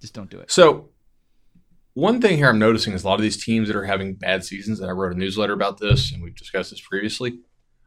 Just 0.00 0.14
don't 0.14 0.30
do 0.30 0.38
it. 0.38 0.50
So 0.50 0.90
one 1.94 2.20
thing 2.20 2.36
here 2.36 2.48
I'm 2.48 2.58
noticing 2.58 2.92
is 2.92 3.04
a 3.04 3.08
lot 3.08 3.14
of 3.14 3.22
these 3.22 3.42
teams 3.42 3.68
that 3.68 3.76
are 3.76 3.84
having 3.84 4.14
bad 4.14 4.44
seasons, 4.44 4.80
and 4.80 4.90
I 4.90 4.92
wrote 4.92 5.14
a 5.14 5.18
newsletter 5.18 5.52
about 5.52 5.78
this, 5.78 6.12
and 6.12 6.22
we've 6.22 6.34
discussed 6.34 6.70
this 6.70 6.80
previously. 6.80 7.38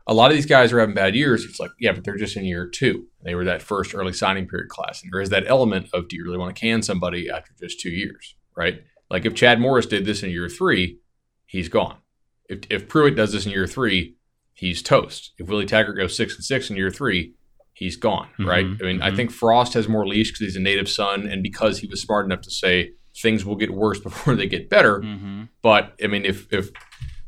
A 0.09 0.13
lot 0.13 0.31
of 0.31 0.37
these 0.37 0.45
guys 0.45 0.71
are 0.71 0.79
having 0.79 0.95
bad 0.95 1.15
years. 1.15 1.43
It's 1.43 1.59
like, 1.59 1.71
yeah, 1.81 1.91
but 1.91 2.05
they're 2.05 2.15
just 2.15 2.37
in 2.37 2.45
year 2.45 2.65
two. 2.65 3.07
They 3.23 3.35
were 3.35 3.43
that 3.43 3.61
first 3.61 3.93
early 3.93 4.13
signing 4.13 4.47
period 4.47 4.69
class. 4.69 5.03
And 5.03 5.11
there 5.11 5.19
is 5.19 5.29
that 5.31 5.43
element 5.47 5.89
of 5.93 6.07
do 6.07 6.15
you 6.15 6.23
really 6.23 6.37
want 6.37 6.55
to 6.55 6.59
can 6.59 6.81
somebody 6.81 7.29
after 7.29 7.51
just 7.59 7.81
two 7.81 7.89
years, 7.89 8.35
right? 8.55 8.79
Like 9.09 9.25
if 9.25 9.35
Chad 9.35 9.59
Morris 9.59 9.85
did 9.85 10.05
this 10.05 10.23
in 10.23 10.29
year 10.29 10.49
three, 10.49 10.99
he's 11.45 11.69
gone. 11.69 11.97
If, 12.49 12.59
if 12.69 12.87
Pruitt 12.87 13.15
does 13.15 13.33
this 13.33 13.45
in 13.45 13.51
year 13.51 13.67
three, 13.67 14.15
he's 14.53 14.81
toast. 14.81 15.33
If 15.37 15.47
Willie 15.47 15.65
Taggart 15.65 15.97
goes 15.97 16.15
six 16.15 16.35
and 16.35 16.43
six 16.43 16.69
in 16.69 16.75
year 16.75 16.91
three, 16.91 17.33
he's 17.73 17.95
gone, 17.95 18.29
right? 18.39 18.65
Mm-hmm, 18.65 18.83
I 18.83 18.87
mean, 18.87 18.95
mm-hmm. 18.97 19.03
I 19.03 19.15
think 19.15 19.31
Frost 19.31 19.73
has 19.73 19.87
more 19.87 20.07
leash 20.07 20.31
because 20.31 20.41
he's 20.41 20.55
a 20.55 20.61
native 20.61 20.89
son 20.89 21.27
and 21.27 21.43
because 21.43 21.79
he 21.79 21.87
was 21.87 22.01
smart 22.01 22.25
enough 22.25 22.41
to 22.41 22.51
say, 22.51 22.91
things 23.21 23.45
will 23.45 23.55
get 23.55 23.73
worse 23.73 23.99
before 24.03 24.35
they 24.35 24.47
get 24.47 24.69
better. 24.69 24.99
Mm-hmm. 24.99 25.43
But 25.61 25.93
I 26.03 26.07
mean, 26.07 26.25
if 26.25 26.51
if 26.51 26.69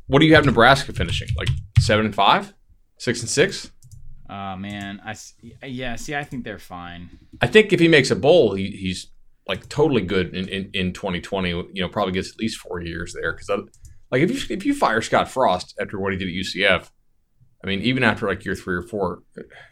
what 0.08 0.20
do 0.20 0.26
you 0.26 0.36
have 0.36 0.46
Nebraska 0.46 0.92
finishing 0.94 1.28
like 1.38 1.50
seven 1.80 2.06
and 2.06 2.16
five, 2.16 2.54
six 2.98 3.22
and 3.22 3.30
six? 3.30 3.72
Oh 4.30 4.56
man, 4.56 5.02
I 5.06 5.16
yeah. 5.66 5.96
See, 5.96 6.16
I 6.16 6.24
think 6.24 6.44
they're 6.44 6.60
fine. 6.60 7.20
I 7.42 7.48
think 7.48 7.74
if 7.74 7.80
he 7.80 7.88
makes 7.88 8.12
a 8.12 8.16
bowl, 8.16 8.54
he, 8.54 8.72
he's 8.72 9.08
like 9.50 9.68
totally 9.68 10.02
good 10.02 10.34
in, 10.34 10.48
in, 10.48 10.70
in 10.74 10.94
2020. 10.94 11.50
You 11.50 11.68
know, 11.76 11.90
probably 11.90 12.14
gets 12.14 12.32
at 12.32 12.40
least 12.40 12.60
four 12.60 12.82
years 12.82 13.14
there 13.14 13.34
because 13.34 13.50
uh, 13.50 13.64
like 14.12 14.22
if 14.22 14.32
you 14.32 14.56
if 14.56 14.66
you 14.66 14.74
fire 14.74 15.02
Scott 15.02 15.30
Frost 15.30 15.76
after 15.82 16.00
what 16.00 16.14
he 16.14 16.20
did 16.20 16.30
at 16.30 16.34
UCF, 16.34 16.90
I 17.64 17.68
mean, 17.68 17.82
even 17.82 18.04
after 18.04 18.28
like 18.28 18.46
year 18.46 18.56
three 18.56 18.76
or 18.76 18.84
four, 18.84 19.24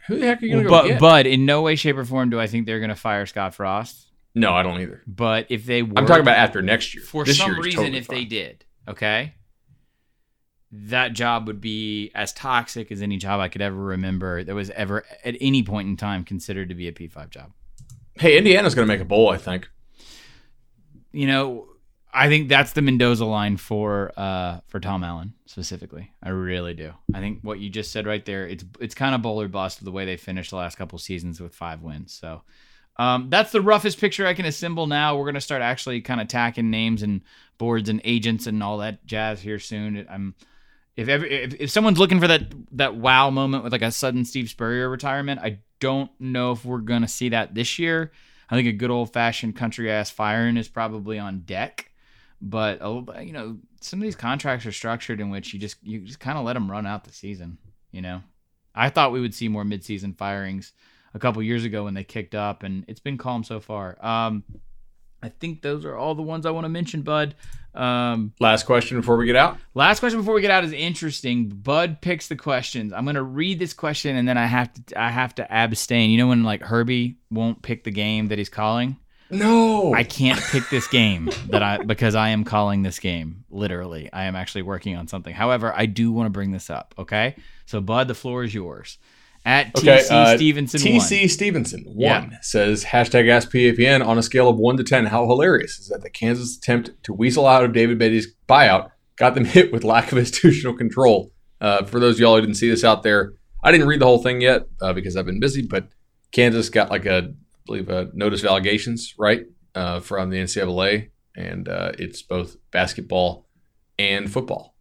who 0.06 0.18
the 0.18 0.26
heck 0.26 0.42
are 0.42 0.46
you 0.46 0.52
going 0.52 0.64
to 0.64 0.68
go 0.68 0.76
but, 0.82 0.86
get? 0.88 1.00
But 1.00 1.26
in 1.26 1.46
no 1.46 1.62
way, 1.62 1.76
shape, 1.76 1.96
or 1.96 2.04
form 2.04 2.28
do 2.28 2.38
I 2.38 2.46
think 2.46 2.66
they're 2.66 2.80
going 2.80 2.90
to 2.90 2.96
fire 2.96 3.24
Scott 3.24 3.54
Frost. 3.54 4.10
No, 4.34 4.52
I 4.52 4.62
don't 4.62 4.80
either. 4.80 5.02
But 5.06 5.46
if 5.48 5.64
they 5.64 5.82
were, 5.82 5.94
I'm 5.96 6.06
talking 6.06 6.22
about 6.22 6.36
after 6.36 6.60
next 6.60 6.94
year. 6.94 7.04
For 7.04 7.24
this 7.24 7.38
some 7.38 7.52
year 7.52 7.62
reason, 7.62 7.80
totally 7.80 7.98
if 7.98 8.06
fine. 8.06 8.16
they 8.16 8.24
did, 8.24 8.64
okay, 8.88 9.34
that 10.70 11.12
job 11.12 11.46
would 11.46 11.60
be 11.60 12.10
as 12.14 12.32
toxic 12.32 12.92
as 12.92 13.00
any 13.00 13.16
job 13.16 13.40
I 13.40 13.48
could 13.48 13.62
ever 13.62 13.76
remember 13.76 14.44
that 14.44 14.54
was 14.54 14.70
ever 14.70 15.04
at 15.24 15.36
any 15.40 15.62
point 15.62 15.88
in 15.88 15.96
time 15.96 16.24
considered 16.24 16.68
to 16.68 16.74
be 16.74 16.88
a 16.88 16.92
P5 16.92 17.30
job. 17.30 17.52
Hey, 18.18 18.36
Indiana's 18.36 18.74
going 18.74 18.86
to 18.86 18.92
make 18.92 19.00
a 19.00 19.04
bowl, 19.04 19.28
I 19.30 19.36
think. 19.36 19.68
You 21.12 21.26
know, 21.26 21.68
I 22.12 22.28
think 22.28 22.48
that's 22.48 22.72
the 22.72 22.82
Mendoza 22.82 23.24
line 23.24 23.56
for 23.56 24.12
uh, 24.16 24.60
for 24.66 24.80
Tom 24.80 25.04
Allen 25.04 25.34
specifically. 25.46 26.10
I 26.22 26.30
really 26.30 26.74
do. 26.74 26.92
I 27.14 27.20
think 27.20 27.40
what 27.42 27.60
you 27.60 27.70
just 27.70 27.92
said 27.92 28.06
right 28.06 28.24
there, 28.24 28.46
it's 28.46 28.64
it's 28.80 28.94
kind 28.94 29.14
of 29.14 29.22
bowler 29.22 29.48
bust 29.48 29.84
the 29.84 29.92
way 29.92 30.04
they 30.04 30.16
finished 30.16 30.50
the 30.50 30.56
last 30.56 30.76
couple 30.76 30.98
seasons 30.98 31.40
with 31.40 31.54
five 31.54 31.82
wins. 31.82 32.12
So 32.12 32.42
um, 32.96 33.30
that's 33.30 33.52
the 33.52 33.60
roughest 33.60 34.00
picture 34.00 34.26
I 34.26 34.34
can 34.34 34.46
assemble 34.46 34.86
now. 34.86 35.16
We're 35.16 35.26
gonna 35.26 35.40
start 35.40 35.62
actually 35.62 36.00
kind 36.00 36.20
of 36.20 36.28
tacking 36.28 36.70
names 36.70 37.02
and 37.02 37.22
boards 37.56 37.88
and 37.88 38.00
agents 38.04 38.46
and 38.46 38.62
all 38.62 38.78
that 38.78 39.06
jazz 39.06 39.40
here 39.40 39.58
soon. 39.58 40.06
I'm 40.10 40.34
if 40.96 41.08
ever 41.08 41.24
if, 41.24 41.54
if 41.60 41.70
someone's 41.70 41.98
looking 41.98 42.20
for 42.20 42.26
that 42.26 42.52
that 42.72 42.96
wow 42.96 43.30
moment 43.30 43.64
with 43.64 43.72
like 43.72 43.82
a 43.82 43.92
sudden 43.92 44.24
Steve 44.24 44.48
Spurrier 44.48 44.88
retirement, 44.88 45.40
I 45.40 45.60
don't 45.80 46.10
know 46.20 46.52
if 46.52 46.64
we're 46.64 46.78
gonna 46.78 47.08
see 47.08 47.30
that 47.30 47.54
this 47.54 47.78
year. 47.78 48.12
I 48.50 48.56
think 48.56 48.68
a 48.68 48.72
good 48.72 48.90
old 48.90 49.12
fashioned 49.12 49.56
country 49.56 49.90
ass 49.90 50.10
firing 50.10 50.56
is 50.56 50.68
probably 50.68 51.18
on 51.18 51.40
deck. 51.40 51.90
But 52.40 52.80
you 53.24 53.32
know, 53.32 53.58
some 53.80 53.98
of 53.98 54.04
these 54.04 54.16
contracts 54.16 54.64
are 54.64 54.72
structured 54.72 55.20
in 55.20 55.30
which 55.30 55.52
you 55.52 55.60
just 55.60 55.76
you 55.82 56.00
just 56.00 56.20
kind 56.20 56.38
of 56.38 56.44
let 56.44 56.54
them 56.54 56.70
run 56.70 56.86
out 56.86 57.04
the 57.04 57.12
season. 57.12 57.58
You 57.90 58.02
know, 58.02 58.22
I 58.74 58.90
thought 58.90 59.12
we 59.12 59.20
would 59.20 59.34
see 59.34 59.48
more 59.48 59.64
midseason 59.64 60.16
firings 60.16 60.72
a 61.14 61.18
couple 61.18 61.42
years 61.42 61.64
ago 61.64 61.84
when 61.84 61.94
they 61.94 62.04
kicked 62.04 62.34
up, 62.34 62.62
and 62.62 62.84
it's 62.86 63.00
been 63.00 63.18
calm 63.18 63.42
so 63.42 63.60
far. 63.60 63.98
Um, 64.04 64.44
I 65.22 65.28
think 65.28 65.62
those 65.62 65.84
are 65.84 65.96
all 65.96 66.14
the 66.14 66.22
ones 66.22 66.46
I 66.46 66.50
want 66.50 66.64
to 66.64 66.68
mention, 66.68 67.02
Bud. 67.02 67.34
Um, 67.74 68.32
last 68.40 68.64
question 68.64 68.98
before 68.98 69.16
we 69.16 69.26
get 69.26 69.36
out. 69.36 69.58
Last 69.74 70.00
question 70.00 70.18
before 70.18 70.34
we 70.34 70.40
get 70.40 70.50
out 70.50 70.64
is 70.64 70.72
interesting. 70.72 71.48
Bud 71.48 72.00
picks 72.00 72.28
the 72.28 72.36
questions. 72.36 72.92
I'm 72.92 73.04
gonna 73.04 73.22
read 73.22 73.58
this 73.58 73.72
question 73.72 74.16
and 74.16 74.28
then 74.28 74.36
I 74.36 74.46
have 74.46 74.72
to 74.72 75.00
I 75.00 75.10
have 75.10 75.34
to 75.36 75.52
abstain. 75.52 76.10
You 76.10 76.18
know 76.18 76.28
when 76.28 76.42
like 76.42 76.62
Herbie 76.62 77.18
won't 77.30 77.62
pick 77.62 77.84
the 77.84 77.90
game 77.90 78.28
that 78.28 78.38
he's 78.38 78.48
calling. 78.48 78.96
No, 79.30 79.92
I 79.92 80.04
can't 80.04 80.40
pick 80.40 80.70
this 80.70 80.88
game 80.88 81.30
that 81.50 81.62
I 81.62 81.78
because 81.78 82.14
I 82.14 82.30
am 82.30 82.44
calling 82.44 82.82
this 82.82 82.98
game. 82.98 83.44
Literally, 83.50 84.10
I 84.12 84.24
am 84.24 84.34
actually 84.34 84.62
working 84.62 84.96
on 84.96 85.06
something. 85.06 85.34
However, 85.34 85.72
I 85.76 85.86
do 85.86 86.10
want 86.10 86.26
to 86.26 86.30
bring 86.30 86.50
this 86.50 86.70
up. 86.70 86.94
Okay, 86.98 87.36
so 87.66 87.80
Bud, 87.80 88.08
the 88.08 88.14
floor 88.14 88.42
is 88.42 88.54
yours 88.54 88.98
at 89.48 89.74
okay, 89.78 89.98
TC 89.98 90.10
uh, 90.10 90.36
Stevenson. 90.36 90.80
TC 90.80 91.20
one. 91.20 91.28
Stevenson 91.30 91.84
one 91.86 91.98
yeah. 92.32 92.38
says 92.42 92.84
hashtag 92.84 93.30
Ask 93.30 93.50
PFN 93.50 94.06
on 94.06 94.18
a 94.18 94.22
scale 94.22 94.50
of 94.50 94.58
one 94.58 94.76
to 94.76 94.84
ten. 94.84 95.06
How 95.06 95.26
hilarious 95.26 95.78
is 95.78 95.88
that 95.88 96.02
the 96.02 96.10
Kansas 96.10 96.58
attempt 96.58 96.90
to 97.04 97.14
weasel 97.14 97.46
out 97.46 97.64
of 97.64 97.72
David 97.72 97.98
Beaty's 97.98 98.28
buyout 98.46 98.90
got 99.16 99.34
them 99.34 99.44
hit 99.56 99.72
with 99.72 99.84
lack 99.84 100.12
of 100.12 100.18
institutional 100.18 100.76
control. 100.76 101.32
Uh, 101.62 101.82
for 101.84 101.98
those 101.98 102.16
of 102.16 102.20
y'all 102.20 102.34
who 102.34 102.42
didn't 102.42 102.56
see 102.56 102.68
this 102.68 102.84
out 102.84 103.02
there, 103.02 103.32
I 103.64 103.72
didn't 103.72 103.88
read 103.88 104.00
the 104.00 104.06
whole 104.06 104.22
thing 104.22 104.42
yet 104.42 104.66
uh, 104.82 104.92
because 104.92 105.16
I've 105.16 105.26
been 105.26 105.40
busy. 105.40 105.66
But 105.66 105.88
Kansas 106.30 106.68
got 106.68 106.90
like 106.90 107.06
a, 107.06 107.16
I 107.16 107.32
believe, 107.64 107.88
a 107.88 108.10
notice 108.12 108.42
of 108.42 108.50
allegations 108.50 109.14
right 109.18 109.46
uh, 109.74 110.00
from 110.00 110.28
the 110.28 110.36
NCAA, 110.36 111.08
and 111.34 111.68
uh, 111.68 111.92
it's 111.98 112.20
both 112.20 112.58
basketball 112.70 113.48
and 113.98 114.30
football, 114.30 114.76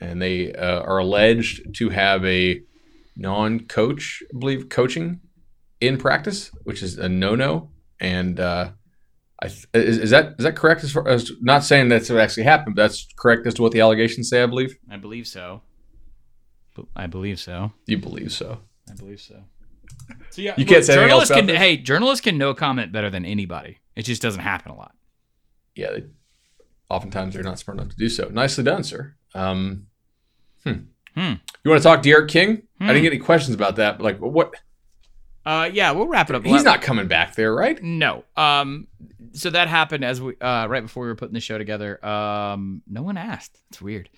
and 0.00 0.22
they 0.22 0.52
uh, 0.54 0.80
are 0.82 0.98
alleged 0.98 1.74
to 1.74 1.88
have 1.88 2.24
a 2.24 2.62
non-coach, 3.16 4.22
I 4.34 4.38
believe, 4.38 4.68
coaching 4.68 5.20
in 5.80 5.98
practice, 5.98 6.50
which 6.64 6.82
is 6.82 6.98
a 6.98 7.08
no-no. 7.08 7.70
And 8.00 8.40
uh, 8.40 8.70
I 9.40 9.48
th- 9.48 9.66
is, 9.74 9.98
is, 9.98 10.10
that 10.10 10.34
is 10.38 10.44
that 10.44 10.56
correct? 10.56 10.84
As 10.84 10.92
far 10.92 11.06
as 11.08 11.30
not 11.40 11.64
saying 11.64 11.88
that's 11.88 12.10
what 12.10 12.20
actually 12.20 12.44
happened, 12.44 12.76
but 12.76 12.82
that's 12.82 13.06
correct 13.16 13.46
as 13.46 13.54
to 13.54 13.62
what 13.62 13.72
the 13.72 13.80
allegations 13.80 14.28
say. 14.28 14.42
I 14.42 14.46
believe. 14.46 14.76
I 14.90 14.96
believe 14.96 15.26
so. 15.26 15.62
I 16.96 17.06
believe 17.06 17.38
so. 17.38 17.72
You 17.86 17.98
believe 17.98 18.32
so. 18.32 18.60
I 18.90 18.94
believe 18.94 19.20
so. 19.20 19.42
So 20.30 20.42
yeah, 20.42 20.54
you 20.56 20.64
can't 20.64 20.84
say 20.84 20.94
journalists 20.94 21.34
can. 21.34 21.46
This? 21.46 21.58
Hey, 21.58 21.76
journalists 21.76 22.22
can 22.22 22.38
no 22.38 22.54
comment 22.54 22.92
better 22.92 23.10
than 23.10 23.24
anybody. 23.24 23.78
It 23.94 24.02
just 24.02 24.22
doesn't 24.22 24.40
happen 24.40 24.72
a 24.72 24.76
lot. 24.76 24.94
Yeah, 25.74 25.90
they, 25.92 26.04
oftentimes 26.88 27.34
they're 27.34 27.42
not 27.42 27.58
smart 27.58 27.78
enough 27.78 27.90
to 27.90 27.96
do 27.96 28.08
so. 28.08 28.28
Nicely 28.28 28.64
done, 28.64 28.84
sir. 28.84 29.14
Um, 29.34 29.86
hmm. 30.64 30.72
Hmm. 31.14 31.34
You 31.64 31.70
want 31.70 31.82
to 31.82 31.88
talk 31.88 32.02
D'Eriq 32.02 32.28
King? 32.28 32.62
I 32.80 32.84
Hmm. 32.84 32.88
didn't 32.88 33.02
get 33.02 33.12
any 33.12 33.22
questions 33.22 33.54
about 33.54 33.76
that. 33.76 33.98
But 33.98 34.04
like, 34.04 34.18
what? 34.18 34.54
Uh, 35.44 35.68
yeah, 35.72 35.90
we'll 35.90 36.06
wrap 36.06 36.30
it 36.30 36.36
up. 36.36 36.44
He's 36.44 36.62
not 36.64 36.82
coming 36.82 37.08
back 37.08 37.34
there, 37.34 37.52
right? 37.54 37.82
No. 37.82 38.24
Um, 38.36 38.86
so 39.32 39.50
that 39.50 39.66
happened 39.68 40.04
as 40.04 40.20
we 40.20 40.34
uh 40.40 40.66
right 40.68 40.82
before 40.82 41.02
we 41.04 41.08
were 41.08 41.14
putting 41.16 41.34
the 41.34 41.40
show 41.40 41.58
together. 41.58 42.04
Um, 42.04 42.82
no 42.88 43.02
one 43.02 43.16
asked. 43.16 43.58
It's 43.70 43.80
weird. 43.82 44.08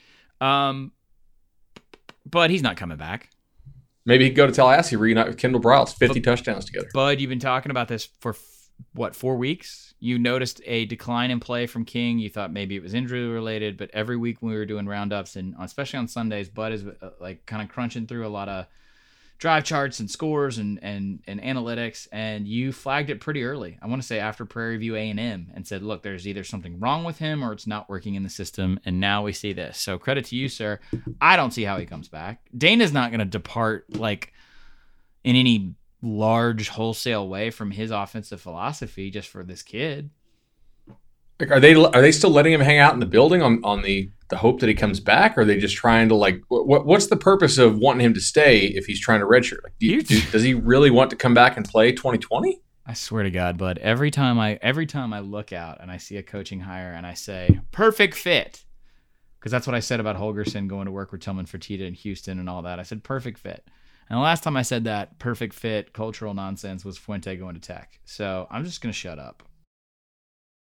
Um, 0.40 0.92
but 2.28 2.50
he's 2.50 2.62
not 2.62 2.76
coming 2.76 2.96
back. 2.96 3.30
Maybe 4.06 4.24
he'd 4.24 4.34
go 4.34 4.46
to 4.46 4.52
Tallahassee, 4.52 4.96
reunite 4.96 5.28
with 5.28 5.38
Kendall 5.38 5.62
Briles, 5.62 5.94
50 5.94 6.20
touchdowns 6.20 6.66
together. 6.66 6.88
Bud, 6.92 7.20
you've 7.20 7.30
been 7.30 7.38
talking 7.38 7.70
about 7.70 7.88
this 7.88 8.06
for 8.20 8.32
f- 8.32 8.68
what 8.92 9.16
four 9.16 9.36
weeks? 9.36 9.93
You 10.04 10.18
noticed 10.18 10.60
a 10.66 10.84
decline 10.84 11.30
in 11.30 11.40
play 11.40 11.66
from 11.66 11.86
King. 11.86 12.18
You 12.18 12.28
thought 12.28 12.52
maybe 12.52 12.76
it 12.76 12.82
was 12.82 12.92
injury 12.92 13.26
related, 13.26 13.78
but 13.78 13.88
every 13.94 14.18
week 14.18 14.42
when 14.42 14.52
we 14.52 14.58
were 14.58 14.66
doing 14.66 14.84
roundups 14.84 15.34
and 15.36 15.54
especially 15.58 15.98
on 15.98 16.08
Sundays, 16.08 16.50
Bud 16.50 16.74
is 16.74 16.84
uh, 16.84 17.10
like 17.20 17.46
kind 17.46 17.62
of 17.62 17.70
crunching 17.70 18.06
through 18.06 18.26
a 18.26 18.28
lot 18.28 18.50
of 18.50 18.66
drive 19.38 19.64
charts 19.64 20.00
and 20.00 20.10
scores 20.10 20.58
and 20.58 20.78
and 20.82 21.22
and 21.26 21.40
analytics 21.40 22.06
and 22.12 22.46
you 22.46 22.70
flagged 22.70 23.08
it 23.08 23.18
pretty 23.18 23.44
early. 23.44 23.78
I 23.80 23.86
want 23.86 24.02
to 24.02 24.06
say 24.06 24.18
after 24.18 24.44
prairie 24.44 24.76
view 24.76 24.94
a&m 24.94 25.50
and 25.54 25.66
said 25.66 25.82
look 25.82 26.02
there's 26.02 26.28
either 26.28 26.44
something 26.44 26.78
wrong 26.78 27.04
with 27.04 27.16
him 27.16 27.42
or 27.42 27.54
it's 27.54 27.66
not 27.66 27.88
working 27.88 28.14
in 28.14 28.24
the 28.24 28.28
system 28.28 28.78
and 28.84 29.00
now 29.00 29.24
we 29.24 29.32
see 29.32 29.54
this. 29.54 29.80
So 29.80 29.96
credit 29.96 30.26
to 30.26 30.36
you 30.36 30.50
sir. 30.50 30.80
I 31.18 31.36
don't 31.36 31.50
see 31.50 31.64
how 31.64 31.78
he 31.78 31.86
comes 31.86 32.08
back. 32.08 32.42
Dana's 32.56 32.92
not 32.92 33.10
going 33.10 33.20
to 33.20 33.24
depart 33.24 33.86
like 33.96 34.34
in 35.24 35.34
any 35.34 35.74
large 36.04 36.68
wholesale 36.68 37.28
way 37.28 37.50
from 37.50 37.70
his 37.70 37.90
offensive 37.90 38.40
philosophy 38.40 39.10
just 39.10 39.28
for 39.28 39.42
this 39.42 39.62
kid 39.62 40.10
Like, 41.40 41.50
are 41.50 41.60
they 41.60 41.74
are 41.74 42.00
they 42.00 42.12
still 42.12 42.30
letting 42.30 42.52
him 42.52 42.60
hang 42.60 42.78
out 42.78 42.94
in 42.94 43.00
the 43.00 43.06
building 43.06 43.42
on, 43.42 43.60
on 43.64 43.82
the, 43.82 44.10
the 44.28 44.36
hope 44.36 44.60
that 44.60 44.68
he 44.68 44.74
comes 44.74 45.00
back? 45.00 45.36
Or 45.36 45.40
are 45.42 45.44
they 45.44 45.58
just 45.58 45.76
trying 45.76 46.08
to 46.10 46.14
like 46.14 46.42
what 46.48 46.86
what's 46.86 47.08
the 47.08 47.16
purpose 47.16 47.58
of 47.58 47.78
wanting 47.78 48.04
him 48.04 48.14
to 48.14 48.20
stay 48.20 48.66
if 48.66 48.86
he's 48.86 49.00
trying 49.00 49.20
to 49.20 49.26
redshirt? 49.26 49.62
Like, 49.64 49.74
do 49.80 49.86
you, 49.86 50.02
do, 50.02 50.20
does 50.30 50.42
he 50.42 50.54
really 50.54 50.90
want 50.90 51.10
to 51.10 51.16
come 51.16 51.34
back 51.34 51.56
and 51.56 51.66
play 51.66 51.92
2020? 51.92 52.60
I 52.86 52.92
swear 52.92 53.22
to 53.22 53.30
God, 53.30 53.56
bud. 53.56 53.78
Every 53.78 54.10
time 54.10 54.38
I 54.38 54.58
every 54.60 54.86
time 54.86 55.12
I 55.12 55.20
look 55.20 55.52
out 55.52 55.78
and 55.80 55.90
I 55.90 55.96
see 55.96 56.18
a 56.18 56.22
coaching 56.22 56.60
hire 56.60 56.92
and 56.92 57.06
I 57.06 57.14
say 57.14 57.60
perfect 57.72 58.14
fit, 58.14 58.64
because 59.40 59.50
that's 59.50 59.66
what 59.66 59.74
I 59.74 59.80
said 59.80 60.00
about 60.00 60.16
Holgorsen 60.16 60.68
going 60.68 60.86
to 60.86 60.92
work 60.92 61.10
with 61.10 61.22
Tillman 61.22 61.46
Fertitta 61.46 61.80
in 61.80 61.94
Houston 61.94 62.38
and 62.38 62.48
all 62.48 62.62
that. 62.62 62.78
I 62.78 62.82
said 62.82 63.02
perfect 63.02 63.38
fit. 63.38 63.66
And 64.08 64.18
the 64.18 64.22
last 64.22 64.42
time 64.42 64.56
I 64.56 64.62
said 64.62 64.84
that 64.84 65.18
perfect 65.18 65.54
fit 65.54 65.92
cultural 65.92 66.34
nonsense 66.34 66.84
was 66.84 66.98
Fuente 66.98 67.36
going 67.36 67.54
to 67.54 67.60
Tech. 67.60 67.98
So 68.04 68.46
I'm 68.50 68.64
just 68.64 68.80
gonna 68.80 68.92
shut 68.92 69.18
up. 69.18 69.42